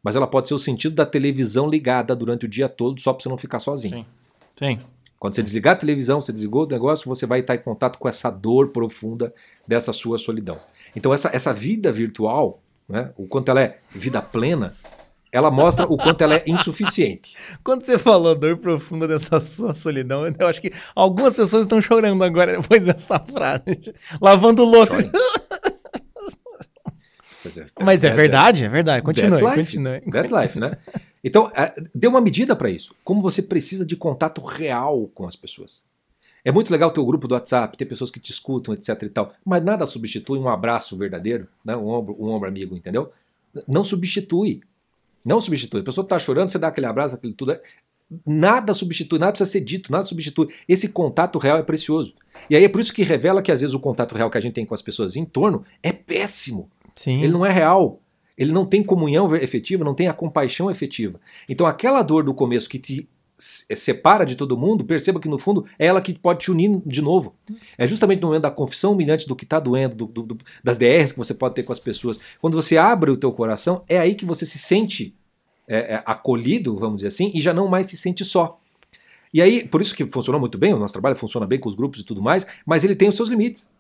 Mas 0.03 0.17
ela 0.17 0.27
pode 0.27 0.49
ser 0.49 0.55
o 0.55 0.59
sentido 0.59 0.95
da 0.95 1.07
televisão 1.07 1.69
ligada 1.69 2.15
durante 2.17 2.47
o 2.47 2.49
dia 2.49 2.69
todo, 2.69 3.01
só 3.01 3.13
para 3.13 3.23
você 3.23 3.29
não 3.29 3.39
ficar 3.39 3.61
sozinho. 3.61 3.99
Sim. 3.99 4.07
Sim. 4.57 4.79
Quando 5.19 5.37
você 5.37 5.43
desligar 5.43 5.75
a 5.75 5.79
televisão, 5.79 6.21
você 6.21 6.33
desligou 6.33 6.65
o 6.65 6.69
negócio, 6.69 7.09
você 7.09 7.27
vai 7.27 7.41
estar 7.41 7.55
em 7.55 7.59
contato 7.59 7.97
com 7.99 8.09
essa 8.09 8.29
dor 8.29 8.71
profunda 8.71 9.33
dessa 9.67 9.93
sua 9.93 10.19
solidão. 10.19 10.59
Então, 10.97 11.15
essa, 11.15 11.31
essa 11.33 11.55
vida 11.55 11.93
virtual, 11.93 12.61
né, 12.89 13.13
o 13.17 13.27
quanto 13.29 13.49
ela 13.51 13.63
é 13.63 13.79
vida 13.91 14.21
plena, 14.21 14.75
ela 15.31 15.51
mostra 15.51 15.87
o 15.87 15.97
quanto 15.97 16.23
ela 16.23 16.35
é 16.35 16.43
insuficiente. 16.47 17.35
Quando 17.65 17.85
você 17.85 17.97
falou 17.99 18.35
dor 18.35 18.59
profunda 18.59 19.09
dessa 19.09 19.41
sua 19.41 19.73
solidão, 19.73 20.27
eu 20.27 20.47
acho 20.47 20.61
que 20.61 20.73
algumas 20.95 21.35
pessoas 21.35 21.63
estão 21.63 21.81
chorando 21.81 22.23
agora 22.23 22.59
depois 22.61 22.85
dessa 22.85 23.19
frase. 23.19 23.95
Lavando 24.21 24.65
louça. 24.65 24.99
Mas 27.81 28.05
é 28.05 28.11
verdade, 28.11 28.65
é 28.65 28.69
verdade. 28.69 29.05
Continue, 29.05 29.31
That's 29.31 29.43
life. 29.43 29.65
continue. 29.65 30.01
That's 30.11 30.31
life, 30.31 30.59
né? 30.59 30.73
Então, 31.25 31.51
é, 31.55 31.73
dê 31.95 32.07
uma 32.07 32.21
medida 32.21 32.57
para 32.57 32.71
isso. 32.71 32.95
Como 33.05 33.23
você 33.23 33.43
precisa 33.43 33.87
de 33.87 33.97
contato 33.97 34.43
real 34.43 35.09
com 35.15 35.27
as 35.27 35.37
pessoas. 35.37 35.85
É 36.45 36.51
muito 36.51 36.73
legal 36.73 36.91
ter 36.91 37.01
o 37.01 37.07
grupo 37.07 37.29
do 37.29 37.35
WhatsApp, 37.35 37.77
ter 37.77 37.87
pessoas 37.87 38.11
que 38.11 38.19
te 38.19 38.33
escutam, 38.33 38.75
etc 38.75 39.01
e 39.03 39.09
tal. 39.09 39.33
Mas 39.45 39.63
nada 39.63 39.87
substitui 39.87 40.39
um 40.39 40.49
abraço 40.49 40.97
verdadeiro, 40.97 41.47
né? 41.65 41.77
um, 41.77 41.87
ombro, 41.87 42.17
um 42.19 42.29
ombro 42.31 42.49
amigo, 42.49 42.77
entendeu? 42.77 43.13
Não 43.69 43.85
substitui. 43.85 44.61
Não 45.25 45.41
substitui. 45.41 45.81
A 45.81 45.85
pessoa 45.85 46.05
está 46.05 46.19
chorando, 46.19 46.51
você 46.51 46.59
dá 46.59 46.69
aquele 46.69 46.87
abraço, 46.87 47.15
aquele 47.15 47.33
tudo. 47.33 47.57
Nada 48.27 48.75
substitui, 48.75 49.19
nada 49.19 49.33
precisa 49.33 49.51
ser 49.51 49.61
dito, 49.61 49.93
nada 49.93 50.03
substitui. 50.03 50.49
Esse 50.69 50.89
contato 50.89 51.39
real 51.39 51.59
é 51.59 51.63
precioso. 51.63 52.15
E 52.51 52.57
aí 52.57 52.65
é 52.65 52.69
por 52.69 52.81
isso 52.81 52.93
que 52.93 53.05
revela 53.05 53.41
que 53.41 53.53
às 53.53 53.61
vezes 53.61 53.75
o 53.75 53.81
contato 53.81 54.17
real 54.17 54.29
que 54.29 54.37
a 54.37 54.41
gente 54.41 54.55
tem 54.55 54.67
com 54.67 54.75
as 54.75 54.83
pessoas 54.83 55.15
em 55.15 55.25
torno 55.25 55.65
é 55.81 55.93
péssimo. 55.93 56.69
Sim. 56.95 57.23
Ele 57.23 57.33
não 57.33 57.45
é 57.45 57.51
real. 57.51 58.01
Ele 58.37 58.53
não 58.53 58.65
tem 58.65 58.83
comunhão 58.83 59.35
efetiva, 59.37 59.85
não 59.85 59.95
tem 59.95 60.09
a 60.09 60.13
compaixão 60.13 60.71
efetiva. 60.71 61.21
Então 61.49 61.67
aquela 61.67 62.03
dor 62.03 62.25
do 62.25 62.35
começo 62.35 62.69
que 62.69 62.79
te 62.79 63.09
separa 63.37 64.25
de 64.25 64.37
todo 64.37 64.57
mundo, 64.57 64.85
perceba 64.85 65.19
que 65.19 65.29
no 65.29 65.39
fundo 65.39 65.67
é 65.79 65.87
ela 65.87 66.01
que 66.01 66.17
pode 66.17 66.41
te 66.41 66.51
unir 66.51 66.81
de 66.87 67.03
novo. 67.03 67.35
É 67.77 67.87
justamente 67.87 68.21
no 68.21 68.29
momento 68.29 68.43
da 68.43 68.51
confissão 68.51 68.93
humilhante 68.93 69.27
do 69.27 69.35
que 69.35 69.45
está 69.45 69.59
doendo, 69.59 69.95
do, 69.95 70.07
do, 70.07 70.23
do, 70.23 70.39
das 70.63 70.79
DRs 70.79 71.13
que 71.13 71.19
você 71.19 71.35
pode 71.35 71.55
ter 71.55 71.63
com 71.63 71.73
as 71.73 71.79
pessoas. 71.79 72.21
Quando 72.41 72.55
você 72.55 72.77
abre 72.77 73.11
o 73.11 73.17
teu 73.17 73.33
coração, 73.33 73.83
é 73.89 73.99
aí 73.99 74.15
que 74.15 74.25
você 74.25 74.47
se 74.47 74.59
sente 74.59 75.15
é, 75.67 75.95
é, 75.95 76.03
acolhido, 76.07 76.79
vamos 76.79 76.97
dizer 76.97 77.09
assim, 77.09 77.31
e 77.35 77.41
já 77.41 77.53
não 77.53 77.69
mais 77.69 77.87
se 77.87 77.97
sente 77.97 78.25
só. 78.25 78.61
E 79.35 79.41
aí, 79.41 79.67
por 79.67 79.81
isso 79.81 79.95
que 79.95 80.05
funcionou 80.07 80.41
muito 80.41 80.59
bem, 80.59 80.75
o 80.75 80.79
nosso 80.79 80.93
trabalho 80.93 81.17
funciona 81.17 81.47
bem 81.47 81.59
com 81.59 81.69
os 81.69 81.75
grupos 81.75 82.01
e 82.01 82.05
tudo 82.05 82.21
mais, 82.21 82.47
mas 82.67 82.85
ele 82.85 82.95
tem 82.95 83.09
os 83.09 83.17
seus 83.17 83.29
limites. 83.29 83.71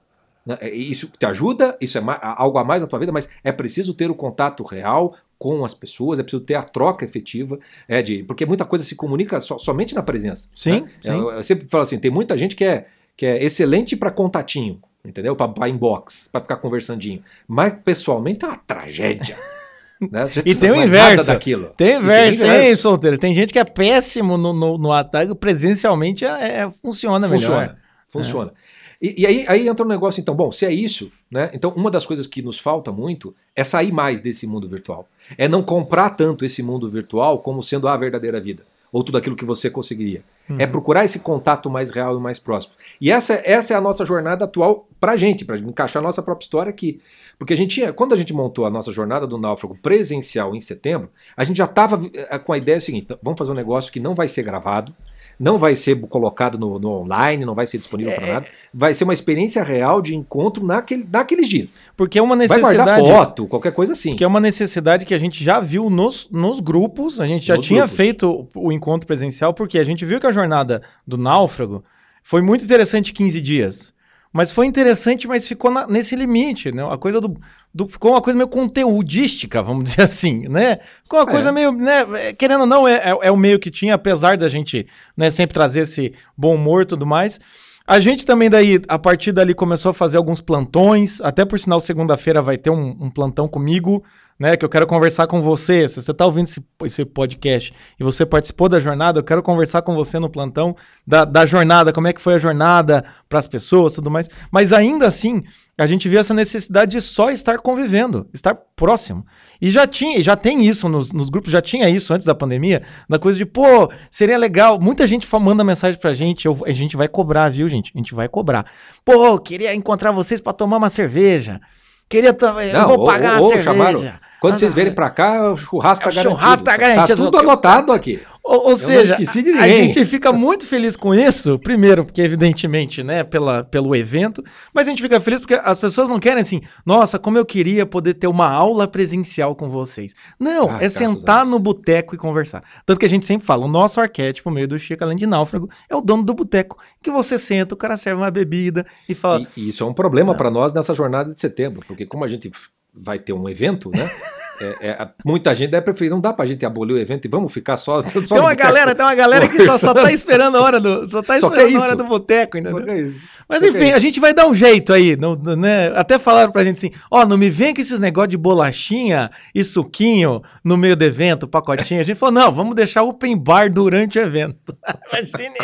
Né? 0.44 0.56
É, 0.60 0.70
isso 0.70 1.10
te 1.18 1.24
ajuda, 1.26 1.76
isso 1.80 1.98
é 1.98 2.02
algo 2.20 2.58
a 2.58 2.64
mais 2.64 2.82
na 2.82 2.88
tua 2.88 2.98
vida, 2.98 3.12
mas 3.12 3.28
é 3.42 3.52
preciso 3.52 3.94
ter 3.94 4.10
o 4.10 4.14
contato 4.14 4.62
real 4.64 5.14
com 5.38 5.64
as 5.64 5.74
pessoas, 5.74 6.18
é 6.18 6.22
preciso 6.22 6.42
ter 6.42 6.54
a 6.54 6.62
troca 6.62 7.04
efetiva, 7.04 7.58
é 7.88 8.00
de, 8.00 8.22
porque 8.22 8.46
muita 8.46 8.64
coisa 8.64 8.84
se 8.84 8.94
comunica 8.94 9.40
so, 9.40 9.58
somente 9.58 9.94
na 9.94 10.02
presença. 10.02 10.48
Sim, 10.54 10.82
né? 10.82 10.90
sim. 11.00 11.10
Eu, 11.10 11.30
eu, 11.32 11.42
sempre 11.42 11.68
falo 11.68 11.82
assim, 11.82 11.98
tem 11.98 12.10
muita 12.10 12.38
gente 12.38 12.54
que 12.54 12.64
é, 12.64 12.86
que 13.16 13.26
é 13.26 13.42
excelente 13.42 13.96
para 13.96 14.10
contatinho, 14.10 14.80
entendeu? 15.04 15.34
Para 15.34 15.68
inbox, 15.68 16.28
para 16.30 16.40
ficar 16.40 16.56
conversandinho, 16.56 17.22
mas 17.48 17.74
pessoalmente 17.84 18.44
é 18.44 18.48
uma 18.48 18.56
tragédia. 18.56 19.36
Né? 20.10 20.28
E 20.44 20.52
tem 20.52 20.72
o 20.72 20.82
inverso. 20.82 21.28
Daquilo. 21.28 21.66
Tem 21.76 21.96
o 21.96 22.00
inverso, 22.00 22.44
hein, 22.44 22.74
solteiro? 22.74 23.16
Tem 23.16 23.32
gente 23.32 23.52
que 23.52 23.58
é 23.60 23.64
péssimo 23.64 24.36
no, 24.36 24.52
no, 24.52 24.76
no 24.76 24.92
ataque, 24.92 25.32
presencialmente 25.32 26.24
é, 26.24 26.62
é, 26.62 26.70
funciona, 26.70 27.28
funciona 27.28 27.28
melhor. 27.28 27.76
Funciona. 28.08 28.50
É. 28.50 28.61
E, 29.02 29.22
e, 29.22 29.26
aí, 29.26 29.44
aí 29.48 29.68
entra 29.68 29.84
um 29.84 29.88
negócio, 29.88 30.20
então, 30.20 30.32
bom, 30.32 30.52
se 30.52 30.64
é 30.64 30.72
isso, 30.72 31.10
né? 31.28 31.50
Então, 31.52 31.72
uma 31.72 31.90
das 31.90 32.06
coisas 32.06 32.24
que 32.24 32.40
nos 32.40 32.60
falta 32.60 32.92
muito 32.92 33.34
é 33.56 33.64
sair 33.64 33.90
mais 33.90 34.22
desse 34.22 34.46
mundo 34.46 34.68
virtual. 34.68 35.08
É 35.36 35.48
não 35.48 35.60
comprar 35.60 36.10
tanto 36.10 36.44
esse 36.44 36.62
mundo 36.62 36.88
virtual 36.88 37.40
como 37.40 37.64
sendo 37.64 37.88
a 37.88 37.96
verdadeira 37.96 38.40
vida. 38.40 38.62
Ou 38.92 39.02
tudo 39.02 39.18
aquilo 39.18 39.34
que 39.34 39.44
você 39.44 39.68
conseguiria. 39.68 40.22
Uhum. 40.48 40.56
É 40.60 40.66
procurar 40.68 41.04
esse 41.04 41.18
contato 41.18 41.68
mais 41.68 41.90
real 41.90 42.16
e 42.16 42.20
mais 42.20 42.38
próximo. 42.38 42.74
E 43.00 43.10
essa, 43.10 43.42
essa 43.44 43.74
é 43.74 43.76
a 43.76 43.80
nossa 43.80 44.06
jornada 44.06 44.44
atual 44.44 44.86
pra 45.00 45.16
gente, 45.16 45.44
pra 45.44 45.58
encaixar 45.58 46.00
a 46.00 46.06
nossa 46.06 46.22
própria 46.22 46.44
história 46.44 46.70
aqui. 46.70 47.00
Porque 47.38 47.54
a 47.54 47.56
gente 47.56 47.74
tinha, 47.74 47.92
quando 47.92 48.12
a 48.12 48.16
gente 48.16 48.32
montou 48.32 48.66
a 48.66 48.70
nossa 48.70 48.92
jornada 48.92 49.26
do 49.26 49.36
náufrago 49.36 49.76
presencial 49.82 50.54
em 50.54 50.60
setembro, 50.60 51.10
a 51.36 51.42
gente 51.42 51.56
já 51.56 51.64
estava 51.64 52.00
eh, 52.14 52.38
com 52.38 52.52
a 52.52 52.58
ideia 52.58 52.80
seguinte: 52.80 53.08
vamos 53.20 53.38
fazer 53.38 53.50
um 53.50 53.54
negócio 53.54 53.90
que 53.90 53.98
não 53.98 54.14
vai 54.14 54.28
ser 54.28 54.44
gravado, 54.44 54.94
não 55.42 55.58
vai 55.58 55.74
ser 55.74 55.98
colocado 56.02 56.56
no, 56.56 56.78
no 56.78 56.88
online, 57.00 57.44
não 57.44 57.52
vai 57.54 57.66
ser 57.66 57.76
disponível 57.76 58.14
para 58.14 58.26
É. 58.26 58.32
nada. 58.34 58.46
Vai 58.72 58.94
ser 58.94 59.02
uma 59.02 59.12
experiência 59.12 59.62
real 59.64 60.00
de 60.00 60.14
encontro 60.14 60.64
naquele, 60.64 61.04
naqueles 61.10 61.48
dias. 61.48 61.80
Porque 61.96 62.16
é 62.16 62.22
uma 62.22 62.36
Vai 62.36 62.46
necessidade. 62.46 62.76
guardar 62.76 63.00
foto, 63.00 63.46
qualquer 63.48 63.72
coisa 63.72 63.92
assim. 63.92 64.14
Que 64.14 64.22
é 64.22 64.26
uma 64.26 64.38
necessidade 64.38 65.04
que 65.04 65.12
a 65.12 65.18
gente 65.18 65.42
já 65.42 65.58
viu 65.58 65.90
nos, 65.90 66.28
nos 66.30 66.60
grupos, 66.60 67.20
a 67.20 67.26
gente 67.26 67.44
já 67.44 67.56
Nos 67.56 67.66
tinha 67.66 67.80
grupos. 67.80 67.96
feito 67.96 68.48
o, 68.54 68.68
o 68.68 68.72
encontro 68.72 69.04
presencial, 69.06 69.52
porque 69.52 69.78
a 69.80 69.84
gente 69.84 70.04
viu 70.04 70.20
que 70.20 70.26
a 70.28 70.32
jornada 70.32 70.80
do 71.04 71.18
náufrago 71.18 71.82
foi 72.22 72.40
muito 72.40 72.64
interessante 72.64 73.12
15 73.12 73.40
dias. 73.40 73.91
Mas 74.32 74.50
foi 74.50 74.64
interessante, 74.66 75.28
mas 75.28 75.46
ficou 75.46 75.70
na- 75.70 75.86
nesse 75.86 76.16
limite, 76.16 76.72
né? 76.72 76.82
A 76.90 76.96
coisa 76.96 77.20
do, 77.20 77.36
do- 77.74 77.86
Ficou 77.86 78.12
uma 78.12 78.22
coisa 78.22 78.36
meio 78.36 78.48
conteudística, 78.48 79.62
vamos 79.62 79.84
dizer 79.90 80.02
assim, 80.02 80.48
né? 80.48 80.78
Ficou 81.02 81.18
uma 81.20 81.28
É. 81.28 81.30
coisa 81.30 81.52
meio, 81.52 81.72
né? 81.72 82.06
é, 82.28 82.32
Querendo 82.32 82.62
ou 82.62 82.66
não, 82.66 82.86
é, 82.88 82.94
é, 82.94 83.18
é 83.22 83.30
o 83.30 83.36
meio 83.36 83.58
que 83.58 83.70
tinha, 83.70 83.94
apesar 83.94 84.36
da 84.36 84.48
gente 84.48 84.86
né, 85.16 85.30
sempre 85.30 85.54
trazer 85.54 85.80
esse 85.82 86.12
bom 86.36 86.54
humor 86.54 86.82
e 86.82 86.86
tudo 86.86 87.04
mais. 87.06 87.38
A 87.86 87.98
gente 88.00 88.24
também 88.24 88.48
daí, 88.48 88.80
a 88.88 88.98
partir 88.98 89.32
dali, 89.32 89.52
começou 89.54 89.90
a 89.90 89.94
fazer 89.94 90.16
alguns 90.16 90.40
plantões. 90.40 91.20
Até 91.20 91.44
por 91.44 91.58
sinal, 91.58 91.80
segunda-feira 91.80 92.40
vai 92.40 92.56
ter 92.56 92.70
um, 92.70 92.96
um 93.00 93.10
plantão 93.10 93.48
comigo, 93.48 94.02
né? 94.42 94.56
Que 94.56 94.64
eu 94.64 94.68
quero 94.68 94.86
conversar 94.86 95.26
com 95.28 95.40
você. 95.40 95.88
Se 95.88 96.02
você 96.02 96.10
está 96.10 96.26
ouvindo 96.26 96.46
esse, 96.46 96.62
esse 96.84 97.04
podcast 97.04 97.72
e 97.98 98.02
você 98.02 98.26
participou 98.26 98.68
da 98.68 98.80
jornada, 98.80 99.20
eu 99.20 99.24
quero 99.24 99.42
conversar 99.42 99.82
com 99.82 99.94
você 99.94 100.18
no 100.18 100.28
plantão 100.28 100.74
da, 101.06 101.24
da 101.24 101.46
jornada, 101.46 101.92
como 101.92 102.08
é 102.08 102.12
que 102.12 102.20
foi 102.20 102.34
a 102.34 102.38
jornada 102.38 103.04
para 103.28 103.38
as 103.38 103.46
pessoas 103.46 103.92
tudo 103.92 104.10
mais. 104.10 104.28
Mas 104.50 104.72
ainda 104.72 105.06
assim, 105.06 105.42
a 105.78 105.86
gente 105.86 106.08
vê 106.08 106.16
essa 106.18 106.34
necessidade 106.34 106.90
de 106.90 107.00
só 107.00 107.30
estar 107.30 107.58
convivendo, 107.58 108.26
estar 108.34 108.54
próximo. 108.76 109.24
E 109.60 109.70
já 109.70 109.86
tinha, 109.86 110.20
já 110.20 110.34
tem 110.34 110.66
isso 110.66 110.88
nos, 110.88 111.12
nos 111.12 111.30
grupos, 111.30 111.52
já 111.52 111.62
tinha 111.62 111.88
isso 111.88 112.12
antes 112.12 112.26
da 112.26 112.34
pandemia, 112.34 112.82
da 113.08 113.18
coisa 113.20 113.38
de, 113.38 113.46
pô, 113.46 113.88
seria 114.10 114.36
legal. 114.36 114.76
Muita 114.80 115.06
gente 115.06 115.26
manda 115.40 115.62
mensagem 115.62 115.98
pra 116.00 116.12
gente, 116.12 116.46
eu- 116.46 116.58
a 116.66 116.72
gente 116.72 116.96
vai 116.96 117.06
cobrar, 117.06 117.48
viu, 117.48 117.68
gente? 117.68 117.92
A 117.94 117.98
gente 117.98 118.12
vai 118.12 118.28
cobrar. 118.28 118.66
Pô, 119.04 119.38
queria 119.38 119.72
encontrar 119.72 120.10
vocês 120.10 120.40
pra 120.40 120.52
tomar 120.52 120.78
uma 120.78 120.90
cerveja. 120.90 121.60
Queria 122.08 122.34
também, 122.34 122.70
eu 122.70 122.88
vou 122.88 122.98
ou- 122.98 123.06
pagar 123.06 123.40
ou 123.40 123.46
a 123.46 123.48
cerveja. 123.48 123.70
chamaram. 123.72 124.00
Quando 124.42 124.54
Ah, 124.54 124.58
vocês 124.58 124.74
verem 124.74 124.92
pra 124.92 125.08
cá, 125.08 125.52
o 125.52 125.56
churrasco 125.56 126.02
É, 126.02 126.04
tá 126.06 126.10
o 126.10 126.14
garantido. 126.14 126.40
churrasco 126.42 126.64
tá 126.64 126.76
garantido. 126.76 127.22
tudo 127.24 127.38
anotado 127.38 127.92
aqui. 127.92 128.20
Ou, 128.44 128.70
ou 128.70 128.76
seja, 128.76 129.14
a 129.16 129.68
gente 129.68 130.04
fica 130.04 130.32
muito 130.32 130.66
feliz 130.66 130.96
com 130.96 131.14
isso, 131.14 131.60
primeiro, 131.60 132.04
porque 132.04 132.20
evidentemente, 132.20 133.00
né, 133.04 133.22
pela, 133.22 133.62
pelo 133.62 133.94
evento, 133.94 134.42
mas 134.74 134.88
a 134.88 134.90
gente 134.90 135.00
fica 135.00 135.20
feliz 135.20 135.38
porque 135.38 135.54
as 135.54 135.78
pessoas 135.78 136.08
não 136.08 136.18
querem 136.18 136.40
assim, 136.42 136.60
nossa, 136.84 137.20
como 137.20 137.38
eu 137.38 137.46
queria 137.46 137.86
poder 137.86 138.14
ter 138.14 138.26
uma 138.26 138.50
aula 138.50 138.88
presencial 138.88 139.54
com 139.54 139.68
vocês. 139.68 140.12
Não, 140.40 140.68
Ah, 140.70 140.78
é 140.80 140.88
sentar 140.88 141.46
no 141.46 141.60
boteco 141.60 142.16
e 142.16 142.18
conversar. 142.18 142.64
Tanto 142.84 142.98
que 142.98 143.06
a 143.06 143.08
gente 143.08 143.24
sempre 143.24 143.46
fala, 143.46 143.64
o 143.64 143.68
nosso 143.68 144.00
arquétipo, 144.00 144.50
meio 144.50 144.66
do 144.66 144.76
Chico, 144.76 145.04
além 145.04 145.16
de 145.16 145.24
náufrago, 145.26 145.70
é 145.88 145.94
o 145.94 146.00
dono 146.00 146.24
do 146.24 146.34
boteco, 146.34 146.76
que 147.00 147.12
você 147.12 147.38
senta, 147.38 147.74
o 147.74 147.78
cara 147.78 147.96
serve 147.96 148.20
uma 148.20 148.30
bebida 148.32 148.84
e 149.08 149.14
fala, 149.14 149.46
E, 149.56 149.60
e 149.60 149.68
isso 149.68 149.84
é 149.84 149.86
um 149.86 149.94
problema 149.94 150.34
para 150.34 150.50
nós 150.50 150.72
nessa 150.72 150.92
jornada 150.96 151.32
de 151.32 151.40
setembro, 151.40 151.84
porque 151.86 152.04
como 152.06 152.24
a 152.24 152.28
gente 152.28 152.50
vai 152.94 153.18
ter 153.18 153.32
um 153.32 153.48
evento, 153.48 153.90
né? 153.90 154.08
é- 154.80 154.88
é, 154.90 155.08
muita 155.24 155.54
gente 155.54 155.70
deve 155.70 155.84
preferir, 155.84 156.10
não 156.10 156.20
dá 156.20 156.32
pra 156.32 156.46
gente 156.46 156.64
abolir 156.64 156.94
o 156.94 156.98
evento 156.98 157.24
e 157.24 157.28
vamos 157.28 157.52
ficar 157.52 157.76
só. 157.76 158.00
só 158.06 158.34
tem 158.36 158.38
uma 158.40 158.54
galera, 158.54 158.94
tem 158.94 159.04
uma 159.04 159.14
galera 159.14 159.48
que 159.48 159.62
só, 159.64 159.76
só 159.78 159.92
tá 159.94 160.12
esperando 160.12 160.56
a 160.56 160.60
hora 160.62 160.80
do, 160.80 161.08
só 161.08 161.22
tá 161.22 161.38
Só 161.38 161.48
esperando 161.48 161.68
quer 161.70 161.76
a 161.76 161.80
hora 161.80 161.88
isso. 161.88 161.96
do 161.96 162.04
boteco? 162.04 162.58
Só 162.62 162.80
que 162.80 162.90
é. 162.90 163.10
Mas 163.48 163.60
Só 163.62 163.70
que 163.70 163.76
enfim, 163.78 163.90
é 163.90 163.94
a 163.94 163.98
gente 163.98 164.20
vai 164.20 164.32
dar 164.32 164.46
um 164.46 164.54
jeito 164.54 164.92
aí, 164.92 165.16
não- 165.16 165.34
né? 165.36 165.92
Até 165.94 166.18
falaram 166.18 166.50
pra 166.52 166.64
gente 166.64 166.76
assim, 166.76 166.90
ó, 167.10 167.26
não 167.26 167.36
me 167.36 167.50
vem 167.50 167.74
com 167.74 167.80
esses 167.80 168.00
negócios 168.00 168.30
de 168.30 168.36
bolachinha 168.38 169.30
e 169.54 169.62
suquinho 169.64 170.42
no 170.64 170.76
meio 170.76 170.96
do 170.96 171.04
evento, 171.04 171.46
pacotinho. 171.48 172.00
A 172.00 172.04
gente 172.04 172.16
falou, 172.16 172.32
não, 172.32 172.50
vamos 172.52 172.74
deixar 172.74 173.02
open 173.02 173.36
bar 173.36 173.70
durante 173.70 174.18
o 174.18 174.22
evento. 174.22 174.76
Imagine. 175.12 175.54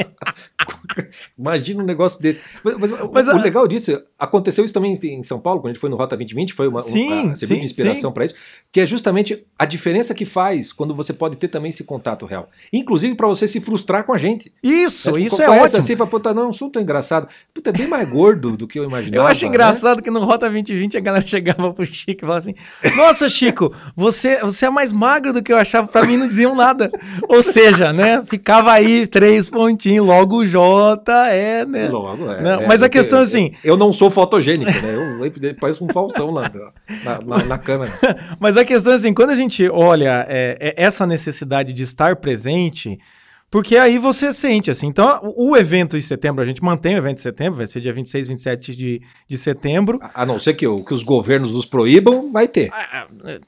Imagina 1.39 1.83
um 1.83 1.87
negócio 1.87 2.21
desse. 2.21 2.41
Mas, 2.63 2.77
mas 2.79 2.93
o- 2.93 3.11
Mas 3.13 3.29
o 3.29 3.31
a- 3.33 3.35
legal 3.41 3.67
disso, 3.69 4.03
aconteceu 4.19 4.65
isso 4.65 4.75
também 4.75 4.93
em 5.03 5.23
São 5.23 5.39
Paulo, 5.41 5.61
quando 5.61 5.71
a 5.71 5.73
gente 5.75 5.81
foi 5.81 5.89
no 5.91 5.97
Rota 5.97 6.17
2020, 6.17 6.53
foi 6.53 6.69
uma, 6.69 6.81
um- 6.81 6.85
Sim, 6.85 7.31
a- 7.31 7.37
serviu 7.37 7.57
sim, 7.57 7.65
de 7.65 7.71
inspiração 7.71 8.13
para 8.13 8.25
isso, 8.25 8.35
que 8.73 8.81
é 8.81 8.87
justamente 8.89 9.45
a 9.59 9.65
diferença 9.65 10.15
que 10.15 10.25
faz 10.25 10.73
quando 10.73 10.95
você 10.95 11.13
pode 11.13 11.37
ter 11.37 11.49
também 11.49 11.69
esse 11.71 11.85
contato 11.85 12.27
real. 12.27 12.49
Inclusive 12.73 13.15
para 13.15 13.29
você 13.29 13.47
se 13.47 13.61
frustrar 13.61 14.05
com 14.05 14.13
a 14.13 14.19
gente. 14.19 14.53
Isso, 14.63 15.13
tipo, 15.13 15.19
isso 15.25 15.43
é 15.43 15.49
ótimo. 15.49 15.79
assim, 15.79 15.97
fala, 15.97 16.11
puta, 16.11 16.35
não, 16.35 16.43
é 16.43 16.47
um 16.47 16.51
assunto 16.51 16.81
engraçado. 16.81 17.29
Puta, 17.55 17.71
é 17.71 17.73
bem 17.73 17.87
mais 17.87 18.09
gordo 18.09 18.57
do 18.57 18.67
que 18.67 18.79
eu 18.79 18.85
imaginava. 18.85 19.17
Eu 19.17 19.27
acho 19.27 19.43
né? 19.43 19.49
engraçado 19.49 20.03
que 20.03 20.11
no 20.11 20.25
Rota 20.25 20.49
2020 20.49 20.97
a 20.97 21.01
galera 21.01 21.25
chegava 21.27 21.73
pro 21.73 21.85
Chico 21.85 22.11
e 22.13 22.27
falava 22.27 22.39
assim: 22.39 22.55
Nossa, 22.97 23.29
Chico, 23.29 23.73
você, 23.95 24.41
você 24.41 24.67
é 24.67 24.71
mais 24.71 24.93
magro 24.93 25.33
do 25.33 25.43
que 25.43 25.53
eu 25.53 25.57
achava. 25.57 25.87
Pra 25.89 26.05
mim 26.05 26.17
não 26.17 26.27
diziam 26.27 26.55
nada. 26.55 26.91
Ou 27.29 27.43
seja, 27.43 27.93
né? 27.93 28.23
Ficava 28.25 28.73
aí 28.73 29.07
três 29.07 29.49
pontinhos, 29.49 30.07
logo 30.07 30.39
o 30.39 30.47
J 30.47 31.29
é, 31.31 31.65
né? 31.65 31.89
Logo, 31.89 32.31
é, 32.31 32.41
Não, 32.41 32.61
é, 32.63 32.67
mas 32.67 32.83
a 32.83 32.89
questão 32.89 33.21
é 33.21 33.23
assim- 33.23 33.53
Eu 33.63 33.77
não 33.77 33.93
sou 33.93 34.11
fotogênico, 34.11 34.71
né? 34.71 34.95
Eu, 34.95 35.25
eu 35.25 35.55
pareço 35.55 35.85
um 35.85 35.89
Faustão 35.89 36.31
lá 36.31 36.51
na, 37.05 37.21
na, 37.21 37.45
na 37.45 37.59
câmera. 37.59 37.93
Mas 38.39 38.57
a 38.57 38.65
questão 38.69 38.93
é 38.93 38.97
assim, 38.97 39.15
quando 39.15 39.31
a 39.31 39.35
gente 39.35 39.69
olha 39.69 40.27
é, 40.29 40.57
é, 40.61 40.75
essa 40.77 41.07
necessidade 41.07 41.73
de 41.73 41.83
estar 41.83 42.17
presente, 42.17 42.99
porque 43.51 43.79
aí 43.79 43.97
você 43.97 44.31
sente, 44.31 44.71
assim. 44.71 44.89
Então, 44.89 45.33
o, 45.35 45.57
evento 45.57 45.97
em 45.97 46.03
setembro, 46.03 46.43
a 46.43 46.45
gente 46.45 46.63
mantém 46.63 46.95
o 46.95 46.99
evento 46.99 47.17
em 47.19 47.23
setembro, 47.23 47.57
vai 47.57 47.67
ser 47.67 47.81
dia 47.81 47.95
26, 47.95 48.29
27 48.29 48.77
de, 48.77 49.01
de 49.27 49.39
setembro. 49.39 49.99
A 50.13 50.27
não 50.27 50.39
ser 50.39 50.53
que, 50.53 50.67
o- 50.67 50.85
que 50.85 50.93
os 50.93 51.03
governos 51.03 51.51
nos 51.51 51.65
proíbam, 51.65 52.31
vai 52.31 52.47
ter. 52.47 52.69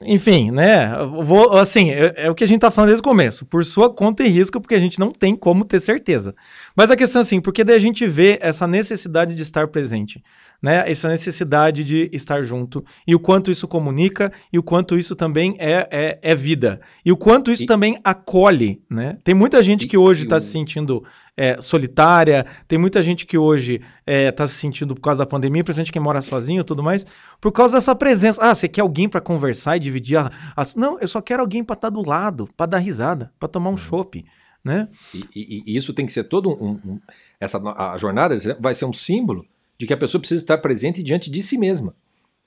Enfim, 0.00 0.50
né? 0.50 0.90
Vou, 1.22 1.52
assim, 1.58 1.90
é, 1.90 2.14
é 2.16 2.30
o 2.30 2.34
que 2.34 2.44
a 2.44 2.48
gente 2.48 2.62
tá 2.62 2.70
falando 2.70 2.88
desde 2.88 3.02
o 3.02 3.04
começo. 3.04 3.44
Por 3.44 3.62
sua 3.62 3.92
conta 3.92 4.24
e 4.24 4.28
risco, 4.28 4.58
porque 4.58 4.74
a 4.74 4.78
gente 4.80 4.98
não 4.98 5.12
tem 5.12 5.36
como 5.36 5.66
ter 5.66 5.80
certeza. 5.80 6.34
Mas 6.74 6.90
a 6.90 6.96
questão 6.96 7.20
é 7.20 7.22
assim, 7.22 7.38
porque 7.38 7.62
daí 7.62 7.76
a 7.76 7.80
gente 7.80 8.06
vê 8.06 8.38
essa 8.40 8.66
necessidade 8.66 9.34
de 9.34 9.42
estar 9.42 9.68
presente, 9.68 10.22
né? 10.62 10.84
Essa 10.90 11.08
necessidade 11.08 11.82
de 11.84 12.10
estar 12.12 12.42
junto. 12.42 12.84
E 13.06 13.14
o 13.14 13.18
quanto 13.20 13.50
isso 13.50 13.66
comunica, 13.66 14.32
e 14.52 14.58
o 14.58 14.62
quanto 14.62 14.96
isso 14.98 15.16
também 15.16 15.56
é, 15.58 15.88
é, 15.90 16.18
é 16.22 16.34
vida. 16.34 16.80
E 17.04 17.10
o 17.10 17.16
quanto 17.16 17.50
isso 17.50 17.62
E- 17.64 17.66
também 17.66 17.98
acolhe, 18.04 18.82
né? 18.90 19.16
Tem 19.24 19.34
muita 19.34 19.62
gente 19.62 19.84
E- 19.84 19.88
que 19.88 19.96
hoje 19.96 20.24
está 20.24 20.36
o- 20.36 20.40
se 20.40 20.48
sentindo 20.48 21.02
é, 21.36 21.60
solitária, 21.62 22.44
tem 22.68 22.78
muita 22.78 23.02
gente 23.02 23.24
que 23.24 23.38
hoje 23.38 23.80
está 24.06 24.46
se 24.46 24.54
sentindo 24.54 24.94
por 24.94 25.00
causa 25.00 25.20
da 25.20 25.26
pandemia, 25.26 25.64
principalmente 25.64 25.92
quem 25.92 26.02
mora 26.02 26.20
sozinho 26.20 26.60
e 26.60 26.64
tudo 26.64 26.82
mais, 26.82 27.06
por 27.40 27.50
causa 27.50 27.76
dessa 27.78 27.94
presença. 27.94 28.42
Ah, 28.44 28.54
você 28.54 28.68
quer 28.68 28.82
alguém 28.82 29.08
para 29.08 29.22
conversar 29.22 29.76
e 29.76 29.80
dividir 29.80 30.16
a, 30.18 30.30
as- 30.54 30.74
Não, 30.74 30.98
eu 31.00 31.08
só 31.08 31.22
quero 31.22 31.40
alguém 31.40 31.64
para 31.64 31.74
estar 31.74 31.88
do 31.88 32.06
lado, 32.06 32.46
para 32.54 32.66
dar 32.66 32.78
risada, 32.78 33.32
para 33.38 33.48
tomar 33.48 33.70
um 33.70 33.76
chopp, 33.76 34.22
né? 34.62 34.88
E, 35.14 35.24
e- 35.34 35.62
e 35.72 35.76
isso 35.76 35.94
tem 35.94 36.04
que 36.04 36.12
ser 36.12 36.24
todo 36.24 36.50
um. 36.50 36.72
um- 36.84 37.00
essa, 37.40 37.58
a 37.74 37.96
jornada 37.96 38.36
vai 38.60 38.74
ser 38.74 38.84
um 38.84 38.92
símbolo 38.92 39.42
de 39.80 39.86
que 39.86 39.94
a 39.94 39.96
pessoa 39.96 40.20
precisa 40.20 40.42
estar 40.42 40.58
presente 40.58 41.02
diante 41.02 41.30
de 41.30 41.42
si 41.42 41.56
mesma, 41.56 41.94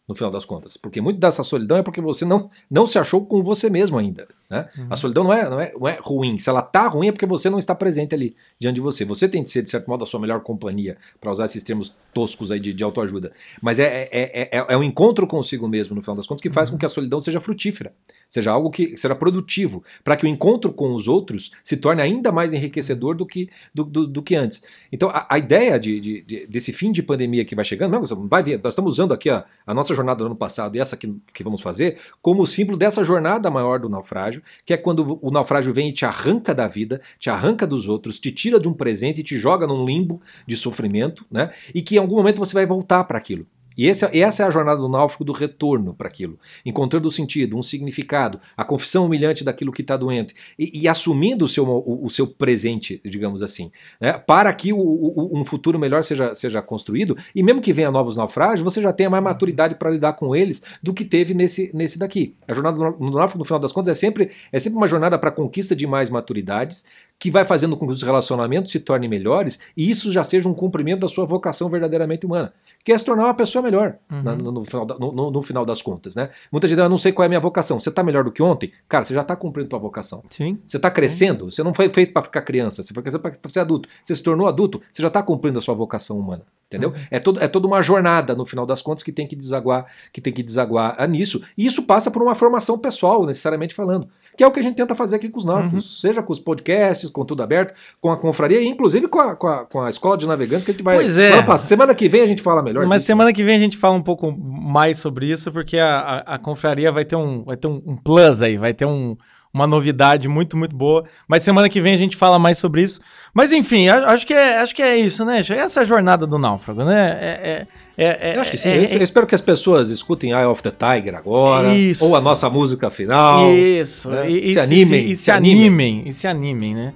no 0.07 0.13
final 0.13 0.29
das 0.29 0.45
contas. 0.45 0.77
Porque 0.77 1.01
muito 1.01 1.19
dessa 1.19 1.41
solidão 1.41 1.79
é 1.79 1.81
porque 1.81 1.99
você 1.99 2.23
não, 2.23 2.51
não 2.69 2.85
se 2.85 2.99
achou 2.99 3.25
com 3.25 3.41
você 3.41 3.71
mesmo 3.71 3.97
ainda. 3.97 4.27
Né? 4.53 4.69
A 4.87 4.95
solidão 4.95 5.23
não 5.23 5.33
é, 5.33 5.49
não, 5.49 5.59
é, 5.59 5.73
não 5.73 5.87
é 5.87 5.97
ruim. 5.99 6.37
Se 6.37 6.47
ela 6.47 6.61
tá 6.61 6.87
ruim 6.87 7.07
é 7.07 7.11
porque 7.11 7.25
você 7.25 7.49
não 7.49 7.57
está 7.57 7.73
presente 7.73 8.13
ali 8.13 8.35
diante 8.59 8.75
de 8.75 8.81
você. 8.81 9.03
Você 9.03 9.27
tem 9.27 9.41
de 9.41 9.49
ser, 9.49 9.63
de 9.63 9.69
certo 9.71 9.89
modo, 9.89 10.03
a 10.03 10.05
sua 10.05 10.19
melhor 10.19 10.41
companhia, 10.41 10.95
para 11.19 11.31
usar 11.31 11.45
esses 11.45 11.63
termos 11.63 11.97
toscos 12.13 12.51
aí 12.51 12.59
de, 12.59 12.71
de 12.71 12.83
autoajuda. 12.83 13.31
Mas 13.59 13.79
é, 13.79 14.07
é, 14.11 14.49
é, 14.51 14.65
é 14.69 14.77
um 14.77 14.83
encontro 14.83 15.25
consigo 15.25 15.67
mesmo, 15.67 15.95
no 15.95 16.01
final 16.03 16.15
das 16.15 16.27
contas, 16.27 16.41
que 16.43 16.51
faz 16.51 16.69
com 16.69 16.77
que 16.77 16.85
a 16.85 16.89
solidão 16.89 17.19
seja 17.19 17.41
frutífera. 17.41 17.93
Seja 18.29 18.51
algo 18.51 18.69
que 18.69 18.95
seja 18.95 19.15
produtivo, 19.15 19.83
para 20.03 20.15
que 20.15 20.25
o 20.25 20.29
encontro 20.29 20.71
com 20.71 20.93
os 20.93 21.07
outros 21.07 21.51
se 21.63 21.77
torne 21.77 22.01
ainda 22.01 22.31
mais 22.31 22.53
enriquecedor 22.53 23.15
do 23.15 23.25
que, 23.25 23.49
do, 23.73 23.83
do, 23.83 24.07
do 24.07 24.21
que 24.21 24.35
antes. 24.35 24.63
Então, 24.91 25.09
a, 25.09 25.25
a 25.29 25.37
ideia 25.39 25.79
de, 25.79 25.99
de- 25.99 26.21
de- 26.21 26.47
desse 26.47 26.71
fim 26.71 26.91
de 26.91 27.01
pandemia 27.01 27.43
que 27.45 27.55
vai 27.55 27.65
chegando, 27.65 27.91
não, 27.91 28.27
vai 28.27 28.43
ver, 28.43 28.59
nós 28.63 28.73
estamos 28.73 28.93
usando 28.93 29.13
aqui 29.13 29.29
a, 29.29 29.45
a 29.65 29.73
nossa 29.73 29.95
jornada 29.95 30.19
do 30.19 30.25
ano 30.25 30.35
passado 30.35 30.75
e 30.75 30.79
essa 30.79 30.95
que, 30.95 31.15
que 31.33 31.43
vamos 31.43 31.61
fazer 31.61 31.97
como 32.21 32.45
símbolo 32.45 32.77
dessa 32.77 33.03
jornada 33.03 33.49
maior 33.49 33.79
do 33.79 33.87
naufrágio, 33.89 34.42
que 34.65 34.73
é 34.73 34.77
quando 34.77 35.19
o 35.21 35.31
naufrágio 35.31 35.73
vem 35.73 35.89
e 35.89 35.93
te 35.93 36.05
arranca 36.05 36.53
da 36.53 36.67
vida, 36.67 37.01
te 37.19 37.29
arranca 37.29 37.65
dos 37.65 37.87
outros, 37.87 38.19
te 38.19 38.31
tira 38.31 38.59
de 38.59 38.67
um 38.67 38.73
presente 38.73 39.21
e 39.21 39.23
te 39.23 39.37
joga 39.37 39.67
num 39.67 39.85
limbo 39.85 40.21
de 40.47 40.55
sofrimento, 40.57 41.25
né? 41.29 41.51
E 41.73 41.81
que 41.81 41.95
em 41.95 41.99
algum 41.99 42.15
momento 42.15 42.39
você 42.39 42.53
vai 42.53 42.65
voltar 42.65 43.03
para 43.03 43.17
aquilo. 43.17 43.45
E 43.77 43.87
esse- 43.87 44.05
essa 44.19 44.43
é 44.43 44.45
a 44.47 44.51
jornada 44.51 44.79
do 44.79 44.89
náufrago 44.89 45.23
do 45.23 45.31
retorno 45.33 45.93
para 45.93 46.07
aquilo, 46.07 46.39
encontrando 46.65 47.07
o 47.07 47.11
sentido, 47.11 47.57
um 47.57 47.63
significado, 47.63 48.39
a 48.55 48.63
confissão 48.63 49.05
humilhante 49.05 49.43
daquilo 49.43 49.71
que 49.71 49.81
está 49.81 49.97
doente. 49.97 50.33
E, 50.57 50.81
e 50.81 50.87
assumindo 50.87 51.45
o 51.45 51.47
seu, 51.47 51.67
o, 51.67 52.05
o 52.05 52.09
seu 52.09 52.27
presente, 52.27 53.01
digamos 53.05 53.41
assim, 53.41 53.71
né, 53.99 54.13
para 54.13 54.53
que 54.53 54.71
o- 54.73 54.77
o- 54.77 55.39
um 55.39 55.43
futuro 55.43 55.77
melhor 55.79 56.03
seja, 56.03 56.33
seja 56.35 56.61
construído 56.61 57.17
e 57.35 57.41
mesmo 57.43 57.61
que 57.61 57.73
venha 57.73 57.91
novos 57.91 58.17
naufrágios, 58.17 58.61
você 58.61 58.81
já 58.81 58.93
tenha 58.93 59.09
mais 59.09 59.23
maturidade 59.23 59.75
para 59.75 59.89
lidar 59.89 60.13
com 60.13 60.35
eles 60.35 60.63
do 60.81 60.93
que 60.93 61.05
teve 61.05 61.33
nesse, 61.33 61.71
nesse 61.73 61.97
daqui. 61.97 62.35
A 62.47 62.53
jornada 62.53 62.77
do 62.77 62.83
náufrago, 63.11 63.39
no 63.39 63.45
final 63.45 63.59
das 63.59 63.71
contas, 63.71 63.97
é 63.97 63.99
sempre, 63.99 64.31
é 64.51 64.59
sempre 64.59 64.77
uma 64.77 64.87
jornada 64.87 65.17
para 65.17 65.31
conquista 65.31 65.75
de 65.75 65.87
mais 65.87 66.09
maturidades, 66.09 66.85
que 67.19 67.31
vai 67.31 67.45
fazendo 67.45 67.77
com 67.77 67.85
que 67.85 67.93
os 67.93 68.01
relacionamentos 68.03 68.71
se 68.71 68.79
tornem 68.79 69.09
melhores 69.09 69.59
e 69.77 69.89
isso 69.89 70.11
já 70.11 70.23
seja 70.23 70.49
um 70.49 70.53
cumprimento 70.53 71.01
da 71.01 71.07
sua 71.07 71.25
vocação 71.25 71.69
verdadeiramente 71.69 72.25
humana 72.25 72.53
que 72.85 72.91
é 72.91 72.97
se 72.97 73.05
tornar 73.05 73.23
uma 73.23 73.33
pessoa 73.33 73.61
melhor 73.61 73.95
Uhum. 74.11 74.23
na- 74.23 74.35
no, 74.35 74.51
no 74.51 74.65
final 74.65 74.85
da- 74.85 74.97
no- 74.99 75.31
no- 75.31 75.41
final 75.41 75.65
das 75.65 75.81
contas, 75.81 76.15
né? 76.15 76.29
Muita 76.51 76.67
gente, 76.67 76.81
"Ah, 76.81 76.83
eu 76.83 76.89
não 76.89 76.97
sei 76.97 77.13
qual 77.13 77.23
é 77.23 77.27
a 77.27 77.29
minha 77.29 77.39
vocação. 77.39 77.79
Você 77.79 77.87
está 77.87 78.03
melhor 78.03 78.25
do 78.25 78.31
que 78.31 78.43
ontem? 78.43 78.73
Cara, 78.89 79.05
você 79.05 79.13
já 79.13 79.21
está 79.21 79.37
cumprindo 79.37 79.69
tua 79.69 79.79
vocação. 79.79 80.21
Sim. 80.29 80.59
Você 80.67 80.75
está 80.75 80.91
crescendo, 80.91 81.49
você 81.49 81.63
não 81.63 81.73
foi 81.73 81.87
feito 81.87 82.11
para 82.11 82.23
ficar 82.23 82.41
criança, 82.41 82.83
você 82.83 82.93
foi 82.93 83.01
crescendo 83.01 83.21
para 83.21 83.49
ser 83.49 83.61
adulto. 83.61 83.87
Você 84.03 84.13
se 84.13 84.21
tornou 84.21 84.47
adulto, 84.47 84.81
você 84.91 85.01
já 85.01 85.07
está 85.07 85.23
cumprindo 85.23 85.59
a 85.59 85.61
sua 85.61 85.73
vocação 85.73 86.19
humana, 86.19 86.41
entendeu? 86.67 86.89
Uhum. 86.89 86.95
É, 87.09 87.19
todo, 87.19 87.41
é 87.41 87.47
toda 87.47 87.65
uma 87.67 87.81
jornada, 87.81 88.35
no 88.35 88.45
final 88.45 88.65
das 88.65 88.81
contas, 88.81 89.01
que 89.01 89.13
tem 89.13 89.25
que 89.25 89.35
desaguar, 89.37 89.85
que 90.11 90.19
tem 90.19 90.33
que 90.33 90.43
desaguar 90.43 90.93
ah, 90.97 91.07
nisso. 91.07 91.41
E 91.57 91.65
isso 91.65 91.83
passa 91.83 92.11
por 92.11 92.21
uma 92.21 92.35
formação 92.35 92.77
pessoal, 92.77 93.25
necessariamente 93.25 93.73
falando. 93.73 94.09
Que 94.37 94.43
é 94.43 94.47
o 94.47 94.51
que 94.51 94.59
a 94.59 94.63
gente 94.63 94.75
tenta 94.75 94.95
fazer 94.95 95.17
aqui 95.17 95.29
com 95.29 95.37
os 95.39 95.45
Uhum. 95.45 95.51
náufragos, 95.53 96.01
seja 96.01 96.23
com 96.23 96.31
os 96.33 96.39
podcasts, 96.39 97.09
com 97.09 97.23
tudo 97.23 97.43
aberto, 97.43 97.73
com 98.01 98.11
a 98.11 98.17
confraria 98.17 98.59
e 98.61 98.67
inclusive 98.67 99.07
com 99.07 99.19
a, 99.19 99.35
com 99.35 99.47
a, 99.47 99.65
com 99.65 99.81
a 99.81 99.89
escola 99.89 100.17
de 100.17 100.27
navegantes, 100.27 100.63
que 100.65 100.71
a 100.71 100.73
gente 100.73 100.83
vai. 100.83 100.95
Pois 100.95 101.17
é. 101.17 101.29
Semana 101.29 101.43
pass- 101.47 101.61
Semana 101.61 101.95
que 101.95 102.09
vem 102.09 102.21
a 102.21 102.27
gente 102.27 102.41
fala 102.41 102.63
melhor. 102.63 102.85
Mas 102.85 102.99
disso. 102.99 103.07
semana 103.07 103.31
que 103.31 103.43
vem 103.43 103.55
a 103.55 103.59
gente 103.59 103.77
fala 103.77 103.93
um 103.95 104.01
pouco 104.01 104.31
mais 104.37 104.97
sobre 104.97 105.29
isso, 105.31 105.51
porque 105.51 105.77
a, 105.77 105.99
a, 105.99 106.35
a 106.35 106.39
confraria 106.39 106.91
vai 106.91 107.05
ter, 107.05 107.15
um, 107.15 107.43
vai 107.43 107.57
ter 107.57 107.67
um, 107.67 107.81
um 107.85 107.95
plus 107.95 108.41
aí, 108.41 108.57
vai 108.57 108.73
ter 108.73 108.85
um, 108.85 109.15
uma 109.53 109.67
novidade 109.67 110.27
muito, 110.27 110.57
muito 110.57 110.75
boa. 110.75 111.03
Mas 111.27 111.43
semana 111.43 111.69
que 111.69 111.79
vem 111.79 111.93
a 111.93 111.97
gente 111.97 112.17
fala 112.17 112.39
mais 112.39 112.57
sobre 112.57 112.81
isso. 112.81 112.99
Mas 113.33 113.51
enfim, 113.51 113.87
acho 113.89 114.25
que 114.25 114.33
é, 114.33 114.57
acho 114.59 114.75
que 114.75 114.81
é 114.81 114.95
isso, 114.97 115.23
né? 115.25 115.39
Essa 115.39 115.79
é 115.79 115.81
a 115.81 115.85
jornada 115.85 116.25
do 116.25 116.37
náufrago, 116.39 116.83
né? 116.83 117.17
É, 117.21 117.27
é, 117.27 117.67
é, 117.97 118.35
Eu 118.35 118.41
acho 118.41 118.51
que 118.51 118.57
sim. 118.57 118.69
é- 118.69 118.85
eu 118.95 118.97
eu 118.97 119.03
espero 119.03 119.27
que 119.27 119.35
as 119.35 119.41
pessoas 119.41 119.89
escutem 119.89 120.31
Eye 120.31 120.45
of 120.45 120.63
the 120.63 120.71
Tiger 120.71 121.15
agora. 121.15 121.73
Isso. 121.75 122.03
Ou 122.05 122.15
a 122.15 122.21
nossa 122.21 122.49
música 122.49 122.89
final. 122.89 123.51
Isso. 123.53 124.09
né? 124.09 124.29
E, 124.29 124.53
Se 124.53 124.59
animem, 124.59 125.09
E 125.11 125.15
se, 125.15 125.23
se 125.23 125.31
animem. 125.31 125.57
animem. 125.67 126.03
E 126.07 126.11
se 126.11 126.27
animem, 126.27 126.73
né? 126.75 126.93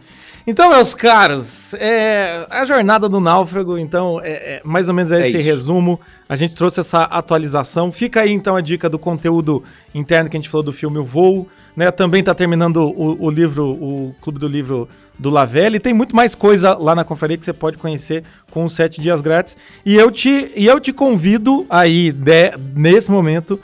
Então, 0.49 0.69
meus 0.69 0.95
caros, 0.95 1.73
é, 1.73 2.47
a 2.49 2.63
jornada 2.63 3.09
do 3.09 3.19
náufrago, 3.19 3.77
então, 3.77 4.21
é, 4.23 4.29
é 4.55 4.61
mais 4.63 4.87
ou 4.87 4.93
menos 4.93 5.11
É 5.11 5.19
esse 5.19 5.37
isso. 5.37 5.45
resumo. 5.45 5.99
A 6.29 6.37
gente 6.37 6.55
trouxe 6.55 6.79
essa 6.79 7.03
atualização. 7.03 7.91
Fica 7.91 8.21
aí, 8.21 8.31
então, 8.31 8.55
a 8.55 8.61
dica 8.61 8.87
do 8.87 8.97
conteúdo 8.97 9.61
interno 9.93 10.29
que 10.29 10.37
a 10.37 10.39
gente 10.39 10.47
falou 10.49 10.63
do 10.63 10.71
filme 10.71 10.97
O 10.99 11.03
Voo. 11.03 11.49
Né? 11.75 11.91
Também 11.91 12.23
tá 12.23 12.33
terminando 12.33 12.77
o, 12.77 13.25
o 13.25 13.29
livro, 13.29 13.67
o 13.67 14.15
Clube 14.21 14.39
do 14.39 14.47
Livro 14.47 14.87
do 15.19 15.29
Lavelle. 15.29 15.79
Tem 15.81 15.93
muito 15.93 16.15
mais 16.15 16.33
coisa 16.33 16.75
lá 16.75 16.95
na 16.95 17.03
confraria 17.03 17.37
que 17.37 17.43
você 17.45 17.51
pode 17.53 17.77
conhecer 17.77 18.23
com 18.49 18.63
os 18.63 18.73
sete 18.73 19.01
dias 19.01 19.19
grátis. 19.19 19.57
E 19.85 19.95
eu 19.95 20.09
te, 20.09 20.49
e 20.55 20.65
eu 20.65 20.79
te 20.79 20.93
convido 20.93 21.65
aí, 21.69 22.11
de- 22.11 22.53
nesse 22.73 23.11
momento, 23.11 23.59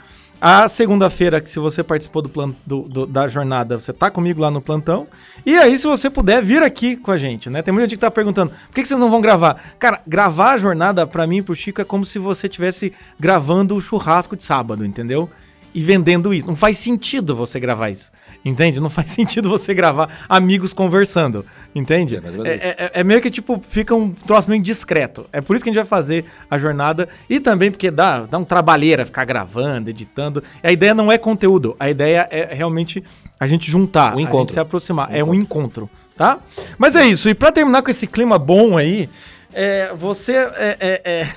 a 0.46 0.68
segunda-feira, 0.68 1.40
que 1.40 1.48
se 1.48 1.58
você 1.58 1.82
participou 1.82 2.20
do 2.20 2.28
plan, 2.28 2.50
do- 2.66 2.82
do- 2.82 3.06
da 3.06 3.26
jornada, 3.26 3.80
você 3.80 3.94
tá 3.94 4.10
comigo 4.10 4.42
lá 4.42 4.50
no 4.50 4.60
plantão. 4.60 5.06
E 5.46 5.56
aí, 5.56 5.78
se 5.78 5.86
você 5.86 6.10
puder, 6.10 6.42
vir 6.42 6.62
aqui 6.62 6.96
com 6.96 7.10
a 7.10 7.16
gente, 7.16 7.48
né? 7.48 7.62
Tem 7.62 7.72
muita 7.72 7.88
gente 7.88 7.96
que 7.96 8.00
tá 8.02 8.10
perguntando, 8.10 8.50
por 8.50 8.74
que, 8.74 8.82
que 8.82 8.88
vocês 8.88 9.00
não 9.00 9.10
vão 9.10 9.22
gravar? 9.22 9.58
Cara, 9.78 10.02
gravar 10.06 10.52
a 10.52 10.56
jornada, 10.58 11.06
pra 11.06 11.26
mim 11.26 11.38
e 11.38 11.42
pro 11.42 11.54
Chico, 11.54 11.80
é 11.80 11.84
como 11.84 12.04
se 12.04 12.18
você 12.18 12.46
estivesse 12.46 12.92
gravando 13.18 13.74
o 13.74 13.80
churrasco 13.80 14.36
de 14.36 14.44
sábado, 14.44 14.84
entendeu? 14.84 15.30
E 15.74 15.80
vendendo 15.80 16.34
isso. 16.34 16.46
Não 16.46 16.54
faz 16.54 16.76
sentido 16.76 17.34
você 17.34 17.58
gravar 17.58 17.88
isso. 17.88 18.12
Entende? 18.44 18.78
Não 18.80 18.90
faz 18.90 19.10
sentido 19.12 19.48
você 19.48 19.72
gravar 19.72 20.08
amigos 20.28 20.72
conversando. 20.74 21.46
Entende? 21.74 22.16
É, 22.16 22.48
É, 22.48 22.54
é- 22.84 22.90
é 23.00 23.04
meio 23.04 23.20
que, 23.20 23.30
tipo, 23.30 23.58
fica 23.66 23.94
um 23.94 24.10
troço 24.12 24.50
meio 24.50 24.62
discreto. 24.62 25.26
É 25.32 25.40
por 25.40 25.56
isso 25.56 25.64
que 25.64 25.70
a 25.70 25.72
gente 25.72 25.80
vai 25.80 25.88
fazer 25.88 26.24
a 26.50 26.58
jornada. 26.58 27.08
E 27.28 27.40
também 27.40 27.70
porque 27.70 27.90
dá, 27.90 28.20
dá 28.26 28.36
um 28.38 28.44
trabalheira 28.44 29.04
ficar 29.06 29.24
gravando, 29.24 29.88
editando. 29.90 30.42
A 30.62 30.70
ideia 30.70 30.94
não 30.94 31.10
é 31.10 31.16
conteúdo. 31.18 31.74
A 31.80 31.88
ideia 31.88 32.28
é 32.30 32.54
realmente 32.54 33.02
a 33.40 33.46
gente 33.46 33.70
juntar. 33.70 34.14
Um 34.14 34.18
A 34.18 34.22
encontro. 34.22 34.40
gente 34.48 34.52
se 34.54 34.60
aproximar. 34.60 35.08
é 35.14 35.24
um 35.24 35.34
encontro, 35.34 35.88
tá? 36.16 36.38
Mas 36.78 36.94
é 36.94 37.06
isso. 37.06 37.28
E 37.28 37.34
pra 37.34 37.50
terminar 37.50 37.82
com 37.82 37.90
esse 37.90 38.06
clima 38.06 38.38
bom 38.38 38.76
aí, 38.76 39.08
é, 39.52 39.92
você 39.94 40.34
é... 40.34 40.76
é, 40.80 41.02
é... 41.04 41.28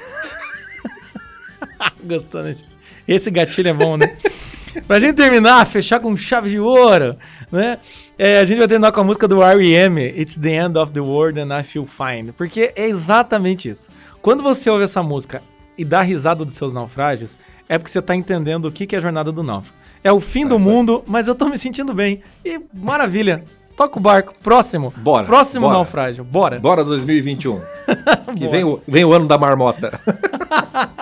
Gostando. 2.04 2.54
de- 2.54 2.66
Esse 3.08 3.32
gatilho 3.32 3.70
é 3.70 3.74
bom, 3.74 3.98
né? 3.98 4.14
pra 4.86 5.00
gente 5.00 5.16
terminar, 5.16 5.66
fechar 5.66 6.00
com 6.00 6.16
chave 6.16 6.50
de 6.50 6.60
ouro, 6.60 7.16
né? 7.52 7.78
É, 8.18 8.40
a 8.40 8.46
gente 8.46 8.58
vai 8.58 8.68
terminar 8.68 8.92
com 8.92 9.00
a 9.00 9.04
música 9.04 9.28
do 9.28 9.44
R.E.M. 9.44 10.02
It's 10.20 10.38
the 10.38 10.56
End 10.56 10.78
of 10.78 10.92
the 10.92 11.00
World 11.00 11.40
and 11.40 11.58
I 11.58 11.64
Feel 11.64 11.86
Fine. 11.86 12.32
Porque 12.32 12.74
é 12.76 12.88
exatamente 12.88 13.70
isso. 13.70 13.90
Quando 14.22 14.42
você 14.42 14.70
ouve 14.70 14.84
essa 14.84 15.04
música 15.04 15.42
e 15.78 15.86
dá 15.86 16.02
risada 16.02 16.44
dos 16.44 16.56
seus 16.56 16.74
naufrágios, 16.74 17.38
é 17.70 17.78
porque 17.78 17.92
você 17.92 18.02
tá 18.02 18.16
entendendo 18.16 18.66
o 18.66 18.72
que 18.72 18.88
que 18.88 18.96
é 18.96 18.98
a 18.98 19.02
jornada 19.02 19.32
do 19.32 19.44
náufrago. 19.44 19.78
É 20.04 20.12
o 20.12 20.20
fim 20.20 20.48
do 20.48 20.58
mundo, 20.58 21.04
mas 21.06 21.28
eu 21.28 21.36
tô 21.36 21.48
me 21.48 21.58
sentindo 21.58 21.94
bem. 21.94 22.22
E 22.44 22.60
maravilha. 22.74 23.44
Toca 23.76 24.00
o 24.00 24.02
barco. 24.02 24.34
Próximo. 24.42 24.92
Bora, 24.98 25.28
Próximo 25.28 25.68
bora. 25.68 25.78
naufrágio. 25.78 26.24
Bora. 26.24 26.60
Bora 26.60 26.84
2021. 26.84 27.62
que 28.36 28.40
Bora. 28.40 28.52
vem 28.52 28.64
o, 28.64 28.82
vem 28.88 29.06
o 29.06 29.14
ano 29.14 29.28
da 29.28 29.38
marmota. 29.38 30.00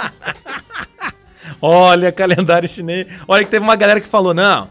Olha, 1.68 2.12
calendário 2.14 2.70
chinês. 2.70 3.08
Olha 3.28 3.44
que 3.44 3.50
teve 3.50 3.64
uma 3.64 3.76
galera 3.76 4.00
que 4.00 4.08
falou: 4.08 4.34
não, 4.34 4.70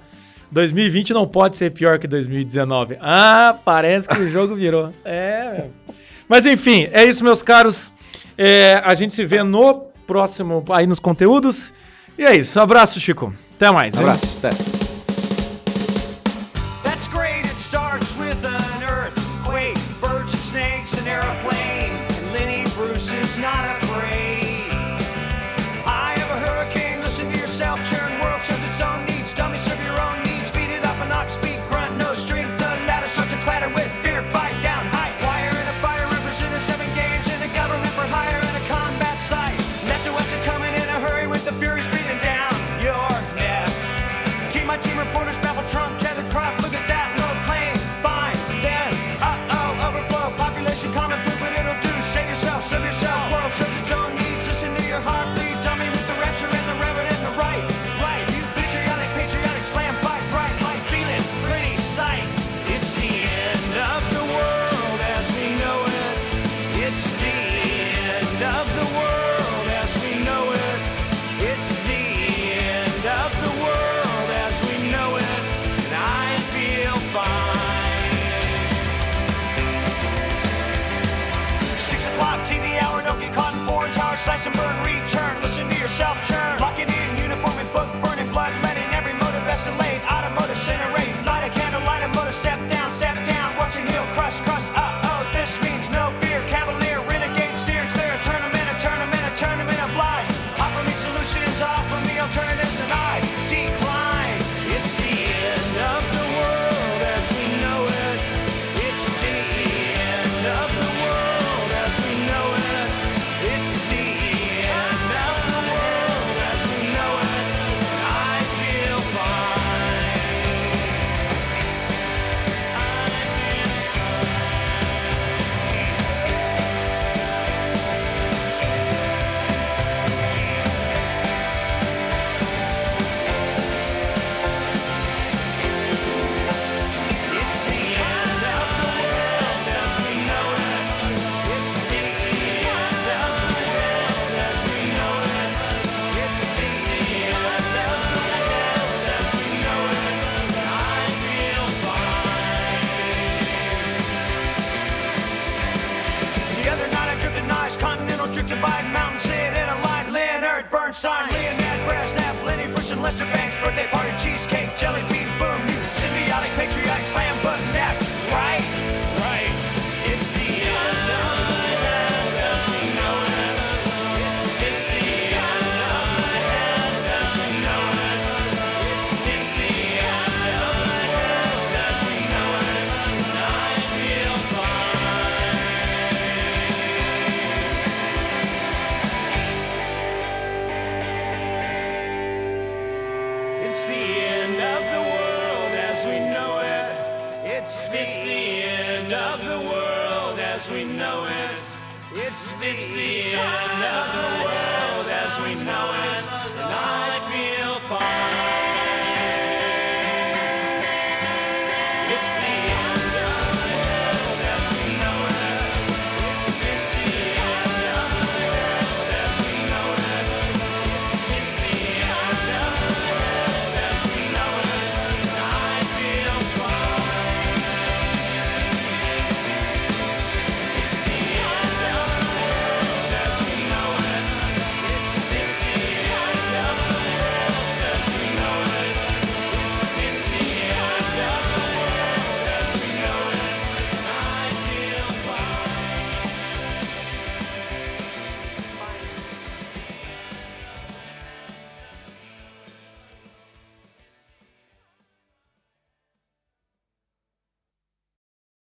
2020 0.52 1.12
não 1.12 1.26
pode 1.26 1.56
ser 1.56 1.70
pior 1.70 1.98
que 1.98 2.06
2019. 2.06 2.98
Ah, 3.00 3.56
parece 3.64 4.08
que 4.08 4.20
o 4.20 4.30
jogo 4.30 4.54
virou. 4.54 4.90
É. 5.04 5.66
Mas 6.28 6.46
enfim, 6.46 6.88
é 6.92 7.04
isso, 7.04 7.22
meus 7.22 7.42
caros. 7.42 7.92
É, 8.38 8.80
a 8.84 8.94
gente 8.94 9.12
se 9.14 9.24
vê 9.26 9.42
no 9.42 9.74
próximo 10.06 10.64
aí 10.70 10.86
nos 10.86 10.98
conteúdos. 10.98 11.72
E 12.16 12.24
é 12.24 12.34
isso. 12.36 12.58
Abraço, 12.58 12.98
Chico. 12.98 13.34
Até 13.56 13.70
mais. 13.70 13.96
Abraço. 13.96 14.38
Até. 14.38 14.83